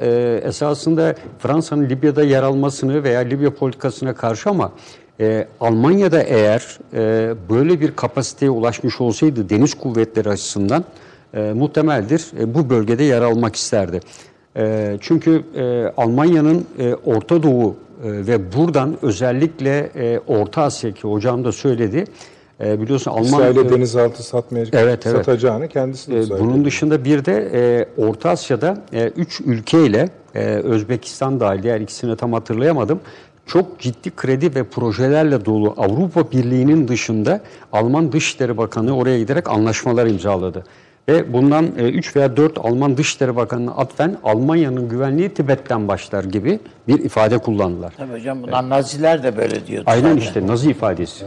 esasında 0.43 1.15
Fransa'nın 1.39 1.89
Libya'da 1.89 2.23
yer 2.23 2.43
almasını 2.43 3.03
veya 3.03 3.19
Libya 3.19 3.53
politikasına 3.53 4.13
karşı 4.13 4.49
ama 4.49 4.71
e, 5.19 5.47
Almanya'da 5.59 6.21
eğer 6.23 6.79
e, 6.93 7.33
böyle 7.49 7.81
bir 7.81 7.91
kapasiteye 7.95 8.51
ulaşmış 8.51 9.01
olsaydı 9.01 9.49
deniz 9.49 9.73
kuvvetleri 9.73 10.29
açısından 10.29 10.83
e, 11.33 11.53
muhtemeldir 11.53 12.25
e, 12.39 12.53
bu 12.53 12.69
bölgede 12.69 13.03
yer 13.03 13.21
almak 13.21 13.55
isterdi. 13.55 13.99
E, 14.57 14.97
çünkü 15.01 15.43
e, 15.55 15.93
Almanya'nın 15.97 16.65
e, 16.79 16.93
Orta 16.93 17.43
Doğu 17.43 17.69
e, 17.69 17.75
ve 18.03 18.53
buradan 18.53 18.97
özellikle 19.01 19.89
e, 19.95 20.19
Orta 20.27 20.61
Asya 20.61 20.91
ki 20.91 21.07
hocam 21.07 21.45
da 21.45 21.51
söyledi. 21.51 22.05
E, 22.63 22.81
biliyorsun 22.81 23.11
Alman 23.11 23.23
İsrail'e 23.23 23.69
denizaltı 23.69 24.23
satmayacak, 24.23 24.73
Evet, 24.83 25.05
evet. 25.07 25.17
satacağını 25.17 25.67
kendisi 25.67 26.11
de 26.11 26.17
e, 26.17 26.23
söyledi. 26.23 26.43
bunun 26.43 26.65
dışında 26.65 27.05
bir 27.05 27.25
de 27.25 27.49
e, 27.53 27.87
Orta 28.01 28.29
Asya'da 28.29 28.77
e, 28.93 29.07
üç 29.07 29.41
ülkeyle 29.41 30.09
e, 30.35 30.45
Özbekistan 30.45 31.39
dahil 31.39 31.63
diğer 31.63 31.81
ikisini 31.81 32.15
tam 32.15 32.33
hatırlayamadım. 32.33 32.99
Çok 33.47 33.79
ciddi 33.79 34.11
kredi 34.15 34.55
ve 34.55 34.63
projelerle 34.63 35.45
dolu 35.45 35.73
Avrupa 35.77 36.31
Birliği'nin 36.31 36.87
dışında 36.87 37.41
Alman 37.73 38.11
Dışişleri 38.11 38.57
Bakanı 38.57 38.97
oraya 38.97 39.19
giderek 39.19 39.49
anlaşmalar 39.49 40.07
imzaladı. 40.07 40.63
Ve 41.09 41.33
bundan 41.33 41.65
3 41.65 42.15
veya 42.15 42.37
4 42.37 42.57
Alman 42.57 42.97
Dışişleri 42.97 43.35
Bakanı'na 43.35 43.71
atfen 43.71 44.17
Almanya'nın 44.23 44.89
güvenliği 44.89 45.29
Tibet'ten 45.29 45.87
başlar 45.87 46.23
gibi 46.23 46.59
bir 46.87 46.99
ifade 46.99 47.37
kullandılar. 47.37 47.93
Tabii 47.97 48.13
hocam 48.13 48.43
bunlar 48.43 48.69
Naziler 48.69 49.23
de 49.23 49.37
böyle 49.37 49.67
diyordu. 49.67 49.83
Aynen 49.89 50.01
zaten. 50.01 50.17
işte 50.17 50.47
Nazi 50.47 50.69
ifadesi. 50.69 51.25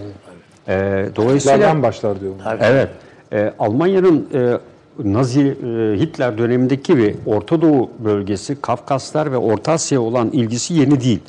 E, 0.69 1.07
dolayısıyla 1.17 1.61
Lardan 1.61 1.83
başlar 1.83 2.21
diyor. 2.21 2.33
Tabii. 2.45 2.63
Evet. 2.65 2.89
Ee, 3.33 3.53
Almanya'nın 3.59 4.29
e, 4.35 4.59
Nazi 5.05 5.41
e, 5.41 6.01
Hitler 6.01 6.39
dönemindeki 6.39 6.97
ve 6.97 7.15
Orta 7.27 7.63
Doğu 7.63 7.91
bölgesi, 7.99 8.61
Kafkaslar 8.61 9.33
ve 9.33 9.37
Orta 9.37 9.73
Asya'ya 9.73 10.03
olan 10.03 10.31
ilgisi 10.31 10.75
yeni 10.75 11.01
değil. 11.01 11.21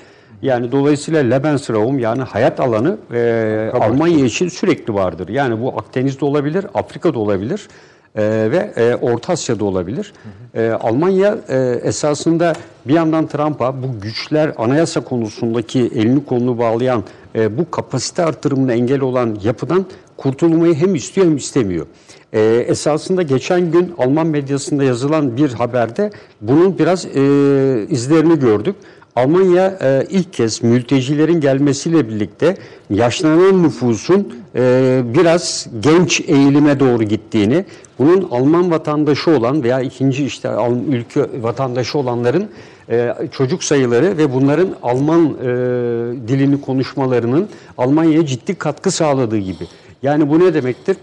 Yani 0.41 0.71
dolayısıyla 0.71 1.23
Lebensraum 1.23 1.99
yani 1.99 2.21
hayat 2.21 2.59
alanı 2.59 2.97
e, 3.13 3.71
Almanya 3.73 4.25
için 4.25 4.47
sürekli 4.47 4.93
vardır. 4.93 5.29
Yani 5.29 5.61
bu 5.61 5.69
Akdeniz'de 5.69 6.25
olabilir, 6.25 6.65
Afrika'da 6.73 7.19
olabilir 7.19 7.67
e, 8.15 8.21
ve 8.51 8.71
e, 8.75 8.95
Orta 8.95 9.33
Asya'da 9.33 9.65
olabilir. 9.65 10.13
E, 10.55 10.69
Almanya 10.69 11.37
e, 11.49 11.57
esasında 11.83 12.53
bir 12.87 12.93
yandan 12.93 13.27
Trump'a 13.27 13.83
bu 13.83 13.99
güçler 14.01 14.53
anayasa 14.57 15.01
konusundaki 15.01 15.79
elini 15.79 16.25
kolunu 16.25 16.57
bağlayan 16.57 17.03
e, 17.35 17.57
bu 17.57 17.71
kapasite 17.71 18.25
artırımına 18.25 18.73
engel 18.73 19.01
olan 19.01 19.37
yapıdan 19.43 19.85
kurtulmayı 20.17 20.75
hem 20.75 20.95
istiyor 20.95 21.27
hem 21.27 21.37
istemiyor. 21.37 21.85
E, 22.33 22.39
esasında 22.67 23.21
geçen 23.21 23.71
gün 23.71 23.93
Alman 23.97 24.27
medyasında 24.27 24.83
yazılan 24.83 25.37
bir 25.37 25.53
haberde 25.53 26.11
bunun 26.41 26.79
biraz 26.79 27.05
e, 27.05 27.09
izlerini 27.89 28.39
gördük. 28.39 28.75
Almanya 29.15 29.77
e, 29.81 30.07
ilk 30.09 30.33
kez 30.33 30.63
mültecilerin 30.63 31.41
gelmesiyle 31.41 32.09
birlikte 32.09 32.57
yaşlanan 32.89 33.63
nüfusun 33.63 34.33
e, 34.55 35.01
biraz 35.05 35.67
genç 35.79 36.21
eğilime 36.21 36.79
doğru 36.79 37.03
gittiğini, 37.03 37.65
bunun 37.99 38.27
Alman 38.31 38.71
vatandaşı 38.71 39.31
olan 39.31 39.63
veya 39.63 39.81
ikinci 39.81 40.25
işte 40.25 40.49
ülke 40.89 41.25
vatandaşı 41.41 41.97
olanların 41.97 42.49
e, 42.89 43.13
çocuk 43.31 43.63
sayıları 43.63 44.17
ve 44.17 44.33
bunların 44.33 44.69
Alman 44.83 45.25
e, 45.25 45.47
dilini 46.27 46.61
konuşmalarının 46.61 47.49
Almanya'ya 47.77 48.25
ciddi 48.25 48.55
katkı 48.55 48.91
sağladığı 48.91 49.37
gibi. 49.37 49.67
Yani 50.03 50.29
bu 50.29 50.39
ne 50.39 50.53
demektir? 50.53 50.97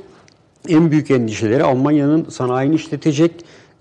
En 0.69 0.91
büyük 0.91 1.11
endişeleri 1.11 1.65
Almanya'nın 1.65 2.27
sanayini 2.31 2.75
işletecek, 2.75 3.33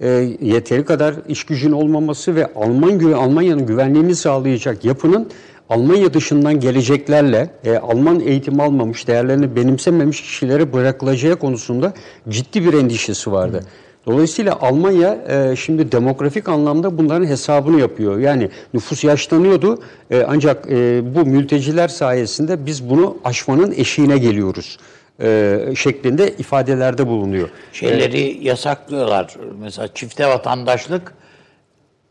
e, 0.01 0.07
yeteri 0.41 0.85
kadar 0.85 1.15
iş 1.27 1.43
gücün 1.43 1.71
olmaması 1.71 2.35
ve 2.35 2.53
Alman 2.55 3.13
Almanya'nın 3.13 3.65
güvenliğini 3.65 4.15
sağlayacak 4.15 4.85
yapının 4.85 5.27
Almanya 5.69 6.13
dışından 6.13 6.59
geleceklerle 6.59 7.49
e, 7.63 7.77
Alman 7.77 8.19
eğitim 8.19 8.59
almamış, 8.59 9.07
değerlerini 9.07 9.55
benimsememiş 9.55 10.21
kişilere 10.21 10.73
bırakılacağı 10.73 11.35
konusunda 11.35 11.93
ciddi 12.29 12.65
bir 12.65 12.73
endişesi 12.73 13.31
vardı. 13.31 13.63
Dolayısıyla 14.05 14.59
Almanya 14.61 15.17
e, 15.27 15.55
şimdi 15.55 15.91
demografik 15.91 16.49
anlamda 16.49 16.97
bunların 16.97 17.25
hesabını 17.25 17.79
yapıyor. 17.79 18.19
Yani 18.19 18.49
nüfus 18.73 19.03
yaşlanıyordu 19.03 19.79
e, 20.11 20.23
ancak 20.27 20.71
e, 20.71 21.01
bu 21.15 21.25
mülteciler 21.25 21.87
sayesinde 21.87 22.65
biz 22.65 22.89
bunu 22.89 23.17
aşmanın 23.23 23.73
eşiğine 23.77 24.17
geliyoruz 24.17 24.77
e, 25.21 25.59
şeklinde 25.75 26.31
ifadelerde 26.31 27.07
bulunuyor. 27.07 27.49
Şeyleri 27.73 28.47
yasaklıyorlar. 28.47 29.35
Mesela 29.59 29.93
çifte 29.93 30.27
vatandaşlık 30.27 31.13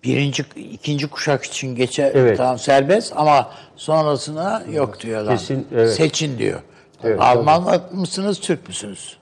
birinci, 0.05 0.45
ikinci 0.57 1.07
kuşak 1.09 1.45
için 1.45 1.77
geçer 1.77 2.13
Evet. 2.15 2.37
tamam 2.37 2.59
serbest 2.59 3.13
ama 3.17 3.51
sonrasına 3.77 4.63
yok 4.73 5.01
diyorlar. 5.01 5.39
Kesin, 5.39 5.67
evet. 5.75 5.93
Seçin 5.95 6.39
diyor. 6.39 6.61
Alman 7.19 7.83
mısınız, 7.93 8.41
Türk 8.41 8.69
müsünüz? 8.69 9.17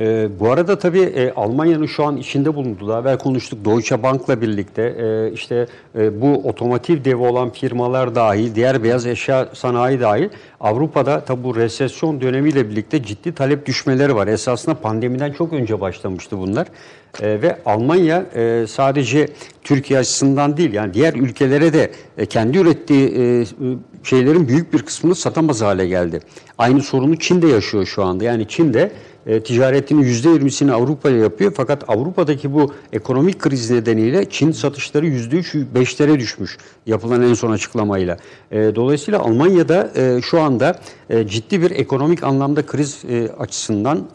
Ee, 0.00 0.28
bu 0.40 0.50
arada 0.50 0.78
tabii 0.78 1.00
e, 1.00 1.32
Almanya'nın 1.32 1.86
şu 1.86 2.04
an 2.04 2.16
içinde 2.16 2.54
bulunduğu, 2.54 2.88
daha 2.88 3.00
evvel 3.00 3.18
konuştuk 3.18 3.64
Deutsche 3.64 4.02
Bank'la 4.02 4.40
birlikte 4.40 4.82
e, 4.82 5.32
işte 5.32 5.66
e, 5.98 6.20
bu 6.20 6.34
otomotiv 6.48 7.04
devi 7.04 7.16
olan 7.16 7.50
firmalar 7.50 8.14
dahil, 8.14 8.54
diğer 8.54 8.82
beyaz 8.82 9.06
eşya 9.06 9.48
sanayi 9.52 10.00
dahil 10.00 10.28
Avrupa'da 10.60 11.24
tabii 11.24 11.44
bu 11.44 11.56
resesyon 11.56 12.20
dönemiyle 12.20 12.70
birlikte 12.70 13.02
ciddi 13.02 13.34
talep 13.34 13.66
düşmeleri 13.66 14.14
var. 14.14 14.26
Esasında 14.26 14.74
pandemiden 14.74 15.32
çok 15.32 15.52
önce 15.52 15.80
başlamıştı 15.80 16.38
bunlar. 16.38 16.66
E, 17.20 17.42
ve 17.42 17.58
Almanya 17.66 18.26
e, 18.34 18.66
sadece 18.68 19.28
Türkiye 19.64 19.98
açısından 19.98 20.56
değil 20.56 20.72
yani 20.72 20.94
diğer 20.94 21.14
ülkelere 21.14 21.72
de 21.72 21.90
e, 22.18 22.26
kendi 22.26 22.58
ürettiği 22.58 23.08
e, 23.18 23.44
şeylerin 24.02 24.48
büyük 24.48 24.72
bir 24.72 24.78
kısmını 24.78 25.14
satamaz 25.14 25.62
hale 25.62 25.86
geldi. 25.86 26.20
Aynı 26.58 26.82
sorunu 26.82 27.16
Çin 27.16 27.42
de 27.42 27.48
yaşıyor 27.48 27.86
şu 27.86 28.04
anda. 28.04 28.24
Yani 28.24 28.48
Çin 28.48 28.74
de 28.74 28.92
e, 29.26 29.40
ticaretinin 29.42 30.02
%20'sini 30.02 30.72
Avrupa'ya 30.72 31.16
yapıyor. 31.16 31.52
Fakat 31.56 31.84
Avrupa'daki 31.88 32.52
bu 32.52 32.74
ekonomik 32.92 33.38
kriz 33.38 33.70
nedeniyle 33.70 34.30
Çin 34.30 34.52
satışları 34.52 35.06
%5'lere 35.06 36.18
düşmüş 36.18 36.58
yapılan 36.86 37.22
en 37.22 37.34
son 37.34 37.50
açıklamayla. 37.50 38.16
E, 38.50 38.74
dolayısıyla 38.74 39.20
Almanya'da 39.20 39.90
e, 39.96 40.22
şu 40.22 40.40
anda 40.40 40.78
e, 41.10 41.26
ciddi 41.26 41.62
bir 41.62 41.70
ekonomik 41.70 42.24
anlamda 42.24 42.66
kriz 42.66 43.02
açısından 43.38 44.08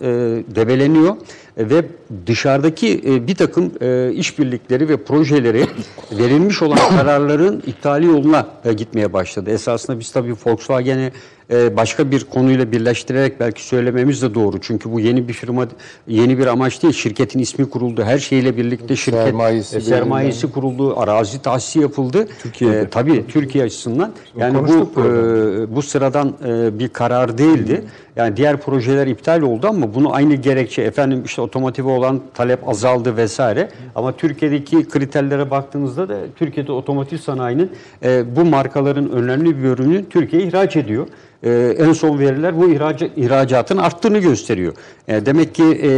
debeleniyor 0.56 1.16
ve 1.58 1.86
dışarıdaki 2.28 3.04
bir 3.28 3.36
takım 3.36 3.72
işbirlikleri 4.14 4.90
ve 4.90 4.98
projeleri 4.98 5.68
verilmiş 6.12 6.62
olan 6.62 6.78
kararların 6.90 7.64
iptali 7.68 8.06
yoluna 8.06 8.48
gitmeye 8.78 9.14
başladı. 9.14 9.50
Esasında 9.50 10.00
biz 10.00 10.12
tabii 10.12 10.36
Volkswagen'i 10.46 11.12
e, 11.52 11.78
başka 11.78 12.12
bir 12.12 12.24
konuyla 12.24 12.72
birleştirerek 12.72 13.40
belki 13.40 13.64
söylememiz 13.64 14.22
de 14.22 14.34
doğru. 14.34 14.62
Çünkü 14.62 14.92
bu 14.92 15.00
yeni 15.00 15.28
bir 15.28 15.34
firma, 15.34 15.68
yeni 16.08 16.38
bir 16.38 16.48
amaç 16.48 16.84
değil. 16.84 16.94
Şirketin 16.94 17.40
ismi 17.40 17.70
kuruldu. 17.70 18.04
Her 18.04 18.20
şeyle 18.20 18.58
birlikte 18.58 18.96
şirket 18.96 19.24
Sermayesi 19.24 19.78
e, 19.78 19.82
sermayesi 19.82 20.52
kuruldu. 20.52 21.00
Arazi 21.00 21.42
tahsisi 21.42 21.80
yapıldı. 21.80 22.28
Türkiye'de. 22.44 22.80
E, 22.80 22.90
tabii 22.90 23.28
Türkiye 23.28 23.64
açısından. 23.64 24.14
Yani 24.38 24.58
bu 24.68 25.02
e, 25.02 25.76
bu 25.76 25.82
sıradan 25.82 26.34
e, 26.46 26.80
bir 26.80 26.88
karar 26.88 27.38
değildi. 27.38 27.84
Yani 28.16 28.38
diğer 28.38 28.58
projeler 28.58 29.08
iptal 29.08 29.42
oldu 29.42 29.68
ama 29.68 29.94
bunu 29.94 30.14
aynı 30.14 30.36
gerekçe 30.36 30.82
efendim 30.82 31.22
işte 31.26 31.42
otomotive 31.42 31.90
olan 31.90 32.22
talep 32.34 32.70
azaldı 32.70 33.18
vesaire. 33.18 33.70
Ama 33.96 34.12
Türkiye'deki 34.12 34.88
kriterlere 34.88 35.52
baktığınızda 35.52 36.10
da 36.10 36.18
Türkiye'de 36.36 36.72
otomotiv 36.72 37.18
sanayinin 37.18 37.72
e, 38.04 38.36
bu 38.36 38.46
markaların 38.46 39.12
önemli 39.12 39.58
bir 39.58 39.64
bölümünü 39.64 40.10
Türkiye'ye 40.10 40.48
ihraç 40.48 40.76
ediyor. 40.76 41.08
E, 41.46 41.76
en 41.80 41.94
son 41.94 42.20
veriler 42.20 42.58
bu 42.58 42.70
ihrac, 42.72 43.06
ihracatın 43.16 43.78
arttığını 43.78 44.18
gösteriyor. 44.20 44.74
E, 45.08 45.26
demek 45.26 45.56
ki 45.56 45.64
e, 45.64 45.90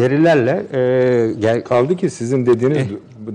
verilerle 0.00 0.62
e, 0.72 1.32
gel, 1.40 1.64
Kaldı 1.64 1.96
ki 1.96 2.10
sizin 2.10 2.46
dediğiniz 2.46 2.76
Eh. 2.78 2.86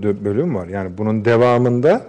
bö- 0.02 0.26
bölüm 0.26 0.56
var. 0.56 0.68
Yani 0.68 0.98
bunun 0.98 1.26
devamında 1.26 2.02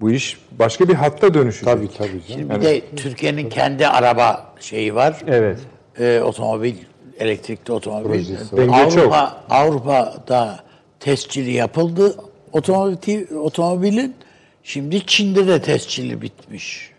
bu 0.00 0.10
iş 0.10 0.38
başka 0.58 0.88
bir 0.88 0.94
hatta 0.94 1.34
dönüşecek. 1.34 1.74
Tabii 1.74 1.88
tabii 1.98 2.08
canım. 2.08 2.22
Şimdi 2.26 2.54
bir 2.54 2.60
de 2.60 2.80
Türkiye'nin 2.96 3.48
kendi 3.48 3.86
araba 3.86 4.54
şeyi 4.60 4.94
var. 4.94 5.20
evet. 5.26 5.58
Ee, 6.00 6.20
otomobil, 6.20 6.74
elektrikli 7.18 7.72
otomobil. 7.72 8.04
Projesi. 8.08 8.56
Denge 8.56 8.90
çok. 8.90 8.98
Avrupa, 8.98 9.40
Avrupa'da 9.50 10.60
tescili 11.00 11.50
yapıldı. 11.52 12.16
Otomobil, 12.52 13.34
otomobilin 13.36 14.14
şimdi 14.62 15.06
Çin'de 15.06 15.46
de 15.46 15.62
tescili 15.62 16.22
bitmiş. 16.22 16.90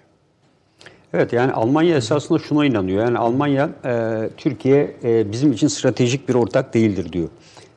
Evet 1.14 1.34
yani 1.34 1.52
Almanya 1.52 1.96
esasında 1.96 2.40
şuna 2.40 2.66
inanıyor. 2.66 3.06
Yani 3.06 3.18
Almanya 3.18 3.70
e, 3.86 4.30
Türkiye 4.38 4.96
e, 5.04 5.32
bizim 5.32 5.52
için 5.52 5.68
stratejik 5.68 6.30
bir 6.30 6.36
ortak 6.36 6.74
değildir 6.74 7.14
diyor. 7.14 7.30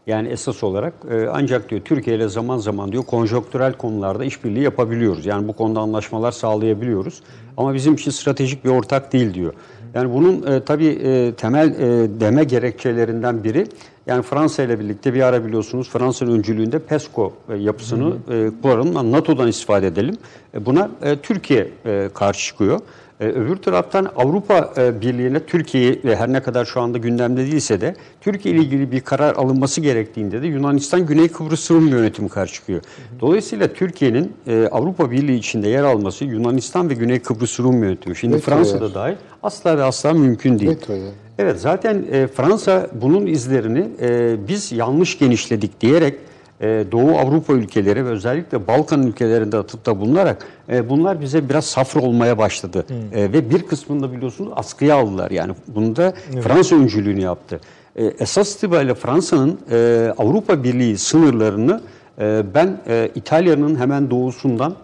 Yani 0.07 0.28
esas 0.28 0.65
olarak 0.65 0.94
e, 1.11 1.28
ancak 1.32 1.70
diyor 1.70 1.81
Türkiye 1.85 2.16
ile 2.16 2.28
zaman 2.28 2.59
zaman 2.59 2.93
diyor 2.93 3.05
konjonktürel 3.05 3.73
konularda 3.73 4.24
işbirliği 4.24 4.62
yapabiliyoruz. 4.62 5.27
Yani 5.27 5.48
bu 5.48 5.52
konuda 5.52 5.81
anlaşmalar 5.81 6.32
sağlayabiliyoruz. 6.32 7.23
Ama 7.57 7.74
bizim 7.74 7.94
için 7.94 8.11
stratejik 8.11 8.65
bir 8.65 8.70
ortak 8.70 9.12
değil 9.12 9.35
diyor. 9.35 9.55
Yani 9.94 10.15
bunun 10.15 10.52
e, 10.52 10.65
tabii 10.65 10.86
e, 10.86 11.35
temel 11.35 11.69
e, 11.69 12.20
deme 12.20 12.44
gerekçelerinden 12.44 13.44
biri 13.44 13.66
Yani 14.07 14.23
Fransa 14.23 14.62
ile 14.62 14.81
birlikte 14.81 15.15
bir 15.15 15.23
ara 15.23 15.47
biliyorsunuz 15.47 15.89
Fransa'nın 15.89 16.39
öncülüğünde 16.39 16.78
PESCO 16.78 17.32
e, 17.48 17.57
yapısını 17.57 18.15
e, 18.31 18.51
kuralım, 18.62 19.12
NATO'dan 19.12 19.48
istifade 19.48 19.86
edelim. 19.86 20.16
E, 20.55 20.66
buna 20.66 20.90
e, 21.02 21.16
Türkiye 21.16 21.69
e, 21.86 22.11
karşı 22.15 22.47
çıkıyor. 22.47 22.81
E, 23.21 23.25
öbür 23.25 23.57
taraftan 23.57 24.09
Avrupa 24.17 24.73
e, 24.77 25.01
Birliği'ne 25.01 25.41
Türkiye 25.41 25.99
ve 26.05 26.17
her 26.17 26.33
ne 26.33 26.43
kadar 26.43 26.65
şu 26.65 26.81
anda 26.81 26.99
gündemde 26.99 27.47
değilse 27.47 27.81
de 27.81 27.95
Türkiye 28.21 28.55
ile 28.55 28.63
ilgili 28.63 28.93
bir 28.93 29.01
karar 29.01 29.35
alınması 29.35 29.81
gerektiğinde 29.81 30.43
de 30.43 30.47
Yunanistan 30.47 31.07
Güney 31.07 31.29
Kıbrıs 31.29 31.71
Rum 31.71 31.89
yönetimi 31.89 32.29
karşı 32.29 32.55
çıkıyor. 32.55 32.81
Dolayısıyla 33.21 33.73
Türkiye'nin 33.73 34.33
e, 34.47 34.69
Avrupa 34.73 35.11
Birliği 35.11 35.39
içinde 35.39 35.69
yer 35.69 35.83
alması 35.83 36.25
Yunanistan 36.25 36.91
ve 36.91 36.95
Güney 36.95 37.19
Kıbrıs 37.19 37.61
Rum 37.61 37.83
yönetimi. 37.83 38.17
Şimdi 38.17 38.37
Vetoya. 38.37 38.57
Fransa'da 38.57 38.95
dahil 38.95 39.17
asla 39.43 39.79
ve 39.79 39.83
asla 39.83 40.13
mümkün 40.13 40.59
değil. 40.59 40.71
Vetoya. 40.71 41.11
Evet 41.39 41.61
zaten 41.61 42.05
e, 42.13 42.27
Fransa 42.27 42.89
bunun 42.93 43.27
izlerini 43.27 43.89
e, 44.01 44.37
biz 44.49 44.73
yanlış 44.73 45.19
genişledik 45.19 45.81
diyerek 45.81 46.15
e, 46.61 46.85
Doğu 46.93 47.19
Avrupa 47.19 47.53
ülkeleri 47.53 48.05
ve 48.05 48.09
özellikle 48.09 48.66
Balkan 48.66 49.07
ülkelerinde 49.07 49.57
atıfta 49.57 50.01
bulunarak 50.01 50.47
e, 50.69 50.89
bunlar 50.89 51.20
bize 51.20 51.49
biraz 51.49 51.65
safra 51.65 52.01
olmaya 52.01 52.39
başladı. 52.39 52.87
E, 53.15 53.32
ve 53.32 53.51
bir 53.51 53.62
kısmını 53.62 54.03
da 54.03 54.12
biliyorsunuz 54.12 54.53
askıya 54.57 54.97
aldılar. 54.97 55.31
Yani 55.31 55.53
bunu 55.69 55.97
da 55.97 56.12
Fransa 56.43 56.77
öncülüğünü 56.77 57.20
yaptı. 57.20 57.61
E, 57.97 58.05
esas 58.05 58.55
itibariyle 58.55 58.95
Fransa'nın 58.95 59.59
e, 59.70 60.12
Avrupa 60.19 60.65
Birliği 60.65 60.99
sınırlarını 60.99 61.81
e, 62.19 62.43
ben 62.55 62.81
e, 62.89 63.11
İtalya'nın 63.15 63.77
hemen 63.81 64.11
doğusundan 64.11 64.74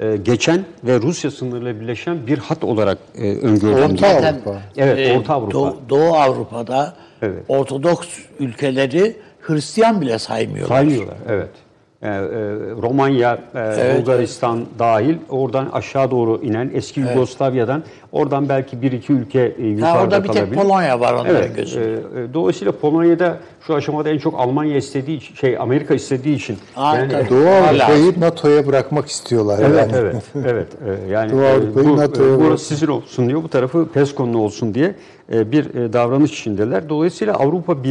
e, 0.00 0.16
geçen 0.16 0.64
ve 0.84 1.00
Rusya 1.00 1.30
sınırıyla 1.30 1.80
birleşen 1.80 2.26
bir 2.26 2.38
hat 2.38 2.64
olarak 2.64 2.98
e, 3.14 3.36
öngördüm. 3.36 3.94
Orta 3.94 4.06
Avrupa. 4.08 4.62
Evet, 4.76 5.18
Orta 5.18 5.34
Avrupa. 5.34 5.52
Doğu, 5.52 5.76
Doğu 5.88 6.14
Avrupa'da 6.14 6.94
Evet. 7.22 7.44
Ortodoks 7.48 8.08
ülkeleri 8.40 9.16
Hristiyan 9.48 10.00
bile 10.00 10.18
saymıyorlar. 10.18 10.76
Saymıyorlar, 10.76 11.16
evet. 11.28 11.48
Yani, 12.02 12.26
e, 12.26 12.38
Romanya, 12.82 13.38
e, 13.54 13.98
Bulgaristan 13.98 14.60
dahil 14.78 15.16
oradan 15.30 15.68
aşağı 15.72 16.10
doğru 16.10 16.40
inen 16.42 16.70
eski 16.74 17.00
Yugoslavya'dan 17.00 17.82
oradan 18.12 18.48
belki 18.48 18.82
bir 18.82 18.92
iki 18.92 19.12
ülke 19.12 19.54
e, 19.58 19.66
yukarıda 19.66 19.92
Ha, 19.98 20.02
orada 20.02 20.24
bir 20.24 20.28
tek 20.28 20.36
kalabilir. 20.36 20.56
Polonya 20.62 21.00
var 21.00 21.12
onların 21.12 21.36
Evet. 21.36 21.56
gözünde. 21.56 21.84
e, 21.84 21.92
e, 21.92 22.34
dolayısıyla 22.34 22.72
Polonya'da 22.72 23.36
şu 23.66 23.74
aşamada 23.74 24.10
en 24.10 24.18
çok 24.18 24.40
Almanya 24.40 24.76
istediği 24.76 25.16
için, 25.16 25.34
şey 25.34 25.58
Amerika 25.58 25.94
istediği 25.94 26.36
için 26.36 26.58
Aa, 26.76 26.96
yani 26.96 27.12
tabii. 27.12 27.30
Doğu. 27.30 27.48
Avrupa'yı 27.48 28.20
NATO'ya 28.20 28.66
bırakmak 28.66 29.08
istiyorlar. 29.08 29.58
Evet, 29.62 29.78
yani. 29.78 29.92
evet, 29.96 30.22
evet. 30.46 30.68
Ee, 30.86 31.12
Yani 31.12 31.32
Doğu 31.32 31.42
e, 31.42 31.48
Avrupa'yı 31.52 31.86
bu, 31.88 31.96
NATO'ya 31.96 32.34
e, 32.34 32.40
burası 32.40 32.64
sizin 32.64 32.86
olsun 32.86 33.28
diyor, 33.28 33.42
bu 33.42 33.48
tarafı 33.48 33.88
PESCO'nun 33.88 34.34
olsun 34.34 34.74
diye 34.74 34.94
e, 35.32 35.52
bir 35.52 35.74
e, 35.74 35.92
davranış 35.92 36.40
içindeler. 36.40 36.88
Dolayısıyla 36.88 37.34
Avrupa 37.34 37.84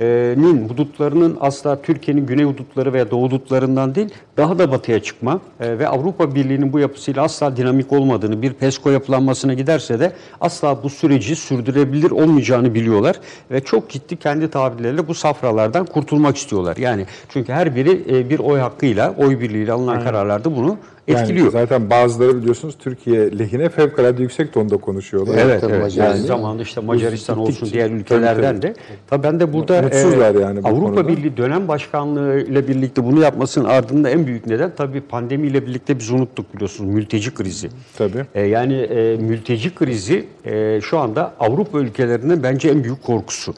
Birliği'nin 0.00 0.68
hudutlarının 0.68 1.36
asla 1.40 1.82
Türkiye'nin 1.82 2.26
güney 2.26 2.44
hudutları 2.44 2.92
veya 2.92 3.10
doğu 3.10 3.22
hudutlarından 3.22 3.94
değil, 3.94 4.08
daha 4.36 4.58
da 4.58 4.70
batıya 4.70 5.02
çıkma 5.02 5.40
e, 5.60 5.78
ve 5.78 5.88
Avrupa 5.88 6.34
Birliği'nin 6.34 6.72
bu 6.72 6.78
yapısıyla 6.78 7.22
asla 7.22 7.56
dinamik 7.56 7.92
olmadığını, 7.92 8.42
bir 8.42 8.52
PESCO 8.52 8.90
yapılanmasına 8.90 9.54
giderse 9.54 10.00
de 10.00 10.12
asla 10.40 10.82
bu 10.82 10.90
süreci 10.90 11.36
sürdürebilir 11.36 12.10
olmayacağını 12.10 12.74
biliyorlar 12.74 13.20
ve 13.50 13.60
çok 13.60 13.90
ciddi 13.90 14.16
kendi 14.16 14.50
tabirleriyle 14.50 15.08
bu 15.08 15.14
safralardan 15.14 15.86
kurtulmak 15.86 16.36
istiyorlar. 16.36 16.76
Yani 16.76 17.06
çünkü 17.28 17.52
her 17.52 17.76
biri 17.76 18.02
e, 18.10 18.30
bir 18.30 18.38
oy 18.38 18.58
hakkıyla, 18.58 19.14
oy 19.18 19.40
birliğiyle 19.40 19.72
alınan 19.72 20.04
kararlarda 20.04 20.56
bunu 20.56 20.78
Yani 21.08 21.20
etkiliyor. 21.20 21.52
zaten 21.52 21.90
bazıları 21.90 22.36
biliyorsunuz 22.40 22.74
Türkiye 22.78 23.38
lehine 23.38 23.68
fevkalade 23.68 24.22
yüksek 24.22 24.52
tonda 24.52 24.76
konuşuyorlar. 24.76 25.38
Evet, 25.38 25.60
tabii 25.60 25.72
evet. 25.72 25.82
Macaristan. 25.82 26.16
Yani 26.16 26.26
zamanında 26.26 26.62
işte 26.62 26.80
Macaristan 26.80 27.36
Gittikçe- 27.38 27.62
olsun 27.64 27.70
diğer 27.72 27.90
ülkelerden 27.90 28.62
de. 28.62 28.74
Tabii 29.06 29.22
ben 29.22 29.40
de 29.40 29.52
burada 29.52 29.82
Mutsuzlar 29.82 30.34
yani 30.34 30.62
bu 30.62 30.68
Avrupa 30.68 30.86
konuda. 30.86 31.08
Birliği 31.08 31.36
dönem 31.36 31.68
başkanlığı 31.68 32.40
ile 32.40 32.68
birlikte 32.68 33.04
bunu 33.04 33.20
yapmasının 33.20 33.64
ardında 33.64 34.10
en 34.10 34.26
büyük 34.26 34.46
neden 34.46 34.72
tabii 34.76 35.00
pandemiyle 35.00 35.66
birlikte 35.66 35.98
biz 35.98 36.10
unuttuk 36.10 36.54
biliyorsunuz 36.54 36.94
mülteci 36.94 37.34
krizi. 37.34 37.68
Tabii. 37.98 38.24
E, 38.34 38.42
yani 38.42 38.74
e, 38.74 39.16
mülteci 39.16 39.74
krizi 39.74 40.24
e, 40.44 40.80
şu 40.80 40.98
anda 40.98 41.34
Avrupa 41.40 41.78
ülkelerinin 41.78 42.42
bence 42.42 42.68
en 42.68 42.84
büyük 42.84 43.02
korkusu. 43.02 43.54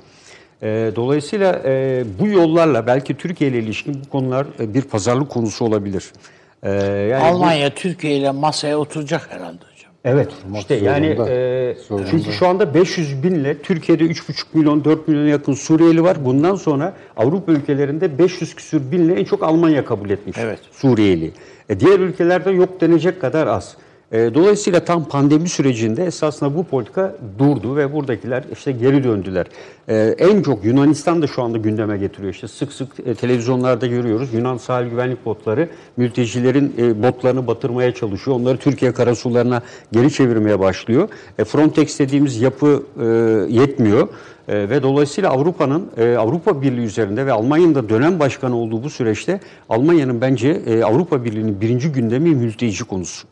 E, 0.63 0.93
dolayısıyla 0.97 1.63
e, 1.65 2.05
bu 2.21 2.27
yollarla 2.29 2.87
belki 2.87 3.15
Türkiye 3.15 3.51
ile 3.51 3.59
ilişkin 3.59 4.01
bu 4.07 4.11
konular 4.11 4.47
e, 4.61 4.75
bir 4.75 4.83
pazarlık 4.83 5.29
konusu 5.31 5.65
olabilir. 5.65 6.13
E, 6.65 6.71
yani 7.11 7.23
bu- 7.23 7.27
Almanya 7.27 7.71
Türkiye 7.75 8.17
ile 8.17 8.31
masaya 8.31 8.79
oturacak 8.79 9.29
herhalde 9.33 9.59
hocam. 9.75 9.93
Evet 10.05 10.33
işte 10.59 10.75
yani 10.75 11.07
e, 11.07 11.77
Zorunda. 11.89 12.09
çünkü 12.11 12.33
şu 12.33 12.49
anda 12.49 12.75
500 12.75 13.23
binle 13.23 13.59
Türkiye'de 13.63 14.05
3,5 14.05 14.45
milyon 14.55 14.85
4 14.85 15.09
milyona 15.09 15.29
yakın 15.29 15.53
Suriyeli 15.55 16.03
var. 16.03 16.25
Bundan 16.25 16.55
sonra 16.55 16.93
Avrupa 17.17 17.53
ülkelerinde 17.53 18.19
500 18.19 18.55
küsür 18.55 18.91
binle 18.93 19.15
en 19.21 19.25
çok 19.25 19.43
Almanya 19.43 19.85
kabul 19.85 20.11
etmiş 20.11 20.37
Evet. 20.41 20.59
Suriyeli. 20.73 21.33
E, 21.69 21.81
diğer 21.81 22.01
ülkelerde 22.01 22.51
yok 22.51 22.81
denecek 22.81 23.21
kadar 23.21 23.47
az. 23.47 23.77
E, 24.15 24.35
dolayısıyla 24.35 24.81
tam 24.81 25.05
pandemi 25.05 25.49
sürecinde 25.49 26.05
esasında 26.05 26.57
bu 26.57 26.65
politika 26.65 27.15
durdu 27.39 27.77
ve 27.77 27.93
buradakiler 27.93 28.45
işte 28.53 28.73
geri 28.73 29.05
döndüler. 29.05 29.47
E, 29.89 30.15
en 30.19 30.43
çok 30.43 30.65
Yunanistan 30.65 31.23
da 31.23 31.27
şu 31.27 31.43
anda 31.43 31.59
gündeme 31.59 31.99
getiriyor. 31.99 32.35
İşte 32.35 32.49
sık 32.49 32.73
sık 32.73 32.89
e, 33.07 33.15
televizyonlarda 33.15 33.87
görüyoruz. 33.87 34.35
Yunan 34.35 34.57
sahil 34.57 34.91
güvenlik 34.91 35.25
botları 35.25 35.69
mültecilerin 35.97 36.75
e, 36.79 37.03
botlarını 37.03 37.47
batırmaya 37.47 37.95
çalışıyor. 37.95 38.37
Onları 38.37 38.59
Türkiye 38.59 38.93
karasularına 38.93 39.63
geri 39.93 40.13
çevirmeye 40.13 40.61
başlıyor. 40.61 41.09
E, 41.39 41.45
Frontex 41.45 41.99
dediğimiz 41.99 42.41
yapı 42.41 42.83
yetmiyor. 43.49 44.09
Ve 44.49 44.83
dolayısıyla 44.83 45.31
Avrupa'nın 45.31 45.91
Avrupa 46.17 46.63
Birliği 46.63 46.85
üzerinde 46.85 47.27
ve 47.27 47.33
Almanya'nın 47.33 47.75
da 47.75 47.89
dönem 47.89 48.19
başkanı 48.21 48.57
olduğu 48.57 48.83
bu 48.83 48.91
süreçte 48.91 49.41
Almanya'nın 49.69 50.21
bence 50.21 50.61
Avrupa 50.85 51.25
Birliği'nin 51.25 51.61
birinci 51.61 51.93
gündemi 51.93 52.35
mülteci 52.35 52.85
konusu. 52.85 53.29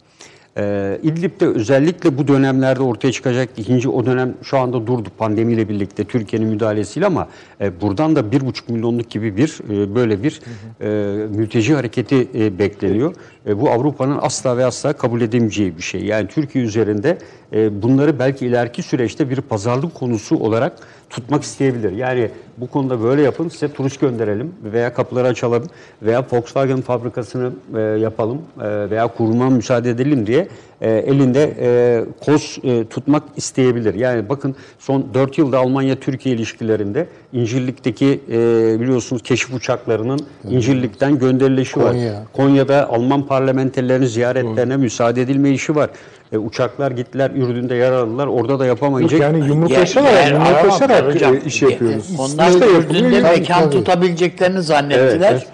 Ee, 0.57 0.99
İdlib'de 1.03 1.47
özellikle 1.47 2.19
bu 2.19 2.29
dönemlerde 2.29 2.83
ortaya 2.83 3.13
çıkacak 3.13 3.49
ikinci 3.57 3.89
o 3.89 4.07
dönem 4.07 4.35
şu 4.43 4.59
anda 4.59 4.87
durdu 4.87 5.09
pandemiyle 5.19 5.69
birlikte 5.69 6.05
Türkiye'nin 6.05 6.49
müdahalesiyle 6.49 7.07
ama 7.07 7.29
e, 7.61 7.81
buradan 7.81 8.17
da 8.17 8.33
bir 8.33 8.41
buçuk 8.41 8.69
milyonluk 8.69 9.11
gibi 9.11 9.37
bir 9.37 9.59
e, 9.71 9.95
böyle 9.95 10.23
bir 10.23 10.41
e, 10.81 10.89
mülteci 11.27 11.75
hareketi 11.75 12.29
e, 12.35 12.59
bekleniyor. 12.59 13.15
E, 13.47 13.61
bu 13.61 13.71
Avrupa'nın 13.71 14.19
asla 14.23 14.57
ve 14.57 14.65
asla 14.65 14.93
kabul 14.93 15.21
edemeyeceği 15.21 15.77
bir 15.77 15.83
şey. 15.83 16.05
Yani 16.05 16.29
Türkiye 16.29 16.65
üzerinde 16.65 17.19
e, 17.53 17.83
bunları 17.83 18.19
belki 18.19 18.47
ileriki 18.47 18.83
süreçte 18.83 19.31
bir 19.31 19.41
pazarlık 19.41 19.95
konusu 19.95 20.37
olarak 20.37 20.73
tutmak 21.13 21.43
isteyebilir. 21.43 21.93
Yani 21.93 22.31
bu 22.59 22.67
konuda 22.67 23.03
böyle 23.03 23.23
yapın 23.23 23.49
size 23.49 23.73
turist 23.73 24.01
gönderelim 24.01 24.55
veya 24.65 24.95
kapıları 24.95 25.29
açalım 25.29 25.65
veya 26.03 26.25
Volkswagen 26.33 26.81
fabrikasını 26.81 27.53
e, 27.77 27.81
yapalım 27.81 28.43
e, 28.63 28.91
veya 28.91 29.07
kuruma 29.07 29.51
müsaade 29.51 29.91
edelim 29.91 30.27
diye 30.27 30.49
e, 30.81 30.91
elinde 30.91 31.55
e, 31.61 32.05
koz 32.25 32.59
e, 32.65 32.85
tutmak 32.85 33.23
isteyebilir. 33.37 33.95
Yani 33.95 34.29
bakın 34.29 34.55
son 34.79 35.07
4 35.15 35.39
yılda 35.39 35.59
Almanya-Türkiye 35.59 36.35
ilişkilerinde 36.35 37.07
İncirlik'teki 37.33 38.21
e, 38.29 38.37
biliyorsunuz 38.81 39.23
keşif 39.23 39.55
uçaklarının 39.55 40.21
İncirlik'ten 40.51 41.19
gönderilişi 41.19 41.81
var. 41.81 41.93
Konya. 41.93 42.25
Konya'da 42.33 42.89
Alman 42.91 43.27
parlamenterlerin 43.27 44.07
ziyaretlerine 44.07 44.77
müsaade 44.77 45.23
edilme 45.23 45.51
işi 45.51 45.77
var. 45.77 45.91
E, 46.33 46.39
uçaklar 46.39 46.91
gittiler 46.91 47.31
Ürdün'de 47.31 47.75
yer 47.75 47.93
aldılar. 47.93 48.27
Orada 48.27 48.59
da 48.59 48.67
yapamayacak. 48.67 49.21
Yani 49.21 49.37
Yer- 49.39 49.43
yer 49.45 49.49
yumruklaşarak, 49.49 50.31
yumruklaşarak 50.31 51.15
hocam. 51.15 51.35
e, 51.35 51.41
iş 51.41 51.63
yapıyoruz. 51.63 52.07
Onlar 52.19 52.49
İşte 52.51 52.67
Ürdün'de 52.71 53.21
mekan 53.21 53.71
tutabileceklerini 53.71 54.63
zannettiler. 54.63 55.33
Evet, 55.33 55.47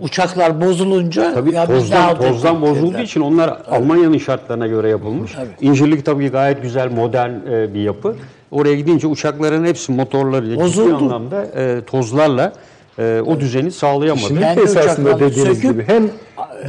Uçaklar 0.00 0.60
bozulunca 0.60 1.34
Tabii 1.34 1.54
ya 1.54 1.66
tozdan, 1.66 2.18
tozdan 2.18 2.62
bozulduğu 2.62 2.86
dediler. 2.86 3.02
için 3.04 3.20
onlar 3.20 3.58
Almanya'nın 3.70 4.18
şartlarına 4.18 4.66
göre 4.66 4.88
yapılmış. 4.88 5.32
İncirlik 5.60 6.04
tabii 6.04 6.28
gayet 6.28 6.62
güzel, 6.62 6.90
modern 6.92 7.30
e, 7.30 7.74
bir 7.74 7.80
yapı. 7.80 8.16
Oraya 8.50 8.74
gidince 8.74 9.06
uçakların 9.06 9.64
hepsi 9.64 9.92
motorlarıyla 9.92 10.68
ciddi 10.68 10.94
anlamda 10.94 11.42
e, 11.44 11.80
tozlarla 11.84 12.52
e, 13.00 13.20
o 13.26 13.40
düzeni 13.40 13.72
sağlayamadı. 13.72 14.26
Şimdi 14.26 14.44
esasında 14.44 15.20
dediğiniz 15.20 15.58
söküp- 15.58 15.72
gibi 15.72 15.84
hem 15.86 16.10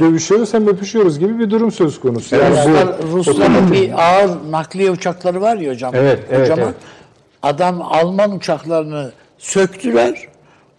dövüşüyoruz 0.00 0.54
hem 0.54 0.68
öpüşüyoruz 0.68 1.18
gibi 1.18 1.38
bir 1.38 1.50
durum 1.50 1.72
söz 1.72 2.00
konusu. 2.00 2.36
Yani 2.36 2.56
bu 3.12 3.16
Rusların 3.16 3.72
bir 3.72 3.92
ağır 3.92 4.30
nakliye 4.50 4.90
uçakları 4.90 5.40
var 5.40 5.56
ya 5.56 5.72
hocam. 5.72 5.94
Evet, 5.94 6.18
evet, 6.30 6.40
kocaman. 6.48 6.64
evet. 6.64 6.74
Adam 7.42 7.82
Alman 7.82 8.36
uçaklarını 8.36 9.12
söktüler. 9.38 10.31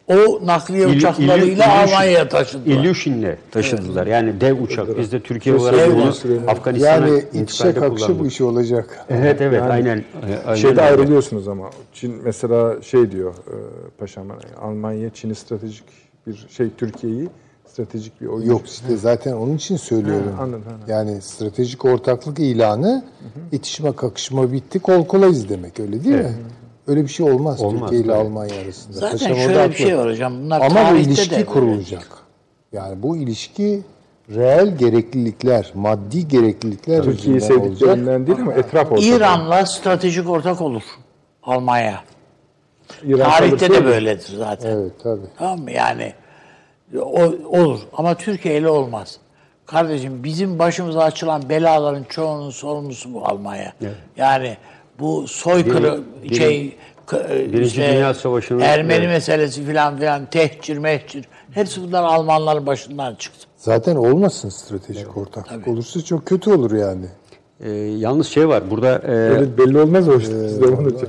O 0.07 0.39
nakliye 0.45 0.88
İl- 0.89 0.97
uçaklarıyla 0.97 1.65
İlyushin- 1.65 1.69
Almanya'ya 1.88 2.30
taşıdılar. 2.30 2.75
İlyushin'le 2.75 3.35
taşıdılar. 3.51 4.07
Yani 4.07 4.41
dev 4.41 4.61
uçak. 4.61 4.97
Biz 4.97 5.11
de 5.11 5.19
Türkiye 5.19 5.55
olarak 5.55 5.80
Evet. 5.80 5.95
bunu 5.95 6.13
Evet. 6.38 6.49
Afganistan'a 6.49 7.07
Yani 7.07 7.19
içe 7.30 7.39
intikalde 7.39 7.73
kakşı 7.73 7.89
bu 8.03 8.07
kullandık. 8.13 8.31
iş 8.31 8.41
olacak. 8.41 9.05
Evet 9.09 9.41
evet 9.41 9.61
aynen. 9.61 9.97
e, 9.97 10.03
aynen 10.45 10.55
şeyde 10.55 10.69
öyle. 10.71 10.81
ayrılıyorsunuz 10.81 11.47
ama. 11.47 11.69
Çin 11.93 12.15
mesela 12.23 12.81
şey 12.81 13.11
diyor 13.11 13.34
e, 13.34 13.55
paşam 13.97 14.27
Almanya 14.61 15.09
Çin'i 15.09 15.35
stratejik 15.35 15.84
bir 16.27 16.47
şey 16.49 16.67
Türkiye'yi 16.77 17.30
stratejik 17.67 18.21
bir 18.21 18.25
oyun. 18.27 18.49
Yok 18.49 18.61
işte 18.67 18.97
zaten 18.97 19.34
onun 19.34 19.55
için 19.55 19.77
söylüyorum. 19.77 20.31
Ha, 20.38 20.43
anladım, 20.43 20.63
anladım. 20.67 20.85
Yani 20.88 21.21
stratejik 21.21 21.85
ortaklık 21.85 22.39
ilanı 22.39 23.03
itişme 23.51 23.91
kakışma 23.95 24.51
bitti 24.51 24.80
kol 24.80 25.05
kolayız 25.05 25.49
demek 25.49 25.80
öyle 25.80 26.03
değil 26.03 26.15
mi? 26.15 26.34
Öyle 26.88 27.03
bir 27.03 27.07
şey 27.07 27.31
olmaz, 27.31 27.61
Olmaz, 27.61 27.81
Türkiye 27.81 28.01
ile. 28.01 28.14
Almanya 28.14 28.61
arasında. 28.61 28.97
Zaten 28.97 29.18
Paşam 29.18 29.35
şöyle 29.35 29.57
orada 29.60 29.69
bir 29.69 29.76
şey 29.76 29.97
var 29.97 30.10
hocam. 30.10 30.34
Bunlar 30.43 30.61
Ama 30.61 30.91
bu 30.91 30.95
ilişki 30.95 31.31
de 31.31 31.35
böyle. 31.35 31.45
kurulacak. 31.45 32.07
Yani 32.73 33.03
bu 33.03 33.18
ilişki 33.18 33.81
reel 34.30 34.77
gereklilikler, 34.77 35.72
maddi 35.73 36.27
gereklilikler 36.27 37.03
Türkiye'yi 37.03 37.41
sevdiklerinden 37.41 38.27
değil 38.27 38.38
ama 38.41 38.53
etraf 38.53 38.91
ortada. 38.91 39.05
İran'la 39.05 39.65
stratejik 39.65 40.30
ortak 40.30 40.61
olur 40.61 40.84
Almanya. 41.43 42.03
İran 43.03 43.30
Tarihte 43.31 43.69
de 43.69 43.85
böyledir 43.85 44.34
zaten. 44.38 44.69
Evet 44.72 44.91
tabii. 45.03 45.26
Tamam 45.38 45.60
mı? 45.60 45.72
Yani 45.72 46.14
o, 47.01 47.22
olur 47.60 47.80
ama 47.97 48.15
Türkiye 48.15 48.57
ile 48.57 48.69
olmaz. 48.69 49.18
Kardeşim 49.65 50.23
bizim 50.23 50.60
başımıza 50.60 51.03
açılan 51.03 51.49
belaların 51.49 52.03
çoğunun 52.03 52.49
sorumlusu 52.49 53.14
bu 53.14 53.27
Almanya. 53.27 53.73
Yani 54.18 54.57
bu 54.99 55.28
soykırı 55.28 55.99
Biri- 56.24 56.36
şey 56.36 56.76
k- 57.06 57.30
Birinci 57.53 57.76
Dünya 57.82 58.14
Savaşı'nın- 58.14 58.60
Ermeni 58.60 58.98
Evet. 58.98 59.07
meselesi 59.07 59.65
filan 59.65 59.98
filan 59.98 60.26
tehcir 60.26 60.78
mehcir 60.78 61.26
hepsi 61.52 61.84
bunlar 61.84 62.03
Almanların 62.03 62.65
başından 62.65 63.15
çıktı. 63.15 63.48
Zaten 63.57 63.95
olmasın 63.95 64.49
stratejik 64.49 65.18
ortaklık. 65.18 65.68
Olursa 65.68 66.02
çok 66.02 66.26
kötü 66.26 66.49
olur 66.53 66.72
yani. 66.72 67.06
Ee, 67.64 67.70
yalnız 67.72 68.28
şey 68.28 68.48
var 68.48 68.64
burada 68.72 68.95
e, 69.06 69.11
Öyle 69.11 69.57
belli 69.57 69.80
olmaz 69.80 70.10
o 70.10 70.18
işte. 70.20 70.34
Biz 70.45 70.61
de 70.61 70.65
onu 70.68 70.88
işte. 70.90 71.07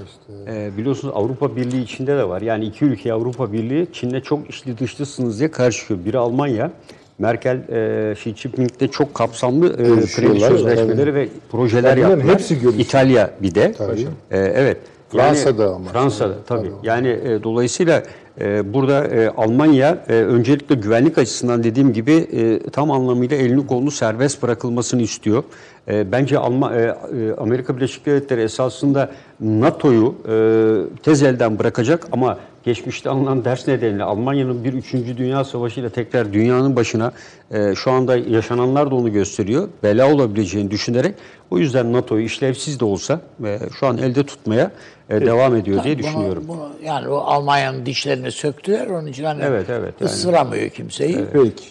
e, 0.48 0.76
biliyorsunuz 0.76 1.14
Avrupa 1.16 1.56
Birliği 1.56 1.82
içinde 1.82 2.16
de 2.16 2.28
var. 2.28 2.42
Yani 2.42 2.64
iki 2.64 2.84
ülke 2.84 3.12
Avrupa 3.12 3.52
Birliği 3.52 3.86
Çin'le 3.92 4.20
çok 4.20 4.50
içli 4.50 4.78
dışlısınız 4.78 5.38
diye 5.38 5.50
karşı 5.50 5.78
çıkıyor. 5.80 6.04
Biri 6.04 6.18
Almanya. 6.18 6.70
Merkel, 7.18 7.56
e, 7.56 8.12
Xi 8.12 8.34
Jinping'de 8.36 8.88
çok 8.88 9.14
kapsamlı 9.14 9.72
e, 9.72 9.76
kredi 9.76 10.40
sözleşmeleri 10.40 10.96
tabii. 10.96 11.14
ve 11.14 11.28
projeler 11.52 11.96
yaptılar. 11.96 12.34
hepsi 12.34 12.54
görüşüyor. 12.54 12.84
İtalya 12.86 13.30
bir 13.42 13.54
de. 13.54 13.72
Tabii. 13.72 14.00
E, 14.30 14.38
evet. 14.38 14.76
Fransa'da 15.10 15.74
ama. 15.74 15.90
Fransa'da 15.90 16.34
tabii. 16.46 16.68
Tabii. 16.68 16.72
Yani 16.82 17.08
e, 17.08 17.42
dolayısıyla 17.42 18.02
e, 18.40 18.74
burada 18.74 19.06
e, 19.06 19.28
Almanya 19.28 20.04
e, 20.08 20.12
öncelikle 20.12 20.74
güvenlik 20.74 21.18
açısından 21.18 21.64
dediğim 21.64 21.92
gibi 21.92 22.12
e, 22.12 22.70
tam 22.70 22.90
anlamıyla 22.90 23.36
elini 23.36 23.66
kolunu 23.66 23.90
serbest 23.90 24.42
bırakılmasını 24.42 25.02
istiyor. 25.02 25.44
E, 25.88 26.12
bence 26.12 26.38
Alma, 26.38 26.74
e, 26.74 26.82
e, 26.82 26.92
Amerika 27.38 27.76
Birleşik 27.76 28.06
Devletleri 28.06 28.40
esasında 28.40 29.10
NATO'yu 29.40 30.14
e, 30.28 31.02
tez 31.02 31.22
elden 31.22 31.58
bırakacak 31.58 32.06
ama 32.12 32.38
geçmişte 32.64 33.10
alınan 33.10 33.44
ders 33.44 33.68
nedeniyle 33.68 34.04
Almanya'nın 34.04 34.64
bir 34.64 34.72
3. 34.72 34.92
Dünya 34.94 35.44
Savaşı 35.44 35.80
ile 35.80 35.90
tekrar 35.90 36.32
dünyanın 36.32 36.76
başına 36.76 37.12
e, 37.50 37.74
şu 37.74 37.90
anda 37.90 38.16
yaşananlar 38.16 38.90
da 38.90 38.94
onu 38.94 39.12
gösteriyor. 39.12 39.68
Bela 39.82 40.12
olabileceğini 40.14 40.70
düşünerek 40.70 41.14
o 41.50 41.58
yüzden 41.58 41.92
NATO'yu 41.92 42.24
işlevsiz 42.24 42.80
de 42.80 42.84
olsa 42.84 43.20
e, 43.44 43.58
şu 43.78 43.86
an 43.86 43.98
elde 43.98 44.26
tutmaya 44.26 44.70
e, 45.10 45.20
devam 45.20 45.56
ediyor 45.56 45.84
diye 45.84 45.94
Bunu- 45.98 46.02
düşünüyorum. 46.04 46.44
Bunu, 46.48 46.68
yani 46.84 47.08
o 47.08 47.16
Almanya'nın 47.16 47.86
dişlerini 47.86 48.32
söktüler 48.32 48.86
onun 48.86 49.06
için 49.06 49.24
hani 49.24 49.42
Evet, 49.42 49.66
evet, 49.70 49.94
yani. 50.00 50.10
ısıramıyor 50.10 50.68
kimseyi. 50.70 51.24
Peki. 51.32 51.64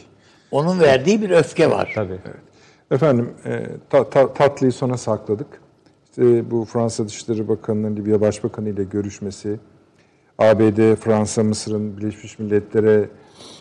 Onun 0.52 0.80
verdiği 0.80 1.22
bir 1.22 1.30
öfke 1.30 1.70
var. 1.72 1.92
Tabii. 1.96 2.18
Efendim 2.92 3.30
e, 3.46 3.66
ta- 3.90 4.10
ta- 4.10 4.34
tatlıyı 4.34 4.72
sona 4.72 4.98
sakladık. 4.98 5.48
İşte 6.10 6.52
bu 6.52 6.66
Fransa 6.66 7.08
Dışişleri 7.08 7.48
Bakanı'nın 7.48 7.96
Libya 7.96 8.22
Başbakanı 8.22 8.70
ile 8.70 8.84
görüşmesi, 8.84 9.60
ABD, 10.38 10.96
Fransa, 10.96 11.44
Mısır'ın 11.44 11.98
Birleşmiş 11.98 12.40
Milletler'e 12.40 13.10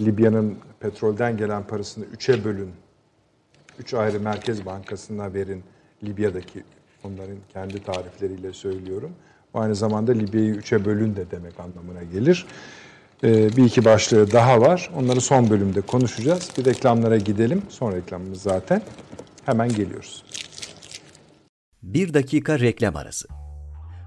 Libya'nın 0.00 0.58
petrolden 0.80 1.36
gelen 1.36 1.66
parasını 1.66 2.04
üçe 2.04 2.44
bölün, 2.44 2.70
üç 3.78 3.94
ayrı 3.94 4.20
Merkez 4.20 4.66
Bankası'na 4.66 5.34
verin 5.34 5.62
Libya'daki 6.04 6.64
onların 7.04 7.36
kendi 7.52 7.82
tarifleriyle 7.82 8.52
söylüyorum. 8.52 9.10
Aynı 9.54 9.74
zamanda 9.74 10.12
Libya'yı 10.12 10.54
üçe 10.54 10.84
bölün 10.84 11.16
de 11.16 11.30
demek 11.30 11.60
anlamına 11.60 12.02
gelir. 12.02 12.46
Ee, 13.24 13.56
bir 13.56 13.64
iki 13.64 13.84
başlığı 13.84 14.32
daha 14.32 14.60
var. 14.60 14.90
Onları 14.96 15.20
son 15.20 15.50
bölümde 15.50 15.80
konuşacağız. 15.80 16.50
Bir 16.58 16.64
reklamlara 16.64 17.16
gidelim. 17.16 17.62
Son 17.68 17.92
reklamımız 17.92 18.42
zaten. 18.42 18.82
Hemen 19.46 19.68
geliyoruz. 19.68 20.24
Bir 21.82 22.14
dakika 22.14 22.60
reklam 22.60 22.96
arası. 22.96 23.41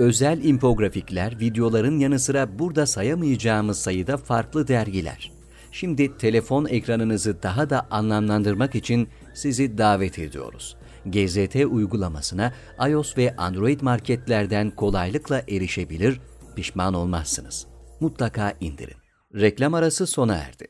Özel 0.00 0.44
infografikler, 0.44 1.40
videoların 1.40 1.98
yanı 1.98 2.18
sıra 2.18 2.58
burada 2.58 2.86
sayamayacağımız 2.86 3.80
sayıda 3.80 4.16
farklı 4.16 4.68
dergiler. 4.68 5.32
Şimdi 5.72 6.18
telefon 6.18 6.66
ekranınızı 6.66 7.42
daha 7.42 7.70
da 7.70 7.86
anlamlandırmak 7.90 8.74
için 8.74 9.08
sizi 9.34 9.78
davet 9.78 10.18
ediyoruz. 10.18 10.76
GZT 11.06 11.56
uygulamasına 11.70 12.52
iOS 12.88 13.18
ve 13.18 13.36
Android 13.36 13.80
marketlerden 13.80 14.70
kolaylıkla 14.70 15.42
erişebilir, 15.48 16.20
pişman 16.56 16.94
olmazsınız. 16.94 17.66
Mutlaka 18.00 18.54
indirin. 18.60 18.96
Reklam 19.34 19.74
arası 19.74 20.06
sona 20.06 20.34
erdi. 20.34 20.66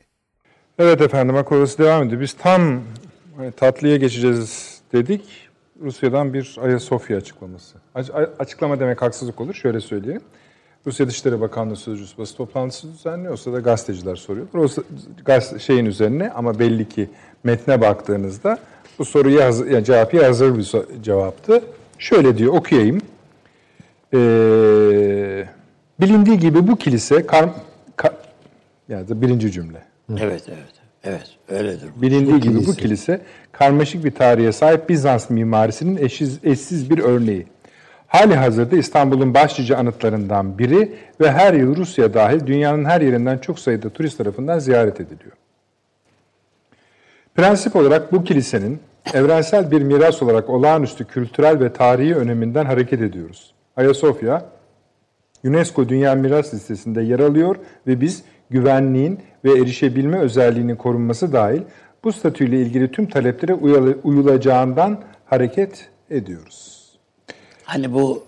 Evet 0.79 1.01
efendim 1.01 1.35
Akorası 1.35 1.77
devam 1.77 2.03
ediyor. 2.03 2.21
Biz 2.21 2.33
tam 2.33 2.81
hani, 3.37 3.51
tatlıya 3.51 3.97
geçeceğiz 3.97 4.81
dedik. 4.93 5.40
Rusya'dan 5.81 6.33
bir 6.33 6.57
Ayasofya 6.61 7.17
açıklaması. 7.17 7.77
Açıklama 8.39 8.79
demek 8.79 9.01
haksızlık 9.01 9.41
olur. 9.41 9.53
Şöyle 9.53 9.79
söyleyeyim. 9.81 10.21
Rusya 10.85 11.07
Dışişleri 11.07 11.41
Bakanlığı 11.41 11.75
Sözcüsü 11.75 12.17
basın 12.17 12.35
toplantısı 12.35 12.93
düzenliyor. 12.93 13.33
O 13.33 13.37
sırada 13.37 13.59
gazeteciler 13.59 14.15
soruyorlar. 14.15 14.59
O 14.59 14.67
gaz- 15.25 15.59
şeyin 15.61 15.85
üzerine 15.85 16.31
ama 16.31 16.59
belli 16.59 16.89
ki 16.89 17.09
metne 17.43 17.81
baktığınızda 17.81 18.57
bu 18.99 19.05
soruya 19.05 19.45
hazır, 19.45 19.67
yani 19.67 19.85
cevap 19.85 20.13
hazır 20.13 20.57
bir 20.57 20.71
cevaptı. 21.03 21.61
Şöyle 21.97 22.37
diyor 22.37 22.53
okuyayım. 22.53 23.01
Ee, 24.13 24.17
bilindiği 25.99 26.39
gibi 26.39 26.67
bu 26.67 26.75
kilise 26.75 27.25
kar, 27.25 27.49
ka- 27.97 28.13
yani 28.89 29.21
birinci 29.21 29.51
cümle. 29.51 29.83
Evet, 30.11 30.43
evet. 30.47 30.80
Evet, 31.03 31.29
öyledir. 31.49 31.89
Bilindiği 31.95 32.39
gibi 32.39 32.55
bu 32.55 32.59
kilise. 32.59 32.81
kilise 32.81 33.21
karmaşık 33.51 34.05
bir 34.05 34.11
tarihe 34.11 34.51
sahip 34.51 34.89
Bizans 34.89 35.29
mimarisinin 35.29 35.97
eşsiz, 35.97 36.39
eşsiz 36.43 36.89
bir 36.89 36.99
örneği. 36.99 37.47
Hali 38.07 38.35
hazırda 38.35 38.77
İstanbul'un 38.77 39.33
başlıca 39.33 39.77
anıtlarından 39.77 40.57
biri 40.57 40.93
ve 41.21 41.31
her 41.31 41.53
yıl 41.53 41.75
Rusya 41.75 42.13
dahil 42.13 42.47
dünyanın 42.47 42.85
her 42.85 43.01
yerinden 43.01 43.37
çok 43.37 43.59
sayıda 43.59 43.89
turist 43.89 44.17
tarafından 44.17 44.59
ziyaret 44.59 45.01
ediliyor. 45.01 45.31
Prensip 47.35 47.75
olarak 47.75 48.11
bu 48.11 48.23
kilisenin 48.23 48.79
evrensel 49.13 49.71
bir 49.71 49.81
miras 49.81 50.23
olarak 50.23 50.49
olağanüstü 50.49 51.05
kültürel 51.05 51.59
ve 51.59 51.73
tarihi 51.73 52.15
öneminden 52.15 52.65
hareket 52.65 53.01
ediyoruz. 53.01 53.53
Ayasofya, 53.77 54.45
UNESCO 55.43 55.89
Dünya 55.89 56.15
Miras 56.15 56.53
Listesi'nde 56.53 57.01
yer 57.01 57.19
alıyor 57.19 57.55
ve 57.87 58.01
biz 58.01 58.23
güvenliğin 58.51 59.19
ve 59.45 59.51
erişebilme 59.51 60.19
özelliğinin 60.19 60.75
korunması 60.75 61.33
dahil 61.33 61.61
bu 62.03 62.13
statüyle 62.13 62.61
ilgili 62.61 62.91
tüm 62.91 63.05
taleplere 63.05 63.53
uyulacağından 64.03 65.01
hareket 65.25 65.89
ediyoruz. 66.09 66.81
Hani 67.63 67.93
bu 67.93 68.23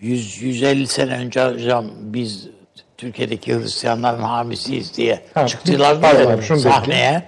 100 0.00 0.42
150 0.42 0.86
sene 0.86 1.18
önce 1.18 1.44
hocam 1.44 1.86
biz 2.00 2.48
Türkiye'deki 2.96 3.54
Hristiyanların 3.54 4.22
hamisiyiz 4.22 4.96
diye 4.96 5.20
Ha, 5.34 5.46
çıktılar 5.46 6.00
pardon, 6.00 6.40
şunu 6.40 6.58
sahneye. 6.58 7.22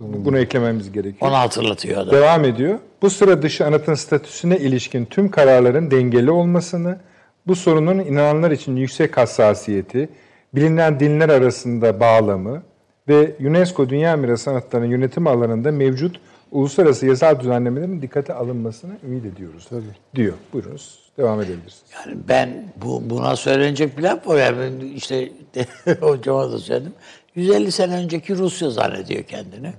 Bunu 0.00 0.38
eklememiz 0.38 0.92
gerekiyor. 0.92 1.30
Onu 1.30 1.38
hatırlatıyor 1.38 2.06
da. 2.06 2.10
Devam 2.10 2.44
ediyor. 2.44 2.78
Bu 3.02 3.10
sıra 3.10 3.42
dışı 3.42 3.66
anıtın 3.66 3.94
statüsüne 3.94 4.58
ilişkin 4.58 5.04
tüm 5.04 5.30
kararların 5.30 5.90
dengeli 5.90 6.30
olmasını, 6.30 6.98
bu 7.46 7.56
sorunun 7.56 7.98
inananlar 7.98 8.50
için 8.50 8.76
yüksek 8.76 9.16
hassasiyeti, 9.16 10.08
bilinen 10.56 11.00
dinler 11.00 11.28
arasında 11.28 12.00
bağlamı 12.00 12.62
ve 13.08 13.36
UNESCO 13.40 13.88
Dünya 13.88 14.16
Mirası 14.16 14.50
Anıtları'nın 14.50 14.90
yönetim 14.90 15.26
alanında 15.26 15.72
mevcut 15.72 16.20
uluslararası 16.50 17.06
yasal 17.06 17.40
düzenlemelerin 17.40 18.02
dikkate 18.02 18.34
alınmasını 18.34 18.92
ümit 19.04 19.24
ediyoruz. 19.24 19.68
Diyor. 20.14 20.34
Buyurunuz. 20.52 21.06
Devam 21.18 21.40
edebilirsiniz. 21.40 21.92
Yani 21.94 22.18
ben 22.28 22.72
bu 22.76 23.10
buna 23.10 23.36
söylenecek 23.36 23.98
bir 23.98 24.02
laf 24.02 24.26
var. 24.26 24.38
Yani 24.38 24.58
ben 24.58 24.86
işte 24.86 25.30
hocama 26.00 26.52
da 26.52 26.58
söyledim. 26.58 26.92
150 27.34 27.72
sene 27.72 27.96
önceki 27.96 28.36
Rusya 28.38 28.70
zannediyor 28.70 29.22
kendini. 29.22 29.72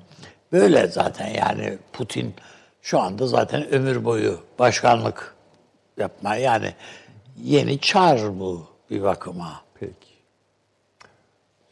Böyle 0.52 0.88
zaten 0.88 1.28
yani 1.28 1.78
Putin 1.94 2.34
şu 2.82 3.00
anda 3.00 3.28
zaten 3.28 3.70
ömür 3.70 4.06
boyu 4.06 4.40
başkanlık 4.60 5.36
yapma 5.98 6.36
yani 6.36 6.74
yeni 7.44 7.80
çar 7.80 8.40
bu 8.40 8.68
bir 8.90 9.04
bakıma. 9.04 9.62
Peki. 9.80 10.07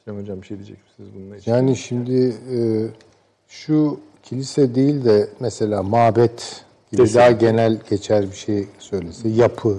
Süleyman 0.06 0.22
Hocam 0.24 0.42
bir 0.42 0.48
şey 0.48 0.58
diyecek 0.58 0.78
misiniz 0.86 1.10
bununla 1.16 1.36
ilgili? 1.36 1.50
Yani 1.50 1.76
şimdi 1.76 2.36
e, 2.56 2.58
şu 3.48 4.00
kilise 4.24 4.76
değil 4.76 5.06
de 5.06 5.30
mesela 5.40 5.84
mabet 5.84 6.66
gibi 6.92 7.02
Kesinlikle. 7.02 7.20
daha 7.20 7.32
genel 7.32 7.80
geçer 7.90 8.24
bir 8.32 8.36
şey 8.36 8.68
söylese. 8.80 9.30
Yapı. 9.30 9.78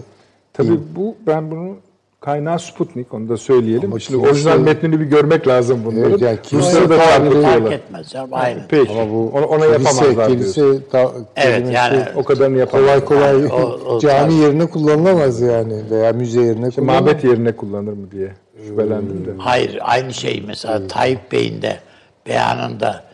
Tabii 0.53 0.81
bu 0.97 1.17
ben 1.27 1.51
bunu 1.51 1.77
kaynağı 2.21 2.59
Sputnik 2.59 3.15
onu 3.15 3.29
da 3.29 3.37
söyleyelim. 3.37 3.91
Ama 3.91 3.99
Şimdi 4.01 4.27
orijinal 4.29 4.59
metnini 4.59 5.01
bir 5.01 5.05
görmek 5.05 5.49
lazım 5.49 5.83
bunların. 5.85 6.11
Evet, 6.11 6.21
yani 6.23 6.39
Rusları 6.53 6.91
da 6.91 6.99
fark 6.99 7.33
Fark 7.43 7.73
etmez 7.73 8.13
aynı. 8.33 8.61
Peki. 8.69 8.93
Ama 8.93 9.11
bu 9.13 9.31
ona, 9.35 9.47
ona 9.47 9.59
kilise, 9.67 9.73
yapamazlar 9.73 10.29
diyorsun. 10.29 10.63
kilise 10.63 10.89
ta, 10.89 11.13
Evet, 11.37 11.69
yani 11.73 12.03
O 12.17 12.25
kadarını 12.25 12.59
yapamazlar. 12.59 13.05
kolay 13.05 13.41
kolay 13.41 13.47
O- 13.47 13.81
o 13.95 14.01
cami 14.01 14.15
tarz- 14.33 14.41
yerine 14.43 14.67
kullanılamaz 14.67 15.41
yani 15.41 15.91
veya 15.91 16.13
müze 16.13 16.41
yerine 16.43 16.69
İşte 16.69 16.81
kullanılamaz. 16.81 17.13
mabet 17.13 17.25
yerine 17.25 17.53
kullanır 17.57 17.93
mı 17.93 18.11
diye 18.11 18.33
şüphelendim 18.67 19.27
de. 19.27 19.31
Hayır 19.39 19.79
aynı 19.81 20.15
şey 20.15 20.43
mesela 20.47 20.89
Tayyip 20.89 21.33
Bey'in 21.33 21.63
de 21.63 21.77
beyanında 22.27 23.05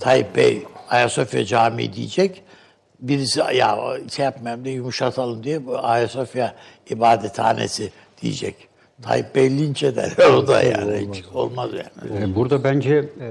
Tayyip 0.00 0.36
Bey 0.36 0.62
Ayasofya 0.90 1.44
Camii 1.44 1.92
diyecek. 1.92 2.42
Birisi 3.00 3.40
ya 3.54 3.78
şey 4.10 4.24
yapmayalım 4.24 4.64
diye 4.64 4.74
yumuşatalım 4.74 5.44
diye 5.44 5.66
bu 5.66 5.78
Ayasofya 5.78 6.54
ibadethanesi 6.90 7.90
diyecek. 8.22 8.70
Tayyip 9.02 9.34
Bey 9.34 9.50
linç 9.50 9.82
eder 9.82 10.12
o 10.34 10.46
da 10.46 10.62
yani 10.62 11.08
hiç 11.12 11.24
olmaz 11.34 11.70
yani. 11.72 12.24
E, 12.24 12.34
Burada 12.34 12.64
bence 12.64 12.94
e, 13.20 13.28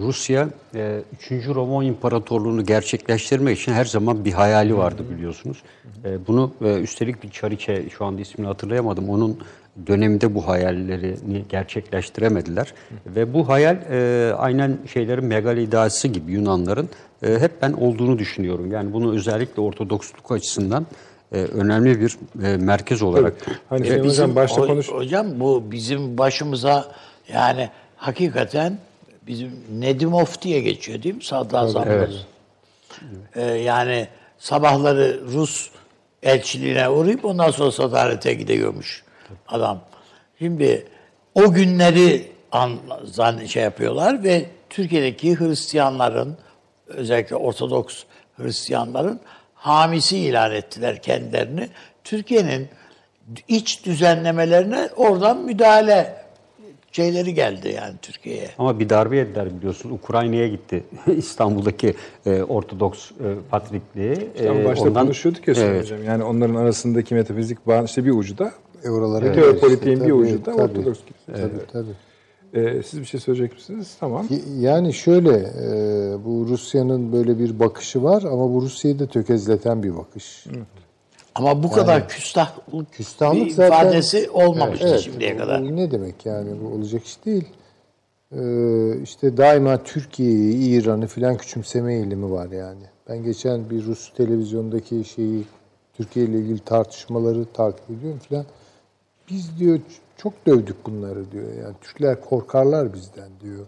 Rusya 0.00 0.48
e, 0.74 1.00
3. 1.30 1.46
Roma 1.48 1.84
İmparatorluğunu 1.84 2.64
gerçekleştirmek 2.66 3.58
için 3.58 3.72
her 3.72 3.84
zaman 3.84 4.24
bir 4.24 4.32
hayali 4.32 4.76
vardı 4.76 5.02
biliyorsunuz. 5.10 5.62
E, 6.04 6.26
bunu 6.26 6.52
e, 6.64 6.74
üstelik 6.74 7.22
bir 7.22 7.30
Çariçe 7.30 7.88
şu 7.90 8.04
anda 8.04 8.20
ismini 8.20 8.46
hatırlayamadım. 8.46 9.10
Onun 9.10 9.38
döneminde 9.86 10.34
bu 10.34 10.48
hayallerini 10.48 11.44
gerçekleştiremediler. 11.48 12.74
Ve 13.06 13.34
bu 13.34 13.48
hayal 13.48 13.76
e, 13.90 14.32
aynen 14.34 14.78
şeylerin 14.92 15.24
megal 15.24 15.58
iddiası 15.58 16.08
gibi 16.08 16.32
Yunanların 16.32 16.88
e, 17.22 17.38
hep 17.38 17.62
ben 17.62 17.72
olduğunu 17.72 18.18
düşünüyorum. 18.18 18.72
Yani 18.72 18.92
bunu 18.92 19.14
özellikle 19.14 19.62
Ortodoksluk 19.62 20.32
açısından 20.32 20.86
e, 21.34 21.36
önemli 21.36 22.00
bir 22.00 22.16
e, 22.44 22.56
merkez 22.56 23.02
olarak 23.02 23.34
Hani 23.68 23.88
E, 23.88 24.02
bizim- 24.02 24.36
başta 24.36 24.62
o- 24.62 24.66
konuş. 24.66 24.88
Hocam 24.88 25.40
bu 25.40 25.64
bizim 25.70 26.18
başımıza 26.18 26.92
yani 27.32 27.70
hakikaten 27.96 28.78
bizim 29.26 29.50
Nedimov 29.80 30.24
diye 30.42 30.60
geçiyor 30.60 31.02
değil 31.02 31.14
mi 31.14 31.24
sadrazamımız? 31.24 32.26
Ee, 33.36 33.42
yani 33.42 34.08
sabahları 34.38 35.20
Rus 35.32 35.70
elçiliğine 36.22 36.88
uğrayıp 36.88 37.24
ondan 37.24 37.50
sonra 37.50 37.70
sadarete 37.72 38.34
gidiyormuş 38.34 39.02
adam. 39.48 39.80
Şimdi 40.38 40.86
o 41.34 41.52
günleri 41.52 42.32
an, 42.52 42.72
zan, 43.04 43.44
şey 43.44 43.62
yapıyorlar 43.62 44.24
ve 44.24 44.46
Türkiye'deki 44.70 45.38
Hristiyanların 45.40 46.36
özellikle 46.86 47.36
Ortodoks 47.36 48.02
Hristiyanların 48.36 49.20
hamisi 49.64 50.18
ilan 50.18 50.52
ettiler 50.52 51.02
kendilerini. 51.02 51.68
Türkiye'nin 52.04 52.68
iç 53.48 53.84
düzenlemelerine 53.86 54.88
oradan 54.96 55.38
müdahale 55.44 56.16
şeyleri 56.92 57.34
geldi 57.34 57.68
yani 57.76 57.94
Türkiye'ye. 58.02 58.48
Ama 58.58 58.80
bir 58.80 58.88
darbe 58.88 59.16
yediler 59.16 59.56
biliyorsunuz. 59.58 59.94
Ukrayna'ya 60.02 60.48
gitti. 60.48 60.84
İstanbul'daki 61.16 61.94
e, 62.26 62.42
Ortodoks 62.42 63.10
e, 63.10 63.14
Patrikliği. 63.50 64.30
Ama 64.48 64.60
E, 64.60 64.64
başta 64.64 64.84
ondan- 64.88 65.02
konuşuyorduk 65.04 65.48
ya 65.48 65.54
Evet. 65.58 65.82
Hocam. 65.82 66.04
Yani 66.04 66.24
onların 66.24 66.54
arasındaki 66.54 67.14
metafizik 67.14 67.66
bağ 67.66 67.82
işte 67.82 68.04
bir 68.04 68.10
ucu 68.10 68.38
da 68.38 68.52
E, 68.84 68.90
oralara 68.90 69.32
Teopolitiğin 69.32 69.96
bir 69.96 70.00
tabii, 70.02 70.12
ucu 70.14 70.38
da 70.46 70.52
tabii. 70.52 70.62
Ortodoks 70.62 70.98
Tabii 71.26 71.36
kilisesi. 71.42 71.66
tabii. 71.72 71.90
Ee, 72.54 72.82
siz 72.82 73.00
bir 73.00 73.04
şey 73.04 73.20
söyleyecek 73.20 73.52
misiniz? 73.54 73.96
Tamam. 74.00 74.26
Yani 74.60 74.92
şöyle, 74.94 75.30
e, 75.36 76.24
bu 76.24 76.46
Rusya'nın 76.48 77.12
böyle 77.12 77.38
bir 77.38 77.58
bakışı 77.58 78.02
var 78.02 78.22
ama 78.22 78.54
bu 78.54 78.62
Rusya'yı 78.62 78.98
da 78.98 79.06
tökezleten 79.06 79.82
bir 79.82 79.96
bakış. 79.96 80.46
Ama 81.34 81.62
bu 81.62 81.70
kadar 81.70 82.08
küstahlık, 82.08 82.92
Küstahlık 82.92 83.46
bir 83.46 83.50
zaten- 83.50 83.80
ifadesi 83.86 84.30
olmamıştı 84.30 84.86
Evet, 84.88 85.00
şimdiye 85.00 85.36
kadar. 85.36 85.62
bu 85.62 85.76
ne 85.76 85.90
demek 85.90 86.26
yani 86.26 86.50
bu 86.64 86.74
olacak 86.74 87.04
iş 87.04 87.24
değil. 87.26 87.44
Ee, 88.32 89.00
işte 89.02 89.36
daima 89.36 89.82
Türkiye'yi, 89.82 90.80
İran'ı 90.80 91.06
filan 91.06 91.36
küçümseme 91.36 91.94
eğilimi 91.94 92.30
var 92.30 92.50
yani. 92.50 92.82
Ben 93.08 93.24
geçen 93.24 93.70
bir 93.70 93.84
Rus 93.84 94.12
televizyondaki 94.16 95.04
şeyi 95.04 95.44
Türkiye 95.96 96.26
ile 96.26 96.38
ilgili 96.38 96.58
tartışmaları 96.58 97.44
takip 97.54 97.90
ediyorum 97.90 98.20
filan. 98.28 98.44
Biz 99.30 99.58
diyor 99.58 99.78
çok 100.24 100.46
dövdük 100.46 100.76
bunları 100.86 101.30
diyor. 101.32 101.44
Yani 101.64 101.74
Türkler 101.80 102.20
korkarlar 102.20 102.94
bizden 102.94 103.28
diyor. 103.40 103.66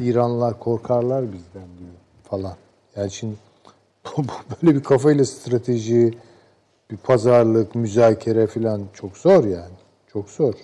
İranlılar 0.00 0.58
korkarlar 0.58 1.22
bizden 1.22 1.68
diyor 1.78 1.90
falan. 2.24 2.54
Yani 2.96 3.10
şimdi 3.10 3.34
böyle 4.62 4.76
bir 4.76 4.82
kafayla 4.82 5.24
strateji, 5.24 6.14
bir 6.90 6.96
pazarlık, 6.96 7.74
müzakere 7.74 8.46
falan 8.46 8.82
çok 8.94 9.16
zor 9.16 9.44
yani. 9.44 9.74
Çok 10.12 10.28
zor. 10.30 10.54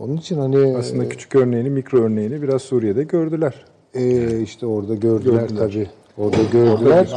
Onun 0.00 0.16
için 0.16 0.38
hani 0.38 0.76
Aslında 0.76 1.08
küçük 1.08 1.34
örneğini, 1.34 1.70
mikro 1.70 1.98
örneğini 1.98 2.42
biraz 2.42 2.62
Suriye'de 2.62 3.02
gördüler. 3.02 3.64
e, 3.94 4.40
işte 4.40 4.66
orada 4.66 4.94
gördüler, 4.94 5.40
Gördüler. 5.40 5.58
tabii. 5.72 5.90
Orada 6.18 6.42
gördüler. 6.52 7.10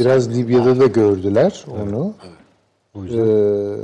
Biraz 0.00 0.36
Libya'da 0.36 0.80
da 0.80 0.86
gördüler 0.86 1.64
onu. 1.84 2.14
Ee, 2.96 3.76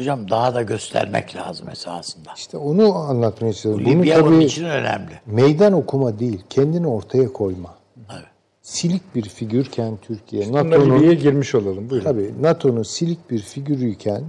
Hocam 0.00 0.30
daha 0.30 0.54
da 0.54 0.62
göstermek 0.62 1.36
lazım 1.36 1.68
esasında. 1.68 2.30
işte 2.36 2.56
onu 2.56 2.94
anlatmaya 2.94 3.52
çalışıyorum. 3.52 3.84
Bunu 3.84 4.02
Libya 4.02 4.22
onun 4.22 4.34
tabii 4.34 4.44
için 4.44 4.64
önemli. 4.64 5.12
meydan 5.26 5.72
okuma 5.72 6.18
değil, 6.18 6.44
kendini 6.50 6.86
ortaya 6.86 7.32
koyma. 7.32 7.74
Evet. 8.12 8.24
Silik 8.62 9.14
bir 9.14 9.22
figürken 9.22 9.98
Türkiye, 10.02 10.48
Bununla 10.48 10.64
NATO'nun 10.64 10.96
Libya'ya 10.96 11.12
girmiş 11.14 11.54
olalım. 11.54 11.90
Buyurun. 11.90 12.04
Tabii 12.04 12.34
NATO'nun 12.42 12.82
silik 12.82 13.30
bir 13.30 13.38
figürüyken 13.38 14.22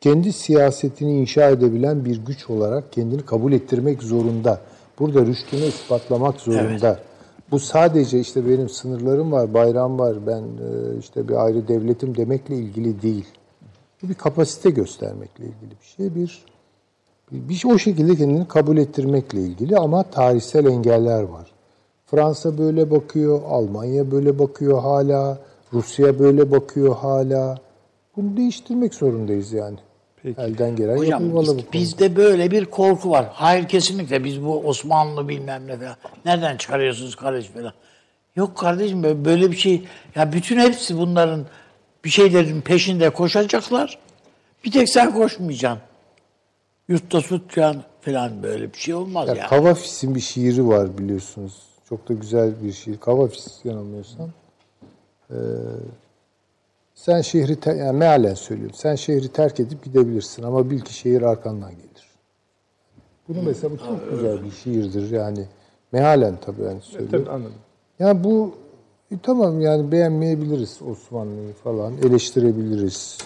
kendi 0.00 0.32
siyasetini 0.32 1.20
inşa 1.20 1.50
edebilen 1.50 2.04
bir 2.04 2.16
güç 2.16 2.50
olarak 2.50 2.92
kendini 2.92 3.22
kabul 3.22 3.52
ettirmek 3.52 4.02
zorunda. 4.02 4.60
Burada 4.98 5.26
rüştünü 5.26 5.64
ispatlamak 5.64 6.40
zorunda. 6.40 6.98
Bu 7.50 7.58
sadece 7.58 8.20
işte 8.20 8.48
benim 8.48 8.68
sınırlarım 8.68 9.32
var, 9.32 9.54
bayrağım 9.54 9.98
var, 9.98 10.26
ben 10.26 10.42
e, 10.42 10.98
işte 11.00 11.28
bir 11.28 11.44
ayrı 11.44 11.68
devletim 11.68 12.16
demekle 12.16 12.56
ilgili 12.56 13.02
değil. 13.02 13.26
Bu 14.04 14.08
bir 14.08 14.14
kapasite 14.14 14.70
göstermekle 14.70 15.44
ilgili 15.44 15.70
bir 15.80 15.86
şey. 15.96 16.14
Bir, 16.14 16.44
bir, 17.32 17.48
bir 17.48 17.62
o 17.74 17.78
şekilde 17.78 18.16
kendini 18.16 18.48
kabul 18.48 18.76
ettirmekle 18.76 19.40
ilgili 19.40 19.76
ama 19.76 20.02
tarihsel 20.02 20.66
engeller 20.66 21.22
var. 21.22 21.46
Fransa 22.06 22.58
böyle 22.58 22.90
bakıyor, 22.90 23.40
Almanya 23.48 24.10
böyle 24.10 24.38
bakıyor 24.38 24.82
hala, 24.82 25.38
Rusya 25.72 26.18
böyle 26.18 26.50
bakıyor 26.50 26.96
hala. 26.96 27.58
Bunu 28.16 28.36
değiştirmek 28.36 28.94
zorundayız 28.94 29.52
yani. 29.52 29.76
Elden 30.38 30.76
gelen 30.76 30.96
Hocam 30.96 31.10
yapılmalı 31.10 31.56
biz- 31.58 31.66
bu 31.68 31.72
bizde 31.72 32.16
böyle 32.16 32.50
bir 32.50 32.64
korku 32.64 33.10
var. 33.10 33.26
Hayır 33.32 33.68
kesinlikle 33.68 34.24
biz 34.24 34.44
bu 34.44 34.58
Osmanlı 34.60 35.28
bilmem 35.28 35.66
ne 35.66 35.76
falan. 35.76 35.96
Nereden 36.24 36.56
çıkarıyorsunuz 36.56 37.14
kardeş 37.16 37.46
falan. 37.48 37.72
Yok 38.36 38.56
kardeşim 38.56 39.02
böyle- 39.02 39.24
böyle 39.24 39.50
bir 39.50 39.56
şey. 39.56 39.84
Ya 40.14 40.32
bütün 40.32 40.58
hepsi 40.58 40.98
bunların 40.98 41.44
bir 42.04 42.10
şeylerin 42.10 42.60
peşinde 42.60 43.10
koşacaklar. 43.10 43.98
Bir 44.64 44.72
tek 44.72 44.88
sen 44.88 45.14
koşmayacaksın. 45.14 45.80
Yurtta 46.88 47.20
tutacaksın 47.20 47.82
falan 48.00 48.42
böyle 48.42 48.72
bir 48.72 48.78
şey 48.78 48.94
olmaz 48.94 49.28
ya. 49.28 49.34
Ya 49.34 49.46
Kavafis'in 49.46 50.14
bir 50.14 50.20
şiiri 50.20 50.68
var 50.68 50.98
biliyorsunuz. 50.98 51.62
Çok 51.88 52.08
da 52.08 52.12
güzel 52.14 52.52
bir 52.62 52.72
şiir. 52.72 52.98
Kavafis 52.98 53.64
yanılmıyorsam. 53.64 54.30
Ee, 55.30 55.34
sen 56.94 57.20
şehri, 57.20 57.60
ter- 57.60 57.74
yani 57.74 57.98
mealen 57.98 58.34
söylüyorum. 58.34 58.76
Sen 58.78 58.94
şehri 58.94 59.28
terk 59.28 59.60
edip 59.60 59.84
gidebilirsin 59.84 60.42
ama 60.42 60.70
bil 60.70 60.80
ki 60.80 60.94
şehir 60.94 61.22
arkandan 61.22 61.70
gelir. 61.70 62.08
Bunu 63.28 63.42
mesela 63.42 63.70
bu 63.74 63.78
çok 63.78 64.10
güzel 64.10 64.44
bir 64.44 64.50
şiirdir 64.50 65.10
yani. 65.10 65.46
Mealen 65.92 66.36
tabii 66.44 66.62
yani 66.62 66.80
söylüyorum. 66.82 67.24
Tabii 67.24 67.30
anladım. 67.34 67.54
Ya 67.98 68.24
bu 68.24 68.54
e, 69.10 69.18
tamam 69.22 69.60
yani 69.60 69.92
beğenmeyebiliriz 69.92 70.78
Osmanlı'yı 70.90 71.52
falan, 71.64 71.92
eleştirebiliriz 71.96 73.18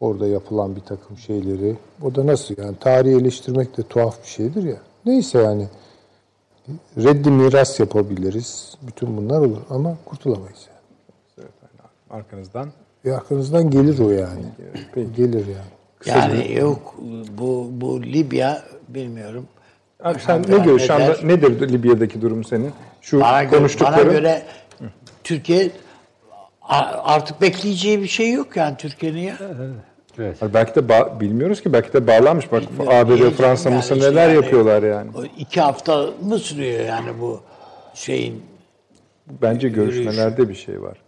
orada 0.00 0.26
yapılan 0.26 0.76
bir 0.76 0.80
takım 0.80 1.18
şeyleri. 1.18 1.76
O 2.02 2.14
da 2.14 2.26
nasıl 2.26 2.54
yani 2.58 2.76
tarihi 2.80 3.16
eleştirmek 3.16 3.76
de 3.76 3.82
tuhaf 3.82 4.22
bir 4.22 4.28
şeydir 4.28 4.62
ya. 4.62 4.78
Neyse 5.06 5.38
yani 5.38 5.68
reddi 6.96 7.30
miras 7.30 7.80
yapabiliriz. 7.80 8.74
Bütün 8.82 9.16
bunlar 9.16 9.40
olur 9.40 9.58
ama 9.70 9.96
kurtulamayız 10.04 10.66
yani. 10.68 11.48
Arkanızdan. 12.10 12.68
E 13.04 13.12
arkanızdan 13.12 13.70
gelir 13.70 13.98
o 13.98 14.10
yani. 14.10 14.44
Peki. 14.94 15.12
Gelir 15.16 15.46
yani. 15.46 15.78
Yani 16.06 16.54
yok 16.54 16.94
bu 17.38 17.68
bu 17.72 18.02
Libya 18.02 18.62
bilmiyorum. 18.88 19.46
Abi 20.02 20.20
sen 20.20 20.42
ne 20.48 20.58
gör 20.58 20.78
şu 20.78 20.94
anda 20.94 21.04
eder. 21.04 21.28
nedir 21.28 21.72
Libya'daki 21.72 22.22
durum 22.22 22.44
senin? 22.44 22.72
Şu 23.00 23.20
Bana 23.20 23.44
göre, 23.44 23.58
konuştukların 23.58 24.06
bana 24.06 24.12
göre 24.12 24.42
Türkiye 25.28 25.70
artık 27.04 27.40
bekleyeceği 27.40 28.02
bir 28.02 28.08
şey 28.08 28.32
yok 28.32 28.56
yani 28.56 28.76
Türkiye'nin 28.76 29.18
ya. 29.20 29.36
Evet. 30.18 30.36
Belki 30.54 30.74
de 30.74 30.80
ba- 30.80 31.20
bilmiyoruz 31.20 31.62
ki 31.62 31.72
belki 31.72 31.92
de 31.92 32.06
bağlanmış. 32.06 32.52
Bak 32.52 32.62
Bilmiyorum, 32.62 32.92
ABD, 32.94 33.36
Fransa, 33.36 33.70
Mısır 33.70 34.00
neler 34.00 34.28
yani 34.28 34.34
yapıyorlar 34.36 34.82
yani. 34.82 35.10
İki 35.38 35.60
hafta 35.60 36.06
mı 36.22 36.38
sürüyor 36.38 36.84
yani 36.84 37.20
bu 37.20 37.40
şeyin 37.94 38.42
Bence 39.42 39.68
görüşmelerde 39.68 40.48
bir 40.48 40.54
şey 40.54 40.82
var. 40.82 40.98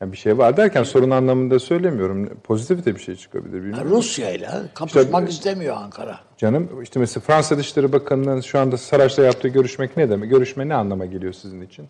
Yani 0.00 0.12
bir 0.12 0.16
şey 0.16 0.38
var 0.38 0.56
derken 0.56 0.82
sorun 0.82 1.10
anlamında 1.10 1.58
söylemiyorum. 1.58 2.30
Pozitif 2.44 2.84
de 2.86 2.94
bir 2.94 3.00
şey 3.00 3.16
çıkabilir. 3.16 3.52
Bilmiyorum. 3.62 3.90
Rusya 3.90 4.30
ile 4.30 4.50
kapışmak 4.74 5.28
İşte- 5.28 5.38
istemiyor 5.38 5.76
Ankara. 5.76 6.18
Canım 6.38 6.82
işte 6.82 7.00
mesela 7.00 7.20
Fransa 7.26 7.58
Dışişleri 7.58 7.92
Bakanı'nın 7.92 8.40
şu 8.40 8.58
anda 8.58 8.76
Saraç'ta 8.78 9.22
yaptığı 9.22 9.48
görüşmek 9.48 9.96
ne 9.96 10.10
demek? 10.10 10.30
Görüşme 10.30 10.68
ne 10.68 10.74
anlama 10.74 11.06
geliyor 11.06 11.32
sizin 11.32 11.60
için? 11.60 11.88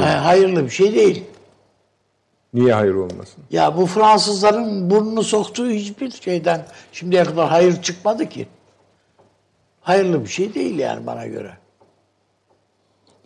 Ha- 0.00 0.24
Hayırlı 0.24 0.64
bir 0.64 0.70
şey 0.70 0.94
değil. 0.94 1.24
Niye 2.54 2.74
hayır 2.74 2.94
olmasın? 2.94 3.44
Ya 3.50 3.76
bu 3.76 3.86
Fransızların 3.86 4.90
burnunu 4.90 5.22
soktuğu 5.22 5.70
hiçbir 5.70 6.10
şeyden 6.10 6.66
şimdiye 6.92 7.24
kadar 7.24 7.48
hayır 7.48 7.82
çıkmadı 7.82 8.28
ki. 8.28 8.48
Hayırlı 9.80 10.24
bir 10.24 10.28
şey 10.30 10.54
değil 10.54 10.78
yani 10.78 11.06
bana 11.06 11.26
göre. 11.26 11.52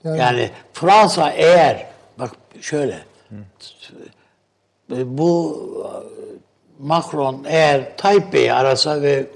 Yani- 0.05 0.19
Yani 0.19 0.51
Fransa 0.73 1.31
eğer 1.31 1.87
bak 2.19 2.31
şöyle 2.61 2.99
bu 4.91 5.67
Macron 6.81 7.45
eğer 7.49 7.97
Tayyip 7.97 8.33
Bey'i 8.33 8.53
arasa 8.53 9.03
ve 9.03 9.27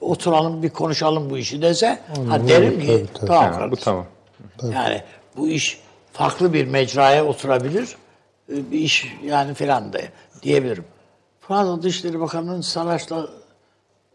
oturalım 0.00 0.62
bir 0.62 0.70
konuşalım 0.70 1.30
bu 1.30 1.38
işi 1.38 1.62
dese 1.62 1.98
ha 2.28 2.48
derim 2.48 2.80
ki 2.80 2.86
tabii, 2.86 3.18
tabii. 3.20 3.26
tamam 3.26 3.52
Ha, 3.60 3.70
bu 3.70 3.76
tamam. 3.76 4.06
Yani 4.72 5.02
bu 5.36 5.48
iş 5.48 5.80
farklı 6.14 6.52
bir 6.52 6.66
mecraya 6.66 7.24
oturabilir. 7.24 7.96
Ee, 8.52 8.70
Bir 8.70 8.78
iş 8.78 9.14
yani 9.24 9.54
filan 9.54 9.92
da 9.92 10.00
diyebilirim. 10.42 10.84
Fransa 11.40 11.82
Dışişleri 11.82 12.20
Bakanı'nın 12.20 12.60
Saraç'la 12.60 13.28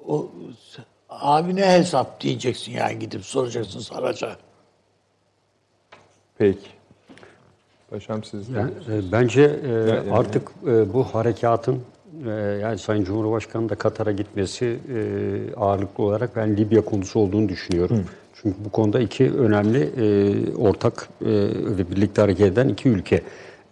o 0.08 0.32
abi 1.10 1.56
ne 1.56 1.72
hesap 1.72 2.22
diyeceksin 2.22 2.72
yani 2.72 3.00
gidip 3.00 3.26
soracaksın 3.26 3.80
Saraç'a. 3.80 4.38
Peki. 6.38 6.68
Paşam 7.90 8.24
siz 8.24 8.50
Yani, 8.50 8.72
e, 8.92 9.12
bence 9.12 9.42
e, 9.42 10.12
artık 10.12 10.52
e, 10.68 10.94
bu 10.94 11.04
harekatın 11.04 11.84
e, 12.26 12.30
yani 12.32 12.78
Sayın 12.78 13.04
Cumhurbaşkanı 13.04 13.70
da 13.70 13.76
Katar'a 13.76 14.12
gitmesi 14.12 14.66
e, 14.66 15.00
ağırlıklı 15.56 16.04
olarak 16.04 16.36
ben 16.36 16.58
Libya 16.58 16.86
konusu 16.86 17.20
olduğunu 17.20 17.50
düşünüyorum. 17.50 18.06
Çünkü 18.42 18.58
bu 18.66 18.70
konuda 18.70 19.00
iki 19.00 19.32
önemli 19.32 19.90
e, 19.98 20.56
ortak 20.56 21.10
e, 21.22 21.26
ve 21.78 21.92
birlikte 21.92 22.22
hareket 22.22 22.48
eden 22.54 22.70
iki 22.70 22.90
ülke. 22.90 23.22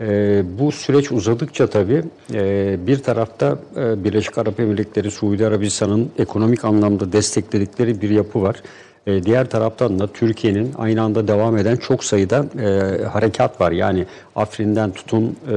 E, 0.02 0.44
bu 0.60 0.72
süreç 0.72 1.12
uzadıkça 1.12 1.68
tabii 1.68 2.04
e, 2.34 2.78
bir 2.88 3.04
tarafta 3.04 3.60
e, 3.76 4.04
Birleşik 4.04 4.38
Arap 4.38 4.60
Emirlikleri, 4.60 5.12
Suudi 5.12 5.48
Arabistan'ın 5.48 6.12
ekonomik 6.18 6.66
anlamda 6.66 7.12
destekledikleri 7.12 8.02
bir 8.02 8.10
yapı 8.10 8.42
var. 8.42 8.64
E, 9.08 9.24
Diğer 9.24 9.50
taraftan 9.50 10.00
da 10.00 10.08
Türkiye'nin 10.08 10.74
aynı 10.78 11.02
anda 11.02 11.28
devam 11.28 11.58
eden 11.58 11.76
çok 11.76 12.04
sayıda 12.04 12.46
e, 12.60 13.04
harekat 13.06 13.62
var. 13.62 13.72
Yani 13.72 14.06
Afrin'den 14.36 14.92
tutun 14.92 15.36
e, 15.48 15.52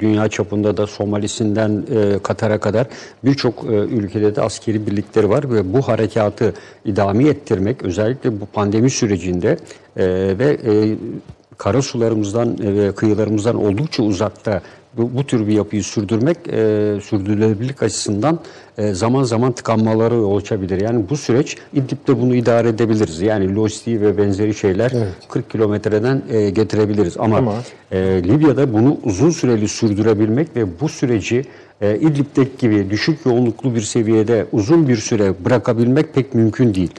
dünya 0.00 0.28
çapında 0.28 0.76
da 0.76 0.86
Somalisinden 0.86 1.84
e, 1.94 2.18
Katar'a 2.18 2.60
kadar 2.60 2.86
birçok 3.24 3.64
e, 3.64 3.74
ülkede 3.74 4.36
de 4.36 4.42
askeri 4.42 4.86
birlikleri 4.86 5.28
var 5.28 5.52
ve 5.52 5.72
bu 5.72 5.88
harekatı 5.88 6.54
idame 6.84 7.28
ettirmek 7.28 7.82
özellikle 7.82 8.40
bu 8.40 8.46
pandemi 8.46 8.90
sürecinde 8.90 9.56
e, 9.96 10.06
ve 10.38 10.58
e, 10.66 10.96
kara 11.58 11.82
sularımızdan 11.82 12.58
e, 12.62 12.74
ve 12.74 12.94
kıyılarımızdan 12.94 13.56
oldukça 13.56 14.02
uzakta 14.02 14.62
bu, 14.96 15.10
bu 15.16 15.24
tür 15.26 15.46
bir 15.46 15.52
yapıyı 15.52 15.84
sürdürmek 15.84 16.36
e, 16.48 16.52
sürdürülebilirlik 17.02 17.82
açısından 17.82 18.38
e, 18.78 18.94
zaman 18.94 19.22
zaman 19.22 19.52
tıkanmalara 19.52 20.14
yol 20.14 20.36
açabilir. 20.36 20.80
Yani 20.80 21.04
bu 21.10 21.16
süreç 21.16 21.56
İdlib'de 21.72 22.20
bunu 22.20 22.34
idare 22.34 22.68
edebiliriz. 22.68 23.20
Yani 23.20 23.54
lojistiği 23.54 24.00
ve 24.00 24.18
benzeri 24.18 24.54
şeyler 24.54 24.92
40 25.28 25.50
kilometreden 25.50 26.22
e, 26.30 26.50
getirebiliriz. 26.50 27.16
Ama 27.18 27.36
Ama- 27.36 27.54
e, 27.92 27.98
Libya'da 28.24 28.72
bunu 28.72 28.96
uzun 29.04 29.30
süreli 29.30 29.68
sürdürebilmek 29.68 30.56
ve 30.56 30.80
bu 30.80 30.88
süreci 30.88 31.44
e, 31.80 31.96
İdlib'deki 31.98 32.50
gibi 32.58 32.90
düşük 32.90 33.26
yoğunluklu 33.26 33.74
bir 33.74 33.80
seviyede 33.80 34.46
uzun 34.52 34.88
bir 34.88 34.96
süre 34.96 35.44
bırakabilmek 35.44 36.14
pek 36.14 36.34
mümkün 36.34 36.74
değil. 36.74 36.90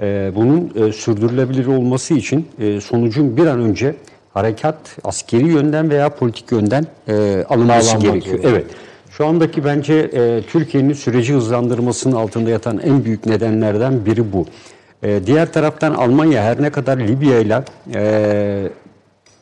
E, 0.00 0.32
bunun 0.36 0.72
e, 0.76 0.92
sürdürülebilir 0.92 1.66
olması 1.66 2.14
için 2.14 2.46
e, 2.58 2.80
sonucun 2.80 3.36
bir 3.36 3.46
an 3.46 3.60
önce 3.60 3.94
harekat 4.34 4.76
askeri 5.04 5.46
yönden 5.46 5.90
veya 5.90 6.08
politik 6.08 6.52
yönden 6.52 6.86
e, 7.08 7.44
alınması 7.48 7.86
Sağlanmak 7.88 8.12
gerekiyor. 8.12 8.36
zorunda. 8.36 8.50
Evet. 8.50 8.66
Şu 9.10 9.26
andaki 9.26 9.64
bence 9.64 9.94
e, 9.94 10.42
Türkiye'nin 10.42 10.92
süreci 10.92 11.34
hızlandırmasının 11.34 12.16
altında 12.16 12.50
yatan 12.50 12.78
en 12.78 13.04
büyük 13.04 13.26
nedenlerden 13.26 14.06
biri 14.06 14.32
bu. 14.32 14.46
E, 15.02 15.20
diğer 15.26 15.52
taraftan 15.52 15.94
Almanya 15.94 16.42
her 16.42 16.62
ne 16.62 16.70
kadar 16.70 16.98
Libya 16.98 17.38
ile 17.38 17.62
e, 17.94 18.68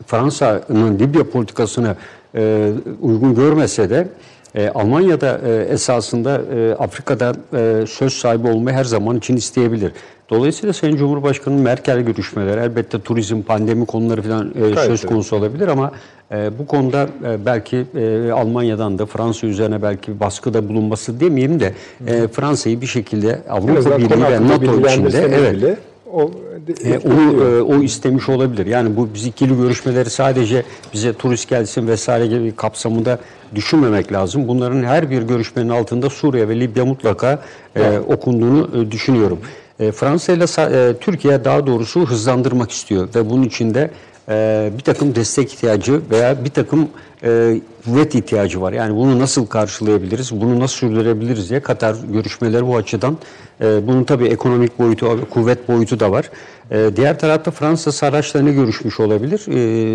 Fransa'nın 0.06 0.98
Libya 0.98 1.30
politikasını 1.30 1.96
e, 2.34 2.72
uygun 3.00 3.34
görmese 3.34 3.90
de 3.90 4.08
e, 4.54 4.68
Almanya'da 4.68 5.40
e, 5.46 5.72
esasında 5.72 6.42
e, 6.54 6.74
Afrika'da 6.74 7.32
e, 7.54 7.86
söz 7.86 8.12
sahibi 8.12 8.48
olmayı 8.48 8.76
her 8.76 8.84
zaman 8.84 9.16
için 9.16 9.36
isteyebilir. 9.36 9.92
Dolayısıyla 10.30 10.72
Sayın 10.72 10.96
Cumhurbaşkanı 10.96 11.54
Merkel 11.54 12.00
görüşmeleri 12.00 12.60
elbette 12.60 13.00
turizm, 13.00 13.42
pandemi 13.42 13.86
konuları 13.86 14.22
falan 14.22 14.54
e, 14.72 14.76
söz 14.76 15.06
konusu 15.06 15.36
olabilir 15.36 15.68
ama 15.68 15.92
e, 16.32 16.58
bu 16.58 16.66
konuda 16.66 17.08
e, 17.24 17.46
belki 17.46 17.86
e, 17.94 18.30
Almanya'dan 18.30 18.98
da 18.98 19.06
Fransa 19.06 19.46
üzerine 19.46 19.82
belki 19.82 20.14
bir 20.14 20.20
baskıda 20.20 20.68
bulunması 20.68 21.20
demeyeyim 21.20 21.60
de 21.60 21.74
e, 22.06 22.28
Fransa'yı 22.28 22.80
bir 22.80 22.86
şekilde 22.86 23.42
Avrupa 23.48 23.98
Birliği 23.98 24.22
ve 24.22 24.48
NATO 24.48 24.88
içinde 24.88 25.18
evet 25.18 25.78
o 26.12 26.30
e, 26.84 26.98
onu 26.98 27.44
e, 27.44 27.62
o 27.62 27.82
istemiş 27.82 28.28
olabilir. 28.28 28.66
Yani 28.66 28.96
bu 28.96 29.08
biz 29.14 29.26
ikili 29.26 29.56
görüşmeleri 29.56 30.10
sadece 30.10 30.62
bize 30.92 31.12
turist 31.12 31.48
gelsin 31.48 31.88
vesaire 31.88 32.26
gibi 32.26 32.56
kapsamında 32.56 33.18
düşünmemek 33.54 34.12
lazım. 34.12 34.48
Bunların 34.48 34.82
her 34.82 35.10
bir 35.10 35.22
görüşmenin 35.22 35.68
altında 35.68 36.10
Suriye 36.10 36.48
ve 36.48 36.60
Libya 36.60 36.84
mutlaka 36.84 37.42
e, 37.76 37.98
okunduğunu 37.98 38.82
e, 38.82 38.90
düşünüyorum. 38.90 39.38
E, 39.80 39.92
Fransa 39.92 40.32
ile 40.32 40.44
e, 40.58 40.96
Türkiye 41.00 41.44
daha 41.44 41.66
doğrusu 41.66 42.06
hızlandırmak 42.06 42.70
istiyor 42.70 43.08
ve 43.14 43.30
bunun 43.30 43.42
içinde 43.42 43.90
e, 44.28 44.70
bir 44.78 44.82
takım 44.82 45.14
destek 45.14 45.52
ihtiyacı 45.52 46.00
veya 46.10 46.44
bir 46.44 46.50
takım 46.50 46.88
e, 47.22 47.60
kuvvet 47.84 48.14
ihtiyacı 48.14 48.60
var. 48.60 48.72
Yani 48.72 48.96
bunu 48.96 49.18
nasıl 49.18 49.46
karşılayabiliriz, 49.46 50.40
bunu 50.40 50.60
nasıl 50.60 50.76
sürdürebiliriz 50.76 51.50
diye 51.50 51.60
Katar 51.60 51.96
görüşmeleri 52.12 52.66
bu 52.66 52.76
açıdan. 52.76 53.18
E, 53.60 53.86
bunun 53.86 54.04
tabii 54.04 54.26
ekonomik 54.26 54.78
boyutu, 54.78 55.28
kuvvet 55.30 55.68
boyutu 55.68 56.00
da 56.00 56.12
var. 56.12 56.30
E, 56.70 56.90
diğer 56.96 57.18
tarafta 57.18 57.50
Fransa 57.50 57.92
Saraç'la 57.92 58.40
görüşmüş 58.40 59.00
olabilir? 59.00 59.40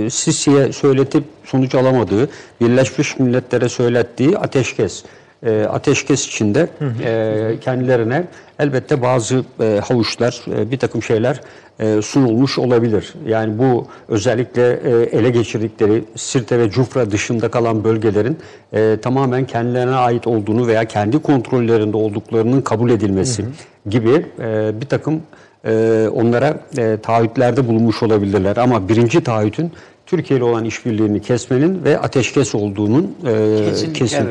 E, 0.06 0.10
Sisi'ye 0.10 0.73
söyletip 0.73 1.23
sonuç 1.45 1.76
alamadığı, 1.76 2.30
Birleşmiş 2.61 3.19
Milletler'e 3.19 3.69
söylettiği 3.69 4.38
ateşkes. 4.38 5.03
E, 5.43 5.64
ateşkes 5.64 6.27
içinde 6.27 6.69
e, 7.03 7.60
kendilerine 7.61 8.27
elbette 8.60 9.02
bazı 9.02 9.44
e, 9.61 9.80
havuçlar, 9.84 10.41
e, 10.48 10.72
bir 10.72 10.77
takım 10.77 11.03
şeyler 11.03 11.41
e, 11.80 12.02
sunulmuş 12.02 12.57
olabilir. 12.60 13.14
Yani 13.27 13.57
bu 13.57 13.88
özellikle 14.07 14.73
e, 14.73 15.18
ele 15.18 15.30
geçirdikleri 15.30 16.03
Sirte 16.15 16.60
ve 16.60 16.69
Cufra 16.69 17.11
dışında 17.11 17.49
kalan 17.49 17.84
bölgelerin 17.84 18.38
e, 18.73 18.98
tamamen 19.02 19.45
kendilerine 19.45 19.95
ait 19.95 20.27
olduğunu 20.27 20.68
veya 20.68 20.86
kendi 20.86 21.19
kontrollerinde 21.19 21.98
olduklarının 21.98 22.61
kabul 22.61 22.90
edilmesi 22.90 23.45
gibi 23.90 24.26
e, 24.40 24.82
bir 24.82 24.86
takım 24.86 25.22
e, 25.65 26.07
onlara 26.14 26.60
e, 26.77 26.98
taahhütlerde 27.03 27.68
bulunmuş 27.68 28.03
olabilirler. 28.03 28.57
Ama 28.57 28.90
birinci 28.90 29.23
taahhütün 29.23 29.72
Türkiye 30.06 30.38
ile 30.40 30.44
olan 30.44 30.65
işbirliğini 30.65 31.22
kesmenin 31.22 31.84
ve 31.84 31.99
ateşkes 31.99 32.56
olduğunun 32.56 33.15
e, 33.27 33.65
Kesinlikle 33.69 33.94
kesin. 33.99 34.30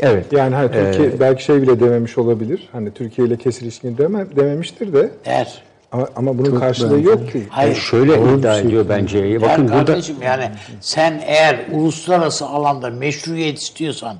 Evet. 0.00 0.32
Yani 0.32 0.54
hani 0.54 0.72
Türkiye 0.72 1.20
belki 1.20 1.44
şey 1.44 1.62
bile 1.62 1.80
dememiş 1.80 2.18
olabilir. 2.18 2.68
Hani 2.72 2.90
Türkiye 2.94 3.26
ile 3.26 3.36
kes 3.36 3.62
ilişkini 3.62 3.98
deme, 3.98 4.26
dememiştir 4.36 4.92
de 4.92 5.10
Der. 5.24 5.62
ama, 5.92 6.08
ama 6.16 6.38
bunun 6.38 6.60
karşılığı 6.60 6.96
bence. 6.96 7.08
yok 7.10 7.32
ki. 7.32 7.42
Hayır. 7.50 7.74
Şöyle 7.76 8.14
iddia 8.38 8.58
ediyor 8.58 8.88
bence. 8.88 9.22
Der 9.22 9.42
Bakın 9.42 9.68
burada 9.68 9.84
kardeşim 9.84 10.16
yani 10.22 10.50
sen 10.80 11.22
eğer 11.26 11.60
uluslararası 11.72 12.46
alanda 12.46 12.90
meşruiyet 12.90 13.58
istiyorsan 13.58 14.16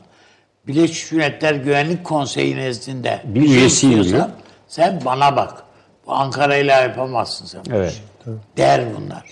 Birleşmiş 0.67 1.13
Milletler 1.13 1.55
Güvenlik 1.55 2.05
Konseyi 2.05 2.57
nezdinde 2.57 3.21
Bir 3.25 3.41
bir 3.41 3.47
şey 3.49 3.57
üyesiyim 3.57 4.01
istiyorsan 4.01 4.29
diyor. 4.31 4.41
sen 4.69 5.01
bana 5.05 5.37
bak. 5.37 5.63
Bu 6.07 6.13
Ankara 6.13 6.57
ile 6.57 6.73
yapamazsın 6.73 7.47
sen. 7.47 7.61
Evet. 7.73 8.03
Der 8.57 8.85
bunlar. 8.97 9.23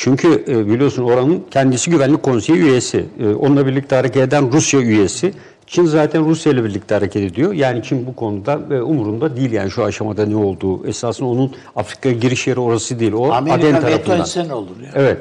Çünkü 0.00 0.44
e, 0.48 0.66
biliyorsun 0.66 1.02
oranın 1.04 1.44
kendisi 1.50 1.90
Güvenlik 1.90 2.22
Konseyi 2.22 2.58
üyesi. 2.58 3.04
E, 3.20 3.28
Onunla 3.28 3.66
birlikte 3.66 3.96
hareket 3.96 4.22
eden 4.22 4.52
Rusya 4.52 4.80
üyesi. 4.80 5.32
Çin 5.66 5.84
zaten 5.84 6.24
Rusya 6.24 6.52
ile 6.52 6.64
birlikte 6.64 6.94
hareket 6.94 7.32
ediyor. 7.32 7.52
Yani 7.52 7.82
Çin 7.82 8.06
bu 8.06 8.16
konuda 8.16 8.60
e, 8.70 8.80
umurunda 8.80 9.36
değil 9.36 9.52
yani 9.52 9.70
şu 9.70 9.84
aşamada 9.84 10.26
ne 10.26 10.36
olduğu. 10.36 10.86
Esasında 10.86 11.28
onun 11.28 11.52
Afrika 11.76 12.10
giriş 12.10 12.46
yeri 12.46 12.60
orası 12.60 13.00
değil. 13.00 13.12
O 13.12 13.32
Aden 13.32 13.36
Amerika 13.38 13.86
veto 13.86 14.04
tarafından. 14.04 14.48
ne 14.48 14.54
olur 14.54 14.80
ya? 14.84 14.90
Evet. 14.94 15.18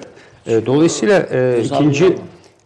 E, 0.48 0.66
dolayısıyla 0.66 1.20
e, 1.32 1.62
ikinci. 1.64 2.18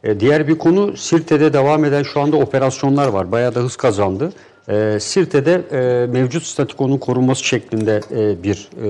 E, 0.04 0.20
diğer 0.20 0.48
bir 0.48 0.58
konu 0.58 0.98
Sirte'de 0.98 1.54
devam 1.54 1.86
eden 1.86 2.04
şu 2.04 2.22
anda 2.22 2.38
operasyonlar 2.38 3.08
var. 3.08 3.32
Bayağı 3.32 3.56
da 3.56 3.60
hız 3.60 3.76
kazandı. 3.76 4.34
E, 4.70 4.98
Sirte'de 5.00 5.62
e, 5.72 6.08
mevcut 6.08 6.44
statikonun 6.44 6.98
korunması 6.98 7.44
şeklinde 7.44 8.02
e, 8.12 8.44
bir 8.44 8.70
e, 8.84 8.88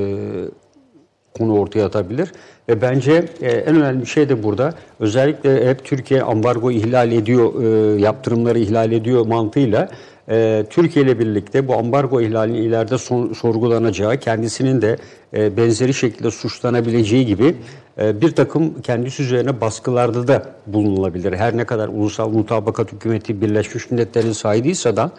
konu 1.38 1.60
ortaya 1.60 1.86
atabilir. 1.86 2.32
Ve 2.70 2.82
bence 2.82 3.26
e, 3.42 3.52
en 3.52 3.76
önemli 3.76 4.08
şey 4.08 4.30
de 4.30 4.44
burada 4.44 4.74
özellikle 5.00 5.70
hep 5.70 5.86
Türkiye 5.86 6.22
ambargo 6.22 6.72
ihlal 6.72 7.12
ediyor, 7.12 7.64
e, 7.64 8.02
yaptırımları 8.02 8.60
ihlal 8.60 8.92
ediyor 8.92 9.26
mantığıyla 9.26 9.90
e, 10.30 10.66
Türkiye 10.70 11.06
ile 11.06 11.20
birlikte 11.20 11.68
bu 11.68 11.76
ambargo 11.76 12.22
ihlalinin 12.22 12.62
ileride 12.62 12.98
sorgulanacağı, 13.36 14.18
kendisinin 14.18 14.82
de 14.82 14.98
e, 15.34 15.58
benzeri 15.58 15.94
şekilde 15.94 16.32
suçlanabileceği 16.32 17.26
gibi 17.26 17.56
bir 17.98 18.32
takım 18.32 18.82
kendisi 18.82 19.24
üzerine 19.24 19.62
baskılarda 19.62 20.28
da 20.28 20.44
bulunulabilir. 20.68 21.34
Her 21.34 21.58
ne 21.58 21.66
kadar 21.66 21.88
ulusal 21.88 22.30
mutabakat 22.30 22.92
hükümeti 22.92 23.42
Birleşmiş 23.42 23.92
Milletler'in 23.92 24.32
sahibiyse 24.32 24.96
da 24.96 25.12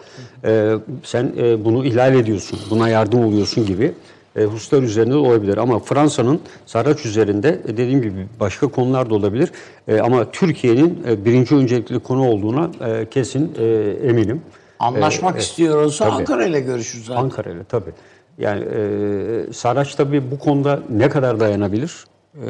sen 1.03 1.33
bunu 1.65 1.85
ihlal 1.85 2.15
ediyorsun, 2.15 2.59
buna 2.71 2.89
yardım 2.89 3.25
oluyorsun 3.25 3.67
gibi 3.67 3.95
e, 4.37 4.45
hususlar 4.45 4.83
üzerinde 4.83 5.15
de 5.15 5.19
olabilir. 5.19 5.57
Ama 5.57 5.79
Fransa'nın 5.79 6.41
Saraç 6.67 7.07
üzerinde 7.07 7.61
e, 7.69 7.69
dediğim 7.69 8.03
gibi 8.03 8.27
başka 8.41 8.67
konular 8.69 9.11
da 9.11 9.15
olabilir. 9.15 9.51
E, 9.89 10.01
ama 10.01 10.31
Türkiye'nin 10.31 11.03
e, 11.09 11.25
birinci 11.25 11.55
öncelikli 11.55 11.99
konu 11.99 12.29
olduğuna 12.29 12.71
e, 12.87 13.07
kesin 13.11 13.53
e, 13.59 13.65
eminim. 14.09 14.43
Anlaşmak 14.79 15.41
istiyorsa 15.41 16.05
tabii. 16.05 16.15
Ankara 16.15 16.47
ile 16.47 16.61
görüşür 16.61 17.05
zaten. 17.05 17.23
Ankara 17.23 17.51
ile 17.51 17.65
tabii. 17.69 17.91
Yani 18.39 18.65
e, 18.65 19.53
Saraç 19.53 19.95
tabii 19.95 20.31
bu 20.31 20.39
konuda 20.39 20.81
ne 20.91 21.09
kadar 21.09 21.41
dayanabilir? 21.41 22.05
E, 22.35 22.49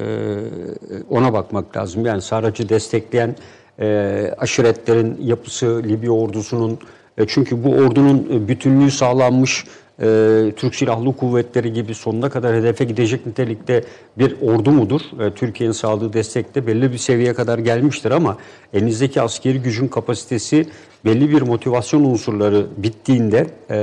ona 1.10 1.32
bakmak 1.32 1.76
lazım. 1.76 2.06
Yani 2.06 2.22
Saraç'ı 2.22 2.68
destekleyen 2.68 3.36
e, 3.80 4.34
aşiretlerin 4.38 5.16
yapısı, 5.22 5.82
Libya 5.84 6.10
ordusunun 6.10 6.78
e, 7.18 7.26
çünkü 7.26 7.64
bu 7.64 7.68
ordunun 7.68 8.28
e, 8.32 8.48
bütünlüğü 8.48 8.90
sağlanmış 8.90 9.64
e, 10.02 10.52
Türk 10.56 10.74
Silahlı 10.74 11.16
Kuvvetleri 11.16 11.72
gibi 11.72 11.94
sonuna 11.94 12.30
kadar 12.30 12.56
hedefe 12.56 12.84
gidecek 12.84 13.26
nitelikte 13.26 13.84
bir 14.18 14.36
ordu 14.42 14.70
mudur? 14.70 15.00
E, 15.20 15.30
Türkiye'nin 15.30 15.72
sağladığı 15.72 16.12
destekte 16.12 16.66
belli 16.66 16.92
bir 16.92 16.98
seviyeye 16.98 17.34
kadar 17.34 17.58
gelmiştir 17.58 18.10
ama 18.10 18.36
elinizdeki 18.72 19.22
askeri 19.22 19.62
gücün 19.62 19.88
kapasitesi 19.88 20.66
belli 21.04 21.30
bir 21.30 21.42
motivasyon 21.42 22.04
unsurları 22.04 22.66
bittiğinde 22.76 23.46
e, 23.70 23.78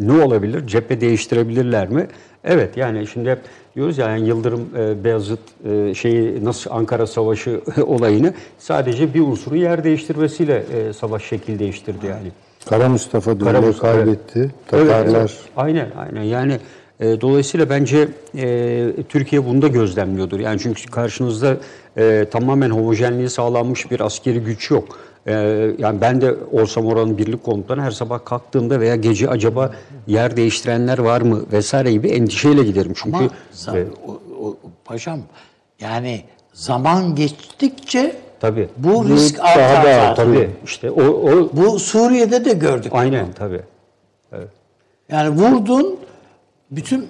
ne 0.00 0.12
olabilir? 0.12 0.66
Cephe 0.66 1.00
değiştirebilirler 1.00 1.88
mi? 1.88 2.06
Evet 2.44 2.76
yani 2.76 3.06
şimdi 3.06 3.30
hep 3.30 3.38
diyoruz 3.76 3.98
ya 3.98 4.08
yani 4.08 4.28
Yıldırım 4.28 4.68
e, 4.76 5.04
Beyazıt 5.04 5.40
e, 5.70 5.94
şeyi 5.94 6.44
nasıl 6.44 6.70
Ankara 6.70 7.06
Savaşı 7.06 7.60
olayını 7.86 8.34
sadece 8.58 9.14
bir 9.14 9.20
unsuru 9.20 9.56
yer 9.56 9.84
değiştirmesiyle 9.84 10.64
e, 10.74 10.92
savaş 10.92 11.24
şekil 11.24 11.58
değiştirdi 11.58 12.06
yani. 12.06 12.28
Kara 12.66 12.88
Mustafa 12.88 13.34
Mustafa, 13.34 13.92
kaybetti. 13.92 14.38
Evet, 14.38 14.50
Tatarlar 14.90 15.20
evet. 15.20 15.38
Aynen, 15.56 15.88
aynen. 15.98 16.22
Yani 16.22 16.58
e, 17.00 17.20
dolayısıyla 17.20 17.70
bence 17.70 18.08
e, 18.36 18.92
Türkiye 19.08 19.46
bunu 19.46 19.62
da 19.62 19.68
gözlemliyordur. 19.68 20.40
Yani 20.40 20.58
çünkü 20.62 20.86
karşınızda 20.90 21.56
e, 21.96 22.26
tamamen 22.30 22.70
homojenliği 22.70 23.30
sağlanmış 23.30 23.90
bir 23.90 24.00
askeri 24.00 24.40
güç 24.40 24.70
yok. 24.70 24.98
E, 25.26 25.32
yani 25.78 26.00
ben 26.00 26.20
de 26.20 26.34
olsam 26.52 26.86
oranın 26.86 27.18
birlik 27.18 27.44
komutanı 27.44 27.82
her 27.82 27.90
sabah 27.90 28.24
kalktığımda 28.24 28.80
veya 28.80 28.96
gece 28.96 29.28
acaba 29.28 29.72
yer 30.06 30.36
değiştirenler 30.36 30.98
var 30.98 31.20
mı 31.20 31.42
vesaire 31.52 31.92
gibi 31.92 32.08
endişeyle 32.08 32.62
giderim. 32.62 32.92
Çünkü 32.94 33.16
Ama 33.18 33.28
za- 33.54 33.86
o, 34.06 34.20
o- 34.46 34.56
paşam 34.84 35.20
yani 35.80 36.22
zaman 36.52 37.14
geçtikçe 37.14 38.16
tabii. 38.40 38.68
bu 38.76 39.08
risk 39.08 39.38
daha 39.38 39.46
artar. 39.48 39.84
da 39.84 39.92
zaten. 39.94 40.14
Tabii 40.26 40.50
işte 40.64 40.90
o, 40.90 41.02
o 41.04 41.48
Bu 41.52 41.78
Suriye'de 41.78 42.44
de 42.44 42.52
gördük. 42.52 42.92
aynen 42.94 43.32
tabii. 43.32 43.60
Yani 45.12 45.28
vurdun 45.28 46.00
bütün 46.70 47.08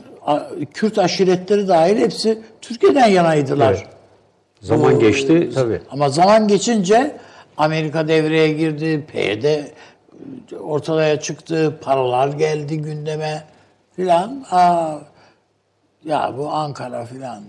Kürt 0.75 0.99
aşiretleri 0.99 1.69
dahil 1.69 1.97
hepsi 1.97 2.39
Türkiye'den 2.61 3.07
yanaydılar. 3.09 3.73
Evet. 3.73 3.87
Zaman 4.61 4.95
Bu- 4.95 5.01
geçti 5.01 5.51
tabii. 5.55 5.81
Ama 5.91 6.09
zaman 6.09 6.49
geçince 6.49 7.17
Amerika 7.57 8.09
devreye 8.09 8.53
girdi, 8.53 9.05
PYD 9.13 9.45
ortaya 10.61 11.21
çıktı, 11.21 11.79
paralar 11.83 12.29
geldi 12.29 12.79
gündeme 12.79 13.43
filan. 13.97 14.45
Aa, 14.51 14.95
ya 16.05 16.35
bu 16.39 16.51
Ankara 16.53 17.05
filan. 17.05 17.43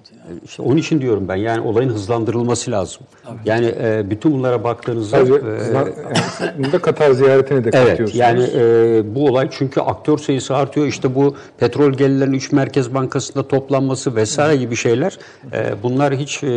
İşte 0.46 0.62
onun 0.62 0.78
için 0.78 1.02
diyorum 1.02 1.28
ben 1.28 1.36
yani 1.36 1.62
olayın 1.68 1.90
hızlandırılması 1.90 2.72
lazım. 2.72 3.02
Yani 3.46 3.76
e, 3.82 4.10
bütün 4.10 4.32
bunlara 4.34 4.64
baktığınızda 4.64 5.18
Sadece 5.18 5.34
e, 5.34 6.58
bunda 6.64 6.80
Katar 6.82 7.12
ziyaretini 7.12 7.64
de 7.64 7.70
Evet 7.74 7.88
katıyorsunuz. 7.90 8.16
yani 8.20 8.44
e, 8.56 9.16
bu 9.16 9.26
olay 9.26 9.48
çünkü 9.52 9.82
aktör 9.82 10.18
sayısı 10.18 10.56
artıyor. 10.56 10.88
İşte 10.88 11.16
bu 11.16 11.36
petrol 11.58 11.94
gelirlerinin 11.94 12.36
3 12.38 12.52
Merkez 12.52 12.94
Bankası'nda 12.94 13.48
toplanması 13.48 14.16
vesaire 14.16 14.56
gibi 14.56 14.76
şeyler 14.76 15.18
e, 15.54 15.84
bunlar 15.84 16.16
hiç 16.16 16.44
e, 16.44 16.48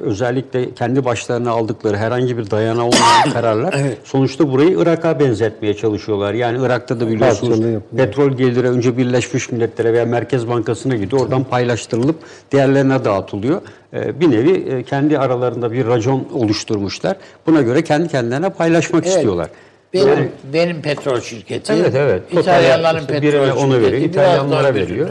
özellikle 0.00 0.74
kendi 0.74 1.04
başlarına 1.04 1.50
aldıkları 1.50 1.96
herhangi 1.96 2.38
bir 2.38 2.50
dayanağı 2.50 2.84
olmayan 2.84 3.30
kararlar. 3.32 3.74
Sonuçta 4.04 4.52
burayı 4.52 4.76
Irak'a 4.78 5.20
benzetmeye 5.20 5.74
çalışıyorlar. 5.74 6.34
Yani 6.34 6.58
Irak'ta 6.66 7.00
da 7.00 7.08
biliyorsunuz 7.08 7.60
petrol 7.96 8.30
geliri 8.30 8.68
önce 8.68 8.96
Birleşmiş 8.96 9.52
Milletler'e 9.52 9.92
veya 9.92 10.04
Merkez 10.04 10.48
Bankası'na 10.48 10.96
gidiyor. 10.96 11.29
Oradan 11.30 11.44
paylaştırılıp 11.44 12.16
diğerlerine 12.52 13.04
dağıtılıyor. 13.04 13.62
E, 13.92 14.20
bir 14.20 14.30
nevi 14.30 14.52
e, 14.52 14.82
kendi 14.82 15.18
aralarında 15.18 15.72
bir 15.72 15.86
racon 15.86 16.28
oluşturmuşlar. 16.34 17.16
Buna 17.46 17.62
göre 17.62 17.84
kendi 17.84 18.08
kendilerine 18.08 18.50
paylaşmak 18.50 19.06
istiyorlar. 19.06 19.48
Benim, 19.94 20.32
benim 20.52 20.82
petrol 20.82 21.20
şirketi, 21.20 21.72
Evet 21.72 21.94
evet. 21.94 22.22
İtalyanların 22.32 23.00
işte 23.00 23.20
petrol 23.20 23.44
şirketi. 23.44 23.64
onu 23.64 23.80
veriyor, 23.80 24.02
İtalyanlara 24.02 24.74
veriyor. 24.74 25.08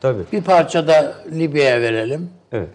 Tabii. 0.00 0.22
Bir 0.32 0.42
parça 0.42 0.88
da 0.88 1.14
Libya'ya 1.32 1.80
verelim. 1.80 2.30
Evet. 2.52 2.68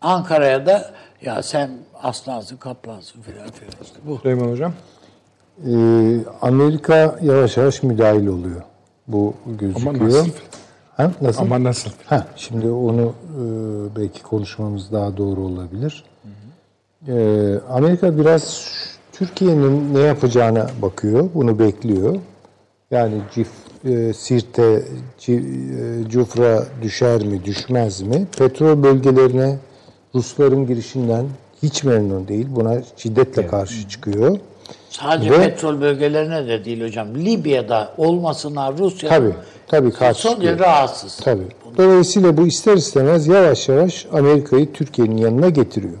Ankara'ya 0.00 0.66
da 0.66 0.90
ya 1.22 1.42
sen 1.42 1.70
aslansın 2.02 2.56
kaplansın 2.56 3.22
filan 3.22 3.50
filan 3.50 3.72
işte 3.82 3.96
bu. 4.04 4.18
Süleyman 4.18 4.50
Hocam. 4.50 4.72
Ee, 5.66 5.70
Amerika 6.42 7.18
yavaş 7.22 7.56
yavaş 7.56 7.82
müdahil 7.82 8.26
oluyor. 8.26 8.62
Bu 9.06 9.34
gözüküyor. 9.46 9.94
Ama 9.94 10.04
nasıl? 10.04 10.28
Ha, 10.96 11.10
nasıl? 11.22 11.40
Ama 11.42 11.64
nasıl? 11.64 11.90
Ha, 12.06 12.26
şimdi 12.36 12.68
onu 12.70 13.02
e, 13.02 13.42
belki 13.96 14.22
konuşmamız 14.22 14.92
daha 14.92 15.16
doğru 15.16 15.40
olabilir. 15.40 16.04
E, 17.08 17.14
Amerika 17.70 18.18
biraz 18.18 18.66
Türkiye'nin 19.12 19.94
ne 19.94 19.98
yapacağına 20.00 20.66
bakıyor, 20.82 21.28
bunu 21.34 21.58
bekliyor. 21.58 22.16
Yani 22.90 23.14
Cif, 23.34 23.48
e, 23.84 24.12
Sirte, 24.12 24.82
Ci- 25.20 26.04
e, 26.06 26.08
Cufra 26.08 26.64
düşer 26.82 27.24
mi, 27.26 27.44
düşmez 27.44 28.00
mi? 28.00 28.26
Petrol 28.38 28.82
bölgelerine 28.82 29.58
Rusların 30.14 30.66
girişinden 30.66 31.26
hiç 31.62 31.84
memnun 31.84 32.28
değil. 32.28 32.46
Buna 32.50 32.82
şiddetle 32.96 33.46
karşı 33.46 33.88
çıkıyor. 33.88 34.38
Sadece 35.00 35.30
Ve- 35.30 35.38
petrol 35.38 35.80
bölgelerine 35.80 36.46
de 36.48 36.64
değil 36.64 36.84
hocam. 36.84 37.14
Libya'da 37.14 37.94
olmasına 37.96 38.72
Rusya 38.72 39.08
Tabii, 39.08 39.34
tabii 39.66 39.90
karşı 39.90 40.20
son 40.22 40.40
derece 40.40 40.58
rahatsız. 40.64 41.20
Tabii. 41.24 41.46
Dolayısıyla 41.76 42.36
bu 42.36 42.46
ister 42.46 42.76
istemez 42.76 43.26
yavaş 43.26 43.68
yavaş 43.68 44.06
Amerika'yı 44.12 44.72
Türkiye'nin 44.72 45.16
yanına 45.16 45.48
getiriyor. 45.48 45.98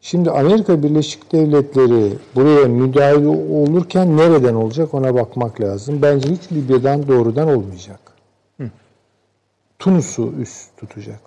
Şimdi 0.00 0.30
Amerika 0.30 0.82
Birleşik 0.82 1.32
Devletleri 1.32 2.12
buraya 2.34 2.66
müdahil 2.68 3.24
olurken 3.50 4.16
nereden 4.16 4.54
olacak 4.54 4.94
ona 4.94 5.14
bakmak 5.14 5.60
lazım. 5.60 6.02
Bence 6.02 6.28
hiç 6.28 6.52
Libya'dan 6.52 7.08
doğrudan 7.08 7.48
olmayacak. 7.48 8.00
Tunus'u 9.78 10.32
üst 10.40 10.76
tutacak. 10.76 11.20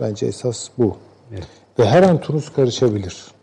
Bence 0.00 0.26
esas 0.26 0.68
bu. 0.78 0.96
Ve 1.78 1.86
her 1.86 2.02
an 2.02 2.20
Tunus 2.20 2.52
karışabilir. 2.52 3.33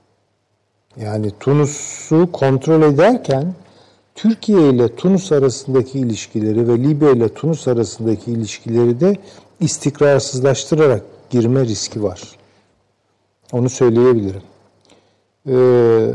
Yani 0.97 1.31
Tunus'u 1.39 2.29
kontrol 2.31 2.81
ederken 2.81 3.53
Türkiye 4.15 4.69
ile 4.69 4.95
Tunus 4.95 5.31
arasındaki 5.31 5.99
ilişkileri 5.99 6.67
ve 6.67 6.77
Libya 6.83 7.11
ile 7.11 7.33
Tunus 7.33 7.67
arasındaki 7.67 8.31
ilişkileri 8.31 8.99
de 8.99 9.15
istikrarsızlaştırarak 9.59 11.03
girme 11.29 11.65
riski 11.65 12.03
var. 12.03 12.21
Onu 13.51 13.69
söyleyebilirim. 13.69 14.41
Ee, 15.47 16.07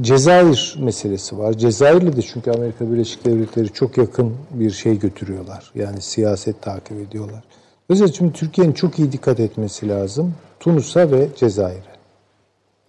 Cezayir 0.00 0.76
meselesi 0.80 1.38
var. 1.38 1.52
Cezayir'le 1.52 2.16
de 2.16 2.22
çünkü 2.22 2.50
Amerika 2.50 2.92
Birleşik 2.92 3.24
Devletleri 3.24 3.68
çok 3.68 3.98
yakın 3.98 4.36
bir 4.50 4.70
şey 4.70 4.98
götürüyorlar. 4.98 5.70
Yani 5.74 6.02
siyaset 6.02 6.62
takip 6.62 7.00
ediyorlar. 7.00 7.44
Özellikle 7.88 8.16
şimdi 8.16 8.32
Türkiye'nin 8.32 8.72
çok 8.72 8.98
iyi 8.98 9.12
dikkat 9.12 9.40
etmesi 9.40 9.88
lazım. 9.88 10.34
Tunus'a 10.60 11.10
ve 11.10 11.28
Cezayir'e. 11.36 11.91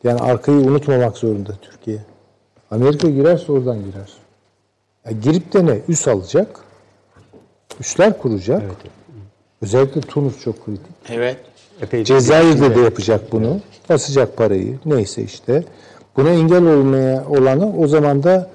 Yani 0.04 0.20
arkayı 0.20 0.58
unutmamak 0.58 1.18
zorunda 1.18 1.52
Türkiye. 1.62 1.98
Amerika 2.72 3.10
girerse 3.10 3.52
oradan 3.52 3.78
girer. 3.78 4.14
Ya 5.06 5.12
girip 5.12 5.54
de 5.54 5.66
ne? 5.66 5.80
Üs 5.88 6.08
alacak. 6.08 6.60
Üsler 7.80 8.18
kuracak. 8.18 8.62
Özellikle 9.62 10.02
Tunus 10.02 10.44
çok 10.44 10.66
kritik. 10.66 10.96
Evet. 11.10 11.38
Epey 11.82 12.04
Cezayir'de 12.04 12.76
de 12.76 12.80
yapacak 12.80 13.32
bunu. 13.32 13.60
Basacak 13.90 14.38
parayı. 14.38 14.80
Neyse 14.86 15.24
işte. 15.24 15.64
Buna 16.18 16.30
engel 16.30 16.64
olmaya 16.64 17.26
olanı 17.30 17.78
o 17.78 17.88
zaman 17.88 18.24
da 18.24 18.50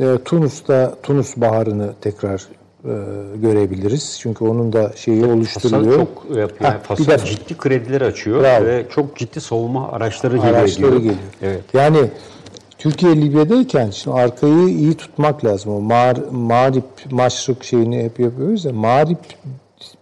e, 0.00 0.18
Tunus'ta 0.24 0.94
Tunus 1.02 1.36
Baharı'nı 1.36 1.92
tekrar 2.00 2.48
e, 2.84 2.92
görebiliriz. 3.36 4.18
Çünkü 4.20 4.44
onun 4.44 4.72
da 4.72 4.92
şeyi 4.96 5.24
oluşturuyor. 5.24 5.96
çok 5.96 6.36
yapıyor. 6.36 6.70
Ha, 6.70 6.78
bir 6.80 6.84
Fasal 6.84 7.06
defa. 7.06 7.26
ciddi 7.26 7.56
krediler 7.56 8.00
açıyor 8.00 8.40
Bravo. 8.42 8.64
ve 8.64 8.86
çok 8.90 9.16
ciddi 9.16 9.40
savunma 9.40 9.88
araçları 9.92 10.36
geliyor. 10.36 10.54
araçları 10.54 10.90
diyor. 10.90 11.00
geliyor. 11.02 11.16
Evet. 11.42 11.62
Yani 11.74 11.98
Türkiye 12.78 13.16
Libya'dayken 13.16 13.90
şimdi 13.90 14.16
arkayı 14.16 14.68
iyi 14.68 14.94
tutmak 14.94 15.44
lazım. 15.44 15.72
O 15.72 15.80
Mar, 15.80 16.16
Marip, 16.32 16.84
Maşrık 17.10 17.64
şeyini 17.64 18.04
hep 18.04 18.20
yapıyoruz 18.20 18.64
ya. 18.64 18.72
Marip, 18.72 19.18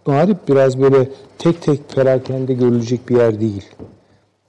Marip 0.05 0.47
biraz 0.47 0.81
böyle 0.81 1.09
tek 1.37 1.61
tek 1.61 1.89
perakende 1.95 2.53
görülecek 2.53 3.09
bir 3.09 3.15
yer 3.17 3.39
değil. 3.41 3.65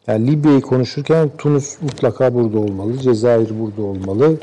Yani 0.07 0.27
Libya'yı 0.27 0.61
konuşurken 0.61 1.31
Tunus 1.39 1.83
mutlaka 1.83 2.35
burada 2.35 2.59
olmalı. 2.59 2.99
Cezayir 2.99 3.51
burada 3.61 3.83
olmalı. 3.83 4.37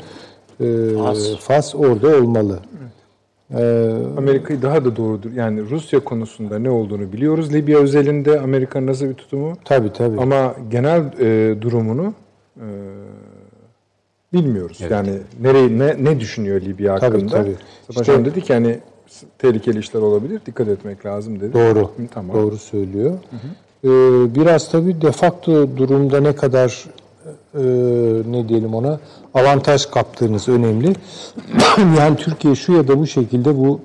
Ee, 0.60 0.64
Fas. 0.98 1.36
Fas 1.40 1.74
orada 1.74 2.08
olmalı. 2.08 2.58
Ee, 3.54 3.92
Amerika'yı 4.18 4.62
daha 4.62 4.84
da 4.84 4.96
doğrudur. 4.96 5.32
Yani 5.32 5.70
Rusya 5.70 6.00
konusunda 6.00 6.58
ne 6.58 6.70
olduğunu 6.70 7.12
biliyoruz. 7.12 7.52
Libya 7.54 7.78
özelinde 7.78 8.40
Amerika'nın 8.40 8.86
nasıl 8.86 9.08
bir 9.08 9.14
tutumu? 9.14 9.52
tabii 9.64 9.92
tabii. 9.92 10.20
Ama 10.20 10.54
genel 10.70 11.00
e, 11.20 11.60
durumunu 11.62 12.14
e, 12.56 12.66
bilmiyoruz. 14.32 14.80
Yani 14.90 15.10
nereyi 15.40 15.78
ne 15.78 15.96
ne 16.04 16.20
düşünüyor 16.20 16.60
Libya 16.60 16.98
Tabii, 16.98 17.12
hakkında? 17.14 17.32
tabii. 17.36 17.54
Mustafa 17.88 18.12
İşte- 18.12 18.24
dedi 18.24 18.40
ki 18.40 18.54
hani 18.54 18.78
s- 19.06 19.26
tehlikeli 19.38 19.78
işler 19.78 20.00
olabilir. 20.00 20.40
Dikkat 20.46 20.68
etmek 20.68 21.06
lazım 21.06 21.40
dedi. 21.40 21.52
Doğru. 21.52 21.80
Hı, 21.82 22.06
Tamam. 22.14 22.36
Doğru 22.36 22.56
söylüyor. 22.56 23.14
Ee, 23.84 23.88
biraz 24.34 24.70
tabii 24.70 25.00
defakto 25.00 25.76
durumda 25.76 26.20
ne 26.20 26.34
kadar 26.34 26.84
e, 27.54 27.62
ne 28.30 28.48
diyelim 28.48 28.74
ona 28.74 29.00
avantaj 29.34 29.86
kaptığınız 29.86 30.48
önemli. 30.48 30.92
yani 31.98 32.16
Türkiye 32.16 32.54
şu 32.54 32.72
ya 32.72 32.88
da 32.88 32.98
bu 32.98 33.06
şekilde 33.06 33.56
bu 33.56 33.80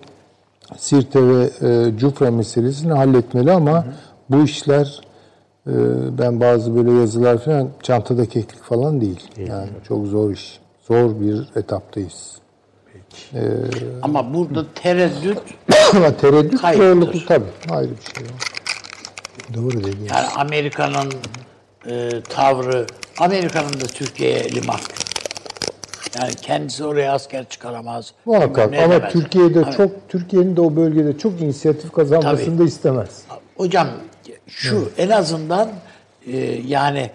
Sirte 0.78 1.28
ve 1.28 1.50
e, 1.62 1.98
Cufra 1.98 2.32
meselesini 2.32 2.94
halletmeli 2.94 3.52
ama 3.52 3.86
bu 4.30 4.44
işler 4.44 5.02
e, 5.68 5.74
ben 6.18 6.40
bazı 6.40 6.76
böyle 6.76 6.92
yazılar 6.92 7.38
falan 7.38 7.70
çantada 7.84 8.26
keklik 8.26 8.64
falan 8.64 9.02
değil. 9.02 9.30
Yani 9.38 9.70
çok 9.88 10.08
zor 10.08 10.32
iş. 10.32 10.60
Zor 10.88 11.20
bir 11.20 11.60
etaptayız. 11.60 12.42
Ama 14.02 14.34
burada 14.34 14.66
tereddüt 14.76 15.40
Ama 15.96 16.18
tereddüt 16.18 16.62
zorluklu 16.62 17.26
tabii. 17.26 17.46
Ayrı 17.70 17.90
bir 17.92 18.20
şey. 18.20 18.28
Doğru 19.54 19.84
dediğin. 19.84 20.10
yani 20.14 20.28
Amerika'nın 20.36 21.12
e, 21.90 22.22
tavrı 22.30 22.88
Amerika'nın 23.22 23.73
da 23.81 23.85
Türkiye'ye 23.85 24.61
mahkum. 24.65 24.95
Yani 26.19 26.34
kendisi 26.35 26.85
oraya 26.85 27.14
asker 27.14 27.49
çıkaramaz. 27.49 28.14
Muhakkak 28.26 28.73
ama 28.73 28.91
demez. 28.91 29.14
Türkiye'de 29.14 29.60
Ama 29.60 29.72
çok 29.72 30.10
Türkiye'nin 30.10 30.56
de 30.56 30.61
o 30.61 30.76
bölgede 30.76 31.18
çok 31.18 31.41
inisiyatif 31.41 31.91
kazanmasını 31.91 32.45
Tabii. 32.45 32.60
da 32.60 32.64
istemez. 32.64 33.22
Hocam 33.57 33.88
şu 34.48 34.91
en 34.98 35.10
azından 35.10 35.69
e, 36.27 36.38
yani 36.68 37.11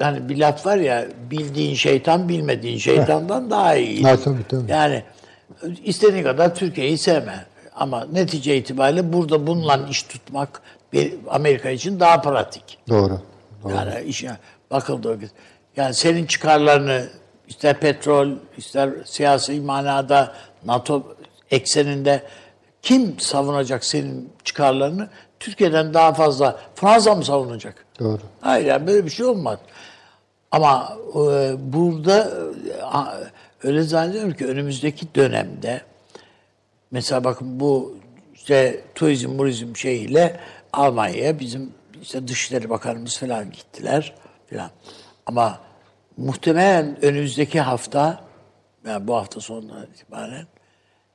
yani 0.00 0.28
bir 0.28 0.36
laf 0.36 0.66
var 0.66 0.76
ya 0.76 1.06
bildiğin 1.30 1.74
şeytan 1.74 2.28
bilmediğin 2.28 2.78
şeytandan 2.78 3.50
daha 3.50 3.76
iyi. 3.76 4.02
Ha, 4.02 4.16
tabii, 4.24 4.48
tabii. 4.48 4.70
Yani 4.70 5.02
istediğin 5.84 6.24
kadar 6.24 6.54
Türkiye'yi 6.54 6.98
sevme. 6.98 7.46
Ama 7.74 8.06
netice 8.12 8.56
itibariyle 8.56 9.12
burada 9.12 9.46
bununla 9.46 9.86
iş 9.90 10.02
tutmak 10.02 10.62
bir 10.92 11.14
Amerika 11.30 11.70
için 11.70 12.00
daha 12.00 12.20
pratik. 12.20 12.78
Doğru. 12.88 13.20
Yani 13.70 14.04
işe 14.04 14.30
bakıldığı 14.70 15.16
vakit. 15.16 15.30
Yani 15.76 15.94
senin 15.94 16.26
çıkarlarını 16.26 17.08
ister 17.48 17.80
petrol, 17.80 18.28
ister 18.56 18.90
siyasi 19.04 19.60
manada 19.60 20.34
NATO 20.64 21.16
ekseninde 21.50 22.22
kim 22.82 23.20
savunacak 23.20 23.84
senin 23.84 24.32
çıkarlarını? 24.44 25.08
Türkiye'den 25.40 25.94
daha 25.94 26.12
fazla 26.12 26.60
Fransa 26.74 27.14
mı 27.14 27.24
savunacak? 27.24 27.86
Doğru. 28.00 28.20
Hayır 28.40 28.66
yani 28.66 28.86
böyle 28.86 29.04
bir 29.04 29.10
şey 29.10 29.26
olmaz. 29.26 29.58
Ama 30.50 30.96
e, 31.14 31.54
burada 31.72 32.30
e, 33.62 33.66
öyle 33.66 33.82
zannediyorum 33.82 34.32
ki 34.32 34.46
önümüzdeki 34.46 35.14
dönemde 35.14 35.80
mesela 36.90 37.24
bakın 37.24 37.60
bu 37.60 37.96
işte 38.34 38.80
turizm 38.94 39.30
murizm 39.30 39.76
şeyiyle 39.76 40.40
Almanya'ya 40.72 41.40
bizim 41.40 41.72
işte 42.04 42.28
Dışişleri 42.28 42.70
Bakanımız 42.70 43.18
falan 43.18 43.50
gittiler 43.50 44.14
falan. 44.50 44.70
Ama 45.26 45.60
muhtemelen 46.16 47.04
önümüzdeki 47.04 47.60
hafta 47.60 48.24
yani 48.86 49.06
bu 49.06 49.16
hafta 49.16 49.40
sonundan 49.40 49.86
itibaren 49.94 50.46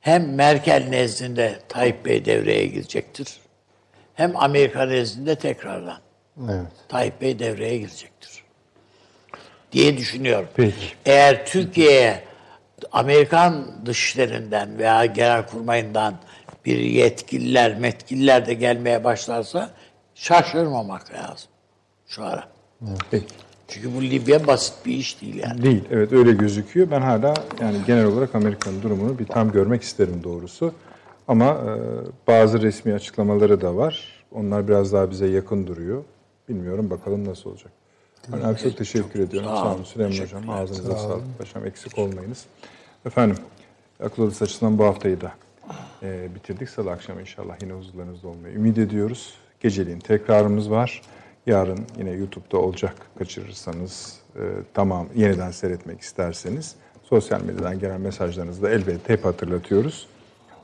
hem 0.00 0.34
Merkel 0.34 0.86
nezdinde 0.88 1.58
Tayyip 1.68 2.04
Bey 2.04 2.24
devreye 2.24 2.66
girecektir. 2.66 3.28
Hem 4.14 4.36
Amerika 4.36 4.86
nezdinde 4.86 5.34
tekrardan. 5.34 5.98
Evet. 6.50 6.66
Tayyip 6.88 7.20
Bey 7.20 7.38
devreye 7.38 7.78
girecektir. 7.78 8.44
Diye 9.72 9.98
düşünüyorum. 9.98 10.48
Peki. 10.54 10.74
Eğer 11.06 11.46
Türkiye'ye 11.46 12.24
Amerikan 12.92 13.86
dışişlerinden 13.86 14.78
veya 14.78 15.06
genelkurmayından 15.06 16.14
bir 16.64 16.78
yetkililer, 16.78 17.78
metkililer 17.78 18.46
de 18.46 18.54
gelmeye 18.54 19.04
başlarsa 19.04 19.70
şaşırmamak 20.20 21.12
lazım 21.12 21.48
şu 22.06 22.24
ara. 22.24 22.48
Peki. 23.10 23.34
Çünkü 23.68 23.94
bu 23.96 24.02
Libya 24.02 24.46
basit 24.46 24.86
bir 24.86 24.92
iş 24.94 25.20
değil 25.22 25.34
yani. 25.34 25.62
Değil. 25.62 25.84
Evet 25.90 26.12
öyle 26.12 26.32
gözüküyor. 26.32 26.90
Ben 26.90 27.00
hala 27.00 27.34
yani 27.60 27.76
genel 27.86 28.04
olarak 28.04 28.34
Amerika'nın 28.34 28.82
durumunu 28.82 29.18
bir 29.18 29.26
tam 29.26 29.52
görmek 29.52 29.82
isterim 29.82 30.20
doğrusu. 30.24 30.74
Ama 31.28 31.46
e, 31.46 31.72
bazı 32.26 32.62
resmi 32.62 32.94
açıklamaları 32.94 33.60
da 33.60 33.76
var. 33.76 34.24
Onlar 34.32 34.68
biraz 34.68 34.92
daha 34.92 35.10
bize 35.10 35.26
yakın 35.26 35.66
duruyor. 35.66 36.04
Bilmiyorum 36.48 36.90
bakalım 36.90 37.28
nasıl 37.28 37.50
olacak. 37.50 37.72
Ben 38.32 38.40
abi 38.40 38.58
çok 38.58 38.76
teşekkür 38.76 39.20
ediyorum. 39.20 39.50
Sağ 39.50 39.56
Sağ 39.56 39.66
olun. 39.66 39.74
olun 39.74 39.84
Süleyman 39.84 40.12
Hocam. 40.12 40.50
Ağzınıza 40.50 40.96
sağlık. 40.96 41.38
Paşam 41.38 41.66
eksik 41.66 41.98
olmayınız. 41.98 42.44
Efendim 43.06 43.36
akıl 44.04 44.22
odası 44.22 44.44
açısından 44.44 44.78
bu 44.78 44.84
haftayı 44.84 45.20
da 45.20 45.32
e, 46.02 46.34
bitirdik. 46.34 46.68
Salı 46.70 46.90
akşam 46.90 47.20
inşallah 47.20 47.56
yine 47.62 47.72
huzurlarınızda 47.72 48.28
olmayı 48.28 48.54
ümit 48.54 48.78
ediyoruz. 48.78 49.34
Geceliğin 49.60 49.98
tekrarımız 49.98 50.70
var. 50.70 51.02
Yarın 51.46 51.86
yine 51.98 52.10
YouTube'da 52.10 52.58
olacak 52.58 52.94
kaçırırsanız 53.18 54.18
e, 54.36 54.40
tamam 54.74 55.06
yeniden 55.14 55.50
seyretmek 55.50 56.00
isterseniz 56.00 56.76
sosyal 57.02 57.42
medyadan 57.44 57.78
gelen 57.78 58.00
mesajlarınızı 58.00 58.62
da 58.62 58.70
elbette 58.70 59.12
hep 59.12 59.24
hatırlatıyoruz. 59.24 60.08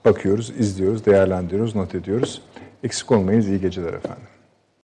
Bakıyoruz, 0.05 0.51
izliyoruz, 0.51 1.07
değerlendiriyoruz, 1.07 1.75
not 1.75 1.95
ediyoruz. 1.95 2.43
Eksik 2.85 3.13
olmayınız. 3.13 3.49
İyi 3.49 3.61
geceler 3.61 3.93
efendim. 3.93 4.36